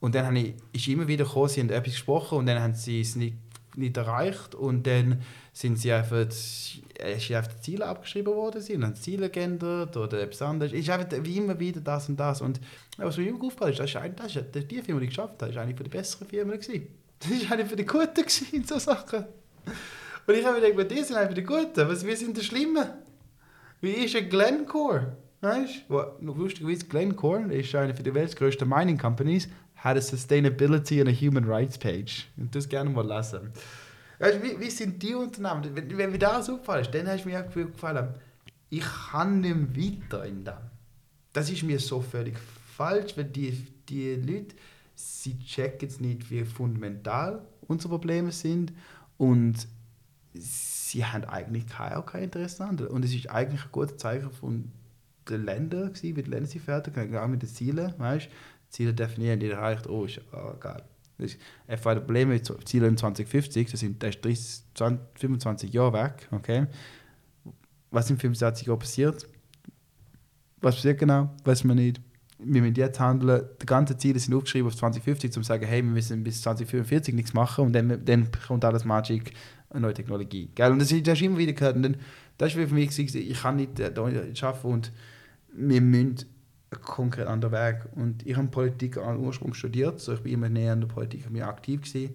Und 0.00 0.14
dann 0.14 0.26
habe 0.26 0.38
ich, 0.38 0.54
ist 0.72 0.86
immer 0.88 1.08
wieder 1.08 1.24
gekommen, 1.24 1.48
sie 1.48 1.60
haben 1.60 1.70
etwas 1.70 1.94
gesprochen 1.94 2.38
und 2.38 2.46
dann 2.46 2.60
haben 2.60 2.74
sie 2.74 3.00
es 3.00 3.16
nicht, 3.16 3.36
nicht 3.76 3.96
erreicht 3.96 4.54
und 4.54 4.86
dann 4.86 5.20
sind 5.52 5.78
sie 5.78 5.92
einfach, 5.92 6.26
ist 6.26 7.30
einfach 7.30 7.52
die 7.52 7.60
Ziele 7.60 7.86
abgeschrieben 7.86 8.34
worden 8.34 8.60
sind, 8.60 8.84
haben 8.84 8.94
Ziele 8.96 9.30
geändert 9.30 9.96
oder 9.96 10.20
etwas 10.20 10.42
anderes. 10.42 10.72
Es 10.72 10.80
ist 10.80 10.90
einfach 10.90 11.08
wie 11.22 11.36
immer 11.38 11.58
wieder 11.58 11.80
das 11.80 12.08
und 12.08 12.18
das. 12.18 12.40
Und 12.40 12.60
was 12.96 13.16
mir 13.16 13.28
immer 13.28 13.42
aufgefallen 13.42 13.72
ist, 13.72 13.80
das 13.80 13.94
ist, 13.94 14.44
das 14.52 14.62
ist 14.62 14.70
die 14.70 14.82
Firma, 14.82 15.00
die 15.00 15.06
ich 15.06 15.10
geschafft 15.10 15.40
habe, 15.42 15.50
ist 15.50 15.58
eine 15.58 15.74
der 15.74 15.84
besseren 15.84 16.28
Firmen. 16.28 16.58
Gewesen. 16.58 16.88
Das 17.18 17.30
ist 17.30 17.50
eine 17.50 17.64
von 17.66 17.76
den 17.76 17.86
Guten 17.86 18.24
in 18.52 18.64
so 18.64 18.78
Sachen. 18.78 19.24
Und 20.26 20.34
ich 20.34 20.44
habe 20.44 20.60
mir 20.60 20.72
gedacht, 20.72 20.90
die 20.90 21.02
sind 21.02 21.16
eine 21.16 21.34
der 21.34 21.44
Guten. 21.44 21.88
Was, 21.88 22.04
wir 22.04 22.16
sind 22.16 22.36
die 22.36 22.42
Schlimmen. 22.42 22.86
Wie 23.80 23.92
ist 23.92 24.16
ein 24.16 24.28
Glencore? 24.28 25.16
Weißt 25.40 25.84
du? 25.88 26.02
Lustigerweise, 26.20 26.86
Glencore 26.86 27.52
ist 27.52 27.74
eine 27.74 27.92
der 27.92 28.14
weltgrößten 28.14 28.66
Mining 28.66 28.96
Companies, 28.96 29.48
hat 29.84 29.98
a 29.98 30.00
Sustainability 30.00 30.98
and 31.00 31.08
a 31.08 31.12
Human 31.12 31.44
Rights 31.44 31.76
Page. 31.76 32.26
Und 32.38 32.54
das 32.54 32.66
gerne 32.66 32.88
mal 32.88 33.06
lesen. 33.06 33.52
Weißt, 34.18 34.42
wie, 34.42 34.58
wie 34.58 34.70
sind 34.70 35.02
die 35.02 35.14
Unternehmen? 35.14 35.76
Wenn, 35.76 35.98
wenn 35.98 36.10
mir 36.10 36.18
das 36.18 36.48
auffällt, 36.48 36.94
dann 36.94 37.06
hast 37.06 37.24
du 37.24 37.28
mir 37.28 37.44
auch 37.44 37.52
gefallen, 37.52 38.14
ich 38.70 38.84
kann 39.10 39.40
nicht 39.40 39.76
weiter 40.10 40.24
in 40.24 40.42
dem. 40.44 40.54
Das 41.34 41.50
ist 41.50 41.62
mir 41.62 41.78
so 41.78 42.00
völlig 42.00 42.38
falsch, 42.76 43.16
weil 43.16 43.26
die, 43.26 43.52
die 43.88 44.14
Leute, 44.14 44.56
sie 44.94 45.38
checken 45.38 45.88
es 45.88 46.00
nicht, 46.00 46.30
wie 46.30 46.44
fundamental 46.44 47.44
unsere 47.66 47.90
Probleme 47.90 48.32
sind 48.32 48.72
und 49.18 49.66
sie 50.32 51.04
haben 51.04 51.24
eigentlich 51.24 51.66
kein, 51.66 51.92
auch 51.92 52.06
kein 52.06 52.24
Interesse 52.24 52.64
an. 52.64 52.78
Und 52.78 53.04
es 53.04 53.14
ist 53.14 53.28
eigentlich 53.28 53.64
ein 53.64 53.72
gutes 53.72 53.98
Zeichen 53.98 54.30
von 54.30 54.70
den 55.28 55.44
Ländern, 55.44 55.92
wie 56.00 56.12
die 56.12 56.22
Länder 56.22 56.48
sind 56.48 56.64
fertig, 56.64 56.96
auch 57.14 57.28
mit 57.28 57.42
den 57.42 57.48
Zielen, 57.48 57.94
weißt 57.98 58.28
Ziele 58.74 58.92
definieren, 58.92 59.40
die 59.40 59.50
erreicht, 59.50 59.88
oh, 59.88 60.04
ist 60.04 60.20
oh, 60.32 60.54
geil. 60.58 60.82
Das 61.18 61.32
ist 61.32 61.40
einfach 61.68 61.92
ein 61.92 61.98
Problem 61.98 62.28
mit 62.28 62.52
Zielen 62.68 62.96
2050, 62.96 63.70
das, 63.70 63.80
sind, 63.80 64.02
das 64.02 64.16
ist 64.16 64.24
30, 64.24 64.62
20, 64.74 65.00
25 65.14 65.72
Jahre 65.72 65.92
weg, 65.92 66.28
okay? 66.32 66.66
Was 67.90 68.10
in 68.10 68.18
25 68.18 68.66
Jahren 68.66 68.78
passiert? 68.80 69.28
Was 70.60 70.74
passiert 70.74 70.98
genau? 70.98 71.30
Weiß 71.44 71.62
man 71.62 71.76
nicht. 71.76 72.00
Wir 72.38 72.60
müssen 72.60 72.74
jetzt 72.74 72.98
handeln. 72.98 73.44
Die 73.62 73.66
ganzen 73.66 73.96
Ziele 73.98 74.18
sind 74.18 74.34
aufgeschrieben 74.34 74.66
auf 74.66 74.74
2050, 74.74 75.36
um 75.36 75.42
zu 75.44 75.46
sagen, 75.46 75.64
hey, 75.64 75.82
wir 75.82 75.90
müssen 75.90 76.24
bis 76.24 76.42
2045 76.42 77.14
nichts 77.14 77.32
machen 77.32 77.66
und 77.66 77.72
dann, 77.72 78.04
dann 78.04 78.28
kommt 78.46 78.64
alles 78.64 78.84
Magic, 78.84 79.32
eine 79.70 79.82
neue 79.82 79.94
Technologie. 79.94 80.50
Gell? 80.54 80.72
Und 80.72 80.80
das, 80.80 80.88
das 80.88 81.08
hast 81.08 81.22
immer 81.22 81.38
wieder 81.38 81.52
gehört. 81.52 81.76
Und 81.76 81.82
dann, 81.82 81.96
das 82.38 82.56
war 82.56 82.66
für 82.66 82.74
mich, 82.74 82.98
ich 82.98 83.40
kann 83.40 83.56
nicht 83.56 83.78
äh, 83.78 83.92
arbeiten 83.96 84.66
und 84.66 84.92
wir 85.52 85.80
müssen 85.80 86.26
konkret 86.70 87.26
an 87.26 87.40
der 87.40 87.52
Weg. 87.52 87.86
Und 87.94 88.26
ich 88.26 88.36
habe 88.36 88.48
Politik 88.48 88.96
am 88.96 89.20
Ursprung 89.20 89.54
studiert, 89.54 90.00
so 90.00 90.12
ich 90.12 90.20
bin 90.20 90.32
immer 90.32 90.48
näher 90.48 90.72
an 90.72 90.80
der 90.80 90.88
Politik 90.88 91.30
mir 91.30 91.46
aktiv 91.46 91.82
gewesen. 91.82 92.14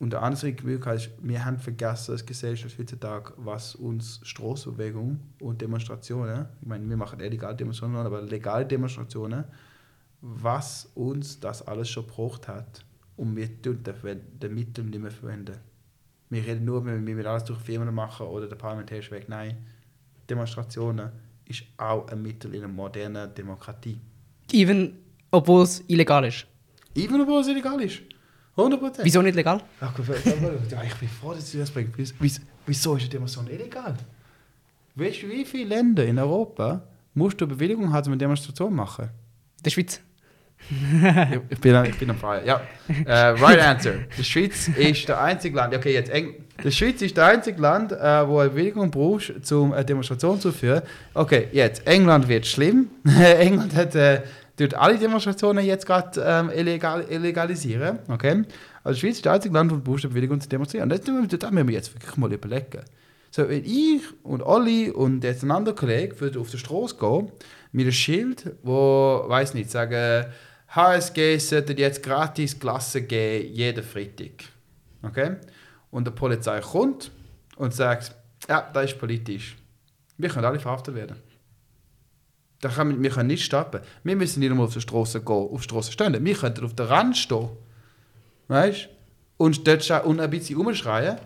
Und 0.00 0.12
der 0.12 0.22
andere 0.22 0.48
Möglichkeit 0.48 0.96
ist, 0.96 1.10
wir 1.22 1.44
haben 1.44 1.58
vergessen 1.58 2.12
als 2.12 2.26
Gesellschaft 2.26 2.78
heutzutage, 2.78 3.32
was 3.36 3.74
uns 3.74 4.20
Straßenbewegung 4.22 5.20
und 5.40 5.60
Demonstrationen, 5.60 6.46
ich 6.60 6.66
meine, 6.66 6.88
wir 6.88 6.96
machen 6.96 7.20
illegale 7.20 7.54
Demonstrationen, 7.54 8.04
aber 8.04 8.22
legale 8.22 8.66
Demonstrationen, 8.66 9.44
was 10.20 10.90
uns 10.94 11.38
das 11.38 11.66
alles 11.66 11.88
schon 11.88 12.06
gebraucht 12.06 12.48
hat 12.48 12.84
und 13.16 13.36
wir 13.36 13.62
tun 13.62 13.82
den 13.84 14.54
Mittel 14.54 14.84
nicht 14.84 15.00
mehr 15.00 15.10
verwenden. 15.10 15.58
Wir 16.28 16.44
reden 16.44 16.64
nur, 16.64 16.84
wenn 16.84 17.06
wir 17.06 17.26
alles 17.26 17.44
durch 17.44 17.60
Firmen 17.60 17.94
machen 17.94 18.26
oder 18.26 18.48
der 18.48 18.56
parlamentarische 18.56 19.12
Weg. 19.12 19.28
Nein, 19.28 19.56
Demonstrationen 20.28 21.12
ist 21.46 21.62
auch 21.76 22.08
ein 22.08 22.22
Mittel 22.22 22.54
in 22.54 22.64
einer 22.64 22.72
modernen 22.72 23.34
Demokratie. 23.34 23.98
Even 24.52 24.98
obwohl 25.30 25.64
es 25.64 25.82
illegal 25.88 26.24
ist? 26.24 26.46
Even 26.94 27.20
obwohl 27.20 27.40
es 27.40 27.48
illegal 27.48 27.80
ist. 27.80 28.00
100%. 28.56 29.00
Wieso 29.02 29.20
nicht 29.20 29.34
legal? 29.34 29.60
Ach, 29.80 29.92
ich 29.98 30.94
bin 30.94 31.08
froh, 31.08 31.34
dass 31.34 31.50
du 31.50 31.58
das 31.58 31.70
bringst. 31.70 32.14
Wieso 32.20 32.94
ist 32.94 33.02
eine 33.02 33.10
Demonstration 33.10 33.52
illegal? 33.52 33.96
Weißt 34.94 35.22
du, 35.22 35.28
wie 35.28 35.44
viele 35.44 35.70
Länder 35.70 36.04
in 36.06 36.18
Europa 36.20 36.86
musst 37.14 37.40
du 37.40 37.48
Bewilligung 37.48 37.92
haben, 37.92 38.06
um 38.06 38.12
eine 38.12 38.18
Demonstration 38.18 38.70
zu 38.70 38.74
machen? 38.74 39.10
Der 39.64 39.70
Schweiz. 39.70 40.00
Ich, 41.50 41.60
bin, 41.60 41.84
ich 41.84 41.98
bin 41.98 42.10
am 42.10 42.16
Feier. 42.16 42.44
Ja. 42.44 42.60
Uh, 42.88 43.42
right 43.42 43.60
answer. 43.60 43.94
Die 44.16 44.24
Schweiz 44.24 44.68
ist 44.68 45.08
der 45.08 45.20
einzige 45.20 45.56
Land. 45.56 45.74
Okay, 45.74 45.92
jetzt 45.92 46.10
Eng 46.10 46.34
die 46.62 46.70
Schweiz 46.70 47.02
ist 47.02 47.16
der 47.16 47.26
einzige 47.26 47.60
Land, 47.60 47.92
äh, 47.92 48.28
wo 48.28 48.38
eine 48.38 48.50
Bewilligung 48.50 48.90
brauchst, 48.90 49.50
um 49.52 49.72
eine 49.72 49.84
Demonstration 49.84 50.40
zu 50.40 50.52
führen. 50.52 50.82
Okay, 51.12 51.48
jetzt 51.52 51.84
England 51.86 52.28
wird 52.28 52.46
schlimm. 52.46 52.90
England 53.04 53.74
hat 53.74 53.94
äh, 53.96 54.22
tut 54.56 54.74
alle 54.74 54.96
Demonstrationen 54.96 55.64
jetzt 55.64 55.84
gerade 55.84 56.20
ähm, 56.24 56.50
illegal, 56.50 57.04
illegalisieren. 57.10 57.98
Okay? 58.08 58.44
Also 58.84 58.94
die 58.94 59.00
Schweiz 59.00 59.16
ist 59.16 59.24
der 59.24 59.32
einzige 59.32 59.54
Land, 59.54 59.72
wo 59.72 59.76
du 59.76 59.82
brauchst 59.82 60.04
eine 60.04 60.10
Bewilligung 60.10 60.40
zu 60.40 60.48
demonstrieren. 60.48 60.88
Das, 60.88 61.00
das 61.00 61.10
müssen 61.50 61.68
wir 61.68 61.74
jetzt 61.74 61.92
wirklich 61.92 62.16
mal 62.16 62.32
überlegen. 62.32 62.82
So, 63.30 63.48
wenn 63.48 63.64
ich 63.64 64.02
und 64.22 64.42
Olli 64.42 64.90
und 64.90 65.24
jetzt 65.24 65.42
ein 65.42 65.50
anderer 65.50 65.74
Kollege 65.74 66.14
auf 66.38 66.50
die 66.50 66.58
Straße 66.58 66.96
gehen 66.96 67.32
mit 67.72 67.82
einem 67.82 67.92
Schild, 67.92 68.54
wo, 68.62 69.24
weiß 69.26 69.54
nicht, 69.54 69.70
sagen, 69.70 70.26
HSG 70.74 71.38
sollte 71.38 71.72
jetzt 71.74 72.02
gratis 72.02 72.58
Klasse 72.58 73.02
geben, 73.02 73.54
jeden 73.54 73.84
Freitag. 73.84 74.44
Okay? 75.02 75.36
Und 75.90 76.06
die 76.06 76.10
Polizei 76.10 76.60
kommt 76.60 77.12
und 77.56 77.72
sagt, 77.72 78.14
ja, 78.48 78.68
das 78.72 78.86
ist 78.86 78.98
politisch. 78.98 79.56
Wir 80.18 80.28
können 80.28 80.44
alle 80.44 80.58
verhaftet 80.58 80.94
werden. 80.94 81.16
Da 82.60 82.68
können 82.70 82.96
wir, 82.96 83.02
wir 83.02 83.10
können 83.10 83.28
nicht 83.28 83.44
stoppen. 83.44 83.82
Wir 84.02 84.16
müssen 84.16 84.40
nicht 84.40 84.50
einmal 84.50 84.66
auf 84.66 84.72
die 84.72 84.80
Straße 84.80 85.20
gehen, 85.20 85.48
auf 85.52 85.60
die 85.60 85.64
Straße 85.64 85.92
stehen. 85.92 86.24
Wir 86.24 86.34
können 86.34 86.64
auf 86.64 86.74
der 86.74 86.90
Rand 86.90 87.16
stehen. 87.16 87.50
Weißt 88.48 88.88
Und 89.36 89.66
dort 89.66 90.04
und 90.04 90.20
ein 90.20 90.30
bisschen 90.30 90.56
umschreien. 90.56 91.18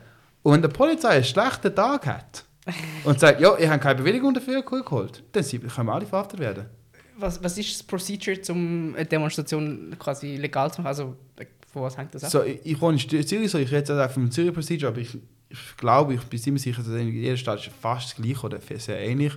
Und 0.42 0.52
wenn 0.52 0.62
die 0.62 0.68
Polizei 0.68 1.08
einen 1.10 1.24
schlechten 1.24 1.74
Tag 1.74 2.06
hat 2.06 2.44
und 3.04 3.18
sagt, 3.18 3.40
ja, 3.40 3.56
ich 3.58 3.68
habe 3.68 3.78
keine 3.78 3.94
Bewilligung 3.94 4.34
dafür 4.34 4.62
geholt, 4.62 5.22
dann 5.32 5.44
können 5.44 5.86
wir 5.86 5.94
alle 5.94 6.06
verhaftet 6.06 6.38
werden 6.38 6.66
was, 7.18 7.42
was 7.42 7.58
ist 7.58 7.74
das 7.74 7.82
Procedure, 7.82 8.38
um 8.50 8.94
eine 8.94 9.04
Demonstration 9.04 9.94
quasi 9.98 10.36
legal 10.36 10.72
zu 10.72 10.80
machen? 10.80 10.88
Also, 10.88 11.16
von 11.72 11.82
was 11.82 11.96
hängt 11.96 12.14
das 12.14 12.24
ab? 12.24 12.30
So, 12.30 12.42
ich 12.42 12.80
wohne 12.80 12.98
in 13.00 13.26
Zürich, 13.26 13.50
so, 13.50 13.58
ich 13.58 13.68
rede 13.68 13.78
jetzt 13.78 13.90
einfach 13.90 14.10
vom 14.10 14.30
Zürich 14.30 14.52
Procedure, 14.52 14.90
aber 14.90 15.00
ich, 15.00 15.16
ich 15.48 15.76
glaube, 15.76 16.14
ich 16.14 16.22
bin 16.22 16.38
ziemlich 16.38 16.62
sicher, 16.62 16.82
dass 16.82 16.92
in 16.92 17.12
jeder 17.12 17.36
Stadt 17.36 17.66
ist 17.66 17.70
fast 17.80 18.10
das 18.10 18.16
gleiche 18.16 18.46
oder 18.46 18.58
sehr 18.60 19.00
ähnlich. 19.00 19.34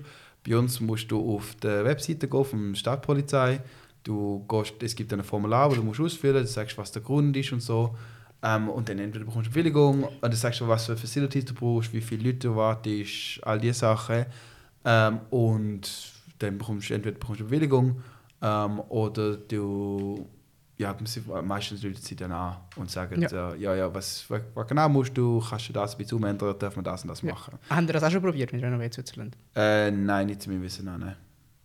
Bei 0.48 0.58
uns 0.58 0.80
musst 0.80 1.12
du 1.12 1.36
auf 1.36 1.56
der 1.56 1.86
Webseite 1.86 2.28
gehen 2.28 2.46
vom 2.46 2.76
Stadtpolizei. 2.76 3.62
Du 4.04 4.44
gehst, 4.48 4.74
es 4.82 4.96
gibt 4.96 5.14
ein 5.14 5.24
Formular, 5.24 5.70
das 5.70 5.78
du 5.78 5.84
musst 5.84 6.00
ausfüllen 6.00 6.42
du 6.42 6.48
sagst, 6.48 6.78
was 6.78 6.92
der 6.92 7.02
Grund 7.02 7.38
ist 7.38 7.52
und 7.52 7.62
so. 7.62 7.96
Ähm, 8.44 8.70
und 8.70 8.90
dann 8.90 8.98
entweder 8.98 9.26
bekommst 9.26 9.48
du 9.48 9.52
Bewilligung 9.52 10.04
und 10.04 10.22
dann 10.22 10.32
sagst 10.34 10.62
du, 10.62 10.68
was 10.68 10.88
für 10.88 10.98
Facilities 10.98 11.46
du 11.46 11.54
brauchst, 11.54 11.94
wie 11.94 12.02
viele 12.02 12.24
Leute 12.24 12.48
du 12.48 12.56
wartest, 12.56 13.40
all 13.44 13.60
diese 13.60 13.76
Sachen. 13.76 14.26
Ähm, 14.84 15.20
und 15.30 16.11
dann 16.42 16.58
bekommst 16.58 16.90
du 16.90 16.94
entweder 16.94 17.18
bekommst 17.18 17.42
du 17.42 17.46
Bewilligung 17.46 18.02
ähm, 18.42 18.80
oder 18.90 19.38
du 19.38 20.28
ja, 20.82 20.96
meistens 21.44 21.84
Leute 21.84 22.02
sie 22.02 22.16
dann 22.16 22.32
an 22.32 22.58
und 22.76 22.90
sagen, 22.90 23.22
ja, 23.22 23.54
ja, 23.54 23.76
ja 23.76 23.94
was, 23.94 24.26
was, 24.30 24.42
genau 24.68 24.90
musst 24.90 25.16
du, 25.16 25.40
kannst 25.40 25.70
du 25.70 25.74
das 25.74 25.94
ein 25.94 25.98
bisschen 26.00 26.18
umändern, 26.18 26.58
darf 26.58 26.76
man 26.76 26.84
das 26.84 27.04
und 27.04 27.10
das 27.10 27.22
machen. 27.22 27.60
Ja. 27.70 27.76
Haben 27.76 27.86
Sie 27.86 27.94
das 27.94 28.04
auch 28.04 28.10
schon 28.10 28.22
probiert 28.22 28.52
mit 28.52 28.64
Renovate 28.64 28.94
Switzerland? 28.94 29.38
Äh, 29.56 29.92
nein, 29.92 30.28
nicht 30.28 30.42
zu 30.42 30.50
meinem 30.50 30.64
Wissen, 30.64 30.86
nein. 30.86 31.16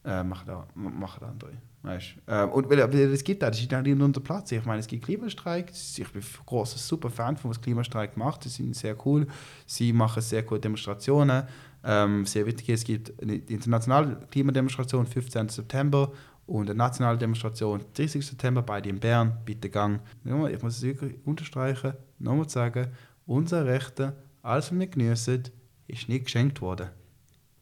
Äh, 0.04 0.22
machen, 0.22 0.44
da, 0.46 0.66
machen 0.74 1.24
andere. 1.24 1.52
Weißt? 1.82 2.16
Äh, 2.26 2.44
und 2.44 2.68
weil, 2.68 2.78
weil 2.78 3.12
es 3.12 3.24
gibt 3.24 3.42
auch, 3.42 3.48
das 3.48 3.60
ist 3.60 3.70
nicht 3.70 4.00
unter 4.00 4.20
Platz. 4.20 4.52
Ich 4.52 4.64
meine, 4.64 4.80
es 4.80 4.86
gibt 4.86 5.04
Klimastreiks. 5.04 5.98
Ich 5.98 6.12
bin 6.12 6.20
ein 6.20 6.28
großer, 6.44 6.78
super 6.78 7.10
Fan 7.10 7.36
von 7.36 7.50
was 7.50 7.60
Klimastreik 7.60 8.16
macht. 8.16 8.42
Sie 8.42 8.48
sind 8.48 8.76
sehr 8.76 8.96
cool. 9.06 9.26
Sie 9.66 9.92
machen 9.92 10.20
sehr 10.20 10.44
coole 10.44 10.60
Demonstrationen. 10.60 11.44
Ähm, 11.88 12.26
sehr 12.26 12.44
wichtig, 12.46 12.68
es 12.68 12.82
gibt 12.82 13.22
eine 13.22 13.36
internationale 13.36 14.16
Klimademonstration 14.32 15.06
15. 15.06 15.48
September 15.50 16.12
und 16.46 16.68
eine 16.68 16.76
nationale 16.76 17.16
Demonstration 17.16 17.84
30. 17.94 18.26
September, 18.26 18.60
beide 18.60 18.88
in 18.88 18.98
Bern. 18.98 19.38
Bitte 19.44 19.70
gang. 19.70 20.00
Ich 20.24 20.62
muss 20.62 20.78
es 20.78 20.82
wirklich 20.82 21.14
unterstreichen, 21.24 21.94
nochmal 22.18 22.48
sagen, 22.48 22.88
unser 23.24 23.66
Rechte, 23.66 24.16
alles 24.42 24.72
was 24.72 24.78
wir 24.78 24.86
genießen, 24.88 25.44
ist 25.86 26.08
nicht 26.08 26.24
geschenkt 26.24 26.60
worden. 26.60 26.88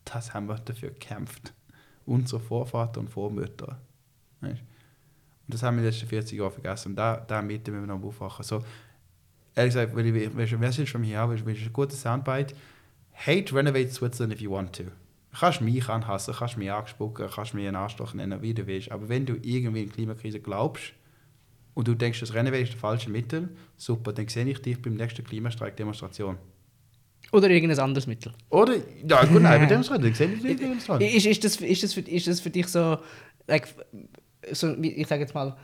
Das 0.06 0.32
haben 0.32 0.46
wir 0.48 0.56
dafür 0.56 0.90
gekämpft. 0.90 1.52
Unsere 2.06 2.40
Vorväter 2.40 3.00
und 3.00 3.10
Vormütter. 3.10 3.78
Und 4.40 4.58
das 5.48 5.62
haben 5.62 5.76
wir 5.76 5.80
in 5.80 5.84
den 5.84 5.92
letzten 5.92 6.08
40 6.08 6.38
Jahren 6.38 6.52
vergessen. 6.52 6.88
Und 6.90 6.96
da, 6.96 7.16
da 7.16 7.42
müssen 7.42 7.66
wir 7.66 7.80
noch 7.80 8.02
aufwachen. 8.02 8.42
So, 8.42 8.64
ehrlich 9.54 9.74
gesagt, 9.74 9.94
wenn 9.94 10.14
ich, 10.14 10.30
wer 10.34 10.68
ist 10.70 10.90
von 10.90 11.00
mir 11.02 11.18
haben, 11.18 11.32
willst 11.44 11.62
du 11.62 11.66
ein 11.66 11.72
gutes 11.74 12.00
Soundbite? 12.00 12.54
Hate 13.14 13.54
renovate 13.54 13.92
Switzerland 13.92 14.32
if 14.32 14.40
you 14.40 14.50
want 14.50 14.74
to 14.76 14.84
kannst 15.38 15.60
mich 15.60 15.88
anhassen, 15.88 16.34
kannst 16.38 16.56
mich 16.56 16.70
angespucken, 16.70 17.28
kannst 17.34 17.54
mich 17.54 17.66
einen 17.66 17.76
Arschloch 17.76 18.14
nennen, 18.14 18.40
wie 18.42 18.54
du 18.54 18.66
willst. 18.66 18.90
Aber 18.90 19.08
wenn 19.08 19.26
du 19.26 19.34
irgendwie 19.42 19.82
in 19.82 19.88
die 19.88 19.94
Klimakrise 19.94 20.40
glaubst 20.40 20.92
und 21.74 21.88
du 21.88 21.94
denkst, 21.94 22.20
das 22.20 22.34
Rennen 22.34 22.52
ist 22.54 22.72
das 22.72 22.80
falsche 22.80 23.10
Mittel, 23.10 23.48
super, 23.76 24.12
dann 24.12 24.28
sehe 24.28 24.44
ich 24.44 24.60
dich 24.62 24.80
beim 24.80 24.94
nächsten 24.94 25.24
Klimastreik-Demonstration. 25.24 26.38
Oder 27.32 27.50
irgendein 27.50 27.80
anderes 27.80 28.06
Mittel. 28.06 28.32
Oder, 28.50 28.76
ja 29.06 29.24
gut, 29.24 29.42
nein, 29.42 29.60
bei 29.60 29.66
Demonstration, 29.68 30.04
dann 30.04 30.14
sehe 30.14 30.34
ich 30.34 30.42
dich 30.42 30.56
Demonstration. 30.56 31.10
Ist, 31.10 31.26
ist, 31.26 31.44
das, 31.44 31.56
ist, 31.56 31.82
das 31.82 31.94
für, 31.94 32.00
ist 32.00 32.26
das 32.26 32.40
für 32.40 32.50
dich 32.50 32.68
so, 32.68 32.98
like, 33.46 33.68
so 34.52 34.74
ich 34.80 35.06
sage 35.06 35.22
jetzt 35.22 35.34
mal, 35.34 35.56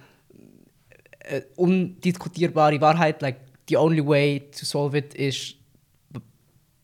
äh, 1.20 1.42
undiskutierbare 1.57 2.80
Wahrheit, 2.80 3.22
like, 3.22 3.36
the 3.68 3.76
only 3.76 4.05
way 4.05 4.40
to 4.51 4.64
solve 4.64 4.96
it 4.96 5.14
ist 5.14 5.59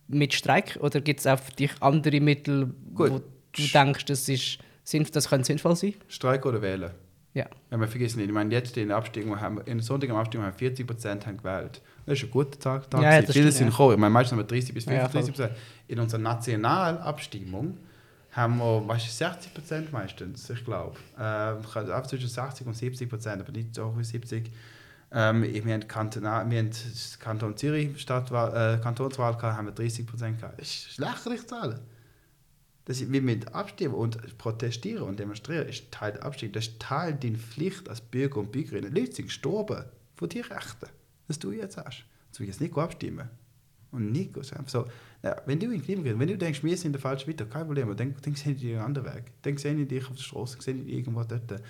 mit 0.09 0.35
Streik? 0.35 0.79
Oder 0.81 1.01
gibt 1.01 1.21
es 1.21 1.27
auch 1.27 1.39
für 1.39 1.53
dich 1.53 1.71
andere 1.81 2.21
Mittel, 2.21 2.75
Gut. 2.95 3.11
wo 3.11 3.19
du 3.19 3.63
denkst, 3.73 4.05
das, 4.07 4.29
ist, 4.29 4.59
das 5.13 5.29
könnte 5.29 5.47
sinnvoll 5.47 5.77
sein? 5.77 5.95
Streik 6.09 6.47
oder 6.47 6.63
wählen? 6.63 6.91
Ja. 7.35 7.47
ja 7.71 7.77
man 7.77 7.89
vergisst 7.89 8.17
nicht, 8.17 8.27
ich 8.27 8.33
meine, 8.33 8.53
jetzt 8.55 8.77
in 8.77 8.89
der 8.89 8.97
Abstimmung 8.97 9.39
haben 9.41 9.61
in 9.61 9.79
der 9.79 9.83
Sonntag 9.83 10.09
Abstimmung 10.11 10.47
haben 10.47 10.57
40 10.57 10.87
Prozent 10.87 11.27
haben 11.27 11.37
gewählt. 11.37 11.83
Das 12.07 12.19
ist 12.19 12.25
ein 12.25 12.31
guter 12.31 12.59
Tag. 12.59 12.91
Tag 12.91 13.03
ja, 13.03 13.21
ja, 13.21 13.27
Viele 13.27 13.53
sind 13.53 13.71
gekommen. 13.71 13.95
Ich 13.95 13.99
meine, 13.99 14.13
meistens 14.13 14.33
haben 14.33 14.39
wir 14.39 14.49
30 14.49 14.73
bis 14.73 14.85
35 14.85 15.35
Prozent. 15.35 15.53
Ja, 15.53 15.57
in 15.89 15.99
unserer 16.01 16.21
Nationalabstimmung 16.21 17.77
haben 18.33 18.59
wir 18.59 18.87
weißt, 18.87 19.19
60 19.19 19.55
Prozent 19.55 19.93
meistens, 19.93 20.49
ich 20.49 20.65
glaube. 20.65 20.97
Ähm, 21.19 21.59
zwischen 22.07 22.29
60 22.29 22.67
und 22.67 22.75
70 22.75 23.09
Prozent, 23.09 23.43
aber 23.43 23.53
nicht 23.53 23.75
so 23.75 23.95
wie 23.97 24.05
70. 24.05 24.51
Ähm, 25.13 25.43
wir 25.43 25.73
haben, 25.73 25.87
Kantonal, 25.87 26.51
wir 26.51 26.59
haben 26.59 26.71
Kanton 27.21 27.57
Zürich 27.57 28.01
Stadtwahl, 28.01 28.79
äh, 28.79 28.83
Kantonswahl 28.83 29.37
gehabt, 29.37 29.57
haben 29.57 29.67
wir 29.67 29.73
30 29.73 30.07
Prozent 30.07 30.41
gehabt. 30.41 30.61
Das 30.61 30.69
ist 30.69 30.99
lächerlich 30.99 31.47
Zahlen. 31.47 31.81
Das 32.87 33.01
wir 33.01 33.21
mit 33.21 33.53
abstimmen 33.53 33.95
und 33.95 34.39
protestieren 34.39 35.03
und 35.03 35.19
demonstrieren 35.19 35.69
ist 35.69 35.91
Teil 35.91 36.13
der 36.13 36.25
Abstimmung. 36.25 36.53
Das 36.53 36.69
ist 36.69 36.81
Teil 36.81 37.15
deiner 37.15 37.39
Pflicht 37.39 37.89
als 37.89 38.01
Bürger 38.01 38.39
und 38.39 38.53
Bürgerin. 38.53 38.85
Leute 38.95 39.13
sind 39.13 39.27
gestorben 39.27 39.85
von 40.15 40.29
dir 40.29 40.49
Rechten, 40.49 40.87
dass 41.27 41.39
du 41.39 41.51
jetzt 41.51 41.77
hast. 41.77 42.05
Du 42.33 42.41
willst 42.41 42.61
jetzt 42.61 42.61
nicht 42.61 42.77
abstimmen. 42.77 43.29
Und 43.91 44.13
nicht 44.13 44.35
so. 44.67 44.87
Ja, 45.23 45.37
wenn 45.47 45.59
du 45.59 45.71
in 45.71 45.83
Klima 45.83 46.03
gehst, 46.03 46.19
wenn 46.19 46.29
du 46.29 46.37
denkst, 46.37 46.63
wir 46.63 46.77
sind 46.77 46.93
der 46.93 47.01
falsche 47.01 47.27
Weiter, 47.27 47.47
kein 47.47 47.67
Problem, 47.67 47.97
dann, 47.97 48.15
dann 48.21 48.35
sehen 48.35 48.57
die 48.57 48.73
einen 48.73 48.83
anderen 48.83 49.15
Weg. 49.15 49.33
Dann 49.43 49.57
sehen 49.57 49.79
die 49.79 49.87
dich 49.87 50.05
auf 50.05 50.15
der 50.15 50.23
Straße, 50.23 50.61
sehen 50.61 50.85
die 50.85 50.97
irgendwo 50.97 51.25
dort. 51.25 51.63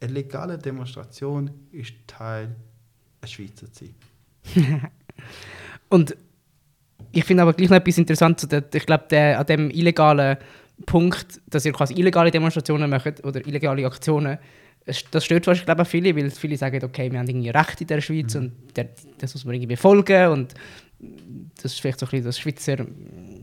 Eine 0.00 0.12
legale 0.12 0.58
Demonstration 0.58 1.50
ist 1.70 1.94
Teil 2.06 2.54
ein 3.22 3.28
Schweizer 3.28 3.72
zu 3.72 3.86
sein. 3.86 4.90
und 5.88 6.16
ich 7.12 7.24
finde 7.24 7.42
aber 7.42 7.52
gleich 7.52 7.70
noch 7.70 7.76
etwas 7.76 7.98
interessant. 7.98 8.46
Ich 8.74 8.86
glaube, 8.86 9.36
an 9.36 9.46
dem 9.46 9.70
illegalen 9.70 10.36
Punkt, 10.86 11.40
dass 11.48 11.64
ihr 11.64 11.72
quasi 11.72 11.94
illegale 11.94 12.30
Demonstrationen 12.30 12.90
macht 12.90 13.24
oder 13.24 13.46
illegale 13.46 13.86
Aktionen, 13.86 14.38
das 14.84 15.24
stört 15.24 15.46
wahrscheinlich 15.46 15.64
glaube 15.64 15.82
ich, 15.82 15.88
viele, 15.88 16.16
weil 16.16 16.30
viele 16.30 16.56
sagen, 16.56 16.82
okay, 16.82 17.10
wir 17.10 17.18
haben 17.20 17.28
irgendwie 17.28 17.50
Recht 17.50 17.80
in 17.80 17.86
der 17.86 18.00
Schweiz 18.00 18.34
mhm. 18.34 18.40
und 18.40 18.52
der, 18.76 18.88
das 19.18 19.34
muss 19.34 19.44
man 19.44 19.54
irgendwie 19.54 19.74
befolgen 19.74 20.28
und 20.28 20.54
das 21.62 21.72
ist 21.72 21.80
vielleicht 21.80 22.00
so 22.00 22.06
ein 22.06 22.10
bisschen 22.10 22.24
das 22.24 22.38
Schweizer, 22.38 22.86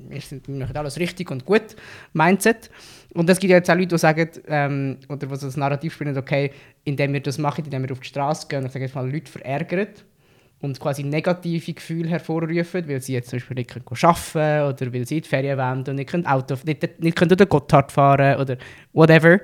wir, 0.09 0.21
sind, 0.21 0.47
wir 0.47 0.55
machen 0.55 0.75
alles 0.75 0.99
richtig 0.99 1.29
und 1.31 1.45
gut 1.45 1.75
Mindset. 2.13 2.69
Und 3.13 3.29
es 3.29 3.39
gibt 3.39 3.51
ja 3.51 3.57
jetzt 3.57 3.69
auch 3.69 3.75
Leute, 3.75 3.87
die 3.87 3.97
sagen, 3.97 4.29
ähm, 4.47 4.97
oder 5.07 5.17
die 5.17 5.27
das 5.27 5.57
Narrativ 5.57 5.93
spielen, 5.93 6.17
okay, 6.17 6.51
indem 6.83 7.13
wir 7.13 7.21
das 7.21 7.37
machen, 7.37 7.65
indem 7.65 7.83
wir 7.83 7.91
auf 7.91 7.99
die 7.99 8.07
Straße 8.07 8.47
gehen 8.47 8.63
und 8.63 8.71
sagen 8.71 8.89
mal, 8.93 9.09
Leute 9.09 9.31
verärgern 9.31 9.87
und 10.61 10.79
quasi 10.79 11.03
negative 11.03 11.73
Gefühle 11.73 12.09
hervorrufen, 12.09 12.87
weil 12.87 13.01
sie 13.01 13.13
jetzt 13.13 13.29
zum 13.29 13.39
Beispiel 13.39 13.55
nicht 13.55 13.71
arbeiten 13.71 13.85
können 14.33 14.69
oder 14.69 14.93
weil 14.93 15.05
sie 15.05 15.17
in 15.17 15.23
die 15.23 15.29
Ferien 15.29 15.57
wollen 15.57 15.83
und 15.87 15.95
nicht 15.95 16.09
können 16.09 16.25
Auto, 16.25 16.57
nicht, 16.65 16.99
nicht 16.99 17.15
können 17.15 17.35
den 17.35 17.47
Gotthard 17.47 17.91
fahren 17.91 18.39
oder 18.39 18.57
whatever, 18.93 19.39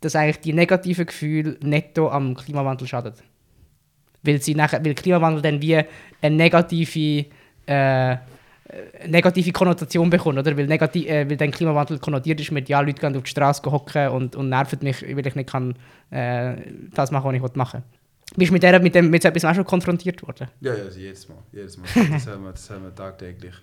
dass 0.00 0.14
eigentlich 0.14 0.40
die 0.40 0.52
negativen 0.52 1.06
Gefühle 1.06 1.56
netto 1.62 2.08
am 2.08 2.34
Klimawandel 2.34 2.86
schaden. 2.86 3.14
Weil, 4.22 4.40
sie 4.40 4.54
nachher, 4.54 4.84
weil 4.84 4.94
Klimawandel 4.94 5.42
dann 5.42 5.60
wie 5.60 5.76
eine 6.22 6.36
negative 6.36 7.26
äh, 7.66 8.16
negative 9.06 9.52
Konnotation 9.52 10.10
bekommt, 10.10 10.38
oder? 10.38 10.56
Weil, 10.56 10.66
negativ, 10.66 11.06
äh, 11.06 11.28
weil 11.28 11.36
dann 11.36 11.50
Klimawandel 11.50 11.98
konnotiert 11.98 12.40
ist 12.40 12.50
mit, 12.50 12.68
ja, 12.68 12.80
Leute 12.80 13.00
gehen 13.00 13.16
auf 13.16 13.22
die 13.22 13.30
Straße 13.30 13.62
hocken 13.70 14.08
und, 14.08 14.36
und 14.36 14.48
nerven 14.48 14.78
mich, 14.82 15.02
weil 15.02 15.26
ich 15.26 15.34
nicht 15.34 15.50
kann, 15.50 15.74
äh, 16.10 16.56
das 16.94 17.10
machen, 17.10 17.26
was 17.26 17.34
ich 17.34 17.56
machen 17.56 17.80
will. 17.80 17.98
Bist 18.36 18.48
du 18.48 18.52
mit, 18.54 18.62
der, 18.62 18.80
mit, 18.80 18.94
dem, 18.94 19.10
mit 19.10 19.22
so 19.22 19.28
etwas 19.28 19.44
auch 19.44 19.54
schon 19.54 19.64
konfrontiert 19.64 20.22
worden? 20.22 20.48
Ja, 20.60 20.74
ja, 20.74 20.84
also 20.84 20.98
jedes 20.98 21.28
Mal. 21.28 21.38
Jedes 21.52 21.76
Mal. 21.76 21.86
Das, 22.10 22.26
haben 22.26 22.44
wir, 22.44 22.50
das 22.52 22.68
haben 22.70 22.84
wir 22.84 22.94
tagtäglich. 22.94 23.54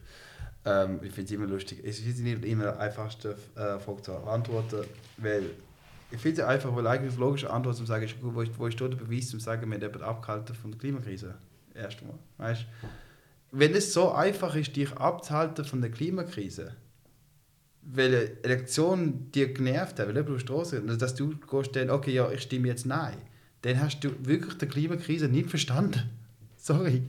Ähm, 0.64 0.99
ich 1.01 1.12
finde 1.12 1.26
es 1.26 1.32
immer 1.32 1.47
lustig. 1.47 1.82
Es 1.84 1.99
ist 1.99 2.20
nicht 2.20 2.45
immer 2.45 2.72
die 2.72 2.80
einfachste 2.80 3.36
äh, 3.55 3.80
Frage 3.80 4.01
zu 4.03 4.14
antworten, 4.14 4.86
weil 5.18 5.43
ich 6.12 6.20
finde 6.20 6.41
es 6.41 6.47
einfach, 6.47 6.76
weil 6.76 6.86
eigentlich 6.88 7.18
logische 7.18 7.49
Antwort 7.49 7.76
zu 7.76 7.86
sagen 7.86 8.03
ist, 8.03 8.16
wo, 8.22 8.34
wo 8.34 8.68
ist 8.68 8.80
der 8.80 8.88
Beweis, 8.89 9.30
zum 9.30 9.39
sagen, 9.39 9.70
wir 9.70 9.80
haben 9.80 10.01
abgehalten 10.03 10.55
von 10.55 10.72
der 10.72 10.80
Klimakrise? 10.80 11.36
Erstmal. 11.74 12.14
Weißt 12.38 12.62
du? 12.62 12.88
Wenn 13.51 13.73
es 13.73 13.93
so 13.93 14.11
einfach 14.11 14.55
ist, 14.55 14.75
dich 14.75 14.91
abzuhalten 14.93 15.65
von 15.65 15.81
der 15.81 15.91
Klimakrise, 15.91 16.75
weil 17.81 18.07
eine 18.07 18.43
Elektion 18.43 19.31
dir 19.31 19.53
genervt 19.53 19.99
hat, 19.99 20.07
weil 20.07 20.23
du 20.23 20.39
Straße, 20.39 20.81
dass 20.81 21.15
du 21.15 21.35
gehst 21.35 21.75
dann, 21.75 21.89
okay, 21.89 22.13
ja, 22.13 22.31
ich 22.31 22.43
stimme 22.43 22.69
jetzt 22.69 22.85
nein, 22.85 23.17
dann 23.63 23.79
hast 23.79 23.99
du 24.01 24.09
wirklich 24.25 24.57
die 24.57 24.67
Klimakrise 24.67 25.27
nicht 25.27 25.49
verstanden. 25.49 26.09
Sorry. 26.57 27.03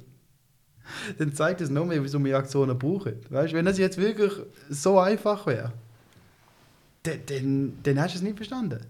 Dann 1.18 1.32
zeigt 1.32 1.60
es 1.60 1.70
noch 1.70 1.86
mehr, 1.86 2.02
wieso 2.02 2.22
wir 2.22 2.36
Aktionen 2.36 2.76
brauchen. 2.78 3.14
Weißt, 3.30 3.54
wenn 3.54 3.64
das 3.64 3.78
jetzt 3.78 3.98
wirklich 3.98 4.32
so 4.68 4.98
einfach 4.98 5.46
wäre, 5.46 5.72
dann, 7.04 7.18
dann, 7.26 7.72
dann 7.82 8.00
hast 8.00 8.14
du 8.14 8.18
es 8.18 8.22
nicht 8.22 8.36
verstanden. 8.36 8.80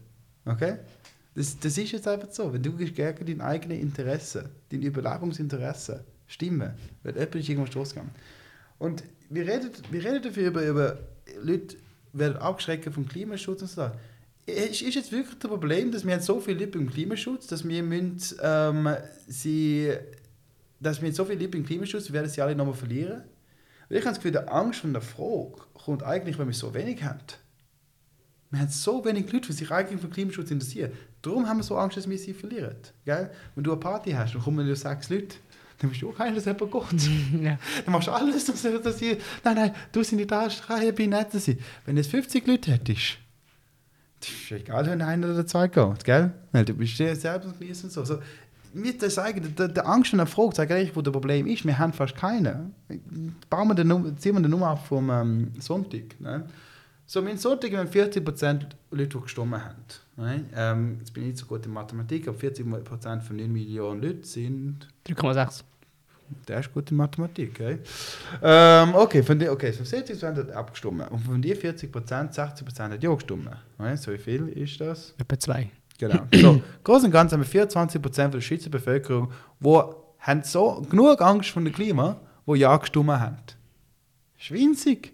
Okay? 0.46 0.76
Das, 1.34 1.58
das 1.58 1.76
ist 1.76 1.92
jetzt 1.92 2.08
einfach 2.08 2.30
so. 2.30 2.52
Wenn 2.52 2.62
du 2.62 2.72
gegen 2.72 3.26
dein 3.26 3.40
eigenes 3.40 3.78
Interesse, 3.78 4.50
dein 4.70 4.82
Überlebungsinteresse 4.82 6.04
stimmen. 6.32 6.72
Weil 7.02 7.14
jemand 7.14 7.34
ist 7.34 7.48
irgendwo 7.48 7.82
gegangen. 7.82 8.10
Und 8.78 9.04
wir 9.30 9.46
reden, 9.46 9.70
wir 9.90 10.04
reden 10.04 10.22
dafür 10.22 10.48
über, 10.48 10.66
über 10.66 10.98
Leute 11.42 11.76
werden 12.12 12.36
abgeschreckt 12.36 12.92
vom 12.92 13.06
Klimaschutz 13.08 13.62
und 13.62 13.68
so. 13.68 13.90
Ist, 14.44 14.82
ist 14.82 14.94
jetzt 14.94 15.12
wirklich 15.12 15.38
das 15.38 15.48
Problem, 15.48 15.92
dass 15.92 16.04
wir 16.04 16.18
so 16.20 16.40
viele 16.40 16.64
Leute 16.64 16.78
im 16.78 16.90
Klimaschutz, 16.90 17.46
dass 17.46 17.66
wir 17.66 17.82
müssen, 17.82 18.36
ähm, 18.42 18.88
sie, 19.28 19.92
dass 20.80 21.00
wir 21.00 21.12
so 21.12 21.24
viele 21.24 21.44
Leute 21.44 21.58
im 21.58 21.64
Klimaschutz, 21.64 22.12
werden 22.12 22.28
sie 22.28 22.42
alle 22.42 22.56
nochmal 22.56 22.74
verlieren? 22.74 23.22
Und 23.88 23.96
ich 23.96 24.04
habe 24.04 24.14
das 24.14 24.16
Gefühl, 24.16 24.32
die 24.32 24.48
Angst 24.48 24.80
von 24.80 24.92
der 24.92 25.02
Frage 25.02 25.54
kommt 25.74 26.02
eigentlich, 26.02 26.38
wenn 26.38 26.48
wir 26.48 26.54
so 26.54 26.74
wenig 26.74 27.02
haben. 27.04 27.20
Wir 28.50 28.60
haben 28.60 28.68
so 28.68 29.04
wenig 29.04 29.32
Leute, 29.32 29.46
die 29.46 29.52
sich 29.52 29.70
eigentlich 29.70 30.00
für 30.00 30.08
Klimaschutz 30.08 30.50
interessieren. 30.50 30.92
Darum 31.22 31.48
haben 31.48 31.58
wir 31.58 31.64
so 31.64 31.76
Angst, 31.76 31.96
dass 31.96 32.10
wir 32.10 32.18
sie 32.18 32.34
verlieren. 32.34 32.76
Gell? 33.04 33.30
Wenn 33.54 33.64
du 33.64 33.70
eine 33.70 33.80
Party 33.80 34.10
hast, 34.10 34.34
dann 34.34 34.42
kommen 34.42 34.66
nur 34.66 34.76
sechs 34.76 35.08
Leute 35.08 35.36
dann 35.82 35.90
bist 35.90 36.00
du 36.00 36.10
auch 36.10 36.16
keiner, 36.16 36.38
jemand 36.38 36.72
geht. 36.72 37.42
Ja. 37.42 37.58
Dann 37.84 37.92
machst 37.92 38.08
du 38.08 38.12
alles, 38.12 38.44
dass, 38.44 38.62
dass 38.62 39.02
ich, 39.02 39.18
nein, 39.44 39.56
nein, 39.56 39.74
du 39.90 40.02
sind 40.02 40.20
in 40.20 40.28
der 40.28 40.38
ersten 40.38 40.72
Reihe, 40.72 40.92
bin 40.92 41.10
nett 41.10 41.32
sein. 41.32 41.58
Wenn 41.84 41.96
du 41.96 42.02
jetzt 42.02 42.10
50 42.10 42.46
Leute 42.46 42.70
hättest, 42.70 43.18
das 44.20 44.28
ist 44.30 44.52
egal, 44.52 44.86
wenn 44.86 45.02
einer 45.02 45.30
oder 45.30 45.44
zwei 45.46 45.66
geht, 45.66 46.04
gell? 46.04 46.32
Du 46.52 46.74
bist 46.74 46.96
selber 46.96 47.52
genießen 47.58 47.88
und 47.88 47.92
so. 47.92 48.04
so 48.04 48.18
mit 48.74 49.02
der 49.02 49.10
sagen, 49.10 49.54
der, 49.58 49.68
der 49.68 49.86
Angst 49.86 50.12
und 50.12 50.18
der 50.18 50.26
Frage 50.26 50.54
zeigt 50.54 50.72
eigentlich, 50.72 50.96
wo 50.96 51.02
das 51.02 51.12
Problem 51.12 51.46
ist. 51.46 51.64
Wir 51.66 51.78
haben 51.78 51.92
fast 51.92 52.16
keine. 52.16 52.70
Bauen 53.50 53.68
wir 53.68 53.74
den, 53.74 54.16
ziehen 54.16 54.34
wir 54.34 54.40
die 54.40 54.48
Nummer 54.48 54.68
ab 54.68 54.86
vom 54.86 55.10
ähm, 55.10 55.52
Sonntag. 55.58 56.18
Ne? 56.20 56.46
So, 57.04 57.20
mein 57.20 57.36
Sonntag 57.36 57.74
haben 57.74 57.88
40% 57.88 58.60
Leute, 58.90 59.08
die 59.08 59.20
gestimmt 59.20 59.54
haben. 59.54 60.46
Ähm, 60.54 60.96
jetzt 61.00 61.12
bin 61.12 61.24
ich 61.24 61.30
nicht 61.30 61.38
so 61.38 61.46
gut 61.46 61.66
in 61.66 61.72
Mathematik, 61.72 62.28
aber 62.28 62.38
40% 62.38 63.20
von 63.20 63.36
9 63.36 63.52
Millionen 63.52 64.00
Leuten 64.00 64.22
sind... 64.22 64.88
3,6. 65.06 65.64
Der 66.48 66.60
ist 66.60 66.72
gut 66.72 66.90
in 66.90 66.96
Mathematik, 66.96 67.52
okay? 67.54 67.78
Ähm, 68.42 68.94
okay, 68.94 69.22
von 69.22 69.38
die, 69.38 69.48
okay, 69.48 69.72
so 69.72 69.84
70 69.84 70.22
hat 70.22 70.50
abgestimmt. 70.50 71.10
Und 71.10 71.20
von 71.20 71.40
den 71.40 71.56
40 71.56 71.90
Prozent, 71.90 72.34
60 72.34 72.66
Prozent 72.66 72.94
hat 72.94 73.02
ja 73.02 73.14
gestimmt. 73.14 73.48
So 73.96 74.12
wie 74.12 74.18
viel 74.18 74.48
ist 74.48 74.80
das? 74.80 75.14
Etwa 75.18 75.38
zwei. 75.38 75.70
Genau. 75.98 76.26
So, 76.34 76.62
groß 76.84 77.04
und 77.04 77.10
ganz 77.10 77.32
haben 77.32 77.40
wir 77.40 77.46
24 77.46 78.00
Prozent 78.02 78.34
der 78.34 78.40
Schweizer 78.40 78.70
Bevölkerung, 78.70 79.30
die 79.60 79.80
haben 80.18 80.42
so 80.42 80.82
genug 80.88 81.20
Angst 81.20 81.50
vor 81.50 81.62
dem 81.62 81.72
Klima, 81.72 82.20
die 82.46 82.58
ja 82.58 82.76
gestimmt 82.76 83.10
haben. 83.10 83.36
Das 83.46 84.44
ist 84.44 84.50
winzig. 84.50 85.12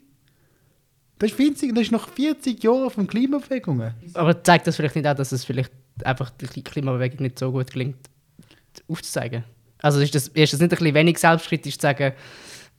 Das 1.19 1.33
ist 1.33 1.39
winzig, 1.39 1.75
das 1.75 1.83
ist 1.83 1.93
noch 1.93 2.09
40 2.09 2.63
Jahre 2.63 2.91
von 2.91 3.07
Klimabewegungen. 3.07 3.93
Aber 4.15 4.43
zeigt 4.43 4.67
das 4.67 4.77
vielleicht 4.77 4.95
nicht 4.95 5.07
auch, 5.07 5.15
dass 5.15 5.33
es 5.33 5.45
vielleicht 5.45 5.73
einfach 6.05 6.31
die 6.31 6.63
Klimabewegung 6.63 7.23
nicht 7.23 7.39
so 7.39 7.51
gut 7.51 7.73
gelingt, 7.73 7.99
aufzuzeigen? 8.89 9.45
Also 9.83 10.01
ist 10.01 10.15
das, 10.15 10.29
ist 10.29 10.53
das 10.53 10.61
nicht 10.61 10.73
ein 10.73 10.79
bisschen 10.79 10.95
wenig 10.95 11.19
selbstkritisch 11.19 11.79
zu 11.79 11.83
sagen, 11.83 12.13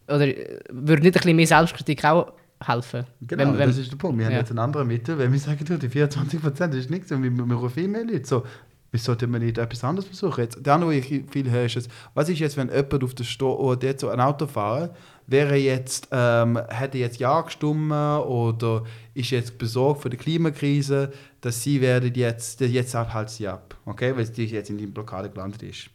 oder 0.08 0.28
würde 0.70 1.04
nicht 1.04 1.16
ein 1.16 1.22
bisschen 1.22 1.36
mehr 1.36 1.47
Selbstkritik 1.47 2.04
auch 2.06 2.34
helfen? 2.64 3.06
Genau, 3.22 3.43
wenn, 3.43 3.58
wenn, 3.58 3.70
das 3.70 3.78
ist 3.78 3.91
der 3.91 3.97
Punkt. 3.97 4.18
Wir 4.18 4.26
ja. 4.26 4.32
haben 4.32 4.39
jetzt 4.39 4.52
ein 4.52 4.60
anderes 4.60 4.88
Mittel, 4.88 5.18
wenn 5.18 5.32
wir 5.32 5.39
sagen, 5.39 5.64
die 5.64 5.89
24 5.89 6.41
Prozent 6.41 6.74
ist 6.76 6.89
nichts 6.89 7.12
und 7.12 7.24
wir, 7.24 7.32
wir 7.32 7.45
brauchen 7.45 7.70
viel 7.70 7.88
mehr 7.88 8.04
Leute. 8.04 8.26
So, 8.26 8.43
wieso 8.91 9.06
sollten 9.06 9.32
wir 9.32 9.39
nicht 9.39 9.58
etwas 9.58 9.84
anderes 9.84 10.08
versuchen? 10.08 10.41
Jetzt, 10.41 10.66
der 10.66 10.74
andere, 10.74 10.95
ich 10.95 11.24
viel 11.30 11.50
höre, 11.50 11.66
ist, 11.66 11.89
was 12.14 12.30
ist 12.30 12.39
jetzt, 12.39 12.58
wenn 12.58 12.70
jemand 12.70 13.04
auf 13.04 13.14
der 13.14 13.24
Straße 13.24 13.60
oder 13.60 13.88
jetzt 13.88 14.02
so 14.02 14.10
ein 14.10 14.20
Auto 14.20 14.47
fahren, 14.47 14.89
wäre 15.28 15.56
jetzt, 15.56 16.08
ähm, 16.12 16.60
hätte 16.70 16.97
jetzt 16.97 17.20
Ja 17.20 17.41
gestimmt 17.41 17.91
oder 17.91 18.84
ist 19.14 19.30
jetzt 19.30 19.58
besorgt 19.58 20.02
für 20.02 20.10
die 20.10 20.18
Klimakrise, 20.18 21.12
dass 21.41 21.62
sie 21.64 21.82
werden 21.82 22.12
jetzt, 22.16 22.62
jetzt 22.62 22.95
abhalten 22.95 23.32
sie 23.32 23.47
ab, 23.47 23.76
okay, 23.86 24.16
weil 24.16 24.26
sie 24.26 24.45
jetzt 24.45 24.70
in 24.70 24.78
die 24.78 24.88
Blockade 24.88 25.30
gelandet 25.30 25.64
ist. 25.64 25.89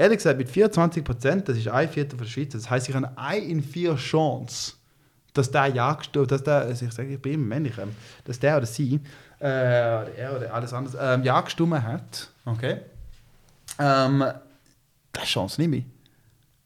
Ehrlich 0.00 0.16
gesagt, 0.16 0.38
mit 0.38 0.48
24 0.48 1.04
Prozent, 1.04 1.46
das 1.46 1.58
ist 1.58 1.68
ein 1.68 1.86
Viertel 1.86 2.16
von 2.16 2.24
der 2.24 2.32
Schweiz, 2.32 2.52
das 2.52 2.70
heißt, 2.70 2.88
ich 2.88 2.94
habe 2.94 3.10
eine 3.16 3.44
in 3.44 3.62
vier 3.62 3.96
Chance, 3.96 4.72
dass 5.34 5.50
der 5.50 5.66
ja 5.66 5.94
dass 5.94 6.42
der, 6.42 6.54
also 6.54 6.86
ich 6.86 6.92
sage, 6.92 7.12
ich 7.12 7.20
bin 7.20 7.46
männlich, 7.46 7.76
ähm, 7.76 7.90
dass 8.24 8.40
der 8.40 8.56
oder 8.56 8.64
sie, 8.64 8.94
äh, 9.40 9.44
oder 9.44 10.14
er 10.16 10.36
oder 10.38 10.54
alles 10.54 10.72
andere, 10.72 10.96
ähm, 11.14 11.22
ja 11.22 11.38
gestimmt 11.42 11.82
hat, 11.82 12.30
okay? 12.46 12.78
Ähm, 13.78 14.24
das 15.12 15.24
Chance 15.24 15.60
nicht 15.60 15.68
mehr. 15.68 15.82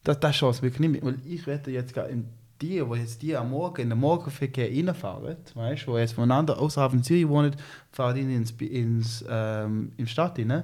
Das, 0.04 0.20
das 0.20 0.36
Chance 0.36 0.62
wirklich 0.62 0.88
nicht 0.88 1.02
mehr. 1.02 1.02
Weil 1.02 1.18
ich 1.26 1.44
werde 1.44 1.72
jetzt 1.72 1.92
gerade 1.92 2.10
in 2.10 2.28
die, 2.62 2.88
wo 2.88 2.94
jetzt 2.94 3.20
die 3.20 3.36
am 3.36 3.50
Morgen 3.50 3.82
in 3.82 3.88
den 3.88 3.98
Morgenverkehr 3.98 4.68
reinfahren, 4.68 5.38
weißt, 5.54 5.88
wo 5.88 5.98
jetzt 5.98 6.12
voneinander 6.12 6.56
außerhalb 6.56 6.92
von 6.92 7.02
Zürich 7.02 7.26
wohnen, 7.26 7.56
fahren 7.90 8.14
die 8.14 8.20
ins, 8.20 8.52
ins 8.52 9.24
ähm, 9.28 9.90
in 9.96 10.06
Stadt 10.06 10.38
rein 10.38 10.62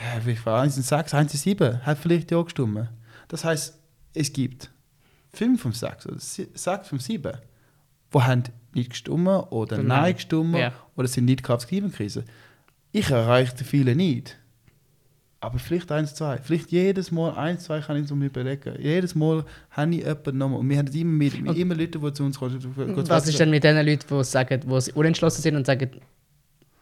ja, 0.00 0.24
wie 0.24 0.36
viel? 0.36 0.52
1 0.52 0.76
in 0.76 0.82
6, 0.82 1.14
1 1.14 1.32
in 1.34 1.38
7 1.38 1.86
hat 1.86 1.98
vielleicht 1.98 2.30
ja 2.30 2.40
gestimmt. 2.42 2.88
Das 3.28 3.44
heißt, 3.44 3.78
es 4.14 4.32
gibt 4.32 4.70
5 5.34 5.60
von 5.60 5.72
6 5.72 6.06
oder 6.06 6.18
6 6.18 6.88
von 6.88 6.98
7, 6.98 7.32
die 8.14 8.18
haben 8.18 8.42
nicht 8.74 8.90
gestimmt 8.90 9.28
oder 9.50 9.78
nein, 9.78 9.86
nein 9.86 10.14
gestimmt 10.14 10.56
ja. 10.56 10.72
oder 10.96 11.08
sind 11.08 11.26
nicht 11.26 11.40
die 11.40 11.66
Klimakrise. 11.66 12.24
Ich 12.92 13.10
erreiche 13.10 13.64
viele 13.64 13.96
nicht. 13.96 14.36
Aber 15.40 15.58
vielleicht 15.58 15.90
eins, 15.90 16.14
zwei. 16.14 16.38
Vielleicht 16.38 16.70
jedes 16.70 17.10
Mal 17.10 17.34
eins, 17.34 17.64
zwei 17.64 17.80
kann 17.80 17.96
ich 17.96 18.06
so 18.06 18.14
überlegen. 18.14 18.76
Jedes 18.78 19.16
Mal 19.16 19.44
habe 19.70 19.90
ich 19.90 20.04
jemanden 20.04 20.38
nochmal. 20.38 20.60
Und 20.60 20.70
wir 20.70 20.78
haben 20.78 20.86
immer, 20.86 21.12
mit, 21.12 21.34
immer 21.34 21.74
Leute, 21.74 21.98
die 21.98 22.12
zu 22.12 22.22
uns 22.22 22.38
kommen. 22.38 22.62
Was 23.08 23.26
ist 23.26 23.40
denn 23.40 23.50
mit 23.50 23.64
den 23.64 23.84
Leuten, 23.84 24.06
die 24.08 24.24
sagen, 24.24 24.60
die 24.60 24.92
unentschlossen 24.92 25.42
sind 25.42 25.56
und 25.56 25.66
sagen, 25.66 25.90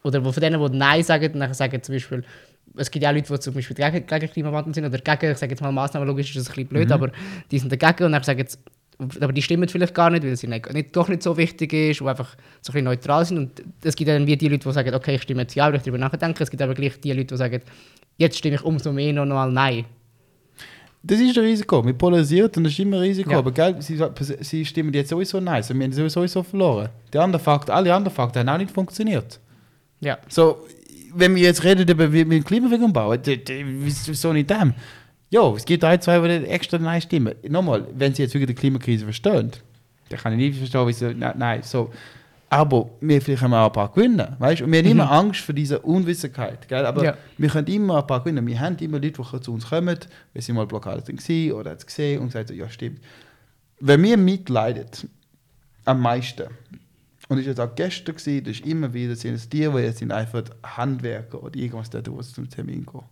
oder 0.03 0.23
von 0.23 0.41
denen, 0.41 0.73
die 0.73 0.77
Nein 0.77 1.03
sagen, 1.03 1.33
und 1.33 1.41
dann 1.41 1.55
sagen 1.55 1.83
zum 1.83 1.95
Beispiel, 1.95 2.23
es 2.77 2.91
gibt 2.91 3.03
ja 3.03 3.11
auch 3.11 3.15
Leute, 3.15 3.33
die 3.33 3.41
zum 3.41 3.55
Beispiel 3.55 3.77
gegen, 3.77 4.07
gegen 4.07 4.33
Klimawandel 4.33 4.75
sind 4.75 4.85
oder 4.85 4.99
gegen, 4.99 5.33
ich 5.33 5.39
sage 5.39 5.53
jetzt 5.53 5.61
mal 5.61 5.73
Massnahmen, 5.73 6.07
logisch 6.07 6.35
ist 6.35 6.37
das 6.37 6.49
ein 6.49 6.55
bisschen 6.55 6.69
blöd, 6.69 6.89
mhm. 6.89 6.93
aber 6.93 7.11
die 7.51 7.59
sind 7.59 7.71
dagegen 7.73 8.05
und 8.05 8.13
dann 8.13 8.23
sagen 8.23 8.39
jetzt, 8.39 8.59
aber 9.21 9.33
die 9.33 9.43
stimmen 9.43 9.69
vielleicht 9.69 9.95
gar 9.95 10.11
nicht, 10.11 10.25
weil 10.25 10.37
sie 10.37 10.47
nicht, 10.47 10.73
nicht, 10.73 10.95
doch 10.95 11.09
nicht 11.09 11.23
so 11.23 11.37
wichtig 11.37 11.73
ist 11.73 12.01
und 12.01 12.09
einfach 12.09 12.37
so 12.61 12.71
ein 12.71 12.75
bisschen 12.75 12.85
neutral 12.85 13.25
sind. 13.25 13.39
Und 13.39 13.63
es 13.83 13.97
gibt 13.97 14.11
dann 14.11 14.27
wie 14.27 14.37
die 14.37 14.49
Leute, 14.49 14.69
die 14.69 14.75
sagen, 14.75 14.95
okay, 14.95 15.15
ich 15.15 15.23
stimme 15.23 15.43
jetzt 15.43 15.55
ja, 15.55 15.67
weil 15.67 15.77
ich 15.77 15.83
darüber 15.83 15.99
nachdenke. 15.99 16.43
Es 16.43 16.51
gibt 16.51 16.63
aber 16.63 16.75
gleich 16.75 17.01
die 17.01 17.13
Leute, 17.13 17.29
die 17.29 17.37
sagen, 17.37 17.63
jetzt 18.19 18.37
stimme 18.37 18.57
ich 18.57 18.63
umso 18.63 18.93
mehr 18.93 19.13
noch 19.13 19.25
mal 19.25 19.51
Nein. 19.51 19.87
Das 21.03 21.19
ist 21.19 21.37
ein 21.37 21.45
Risiko. 21.45 21.85
Wir 21.85 21.95
polarisiert 21.95 22.55
und 22.59 22.65
das 22.65 22.75
ist 22.75 22.79
immer 22.79 22.99
ein 22.99 23.03
Risiko. 23.05 23.31
Ja. 23.31 23.39
Aber 23.39 23.53
gell, 23.53 23.81
sie, 23.81 23.99
sie 24.41 24.67
stimmen 24.67 24.93
jetzt 24.93 25.09
sowieso 25.09 25.41
nein. 25.41 25.65
Wir 25.67 25.85
haben 25.85 26.11
sowieso 26.11 26.43
verloren. 26.43 26.91
Die 27.13 27.17
anderen 27.17 27.43
Fakten, 27.43 27.71
alle 27.71 27.95
anderen 27.95 28.15
Fakten 28.15 28.41
haben 28.41 28.49
auch 28.51 28.59
nicht 28.59 28.71
funktioniert. 28.71 29.41
Ja. 30.01 30.19
So, 30.29 30.67
wenn 31.15 31.35
wir 31.35 31.43
jetzt 31.43 31.65
reden 31.65 31.89
über 31.89 32.13
wie 32.13 32.29
wir 32.29 32.43
Klimabewegung 32.43 32.93
bauen, 32.93 33.21
wieso 33.25 34.33
nicht 34.33 34.51
dem? 34.51 34.75
Ja, 35.31 35.49
es 35.55 35.65
gibt 35.65 35.85
ein, 35.85 36.01
zwei, 36.01 36.19
die 36.39 36.47
extra 36.47 36.79
Nein 36.79 37.01
stimmen. 37.01 37.35
Nochmal, 37.49 37.87
wenn 37.95 38.13
sie 38.15 38.23
jetzt 38.23 38.35
wirklich 38.35 38.49
die 38.49 38.61
Klimakrise 38.61 39.05
verstehen, 39.05 39.53
dann 40.09 40.19
kann 40.19 40.33
ich 40.33 40.39
nicht 40.39 40.59
verstehen, 40.59 40.87
wieso. 40.87 41.11
Nein, 41.13 41.35
nein 41.37 41.63
so. 41.63 41.91
Aber 42.53 42.91
wir 43.01 43.23
vielleicht 43.23 43.43
haben 43.43 43.55
auch 43.55 43.67
ein 43.67 43.73
paar 43.73 43.93
gewinnen, 43.93 44.35
weißt? 44.41 44.63
Und 44.63 44.73
wir 44.73 44.81
haben 44.81 44.87
mhm. 44.87 44.91
immer 44.91 45.13
Angst 45.13 45.43
vor 45.43 45.55
dieser 45.55 45.85
Unwissenheit, 45.85 46.67
gell? 46.67 46.85
Aber 46.85 47.05
ja. 47.05 47.17
wir 47.39 47.49
können 47.49 47.69
immer 47.69 47.99
ein 47.99 48.07
paar 48.09 48.25
gewinnen. 48.25 48.45
Wir 48.45 48.59
haben 48.59 48.77
immer 48.79 48.99
Leute, 48.99 49.23
die 49.23 49.41
zu 49.41 49.55
uns 49.55 49.69
kommen, 49.69 49.97
weil 50.35 50.43
sie 50.43 50.53
mal 50.53 50.67
Blockade 50.67 51.07
waren 51.07 51.53
oder 51.53 51.77
es 51.77 51.87
gesehen 51.87 52.21
und 52.21 52.27
gesagt, 52.27 52.51
ja 52.51 52.69
stimmt. 52.69 53.01
Wenn 53.79 54.03
wir 54.03 54.17
mitleiden, 54.17 54.87
am 55.85 56.01
meisten, 56.03 56.49
und 57.31 57.37
das 57.37 57.47
war 57.47 57.51
jetzt 57.51 57.61
auch 57.61 57.75
gestern, 57.77 58.17
gewesen, 58.17 58.45
das 58.45 58.57
ist 58.57 58.67
immer 58.67 58.93
wieder, 58.93 59.15
sind 59.15 59.35
es 59.35 59.49
die, 59.49 59.61
die 59.61 59.79
jetzt 59.79 60.01
sind 60.01 60.11
einfach 60.11 60.43
Handwerker 60.65 61.41
oder 61.41 61.55
irgendwas 61.55 61.89
da 61.89 62.03
zum 62.03 62.51
Termin 62.51 62.85
gehen. 62.85 63.05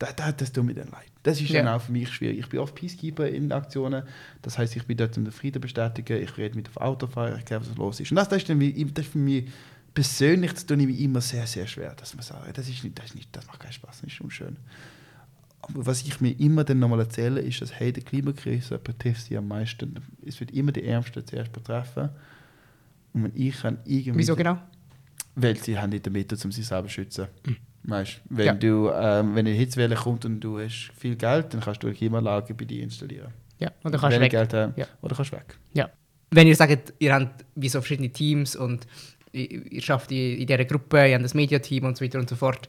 Das, 0.00 0.16
das, 0.16 0.36
das 0.36 0.52
tut 0.52 0.64
mir 0.64 0.74
dann 0.74 0.88
leid. 0.88 1.06
Das 1.22 1.40
ist 1.40 1.50
ja. 1.50 1.62
dann 1.62 1.72
auch 1.72 1.80
für 1.80 1.92
mich 1.92 2.08
schwierig. 2.08 2.40
Ich 2.40 2.48
bin 2.48 2.58
oft 2.58 2.74
Peacekeeper 2.74 3.28
in 3.28 3.52
Aktionen. 3.52 4.02
Das 4.42 4.58
heißt, 4.58 4.74
ich 4.74 4.84
bin 4.86 4.96
dort, 4.96 5.16
um 5.16 5.22
den 5.22 5.32
Frieden 5.32 5.60
bestätigen. 5.60 6.20
Ich 6.20 6.36
rede 6.36 6.56
mit 6.56 6.66
dem 6.66 6.76
Autofahrer, 6.78 7.38
ich 7.38 7.44
kläre, 7.44 7.60
was 7.60 7.76
los 7.76 8.00
ist. 8.00 8.10
Und 8.10 8.16
das, 8.16 8.28
das, 8.28 8.38
ist, 8.38 8.48
dann 8.48 8.58
das 8.58 9.04
ist 9.04 9.12
für 9.12 9.18
mich 9.18 9.44
persönlich 9.94 10.52
das 10.54 10.66
tue 10.66 10.82
ich 10.82 11.00
immer 11.00 11.20
sehr, 11.20 11.46
sehr 11.46 11.68
schwer, 11.68 11.94
dass 11.94 12.16
man 12.16 12.24
sagt, 12.24 12.58
das, 12.58 12.68
ist 12.68 12.82
nicht, 12.82 12.98
das, 12.98 13.06
ist 13.06 13.14
nicht, 13.14 13.28
das 13.36 13.46
macht 13.46 13.60
keinen 13.60 13.72
Spaß, 13.72 14.00
das 14.00 14.12
ist 14.12 14.20
unschön. 14.20 14.56
Aber 15.60 15.86
was 15.86 16.02
ich 16.02 16.20
mir 16.20 16.32
immer 16.40 16.64
dann 16.64 16.80
nochmal 16.80 16.98
erzähle, 16.98 17.40
ist, 17.40 17.62
dass 17.62 17.72
hey, 17.72 17.92
die 17.92 18.00
Klimakrise 18.00 18.78
betrifft 18.78 19.26
sie 19.26 19.36
am 19.36 19.46
meisten. 19.46 20.00
Es 20.26 20.40
wird 20.40 20.50
immer 20.50 20.72
die 20.72 20.84
Ärmsten 20.84 21.24
zuerst 21.24 21.52
betreffen. 21.52 22.10
Und 23.12 23.24
wenn 23.24 23.32
ich 23.34 23.60
kann 23.60 23.78
irgendwie... 23.84 24.18
Wieso 24.18 24.36
genau? 24.36 24.58
Weil 25.34 25.56
sie 25.56 25.78
haben 25.78 25.90
nicht 25.90 26.04
die 26.04 26.10
Mittel, 26.10 26.38
um 26.44 26.52
sich 26.52 26.66
selber 26.66 26.88
zu 26.88 26.94
schützen. 26.94 27.28
Mhm. 27.46 27.56
Weißt, 27.84 28.20
wenn, 28.28 28.46
ja. 28.46 28.54
du, 28.54 28.90
ähm, 28.90 29.34
wenn 29.34 29.46
eine 29.46 29.56
Hitzwelle 29.56 29.96
kommt 29.96 30.24
und 30.24 30.40
du 30.40 30.58
hast 30.58 30.92
viel 30.96 31.16
Geld, 31.16 31.52
dann 31.52 31.60
kannst 31.60 31.82
du 31.82 31.88
eine 31.88 31.96
Klimaanlage 31.96 32.54
bei 32.54 32.64
dir 32.64 32.82
installieren. 32.82 33.32
Ja, 33.58 33.72
oder 33.84 33.98
kannst 33.98 34.16
du 34.16 34.20
weg. 34.20 34.30
Geld 34.30 34.54
haben, 34.54 34.72
ja. 34.76 34.86
Oder 35.00 35.16
kannst 35.16 35.32
weg. 35.32 35.56
Ja. 35.72 35.90
Wenn 36.30 36.46
ihr 36.46 36.56
sagt, 36.56 36.94
ihr 36.98 37.14
habt 37.14 37.44
wie 37.54 37.68
so 37.68 37.80
verschiedene 37.80 38.10
Teams 38.10 38.56
und 38.56 38.86
ihr 39.32 39.82
schafft 39.82 40.12
in, 40.12 40.38
in 40.38 40.46
dieser 40.46 40.64
Gruppe, 40.64 41.08
ihr 41.08 41.14
habt 41.14 41.24
das 41.24 41.34
Mediateam 41.34 41.84
und 41.84 41.96
so 41.96 42.04
weiter 42.04 42.18
und 42.18 42.28
so 42.28 42.36
fort. 42.36 42.68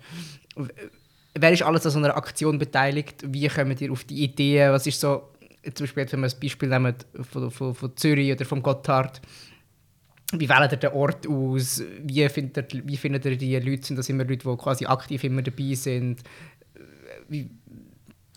Wer 1.36 1.52
ist 1.52 1.61
alles 1.61 1.86
an 1.86 1.91
so 1.91 1.99
einer 1.99 2.15
Aktion 2.15 2.57
beteiligt? 2.57 3.24
Wie 3.28 3.48
kommt 3.48 3.82
ihr 3.82 3.91
auf 3.91 4.03
die 4.03 4.24
Idee? 4.24 4.70
Was 4.70 4.88
ist 4.88 4.99
so, 4.99 5.30
zum 5.74 5.86
Beispiel, 5.86 6.11
wenn 6.11 6.20
wir 6.20 6.26
das 6.26 6.40
Beispiel 6.40 6.70
nehmen 6.70 6.95
von, 7.22 7.52
von, 7.52 7.74
von 7.74 7.98
Zürich 7.98 8.32
oder 8.32 8.45
vom 8.45 8.61
Gotthard, 8.61 9.22
wie 10.40 10.50
wählt 10.50 10.72
ihr 10.72 10.78
den 10.78 10.92
Ort 10.92 11.28
aus? 11.28 11.84
Wie 12.02 12.28
findet 12.30 12.74
ihr, 12.74 12.82
wie 12.86 12.98
findet 12.98 13.26
ihr 13.26 13.38
die 13.38 13.56
Leute? 13.58 13.86
Sind 13.86 13.98
das 13.98 14.10
immer 14.10 14.24
Leute, 14.24 14.48
die 14.50 14.58
quasi 14.58 14.86
aktiv 14.86 15.24
immer 15.24 15.42
dabei 15.42 15.74
sind? 15.74 16.22
Wie, 17.30 17.50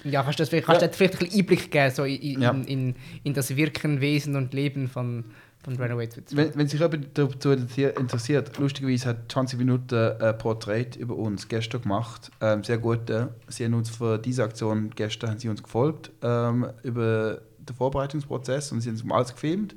ja, 0.05 0.23
kannst 0.23 0.39
du 0.39 0.43
das 0.43 0.49
vielleicht, 0.49 0.67
kannst 0.67 0.83
ja. 0.83 0.89
vielleicht 0.89 1.21
ein 1.21 1.39
Einblick 1.39 1.71
geben 1.71 1.95
so 1.95 2.05
in, 2.05 2.41
ja. 2.41 2.51
in, 2.51 2.65
in, 2.65 2.95
in, 3.25 3.35
das 3.35 3.57
Wirken, 3.57 4.01
Wesen 4.01 4.37
und 4.37 4.55
Leben 4.55 4.89
von, 4.89 5.25
von 5.65 5.77
Runaway 5.77 6.09
wenn, 6.31 6.55
wenn 6.55 6.69
sich 6.69 6.79
jemand 6.79 7.19
dazu 7.19 7.51
interessiert, 7.51 8.57
lustigerweise 8.59 9.09
hat 9.09 9.33
20 9.33 9.59
Minuten 9.59 9.95
ein 10.21 10.39
Porträt 10.39 10.91
über 10.99 11.17
uns 11.17 11.49
gestern 11.49 11.83
gemacht. 11.83 12.31
Ähm, 12.41 12.63
sehr 12.63 12.79
gut. 12.79 13.11
Äh, 13.11 13.29
sie 13.49 13.65
haben 13.65 13.75
uns 13.75 13.91
für 13.91 14.19
diese 14.19 14.45
Aktion 14.45 14.91
gestern 14.95 15.31
haben 15.31 15.39
sie 15.39 15.49
uns 15.49 15.63
gefolgt 15.63 16.13
ähm, 16.23 16.67
über 16.83 17.41
den 17.59 17.75
Vorbereitungsprozess 17.75 18.73
und 18.73 18.81
sie 18.81 18.91
haben 18.91 19.01
uns 19.01 19.11
alles 19.11 19.35
gefilmt. 19.35 19.75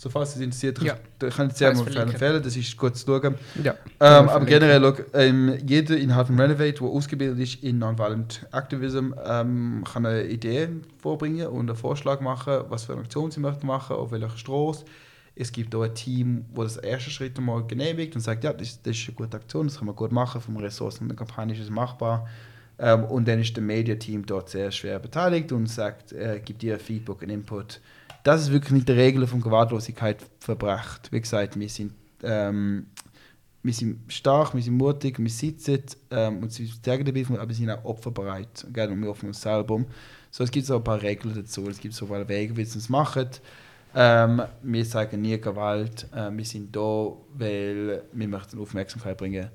So 0.00 0.08
falls 0.08 0.34
es 0.34 0.40
interessiert, 0.40 0.80
ja. 0.82 0.96
kann 1.28 1.48
ich 1.48 1.56
sehr 1.56 1.74
mal 1.74 1.86
empfehlen, 1.94 2.42
das 2.42 2.56
ist 2.56 2.74
gut 2.74 2.96
zu 2.96 3.04
schauen. 3.04 3.34
Ja, 3.62 3.74
ähm, 4.00 4.30
aber 4.30 4.46
generell, 4.46 4.80
look, 4.80 5.04
ähm, 5.12 5.58
jeder 5.66 5.94
innerhalb 5.98 6.28
von 6.28 6.40
Renovate, 6.40 6.72
der 6.72 6.88
ausgebildet 6.88 7.38
ist 7.38 7.62
in 7.62 7.80
Nonviolent 7.80 8.46
Activism, 8.50 9.12
ähm, 9.22 9.84
kann 9.84 10.06
eine 10.06 10.24
Idee 10.24 10.70
vorbringen 11.02 11.48
und 11.48 11.68
einen 11.68 11.76
Vorschlag 11.76 12.20
machen, 12.22 12.62
was 12.70 12.84
für 12.84 12.94
eine 12.94 13.02
Aktion 13.02 13.30
sie 13.30 13.40
möchten 13.40 13.66
machen, 13.66 13.94
auf 13.94 14.10
welcher 14.10 14.30
Straße. 14.30 14.86
Es 15.36 15.52
gibt 15.52 15.74
auch 15.74 15.82
ein 15.82 15.94
Team, 15.94 16.46
das 16.56 16.76
das 16.76 16.82
erste 16.82 17.10
Schritt 17.10 17.36
einmal 17.36 17.66
genehmigt 17.66 18.14
und 18.14 18.22
sagt, 18.22 18.42
ja, 18.42 18.54
das, 18.54 18.80
das 18.80 18.96
ist 18.96 19.06
eine 19.06 19.16
gute 19.16 19.36
Aktion, 19.36 19.66
das 19.66 19.76
kann 19.76 19.86
man 19.86 19.96
gut 19.96 20.12
machen, 20.12 20.40
vom 20.40 20.56
Ressourcen 20.56 21.08
der 21.08 21.16
Kampagne 21.18 21.54
ist 21.54 21.60
es 21.60 21.68
machbar. 21.68 22.26
Ähm, 22.78 23.04
und 23.04 23.28
dann 23.28 23.38
ist 23.38 23.54
das 23.54 23.62
Media-Team 23.62 24.24
dort 24.24 24.48
sehr 24.48 24.70
schwer 24.70 24.98
beteiligt 24.98 25.52
und 25.52 25.66
sagt, 25.66 26.14
äh, 26.14 26.40
gibt 26.42 26.62
dir 26.62 26.78
Feedback 26.78 27.20
und 27.20 27.28
Input 27.28 27.82
das 28.24 28.42
ist 28.42 28.52
wirklich 28.52 28.72
nicht 28.72 28.88
die 28.88 28.92
Regel 28.92 29.26
von 29.26 29.40
Gewaltlosigkeit 29.40 30.18
verbrecht. 30.38 31.10
Wie 31.10 31.20
gesagt, 31.20 31.58
wir 31.58 31.68
sind 31.68 31.92
ähm, 32.22 32.86
wir 33.62 33.74
sind 33.74 34.10
stark, 34.10 34.54
wir 34.54 34.62
sind 34.62 34.76
mutig, 34.76 35.18
wir 35.18 35.30
sitzen 35.30 35.82
ähm, 36.10 36.38
und 36.38 36.52
sie 36.52 36.70
zeigen 36.80 37.04
dabei, 37.04 37.24
aber 37.28 37.48
wir 37.48 37.54
sind 37.54 37.70
auch 37.70 37.84
opferbereit. 37.84 38.66
Gell? 38.72 38.90
Und 38.90 39.02
wir 39.02 39.10
offen 39.10 39.28
uns 39.28 39.42
selber. 39.42 39.84
So, 40.30 40.44
es 40.44 40.50
gibt 40.50 40.66
so 40.66 40.76
ein 40.76 40.84
paar 40.84 41.02
Regeln 41.02 41.34
dazu, 41.34 41.68
es 41.68 41.78
gibt 41.78 41.94
so 41.94 42.06
ein 42.06 42.10
paar 42.10 42.28
Wege, 42.28 42.56
wie 42.56 42.64
sie 42.64 42.78
es 42.78 42.88
machen. 42.88 43.28
Ähm, 43.94 44.42
wir 44.62 44.84
sagen 44.84 45.20
nie 45.20 45.38
Gewalt, 45.38 46.06
äh, 46.14 46.30
wir 46.30 46.44
sind 46.44 46.74
da, 46.74 47.12
weil 47.34 48.02
wir 48.12 48.28
möchten 48.28 48.58
Aufmerksamkeit 48.58 49.18
bringen. 49.18 49.50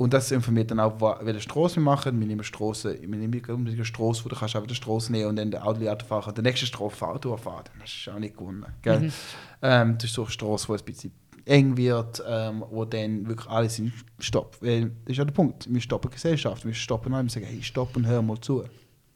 Und 0.00 0.14
das 0.14 0.30
informiert 0.30 0.70
dann 0.70 0.80
auch, 0.80 0.98
welche 1.20 1.42
Straße 1.42 1.76
wir 1.76 1.82
machen. 1.82 2.18
Wir 2.18 2.26
nehmen 2.26 2.42
Straße, 2.42 3.02
wir 3.02 3.06
nehmen 3.06 3.42
eine 3.44 3.84
Straße, 3.84 4.24
wo 4.24 4.30
du 4.30 4.34
kannst 4.34 4.56
einfach 4.56 4.66
die 4.66 4.74
Straße 4.74 5.12
nehmen 5.12 5.28
und 5.28 5.36
dann 5.36 5.50
der 5.50 5.66
Autolehrer 5.66 6.00
fahren. 6.00 6.34
Der 6.34 6.42
nächste 6.42 6.64
Straße 6.64 6.96
fahrt 6.96 7.22
du 7.26 7.36
fahren. 7.36 7.64
Das 7.78 7.90
ist 7.90 8.08
auch 8.08 8.18
nicht 8.18 8.34
gewonnen. 8.34 8.64
Gell? 8.80 9.00
Mhm. 9.00 9.12
Ähm, 9.60 9.94
das 9.98 10.04
ist 10.04 10.14
so 10.14 10.22
eine 10.22 10.30
Straße, 10.30 10.68
wo 10.70 10.74
es 10.74 10.80
ein 10.80 10.86
bisschen 10.86 11.12
eng 11.44 11.76
wird, 11.76 12.24
ähm, 12.26 12.64
wo 12.70 12.86
dann 12.86 13.28
wirklich 13.28 13.50
alles 13.50 13.76
sind, 13.76 13.92
stopp. 14.18 14.56
Weil 14.62 14.86
das 15.04 15.12
ist 15.12 15.16
ja 15.18 15.24
der 15.26 15.34
Punkt. 15.34 15.70
Wir 15.70 15.80
stoppen 15.82 16.10
Gesellschaft. 16.10 16.64
Wir 16.64 16.72
stoppen 16.72 17.12
alle. 17.12 17.24
Wir 17.24 17.30
sagen, 17.30 17.44
hey, 17.44 17.62
stopp 17.62 17.94
und 17.94 18.06
hör 18.06 18.22
mal 18.22 18.40
zu. 18.40 18.64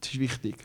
Das 0.01 0.13
ist 0.13 0.19
wichtig. 0.19 0.55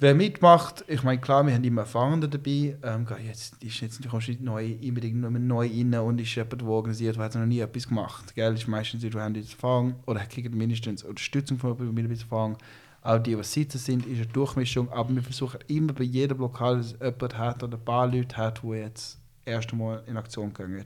Wer 0.00 0.14
mitmacht, 0.14 0.84
ich 0.86 1.02
meine, 1.02 1.20
klar, 1.20 1.44
wir 1.44 1.52
haben 1.52 1.64
immer 1.64 1.80
Erfahrene 1.80 2.28
dabei. 2.28 2.76
Ähm, 2.84 3.04
jetzt 3.26 3.60
ist 3.60 3.80
jetzt 3.80 4.00
nicht 4.00 4.40
neu, 4.40 4.76
unbedingt 4.80 5.16
neu 5.16 5.66
rein 5.66 5.94
und 5.94 6.20
ist 6.20 6.36
jemand, 6.36 6.60
der 6.60 6.68
organisiert, 6.68 7.16
der 7.16 7.24
hat 7.24 7.34
noch 7.34 7.44
nie 7.44 7.58
etwas 7.58 7.88
gemacht. 7.88 8.32
Gell? 8.36 8.54
ist 8.54 8.68
meistens 8.68 9.00
die, 9.00 9.10
die 9.10 9.18
haben 9.18 9.34
jetzt 9.34 9.54
Erfahrung 9.54 9.96
oder 10.06 10.20
kriegen 10.26 10.56
mindestens 10.56 11.02
Unterstützung 11.02 11.58
von 11.58 11.76
jemandem 11.76 12.06
mit 12.06 12.20
Erfahrung. 12.20 12.56
Auch 13.02 13.18
die, 13.18 13.34
die 13.34 13.42
sitzen 13.42 13.78
sind, 13.78 14.06
ist 14.06 14.18
eine 14.18 14.26
Durchmischung. 14.26 14.88
Aber 14.92 15.12
wir 15.12 15.22
versuchen 15.22 15.58
immer 15.66 15.92
bei 15.92 16.04
jedem 16.04 16.38
Lokal, 16.38 16.76
dass 16.76 16.92
jemand 16.92 17.36
hat 17.36 17.64
oder 17.64 17.76
ein 17.76 17.84
paar 17.84 18.06
Leute 18.06 18.36
hat, 18.36 18.62
die 18.62 18.68
jetzt 18.68 19.18
erst 19.44 19.72
einmal 19.72 20.04
in 20.06 20.16
Aktion 20.16 20.54
gehen. 20.54 20.84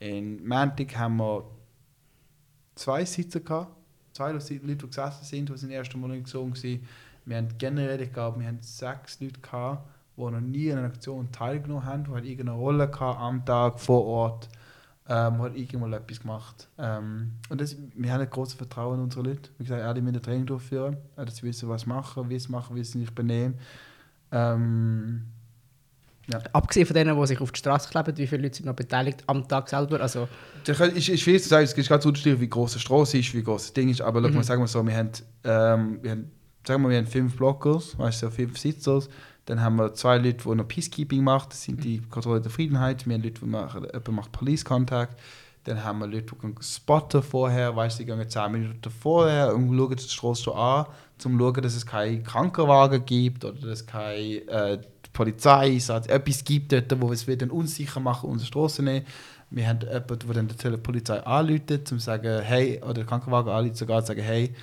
In 0.00 0.44
Montag 0.44 0.96
haben 0.98 1.18
wir 1.18 1.44
zwei 2.74 3.04
Sitze 3.04 3.40
gehabt. 3.40 3.76
Zwei 4.12 4.32
Leute, 4.32 4.58
die 4.58 4.76
gesessen 4.76 5.24
sind, 5.24 5.48
die 5.48 5.56
sind 5.56 5.70
erst 5.70 5.94
einmal 5.94 6.10
in 6.10 6.22
Aktion 6.22 6.52
waren 6.52 6.80
wir 7.24 7.36
haben 7.36 7.48
generell, 7.58 8.00
ich 8.00 8.12
glaube, 8.12 8.40
wir 8.40 8.46
haben 8.46 8.58
sechs 8.60 9.20
Leute 9.20 9.40
gehabt, 9.40 9.88
die 10.16 10.22
noch 10.22 10.40
nie 10.40 10.72
an 10.72 10.78
einer 10.78 10.88
Aktion 10.88 11.30
teilgenommen 11.32 11.84
haben, 11.84 12.04
die 12.04 12.10
halt 12.10 12.24
irgendeine 12.24 12.58
Rolle 12.58 12.88
gehabt, 12.88 13.20
am 13.20 13.44
Tag, 13.44 13.80
vor 13.80 14.04
Ort, 14.04 14.48
ähm, 15.08 15.42
hat 15.42 15.56
irgendwann 15.56 15.92
etwas 15.92 16.20
gemacht. 16.20 16.68
Ähm, 16.78 17.32
und 17.48 17.60
das, 17.60 17.76
wir 17.94 18.12
haben 18.12 18.20
ein 18.20 18.30
großes 18.30 18.54
Vertrauen 18.54 18.98
in 18.98 19.04
unsere 19.04 19.24
Leute. 19.24 19.50
Wie 19.58 19.64
gesagt, 19.64 19.82
alle 19.82 20.00
müssen 20.00 20.22
Training 20.22 20.46
durchführen, 20.46 20.96
äh, 21.16 21.24
dass 21.24 21.36
sie 21.36 21.42
wissen, 21.42 21.68
was 21.68 21.86
machen, 21.86 22.28
wie 22.28 22.38
sie 22.38 22.44
es 22.44 22.48
machen, 22.48 22.76
wie 22.76 22.84
sie 22.84 23.00
sich 23.00 23.14
benehmen. 23.14 23.58
Ähm, 24.30 25.26
ja. 26.32 26.38
Abgesehen 26.52 26.86
von 26.86 26.94
denen, 26.94 27.18
die 27.18 27.26
sich 27.26 27.40
auf 27.40 27.50
die 27.50 27.58
Straße 27.58 27.90
kleben, 27.90 28.16
wie 28.16 28.26
viele 28.26 28.42
Leute 28.42 28.56
sind 28.56 28.66
noch 28.66 28.74
beteiligt 28.74 29.24
am 29.26 29.48
Tag 29.48 29.68
selber? 29.68 30.00
Also 30.00 30.28
das 30.64 30.78
ist, 30.78 31.08
ist 31.08 31.20
schwierig 31.20 31.42
zu 31.42 31.48
sagen, 31.48 31.64
es 31.64 31.72
ist 31.72 31.88
ganz 31.88 32.06
unterschiedlich, 32.06 32.40
wie 32.40 32.48
groß 32.48 32.74
die 32.74 32.78
Straße 32.78 33.18
ist, 33.18 33.34
wie 33.34 33.42
groß 33.42 33.62
das 33.62 33.72
Ding 33.72 33.88
ist, 33.88 34.00
aber 34.00 34.20
mhm. 34.20 34.34
mal, 34.34 34.44
sagen 34.44 34.62
wir 34.62 34.68
so, 34.68 34.86
wir 34.86 34.96
haben, 34.96 35.10
ähm, 35.42 35.98
wir 36.02 36.10
haben 36.12 36.30
sagen 36.66 36.82
wir, 36.82 36.90
wir 36.90 36.98
haben 36.98 37.06
fünf 37.06 37.36
Blockers, 37.36 37.98
weißt 37.98 38.22
du, 38.22 38.30
fünf 38.30 38.58
Sitzers. 38.58 39.08
Dann 39.46 39.60
haben 39.60 39.76
wir 39.76 39.94
zwei 39.94 40.18
Leute, 40.18 40.44
die 40.44 40.54
noch 40.54 40.68
Peacekeeping 40.68 41.24
machen, 41.24 41.48
das 41.50 41.62
sind 41.62 41.82
die 41.82 42.00
Kontrolle 42.02 42.40
der 42.40 42.50
Friedenheit. 42.50 43.06
Wir 43.06 43.14
haben 43.14 43.22
Leute, 43.22 43.40
die 43.40 43.46
machen, 43.46 43.86
macht 44.10 44.32
Police 44.32 44.64
Contact. 44.64 45.18
Dann 45.64 45.82
haben 45.84 45.98
wir 45.98 46.06
Leute, 46.06 46.34
die 46.42 46.64
spotten 46.64 47.22
vorher, 47.22 47.74
weißt 47.74 47.98
du, 47.98 48.04
die 48.04 48.10
gehen 48.10 48.28
10 48.28 48.52
Minuten 48.52 48.90
vorher 48.90 49.54
und 49.54 49.76
schauen 49.76 49.96
die 49.96 50.02
Straße 50.02 50.54
an, 50.54 50.86
um 50.86 50.92
zu 51.18 51.38
schauen, 51.38 51.62
dass 51.62 51.74
es 51.74 51.84
keinen 51.84 52.22
Krankenwagen 52.22 53.04
gibt 53.04 53.44
oder 53.44 53.60
dass 53.66 53.86
keine 53.86 54.18
äh, 54.48 54.78
Polizei 55.12 55.78
sagt, 55.78 56.08
etwas 56.08 56.44
gibt 56.44 56.72
dort, 56.72 57.00
wo 57.00 57.12
es 57.12 57.26
wieder 57.26 57.52
unsicher 57.52 58.00
machen, 58.00 58.30
unsere 58.30 58.46
Straße 58.46 58.82
nehmen. 58.82 59.04
Wir 59.50 59.66
haben 59.66 59.80
jemanden, 59.80 60.18
der 60.26 60.34
dann 60.34 60.48
die 60.48 60.76
Polizei 60.78 61.20
anruft, 61.26 61.70
um 61.70 61.84
zu 61.84 61.98
sagen, 61.98 62.40
hey, 62.42 62.80
oder 62.82 62.94
den 62.94 63.06
Krankenwagen 63.06 63.52
anruft, 63.52 63.76
sogar 63.76 64.02
zu 64.02 64.08
sagen, 64.08 64.22
hey, 64.22 64.54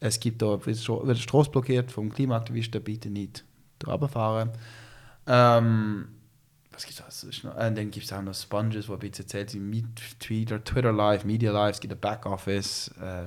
es 0.00 0.20
gibt 0.20 0.42
da, 0.42 0.64
wird 0.64 0.76
die 0.76 1.22
Straße 1.22 1.50
blockiert 1.50 1.90
vom 1.90 2.12
Klimaaktivisten, 2.12 2.82
bitte 2.82 3.10
nicht 3.10 3.44
runterfahren. 3.86 4.50
Ähm, 5.26 6.08
was 6.72 6.84
gibt 6.84 7.02
es 7.08 7.42
noch? 7.42 7.56
Und 7.56 7.78
dann 7.78 7.90
gibt 7.90 8.04
es 8.04 8.12
auch 8.12 8.22
noch 8.22 8.34
Sponges, 8.34 8.88
wo 8.88 8.94
ein 8.94 8.98
bisschen 8.98 9.24
erzählt 9.24 9.50
sind, 9.50 9.86
Twitter, 10.20 10.62
Twitter 10.62 10.92
Live, 10.92 11.24
Media 11.24 11.50
Live, 11.50 11.76
es 11.76 11.80
gibt 11.80 11.94
ein 11.94 12.00
Backoffice, 12.00 12.88
äh, 13.00 13.24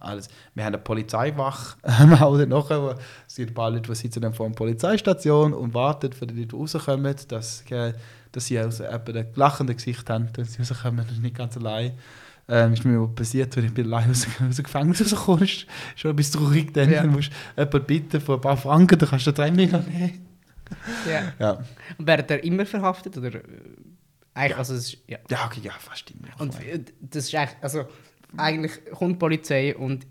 alles. 0.00 0.28
Wir 0.54 0.64
haben 0.64 0.74
eine 0.74 0.82
Polizeiwache 0.82 1.76
auch 2.20 2.36
nachher, 2.46 2.96
es 3.26 3.36
gibt 3.36 3.50
ein 3.50 3.54
paar 3.54 3.70
Leute, 3.70 3.90
die 3.90 3.94
sitzen 3.94 4.20
dann 4.20 4.34
vor 4.34 4.46
einer 4.46 4.54
Polizeistation 4.54 5.52
und 5.52 5.74
warten, 5.74 6.12
für 6.12 6.26
die 6.26 6.34
Leute, 6.34 6.48
die 6.48 6.56
rauskommen, 6.56 7.14
dass, 7.28 7.64
dass 7.66 8.46
sie 8.46 8.58
also 8.58 8.84
ein 8.84 9.26
lachendes 9.34 9.76
Gesicht 9.76 10.08
haben, 10.08 10.32
dass 10.32 10.54
sie 10.54 10.62
rauskommen, 10.62 11.06
nicht 11.22 11.36
ganz 11.36 11.56
allein. 11.56 11.92
Ähm, 12.50 12.72
ist 12.72 12.84
mir 12.84 13.06
passiert, 13.08 13.54
wenn 13.56 13.66
ich 13.66 13.74
bin 13.74 13.92
allein 13.92 14.10
aus, 14.10 14.26
aus 14.48 14.56
dem 14.56 14.64
Gefängnis 14.64 15.00
rauskomme, 15.00 15.44
ist 15.44 15.66
schon 15.96 16.10
ein 16.10 16.16
bisschen 16.16 16.40
traurig. 16.40 16.72
Dann 16.72 16.90
ja. 16.90 17.04
musst 17.04 17.30
du 17.30 17.62
jemanden 17.62 17.86
bitten 17.86 18.20
für 18.20 18.34
ein 18.34 18.40
paar 18.40 18.56
Franken, 18.56 18.98
dann 18.98 19.08
kannst 19.08 19.26
du 19.26 19.32
drei 19.32 19.50
Mega 19.50 19.78
nehmen. 19.78 20.26
Ja. 21.06 21.32
ja. 21.38 21.64
Und 21.98 22.06
werdet 22.06 22.30
ihr 22.30 22.44
immer 22.44 22.64
verhaftet? 22.64 23.16
Oder? 23.16 23.34
Äh, 23.34 23.42
eigentlich, 24.34 24.50
ja. 24.52 24.58
Also 24.58 24.74
es 24.74 24.94
ist, 24.94 24.98
ja. 25.06 25.18
ja, 25.30 25.46
okay, 25.46 25.60
ja, 25.62 25.72
fast 25.72 26.10
immer. 26.10 26.28
Und 26.38 26.54
das 27.00 27.24
ist 27.24 27.34
eigentlich, 27.34 27.56
also 27.60 27.84
eigentlich 28.36 28.72
kommt 28.92 29.12
die 29.12 29.18
Polizei 29.18 29.76
und 29.76 30.06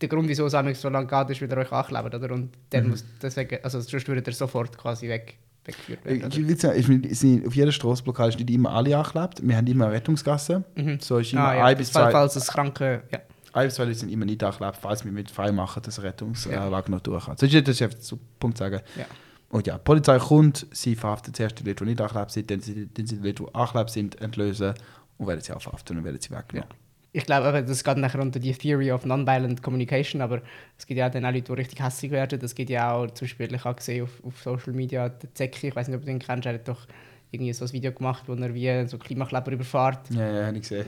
der 0.00 0.08
Grund, 0.08 0.28
wieso 0.28 0.46
es 0.46 0.80
so 0.80 0.88
lange 0.88 1.06
geht, 1.06 1.30
ist, 1.30 1.42
weil 1.42 1.50
ihr 1.50 1.56
euch 1.56 1.72
anklebt, 1.72 2.14
oder? 2.14 2.32
Und 2.32 2.52
dann 2.70 2.84
mhm. 2.84 2.90
muss 2.90 3.04
deswegen, 3.20 3.58
also 3.62 3.80
sonst 3.80 4.06
würdet 4.08 4.26
ihr 4.26 4.34
sofort 4.34 4.76
quasi 4.78 5.08
weg 5.08 5.38
weggeführt 5.64 6.04
werden. 6.04 6.30
Ich 6.30 6.48
will 6.48 6.58
sagen, 6.58 7.02
ich 7.08 7.18
sind 7.18 7.46
auf 7.46 7.54
jeder 7.54 7.72
Straßenblockade 7.72 8.30
ist 8.30 8.38
nicht 8.38 8.50
immer 8.50 8.72
alle 8.72 8.96
angeklebt. 8.96 9.46
Wir 9.46 9.56
haben 9.56 9.66
immer 9.66 9.86
eine 9.86 9.94
Rettungsgasse. 9.94 10.64
Mhm. 10.74 11.00
So 11.00 11.18
ist 11.18 11.32
immer 11.32 11.48
ah, 11.48 11.54
ja. 11.54 11.64
ein 11.66 11.76
bis 11.76 11.92
zwei. 11.92 12.10
Falls 12.10 12.36
es 12.36 12.48
kranke. 12.48 13.02
Ja. 13.10 13.20
Ein 13.52 13.66
bis 13.66 13.74
zwei 13.74 13.84
Leute 13.84 13.98
sind 13.98 14.10
immer 14.10 14.24
nicht 14.24 14.42
angeklebt, 14.42 14.78
falls 14.80 15.04
wir 15.04 15.12
mit 15.12 15.30
frei 15.30 15.52
machen, 15.52 15.82
dass 15.82 16.02
Rettungswagen 16.02 16.72
ja. 16.72 16.96
noch 16.96 17.00
durch 17.00 17.26
kann. 17.26 17.36
So 17.36 17.46
ist 17.46 17.68
das 17.68 17.82
einfach 17.82 17.98
so 18.00 18.18
Punkt 18.38 18.58
sagen. 18.58 18.80
Ja. 18.96 19.04
Und 19.50 19.66
ja, 19.66 19.76
die 19.76 19.84
Polizei 19.84 20.18
kommt, 20.18 20.66
sie 20.70 20.96
verhaftet 20.96 21.36
zuerst 21.36 21.58
die 21.58 21.64
Leute, 21.64 21.84
die 21.84 21.90
nicht 21.90 22.00
angeklebt 22.00 22.30
sind, 22.30 22.50
dann 22.50 22.60
sind 22.60 22.96
die 22.96 23.16
Leute, 23.16 23.44
die 23.44 23.54
angeklebt 23.54 23.90
sind, 23.90 24.20
entlösen 24.22 24.72
und 25.18 25.26
werden 25.26 25.42
sie 25.42 25.52
auch 25.52 25.60
verhaften 25.60 25.98
und 25.98 26.04
werden 26.04 26.18
sie 26.18 26.30
weggenommen. 26.30 26.70
Ja 26.70 26.81
ich 27.14 27.26
glaube, 27.26 27.62
das 27.62 27.84
geht 27.84 27.96
nachher 27.98 28.20
unter 28.20 28.40
die 28.40 28.52
Theory 28.52 28.90
of 28.90 29.04
Nonviolent 29.04 29.62
Communication, 29.62 30.22
aber 30.22 30.40
es 30.78 30.86
gibt 30.86 30.98
ja 30.98 31.10
dann 31.10 31.26
auch 31.26 31.30
Leute, 31.30 31.42
die 31.42 31.52
richtig 31.52 31.82
hässlich 31.82 32.10
werden. 32.10 32.40
Das 32.40 32.54
gibt 32.54 32.70
ja 32.70 32.92
auch, 32.92 33.10
zum 33.10 33.26
Beispiel, 33.26 33.54
ich 33.54 33.64
habe 33.64 33.76
gesehen 33.76 34.04
auf, 34.04 34.24
auf 34.24 34.40
Social 34.40 34.72
Media, 34.72 35.10
der 35.10 35.34
Zecki, 35.34 35.68
ich 35.68 35.76
weiß 35.76 35.88
nicht, 35.88 35.96
ob 35.96 36.02
du 36.02 36.06
den 36.06 36.18
kennst, 36.18 36.46
er 36.46 36.54
hat 36.54 36.66
doch 36.66 36.86
irgendwie 37.30 37.52
so 37.52 37.66
ein 37.66 37.72
Video 37.72 37.92
gemacht, 37.92 38.24
wo 38.26 38.34
er 38.34 38.54
wie 38.54 38.88
so 38.88 38.96
Klimakleber 38.96 39.52
überfährt. 39.52 40.10
Ja, 40.10 40.30
ja, 40.30 40.46
habe 40.46 40.56
ich 40.56 40.62
gesehen. 40.62 40.86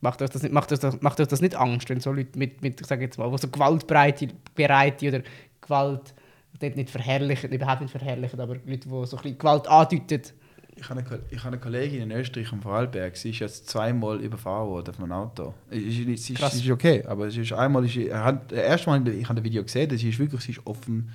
Macht 0.00 0.22
euch 0.22 0.30
das 0.30 0.42
nicht, 0.42 0.52
macht 0.52 0.72
euch 0.72 0.78
das, 0.78 1.00
macht 1.00 1.20
euch 1.20 1.28
das 1.28 1.40
nicht 1.42 1.54
Angst, 1.54 1.88
wenn 1.90 2.00
so 2.00 2.12
Leute 2.12 2.38
mit, 2.38 2.62
mit 2.62 2.80
ich 2.80 2.86
sage 2.86 3.04
jetzt 3.04 3.18
mal, 3.18 3.30
wo 3.30 3.36
so 3.36 3.48
gewaltbereite 3.48 4.28
bereite 4.54 5.08
oder 5.08 5.22
Gewalt, 5.60 6.14
nicht 6.60 6.90
verherrlichen, 6.90 7.52
überhaupt 7.52 7.82
nicht 7.82 7.90
verherrlichen, 7.90 8.40
aber 8.40 8.54
Leute, 8.54 8.88
die 8.88 8.88
so 8.88 8.98
ein 8.98 9.22
bisschen 9.22 9.38
Gewalt 9.38 9.68
andeuten, 9.68 10.22
ich 10.74 10.88
habe, 10.88 11.00
eine, 11.00 11.20
ich 11.30 11.38
habe 11.38 11.48
eine 11.48 11.58
Kollegin 11.58 12.02
in 12.02 12.10
Österreich 12.12 12.52
am 12.52 12.62
Vorarlberg, 12.62 13.16
sie 13.16 13.30
ist 13.30 13.40
jetzt 13.40 13.68
zweimal 13.68 14.20
überfahren 14.20 14.68
worden 14.68 14.90
auf 14.90 14.98
einem 15.00 15.12
Auto. 15.12 15.54
Es 15.70 15.78
ist, 15.78 16.30
ist, 16.30 16.54
ist, 16.54 16.70
okay, 16.70 17.04
aber 17.06 17.26
es 17.26 17.36
ist 17.36 17.52
einmal, 17.52 17.84
ist, 17.84 17.96
hat, 18.12 18.50
das 18.50 18.58
erste 18.58 18.90
Mal, 18.90 19.06
ich 19.08 19.28
habe 19.28 19.34
das 19.34 19.44
Video 19.44 19.62
gesehen, 19.62 19.96
sie 19.96 20.08
ist 20.08 20.18
wirklich 20.18 20.40
sie 20.40 20.52
ist 20.52 20.66
auf 20.66 20.80
dem, 20.80 21.10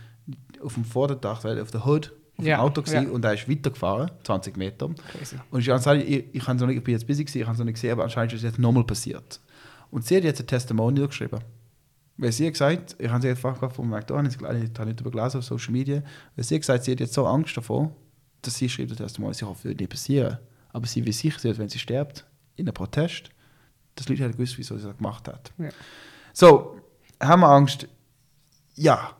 auf 0.63 0.75
dem 0.75 0.85
Vorderdach, 0.85 1.43
auf 1.43 1.71
der 1.71 1.85
Hood, 1.85 2.13
auf 2.37 2.45
ja, 2.45 2.57
dem 2.57 2.61
Auto 2.61 2.83
ja. 2.85 3.01
und 3.01 3.25
er 3.25 3.33
ist 3.33 3.49
weitergefahren, 3.49 4.11
20 4.23 4.57
Meter. 4.57 4.89
Crazy. 5.11 5.37
Und 5.49 5.59
ich, 5.61 5.67
ich, 5.67 6.25
ich, 6.35 6.47
noch 6.47 6.67
nicht, 6.67 6.77
ich 6.77 6.83
bin 6.83 6.93
jetzt 6.93 7.07
busy 7.07 7.23
gewesen, 7.23 7.39
ich 7.39 7.45
habe 7.45 7.53
es 7.53 7.59
noch 7.59 7.65
nicht 7.65 7.75
gesehen, 7.75 7.91
aber 7.91 8.03
anscheinend 8.03 8.33
ist 8.33 8.39
es 8.39 8.43
jetzt 8.43 8.59
nochmal 8.59 8.83
passiert. 8.83 9.39
Und 9.89 10.05
sie 10.05 10.17
hat 10.17 10.23
jetzt 10.23 10.39
ein 10.39 10.47
Testimonial 10.47 11.07
geschrieben. 11.07 11.39
Weil 12.17 12.31
sie 12.31 12.45
hat 12.45 12.53
gesagt, 12.53 12.95
ich 12.99 13.09
habe 13.09 13.21
sie 13.21 13.29
einfach 13.29 13.71
von 13.71 13.89
McDonalds, 13.89 14.35
ich 14.35 14.43
habe 14.43 14.85
nicht 14.85 15.01
übergelesen 15.01 15.39
auf 15.39 15.45
Social 15.45 15.71
Media, 15.71 16.03
weil 16.35 16.45
sie 16.45 16.55
hat 16.55 16.61
gesagt, 16.61 16.83
sie 16.83 16.91
hat 16.91 16.99
jetzt 16.99 17.13
so 17.13 17.25
Angst 17.25 17.55
davor, 17.57 17.91
dass 18.41 18.55
sie 18.55 18.69
schreibt 18.69 18.91
das 18.91 18.99
erste 18.99 19.21
Mal, 19.21 19.33
sie 19.33 19.45
hofft, 19.45 19.65
wird 19.65 19.79
nicht 19.79 19.89
passieren. 19.89 20.37
Aber 20.69 20.85
sie 20.85 21.05
will 21.05 21.13
sicher 21.13 21.39
sein, 21.39 21.57
wenn 21.57 21.69
sie 21.69 21.79
stirbt, 21.79 22.25
in 22.55 22.65
einem 22.65 22.73
Protest, 22.73 23.29
dass 23.95 24.09
Leute 24.09 24.23
halt 24.23 24.33
gewusst, 24.33 24.57
wieso 24.57 24.77
sie 24.77 24.85
das 24.85 24.97
gemacht 24.97 25.27
hat. 25.27 25.51
Ja. 25.57 25.69
So, 26.33 26.79
haben 27.19 27.41
wir 27.41 27.49
Angst? 27.49 27.87
Ja. 28.75 29.11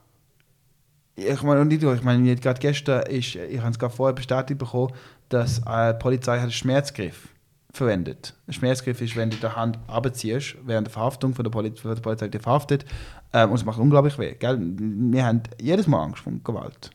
Ich 1.16 1.42
meine, 1.42 1.66
nicht 1.66 1.82
ich 1.82 2.04
meine, 2.04 2.36
gerade 2.36 2.60
gestern 2.60 3.02
ist, 3.08 3.36
ich 3.36 3.60
habe 3.60 3.72
es 3.72 3.80
gerade 3.80 3.94
vorher 3.94 4.14
bestätigt 4.14 4.60
bekommen, 4.60 4.94
dass 5.30 5.60
äh, 5.66 5.94
die 5.94 6.00
Polizei 6.00 6.40
einen 6.40 6.52
Schmerzgriff 6.52 7.30
verwendet. 7.74 8.36
Ein 8.46 8.54
Schmerzgriff 8.54 9.02
ist, 9.02 9.16
wenn 9.16 9.32
du 9.32 9.38
die 9.38 9.48
Hand 9.48 9.80
abziehst, 9.88 10.58
während 10.64 10.88
der 10.88 10.94
Verhaftung 10.94 11.34
von 11.34 11.44
der, 11.44 11.50
Poli 11.50 11.72
von 11.76 11.96
der 11.96 12.02
Polizei 12.02 12.28
die 12.28 12.38
verhaftet, 12.38 12.86
ähm, 13.34 13.50
und 13.50 13.56
es 13.56 13.66
macht 13.66 13.80
unglaublich 13.80 14.20
weh. 14.20 14.36
Gell? 14.36 14.60
Wir 14.60 15.26
haben 15.26 15.42
jedes 15.60 15.88
Mal 15.88 16.04
Angst 16.04 16.22
vor 16.22 16.34
Gewalt 16.44 16.92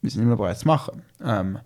wir 0.00 0.10
sind 0.10 0.22
immer 0.22 0.36
bereit 0.36 0.58
zu 0.58 0.66
machen. 0.66 1.02
Ähm, 1.22 1.58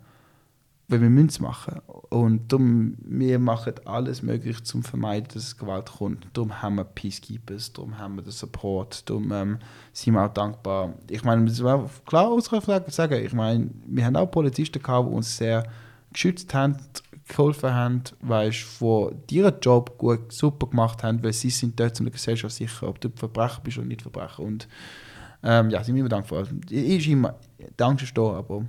weil 0.92 1.00
wir 1.00 1.10
müssen 1.10 1.28
es 1.28 1.40
machen. 1.40 1.80
Und 2.10 2.52
darum, 2.52 2.96
wir 3.04 3.38
machen 3.38 3.74
alles 3.86 4.22
möglich, 4.22 4.58
um 4.58 4.64
zu 4.64 4.82
vermeiden, 4.82 5.28
dass 5.32 5.56
Gewalt 5.56 5.90
kommt. 5.90 6.26
Darum 6.34 6.60
haben 6.60 6.76
wir 6.76 6.84
Peacekeepers, 6.84 7.72
darum 7.72 7.98
haben 7.98 8.16
wir 8.16 8.22
den 8.22 8.30
Support, 8.30 9.08
darum 9.08 9.32
ähm, 9.32 9.58
sind 9.92 10.14
wir 10.14 10.24
auch 10.24 10.32
dankbar. 10.32 10.92
Ich 11.08 11.24
meine, 11.24 11.46
das 11.46 11.62
war 11.62 11.88
klar 12.06 12.28
ausdrücklich 12.28 12.82
sagen, 12.88 13.24
ich 13.24 13.32
meine, 13.32 13.70
wir 13.86 14.04
haben 14.04 14.16
auch 14.16 14.26
Polizisten 14.26 14.82
gehabt, 14.82 15.08
die 15.08 15.14
uns 15.14 15.36
sehr 15.36 15.64
geschützt 16.12 16.52
haben, 16.52 16.76
geholfen 17.26 17.72
haben, 17.72 18.02
weißt, 18.20 18.80
wo 18.80 19.12
ihren 19.30 19.54
Job 19.60 19.96
gut, 19.96 20.30
super 20.30 20.66
gemacht 20.66 21.02
haben, 21.02 21.22
weil 21.22 21.32
sie 21.32 21.50
sind 21.50 21.80
dort 21.80 21.98
in 21.98 22.04
der 22.04 22.12
Gesellschaft 22.12 22.54
sicher, 22.54 22.88
ob 22.88 23.00
du 23.00 23.08
Verbrecher 23.14 23.60
bist 23.62 23.78
oder 23.78 23.86
nicht 23.86 24.02
Verbrecher. 24.02 24.40
Und 24.40 24.68
ähm, 25.42 25.70
ja, 25.70 25.82
sind 25.82 25.94
wir 25.94 26.00
immer 26.00 26.08
dankbar. 26.08 26.46
Ist 26.68 27.06
immer, 27.06 27.34
der 27.78 27.86
Angst 27.86 28.04
ist 28.04 28.16
da, 28.16 28.22
aber 28.22 28.64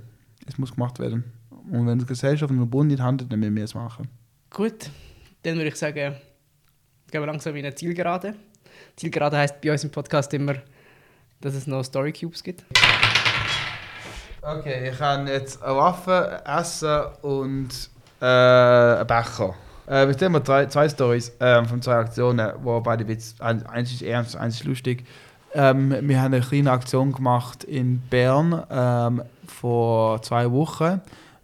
es 0.46 0.58
muss 0.58 0.72
gemacht 0.72 0.98
werden. 0.98 1.24
Und 1.70 1.86
wenn 1.86 1.98
die 1.98 2.06
Gesellschaft 2.06 2.50
und 2.50 2.58
der 2.58 2.66
Bund 2.66 2.90
nicht 2.90 3.00
handelt, 3.00 3.32
dann 3.32 3.40
müssen 3.40 3.56
wir 3.56 3.64
es 3.64 3.74
machen. 3.74 4.08
Gut, 4.50 4.90
dann 5.42 5.56
würde 5.56 5.68
ich 5.68 5.76
sagen, 5.76 6.14
gehen 7.10 7.22
wir 7.22 7.26
langsam 7.26 7.56
in 7.56 7.64
eine 7.64 7.74
Zielgerade. 7.74 8.34
Zielgerade 8.96 9.36
heisst 9.38 9.60
bei 9.60 9.72
uns 9.72 9.84
im 9.84 9.90
Podcast 9.90 10.32
immer, 10.34 10.54
dass 11.40 11.54
es 11.54 11.66
noch 11.66 11.82
Story 11.84 12.12
Cubes 12.12 12.42
gibt. 12.42 12.64
Okay, 14.42 14.90
ich 14.90 15.00
habe 15.00 15.30
jetzt 15.30 15.62
eine 15.62 15.76
Waffe, 15.76 16.42
Essen 16.44 17.04
und 17.22 17.90
äh, 18.20 18.26
einen 18.26 19.06
Becher. 19.06 19.54
Äh, 19.86 20.06
wir 20.06 20.28
haben 20.28 20.44
drei, 20.44 20.66
zwei 20.66 20.88
Stories 20.88 21.32
äh, 21.40 21.64
von 21.64 21.80
zwei 21.80 21.94
Aktionen, 21.94 22.52
wo 22.62 22.80
beide 22.80 23.06
Witz, 23.08 23.34
eins 23.38 23.92
ist 23.92 24.02
ernst, 24.02 24.36
eins 24.36 24.56
ist 24.56 24.64
lustig. 24.64 25.04
Ähm, 25.54 25.94
wir 26.02 26.20
haben 26.20 26.34
eine 26.34 26.44
kleine 26.44 26.72
Aktion 26.72 27.12
gemacht 27.12 27.62
in 27.62 28.00
Bern 28.10 28.62
ähm, 28.70 29.22
vor 29.46 30.20
zwei 30.22 30.50
Wochen. 30.50 31.00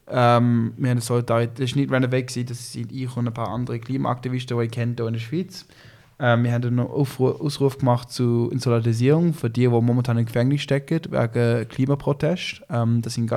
Ähm, 0.08 0.74
wir 0.76 0.90
haben 0.90 1.00
Solidarität, 1.00 1.60
das 1.60 1.70
war 1.70 1.80
nicht 1.80 1.92
Renovate, 1.92 2.44
das 2.44 2.72
sind 2.72 2.90
ich 2.90 3.16
und 3.16 3.28
ein 3.28 3.32
paar 3.32 3.48
andere 3.48 3.78
Klimaaktivisten, 3.78 4.58
die 4.58 4.64
ich 4.64 4.70
kenne 4.72 4.94
hier 4.96 5.06
in 5.06 5.12
der 5.12 5.20
Schweiz. 5.20 5.64
Ähm, 6.18 6.42
wir 6.42 6.52
haben 6.52 6.64
einen 6.64 6.80
Aufruf, 6.80 7.40
Ausruf 7.40 7.78
gemacht 7.78 8.10
zur 8.10 8.50
Solidarisierung 8.58 9.32
für 9.32 9.48
die, 9.48 9.62
die 9.62 9.68
momentan 9.68 10.18
im 10.18 10.26
Gefängnis 10.26 10.62
stecken, 10.62 11.00
wegen 11.08 11.68
Klimaprotest. 11.68 12.62
Ähm, 12.68 13.02
das 13.02 13.14
sind 13.14 13.32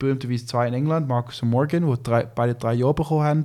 berühmterweise 0.00 0.46
zwei 0.46 0.66
in 0.66 0.74
England, 0.74 1.06
Marcus 1.06 1.42
und 1.42 1.50
Morgan, 1.50 1.86
die 1.86 2.02
drei, 2.02 2.24
beide 2.24 2.56
drei 2.56 2.74
Jahre 2.74 2.94
bekommen 2.94 3.22
haben. 3.22 3.44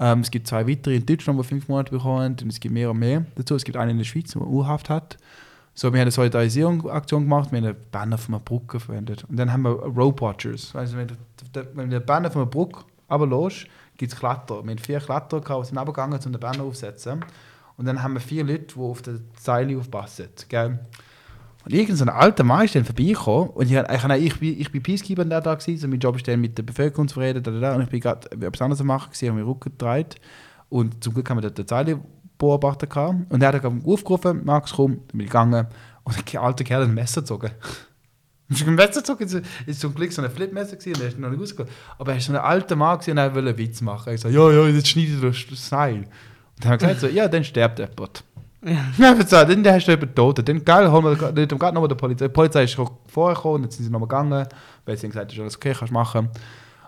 Ähm, 0.00 0.20
es 0.20 0.30
gibt 0.32 0.48
zwei 0.48 0.66
weitere 0.66 0.96
in 0.96 1.06
Deutschland, 1.06 1.38
die 1.38 1.44
fünf 1.44 1.68
Monate 1.68 1.92
bekommen 1.92 2.20
haben. 2.20 2.36
Und 2.42 2.50
es 2.50 2.58
gibt 2.58 2.74
mehr 2.74 2.90
und 2.90 2.98
mehr 2.98 3.24
dazu. 3.36 3.54
Es 3.54 3.64
gibt 3.64 3.76
einen 3.76 3.92
in 3.92 3.98
der 3.98 4.04
Schweiz, 4.04 4.32
der 4.32 4.42
U-Haft 4.42 4.90
hat. 4.90 5.16
So, 5.80 5.90
wir 5.90 6.00
haben 6.00 6.02
eine 6.02 6.10
Solidarisierungsaktion 6.10 7.22
gemacht, 7.22 7.52
wir 7.52 7.56
haben 7.56 7.68
einen 7.68 7.76
Banner 7.90 8.18
von 8.18 8.34
einer 8.34 8.44
Brücke 8.44 8.78
verwendet. 8.78 9.24
Und 9.24 9.38
dann 9.38 9.50
haben 9.50 9.62
wir 9.62 9.70
Rope 9.70 10.20
Watchers. 10.20 10.76
Also, 10.76 10.98
wenn 10.98 11.08
du, 11.08 11.14
wenn 11.72 11.88
du 11.88 11.98
den 11.98 12.04
Banner 12.04 12.30
von 12.30 12.42
einer 12.42 12.50
Brücke 12.50 12.80
runterlässt, 13.10 13.64
gibt 13.96 14.12
es 14.12 14.18
Kletter. 14.18 14.62
Wir 14.62 14.72
haben 14.72 14.76
vier 14.78 15.00
Kletter, 15.00 15.40
die 15.40 15.46
sind 15.46 15.78
runtergegangen, 15.78 16.20
um 16.22 16.32
den 16.32 16.38
Banner 16.38 16.64
aufzusetzen. 16.64 17.24
Und 17.78 17.86
dann 17.86 18.02
haben 18.02 18.12
wir 18.12 18.20
vier 18.20 18.44
Leute, 18.44 18.74
die 18.74 18.78
auf 18.78 19.00
der 19.00 19.20
Zeile 19.32 19.78
aufpassen. 19.78 20.28
Gell? 20.50 20.80
Und 21.64 21.72
irgend 21.72 21.96
so 21.96 22.04
ein 22.04 22.10
alter 22.10 22.44
Mann 22.44 22.66
ist 22.66 22.74
dann 22.74 22.84
vorbeigekommen 22.84 23.48
und 23.48 23.70
ich, 23.70 23.78
ich, 23.78 24.42
ich, 24.42 24.60
ich 24.60 24.72
bin 24.72 24.82
Peacekeeper 24.82 25.24
da, 25.24 25.40
da 25.40 25.54
gewesen, 25.54 25.78
so 25.78 25.88
mein 25.88 25.98
Job 25.98 26.14
ist 26.14 26.28
dann 26.28 26.42
mit 26.42 26.58
der 26.58 26.62
Bevölkerung 26.62 27.08
zu 27.08 27.20
reden, 27.20 27.42
da, 27.42 27.50
da, 27.50 27.58
da, 27.58 27.74
und 27.74 27.82
ich 27.82 27.88
bin 27.88 28.00
gerade 28.00 28.30
etwas 28.32 28.60
anderes 28.60 28.82
machen, 28.82 29.10
gewesen, 29.10 29.28
habe 29.28 29.38
meinen 29.38 29.48
Rücken 29.48 29.70
gedreht 29.70 30.16
und 30.68 31.02
zum 31.02 31.14
Glück 31.14 31.30
haben 31.30 31.38
wir 31.38 31.42
dort 31.42 31.56
die 31.56 31.64
Zeile 31.64 32.00
beobachtet 32.40 32.90
gehabt. 32.90 33.14
und 33.28 33.42
er 33.42 33.52
hat 33.52 33.62
dann 33.62 33.84
aufgerufen, 33.84 34.44
Max 34.44 34.72
komm, 34.72 34.96
dann 34.96 35.18
bin 35.18 35.20
ich 35.20 35.26
gegangen 35.26 35.66
und 36.02 36.32
der 36.32 36.42
alte 36.42 36.64
Kerl 36.64 36.82
hat 36.82 36.88
ein 36.88 36.94
Messer 36.94 37.20
gezogen. 37.20 37.50
ein 38.50 38.74
Messer 38.74 39.00
gezogen, 39.00 39.24
es 39.24 39.34
war 39.34 39.74
zum 39.74 39.94
Glück 39.94 40.12
so 40.12 40.22
ein 40.22 40.30
Flipmesser 40.30 40.76
gewesen, 40.76 40.94
und 40.94 41.02
er 41.02 41.08
ist 41.08 41.18
noch 41.18 41.30
nicht 41.30 41.40
rausgekommen. 41.40 41.72
Aber 41.98 42.12
er 42.12 42.18
ist 42.18 42.26
so 42.26 42.32
ein 42.32 42.38
alter 42.38 42.74
Mann 42.74 42.98
gewesen, 42.98 43.12
und 43.12 43.18
er 43.18 43.34
wollte 43.34 43.48
einen 43.50 43.58
Witz 43.58 43.80
machen. 43.80 44.14
Ich 44.14 44.20
so, 44.20 44.28
ja, 44.28 44.50
ja, 44.50 44.66
jetzt 44.66 44.88
schneide 44.88 45.28
ich 45.28 45.48
das 45.48 45.68
Seil. 45.68 46.04
Dann 46.58 46.72
haben 46.72 46.80
wir 46.80 46.88
gesagt, 46.88 47.00
so, 47.00 47.06
ja, 47.06 47.28
dann 47.28 47.44
stirbt 47.44 47.78
jemand. 47.78 48.24
Ja. 48.62 48.84
Ja, 48.98 49.14
gesagt, 49.14 49.50
dann 49.50 49.66
hast 49.66 49.86
du 49.86 49.92
jemanden 49.92 50.14
tot. 50.14 50.46
Dann, 50.46 50.62
geil, 50.62 50.90
holen 50.90 51.04
wir 51.04 51.16
gerade 51.16 51.74
nochmal 51.74 51.88
die 51.88 51.94
Polizei. 51.94 52.28
Die 52.28 52.32
Polizei 52.32 52.64
ist 52.64 52.76
vorher 53.06 53.34
gekommen, 53.34 53.64
jetzt 53.64 53.76
sind 53.76 53.86
sie 53.86 53.90
nochmal 53.90 54.06
gegangen, 54.06 54.46
weil 54.84 54.96
sie 54.98 55.06
haben 55.06 55.12
gesagt, 55.12 55.30
das 55.30 55.34
ist 55.34 55.40
alles 55.40 55.56
okay, 55.56 55.72
kannst 55.72 55.90
du 55.90 55.94
machen. 55.94 56.28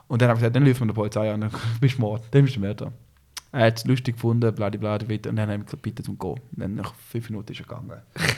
Und 0.06 0.20
dann 0.20 0.28
haben 0.28 0.36
wir 0.36 0.40
gesagt, 0.40 0.56
dann 0.56 0.66
rufen 0.66 0.80
wir 0.80 0.88
die 0.88 0.92
Polizei 0.92 1.32
an, 1.32 1.40
dann 1.40 1.50
bist 1.80 1.96
du 1.96 2.02
Mord, 2.02 2.24
dann 2.30 2.44
bist 2.44 2.56
du 2.56 2.60
Mörder. 2.60 2.92
Er 3.52 3.66
hat 3.66 3.78
es 3.78 3.84
lustig 3.84 4.16
gefunden, 4.16 4.54
bla 4.54 4.70
bla 4.70 4.96
bla, 4.96 5.06
und 5.06 5.26
dann 5.26 5.40
haben 5.40 5.50
wir 5.50 5.58
gesagt, 5.58 5.82
bitte 5.82 6.02
zum 6.02 6.18
Gehen. 6.18 6.30
Und 6.30 6.40
dann 6.56 6.74
nach 6.74 6.94
fünf 7.10 7.28
Minuten 7.28 7.52
ist 7.52 7.60
er 7.60 7.66
gegangen. 7.66 8.00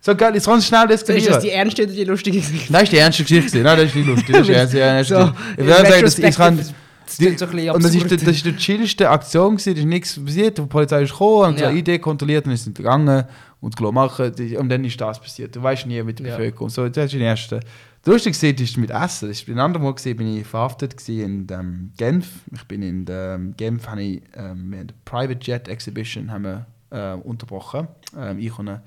So 0.00 0.14
geil, 0.14 0.32
jetzt 0.32 0.46
ganz 0.46 0.64
schnell 0.64 0.86
das 0.86 1.02
Ist 1.02 1.28
das 1.28 1.42
die 1.42 1.50
ernste 1.50 1.82
oder 1.82 1.92
die 1.92 2.04
lustige 2.04 2.38
Geschichte? 2.38 2.72
Nein, 2.72 2.82
das 2.82 2.82
ist 2.84 2.92
die 2.92 2.98
ernste 2.98 3.22
Geschichte. 3.24 3.58
Nein, 3.58 3.76
das 3.78 3.86
ist 3.86 3.96
nicht 3.96 4.06
lustig. 4.06 4.28
Das 4.28 4.48
ist 4.48 4.72
die 4.72 4.78
ernste 4.78 5.14
Geschichte. 5.16 5.34
Ich 5.56 5.66
würde 5.66 5.90
sagen, 5.90 6.02
das, 6.02 6.18
ich 6.18 6.36
kann, 6.36 6.56
das 6.56 6.74
die, 7.16 7.36
so 7.36 7.46
und 7.46 7.84
das 7.84 7.94
ist, 7.94 8.12
das 8.12 8.22
ist 8.22 8.44
die 8.44 8.56
chillste 8.56 9.08
Aktion 9.08 9.56
gewesen, 9.56 9.74
da 9.74 9.80
ist 9.80 9.86
nichts 9.86 10.24
passiert, 10.24 10.58
die 10.58 10.62
Polizei 10.62 11.02
ist 11.02 11.12
gekommen, 11.12 11.48
und 11.48 11.54
ja. 11.54 11.64
so 11.64 11.70
eine 11.70 11.78
Idee 11.78 11.98
kontrolliert 11.98 12.46
und 12.46 12.56
sind 12.56 12.76
gegangen 12.76 13.24
und 13.60 13.80
machen 13.80 14.32
und 14.58 14.68
dann 14.68 14.84
ist 14.84 15.00
das 15.00 15.20
passiert. 15.20 15.56
Du 15.56 15.62
weißt 15.62 15.86
nie 15.86 16.02
mit 16.02 16.18
der 16.18 16.26
ja. 16.26 16.36
Bevölkerung. 16.36 16.68
So, 16.68 16.88
das 16.88 17.06
ist 17.06 17.14
die 17.14 17.20
erste. 17.20 17.60
Das 18.02 18.24
Lustige 18.24 18.62
ist 18.62 18.76
mit 18.76 18.90
Essen. 18.90 19.28
Das 19.28 19.40
ist 19.40 19.48
ein 19.48 19.58
anderes 19.58 19.82
Mal 19.82 19.94
gesehen, 19.94 20.16
bin 20.16 20.36
ich 20.36 20.46
verhaftet 20.46 21.08
in 21.08 21.46
ähm, 21.50 21.92
Genf. 21.96 22.40
Ich 22.54 22.64
bin 22.64 22.82
in 22.82 23.04
ähm, 23.08 23.54
Genf, 23.56 23.88
habe 23.88 24.02
ich 24.02 24.22
ähm, 24.34 24.72
eine 24.72 24.86
Private 25.04 25.40
Jet 25.42 25.68
Exhibition 25.68 26.30
haben 26.30 26.44
wir, 26.44 26.66
äh, 26.90 27.14
unterbrochen. 27.14 27.88
Ähm, 28.16 28.38
ich 28.38 28.56
und 28.56 28.68
ein 28.68 28.80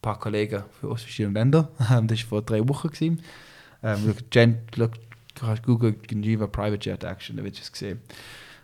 paar 0.00 0.18
Kollegen 0.18 0.62
aus 0.82 1.02
verschiedenen 1.02 1.34
Ländern. 1.34 1.68
das 1.78 2.22
war 2.22 2.28
vor 2.28 2.42
drei 2.42 2.66
Wochen 2.66 2.88
gewesen. 2.88 3.20
Ähm, 3.82 4.14
Gen, 4.30 4.58
kannst 5.34 5.62
Google 5.62 5.92
Geneva 5.92 6.46
Private 6.46 6.88
Jet 6.88 7.04
Action, 7.04 7.36
da 7.36 7.44
wird 7.44 7.60
es 7.60 7.70
gesehen. 7.70 8.00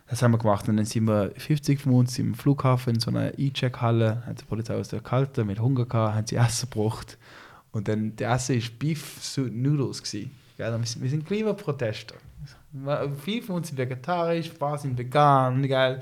Das 0.09 0.21
haben 0.21 0.31
wir 0.31 0.37
gemacht 0.39 0.67
und 0.67 0.77
dann 0.77 0.85
sind 0.85 1.05
wir 1.05 1.31
50 1.37 1.79
von 1.79 1.93
uns 1.93 2.19
im 2.19 2.33
Flughafen 2.33 2.95
in 2.95 2.99
so 2.99 3.09
einer 3.09 3.37
E-Check-Halle, 3.37 4.23
hat 4.25 4.41
die 4.41 4.45
Polizei 4.45 4.75
aus 4.75 4.89
der 4.89 4.99
Kalte 4.99 5.45
mit 5.45 5.59
Hunger 5.59 5.85
gehabt, 5.85 6.15
haben 6.15 6.27
sie 6.27 6.35
Essen 6.35 6.69
gebracht 6.69 7.17
und 7.73 7.87
dann 7.87 8.15
der 8.15 8.31
Essen 8.31 8.55
war 8.55 8.69
Beef 8.79 9.37
Noodles 9.51 10.01
gewesen. 10.01 10.31
Ja, 10.57 10.79
wir, 10.79 11.09
sind, 11.09 11.25
Klimaprotester. 11.25 12.15
Viele 13.23 13.41
von 13.41 13.57
uns 13.57 13.67
sind 13.67 13.77
vegetarisch, 13.77 14.51
ein 14.51 14.57
paar 14.57 14.77
sind 14.77 14.97
vegan, 14.97 15.67
geil. 15.67 15.99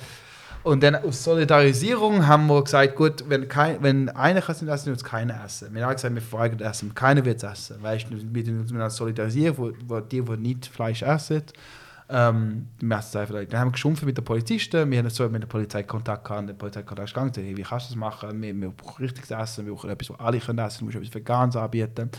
Und 0.64 0.84
dann 0.84 0.96
aus 0.96 1.24
Solidarisierung 1.24 2.28
haben 2.28 2.46
wir 2.48 2.64
gesagt, 2.64 2.96
gut, 2.96 3.24
wenn, 3.28 3.48
kein, 3.48 3.82
wenn 3.82 4.10
einer 4.10 4.42
kann 4.42 4.56
essen, 4.68 4.88
wird 4.88 4.98
es 4.98 5.04
keiner 5.04 5.44
essen. 5.44 5.74
Wir 5.74 5.84
haben 5.86 5.94
gesagt, 5.94 6.14
wir 6.14 6.22
fragen 6.22 6.60
essen, 6.60 6.94
keiner 6.94 7.26
wird 7.26 7.38
es 7.38 7.44
essen. 7.44 7.82
Weißt 7.82 8.08
du, 8.10 8.16
uns 8.16 8.96
solidarisieren, 8.96 9.58
wo, 9.58 9.72
wo 9.88 10.00
die, 10.02 10.22
die 10.22 10.38
nicht 10.38 10.68
Fleisch 10.68 11.02
essen, 11.02 11.42
ähm, 12.12 12.68
wir 12.80 12.98
essen 12.98 13.20
einfach. 13.20 13.36
Dann 13.50 13.60
haben 13.60 13.68
wir 13.70 13.72
geschumpft 13.72 14.04
mit 14.04 14.18
den 14.18 14.26
Polizisten, 14.26 14.92
wir 14.92 15.00
haben 15.00 15.10
so 15.10 15.28
mit 15.30 15.42
der 15.42 15.48
Polizei 15.48 15.84
Kontakt 15.84 16.26
gehabt, 16.26 16.50
der 16.50 16.54
Polizei 16.54 16.84
Kontakt 16.84 17.14
gegangen, 17.14 17.32
hey, 17.34 17.56
wie 17.56 17.62
kannst 17.62 17.88
du 17.88 17.94
das 17.94 17.96
machen? 17.96 18.42
Wir, 18.42 18.54
wir 18.54 18.70
brauchen 18.70 19.04
richtiges 19.04 19.32
Essen, 19.32 19.66
wir 19.66 19.74
brauchen 19.74 19.90
etwas, 19.90 20.10
was 20.10 20.20
alle 20.20 20.40
können 20.40 20.60
essen, 20.60 20.80
du 20.80 20.86
musst 20.86 20.98
etwas 20.98 21.14
Veganes 21.14 21.56
anbieten. 21.56 22.10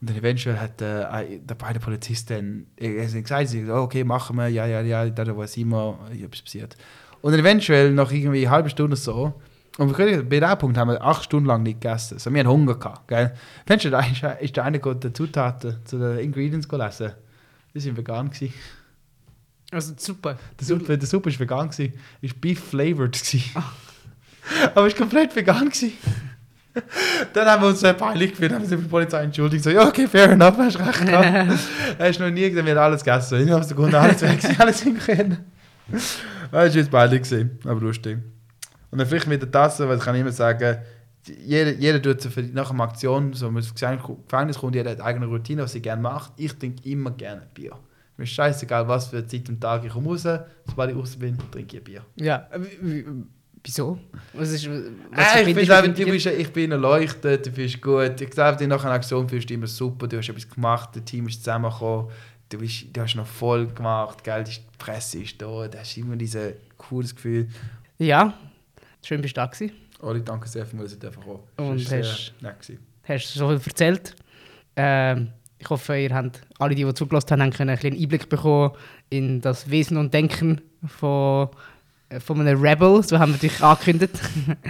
Und 0.00 0.10
dann 0.10 0.16
eventuell 0.16 0.58
hat 0.58 0.80
äh, 0.82 1.38
der 1.40 1.54
beide 1.54 1.80
Polizisten 1.80 2.66
äh, 2.76 3.06
gesagt, 3.06 3.54
okay, 3.68 4.04
machen 4.04 4.36
wir, 4.36 4.48
ja, 4.48 4.66
ja, 4.66 4.80
ja, 4.82 5.08
da 5.08 5.34
wo 5.34 5.44
sind 5.46 5.70
wir, 5.70 5.98
etwas 6.12 6.42
passiert. 6.42 6.76
Und 7.20 7.32
dann 7.32 7.40
eventuell 7.40 7.92
nach 7.92 8.12
irgendwie 8.12 8.46
eine 8.46 8.50
halbe 8.50 8.70
Stunde 8.70 8.94
so, 8.96 9.34
und 9.78 9.96
bei 9.96 10.40
diesem 10.40 10.58
Punkt 10.58 10.76
haben 10.76 10.90
wir 10.90 11.02
acht 11.02 11.22
Stunden 11.22 11.46
lang 11.46 11.62
nicht 11.62 11.80
gegessen. 11.80 12.14
Also 12.14 12.34
wir 12.34 12.40
haben 12.40 12.50
Hunger 12.50 12.74
gehabt. 12.74 13.06
Gell? 13.06 13.32
Findest 13.64 13.84
du, 13.84 13.90
da 13.90 14.00
ist, 14.00 14.42
ist 14.42 14.56
der 14.56 14.64
eine 14.64 14.80
der 14.80 15.14
Zutaten 15.14 15.76
zu 15.84 15.98
den 15.98 16.18
Ingredients 16.18 16.68
gelesen? 16.68 17.12
Die 17.74 17.86
waren 17.86 17.96
vegan. 17.96 18.30
Gewesen. 18.30 18.52
Also 19.70 19.94
super. 19.96 20.38
Der 20.58 20.66
Suppe, 20.66 20.96
der 20.96 21.06
Suppe 21.06 21.30
war 21.30 21.40
vegan. 21.40 21.70
Gewesen. 21.70 21.94
Ist 22.22 22.40
beef 22.40 22.60
flavored. 22.60 23.20
Oh. 23.54 23.60
Aber 24.74 24.86
es 24.86 24.92
war 24.94 24.98
komplett 24.98 25.34
vegan. 25.36 25.68
Gewesen. 25.68 25.92
Dann 27.32 27.46
haben 27.46 27.62
wir 27.62 27.68
uns 27.68 27.80
sehr 27.80 27.94
peinlich 27.94 28.30
gefühlt, 28.30 28.52
haben 28.52 28.68
wir 28.68 28.76
die 28.76 28.84
Polizei 28.84 29.22
entschuldigt. 29.22 29.64
So, 29.64 29.70
ja, 29.70 29.86
okay, 29.86 30.06
fair 30.06 30.30
enough, 30.30 30.56
hast 30.58 30.78
recht 30.78 31.06
gehabt. 31.06 31.58
er 31.98 32.08
ist 32.08 32.20
noch 32.20 32.30
nie 32.30 32.48
gesagt, 32.48 32.66
wir 32.66 32.74
haben 32.74 32.84
alles 32.84 33.04
gegessen. 33.04 33.46
Ich 33.46 33.50
habe 33.50 33.62
es 33.62 33.94
alles 33.94 34.22
weg, 34.22 34.60
alles 34.60 34.82
hinkriegen. 34.82 35.38
Das 35.90 36.18
war 36.50 36.66
jetzt 36.66 36.90
beide 36.90 37.18
gesehen, 37.18 37.58
aber 37.64 37.80
lustig. 37.80 38.18
Und 38.90 38.98
dann 38.98 39.06
vielleicht 39.06 39.26
mit 39.26 39.42
der 39.42 39.50
Tasse, 39.50 39.88
weil 39.88 39.98
ich 39.98 40.04
kann 40.04 40.14
immer 40.14 40.32
sagen, 40.32 40.78
jeder, 41.44 41.72
jeder 41.72 42.00
tut 42.00 42.22
so 42.22 42.30
für, 42.30 42.42
nach 42.42 42.70
einer 42.70 42.84
Aktion, 42.84 43.34
so 43.34 43.50
man 43.50 43.62
Gefängnis 43.62 44.58
kommt, 44.58 44.74
jeder 44.74 44.90
hat 44.90 45.00
eine 45.00 45.06
eigene 45.06 45.26
Routine, 45.26 45.62
was 45.62 45.74
er 45.74 45.80
gerne 45.80 46.00
macht. 46.00 46.32
Ich 46.36 46.54
trinke 46.56 46.88
immer 46.88 47.10
gerne 47.10 47.42
Bier. 47.52 47.72
Mir 48.18 48.24
ist 48.24 48.32
scheißegal, 48.32 48.86
was 48.86 49.06
für 49.06 49.26
Zeit 49.26 49.48
am 49.48 49.58
Tag 49.58 49.84
ich 49.84 49.92
komme 49.92 50.08
raus. 50.08 50.26
Sobald 50.66 50.90
ich 50.90 50.96
raus 50.96 51.16
bin, 51.16 51.38
trinke 51.50 51.78
ich 51.78 51.84
Bier. 51.84 52.04
Ja, 52.16 52.48
wieso? 53.64 53.98
Was 54.34 54.50
ist, 54.50 54.68
was 54.68 55.36
äh, 55.36 55.48
ich, 55.48 55.54
bin 55.54 55.70
einfach, 55.70 55.94
du 55.94 56.04
bist, 56.04 56.26
ich 56.26 56.52
bin 56.52 56.72
erleuchtet, 56.72 57.46
du 57.46 57.50
bist 57.50 57.80
gut. 57.80 58.20
Ich 58.20 58.30
glaube, 58.30 58.66
nach 58.66 58.84
einer 58.84 58.94
Aktion 58.94 59.26
fühlst 59.26 59.48
du 59.48 59.54
immer 59.54 59.66
super, 59.66 60.06
du 60.06 60.18
hast 60.18 60.28
etwas 60.28 60.48
gemacht, 60.48 60.90
das 60.94 61.04
Team 61.04 61.28
ist 61.28 61.38
zusammengekommen 61.38 62.10
du, 62.48 62.58
bist, 62.58 62.86
du 62.92 63.00
hast 63.00 63.14
noch 63.14 63.26
voll 63.26 63.66
gemacht, 63.68 64.24
gell, 64.24 64.44
die 64.44 64.52
Presse 64.78 65.22
ist 65.22 65.40
da, 65.40 65.68
du 65.68 65.78
hast 65.78 65.96
immer 65.96 66.16
dieses 66.16 66.54
cooles 66.76 67.14
Gefühl. 67.14 67.48
Ja, 67.98 68.34
schön 69.04 69.20
bist 69.20 69.36
du 69.36 69.40
da 69.40 69.46
gewesen. 69.46 69.74
Oli, 70.00 70.22
danke 70.22 70.48
sehr, 70.48 70.64
dass 70.64 70.92
ich 70.92 71.04
einfach 71.04 71.26
auch. 71.26 71.44
Und 71.56 71.80
hast, 71.90 72.32
hast 73.04 73.34
so 73.34 73.48
viel 73.48 73.60
erzählt. 73.66 74.14
Ähm, 74.76 75.32
ich 75.58 75.70
hoffe, 75.70 75.98
ihr 75.98 76.14
habt, 76.14 76.42
alle, 76.58 76.74
die, 76.74 76.84
die 76.84 76.94
zugelassen 76.94 77.42
haben, 77.42 77.50
können 77.52 77.70
einen 77.70 77.78
kleinen 77.78 78.00
Einblick 78.00 78.28
bekommen 78.28 78.72
in 79.10 79.40
das 79.40 79.70
Wesen 79.70 79.96
und 79.96 80.14
Denken 80.14 80.60
von, 80.86 81.48
äh, 82.08 82.20
von 82.20 82.40
einem 82.40 82.60
Rebel, 82.60 83.02
so 83.02 83.18
haben 83.18 83.32
wir 83.32 83.38
dich 83.38 83.62
angekündigt. 83.62 84.18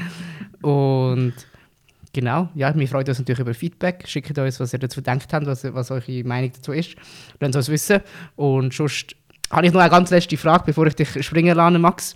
und 0.63 1.35
Genau, 2.13 2.49
ja, 2.55 2.75
wir 2.75 2.89
freuen 2.89 3.07
uns 3.07 3.19
natürlich 3.19 3.39
über 3.39 3.55
Feedback. 3.55 4.05
Schickt 4.07 4.37
uns, 4.37 4.59
was 4.59 4.73
ihr 4.73 4.79
dazu 4.79 5.01
gedacht 5.01 5.33
habt, 5.33 5.47
was, 5.47 5.63
was 5.73 5.91
eure 5.91 6.25
Meinung 6.25 6.51
dazu 6.53 6.73
ist. 6.73 6.97
Lasst 7.39 7.57
uns 7.57 7.69
wissen. 7.69 8.01
Und 8.35 8.73
sonst 8.73 9.15
habe 9.51 9.67
ich 9.67 9.73
noch 9.73 9.81
eine 9.81 9.91
ganz 9.91 10.11
letzte 10.11 10.37
Frage, 10.37 10.65
bevor 10.67 10.87
ich 10.87 10.95
dich 10.95 11.25
springen 11.25 11.57
lasse, 11.57 11.79
Max. 11.79 12.15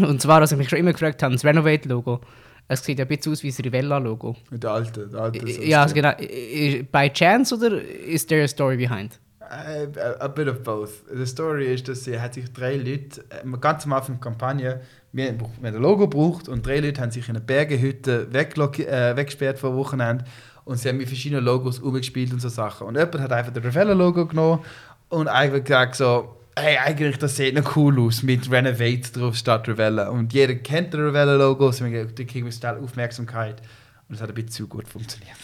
Und 0.00 0.20
zwar, 0.20 0.40
was 0.40 0.52
ich 0.52 0.58
mich 0.58 0.68
schon 0.68 0.80
immer 0.80 0.92
gefragt 0.92 1.22
habe, 1.22 1.32
das 1.32 1.44
Renovate-Logo. 1.44 2.20
Es 2.66 2.84
sieht 2.84 3.00
ein 3.00 3.06
bisschen 3.06 3.32
aus 3.32 3.42
wie 3.42 3.50
das 3.50 3.58
Rivella-Logo. 3.58 4.36
Der 4.50 4.70
alte, 4.70 5.06
der 5.06 5.20
alte. 5.20 5.64
Ja, 5.64 5.82
also 5.82 5.94
genau. 5.94 6.12
By 6.16 7.10
chance 7.12 7.54
oder 7.54 7.80
ist 7.80 8.28
there 8.28 8.42
a 8.42 8.48
story 8.48 8.76
behind? 8.76 9.20
A, 9.40 10.24
a, 10.24 10.28
bit 10.28 10.48
of 10.48 10.62
both. 10.62 11.04
Die 11.12 11.26
Story 11.26 11.74
ist, 11.74 11.86
dass 11.86 12.04
sie 12.04 12.18
hat 12.18 12.34
sich 12.34 12.50
drei 12.52 12.76
Leute, 12.76 13.20
äh, 13.28 13.58
ganz 13.60 13.84
am 13.84 13.92
Anfang 13.92 14.14
der 14.14 14.22
Kampagne, 14.22 14.80
wir, 15.12 15.28
haben 15.28 15.38
ein 15.62 15.74
Logo 15.74 16.08
gebraucht 16.08 16.48
und 16.48 16.66
drei 16.66 16.80
Leute 16.80 17.00
haben 17.00 17.10
sich 17.10 17.28
in 17.28 17.36
einer 17.36 17.44
Bergehütte 17.44 18.28
äh, 18.32 19.16
weggesperrt 19.16 19.58
vor 19.58 19.76
Wochenende 19.76 20.24
und 20.64 20.78
sie 20.78 20.88
haben 20.88 20.96
mit 20.96 21.08
verschiedenen 21.08 21.44
Logos 21.44 21.78
umgespielt 21.78 22.32
und 22.32 22.40
so 22.40 22.48
Sachen. 22.48 22.86
Und 22.86 22.96
jemand 22.96 23.20
hat 23.20 23.32
einfach 23.32 23.52
das 23.52 23.62
Rivella-Logo 23.62 24.26
genommen 24.26 24.64
und 25.10 25.28
einfach 25.28 25.62
gesagt 25.62 25.96
so, 25.96 26.36
hey, 26.56 26.78
eigentlich 26.78 27.18
das 27.18 27.36
sieht 27.36 27.54
noch 27.54 27.76
cool 27.76 28.00
aus 28.00 28.22
mit 28.22 28.50
Renovate 28.50 29.12
drauf 29.12 29.36
statt 29.36 29.68
Revella. 29.68 30.08
Und 30.08 30.32
jeder 30.32 30.54
kennt 30.54 30.94
das 30.94 31.00
Revella-Logo, 31.00 31.72
so 31.72 31.84
da 31.84 32.24
kriegen 32.24 32.44
wir 32.44 32.52
schnell 32.52 32.78
Aufmerksamkeit. 32.78 33.60
Und 34.08 34.16
es 34.16 34.20
hat 34.20 34.28
ein 34.28 34.34
bisschen 34.34 34.50
zu 34.50 34.68
gut 34.68 34.88
funktioniert. 34.88 35.36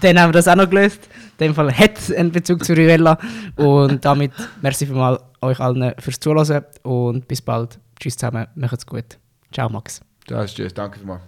Dann 0.00 0.20
haben 0.20 0.28
wir 0.28 0.34
das 0.34 0.48
auch 0.48 0.56
noch 0.56 0.70
gelöst. 0.70 1.08
In 1.38 1.48
dem 1.48 1.54
Fall 1.54 1.72
hat 1.72 1.98
es 1.98 2.12
einen 2.12 2.30
Bezug 2.30 2.64
zu 2.64 2.74
Rivella. 2.74 3.18
Und 3.56 4.04
damit 4.04 4.32
merci 4.62 4.86
mal 4.86 5.20
euch 5.40 5.58
allen 5.60 5.94
fürs 5.98 6.20
Zuhören 6.20 6.64
und 6.82 7.26
bis 7.26 7.42
bald. 7.42 7.78
Tschüss 7.98 8.16
zusammen, 8.16 8.46
macht's 8.54 8.86
gut. 8.86 9.18
Ciao 9.52 9.68
Max. 9.68 10.00
Ciao, 10.26 10.44
tschüss, 10.44 10.74
danke 10.74 10.98
vielmals. 10.98 11.22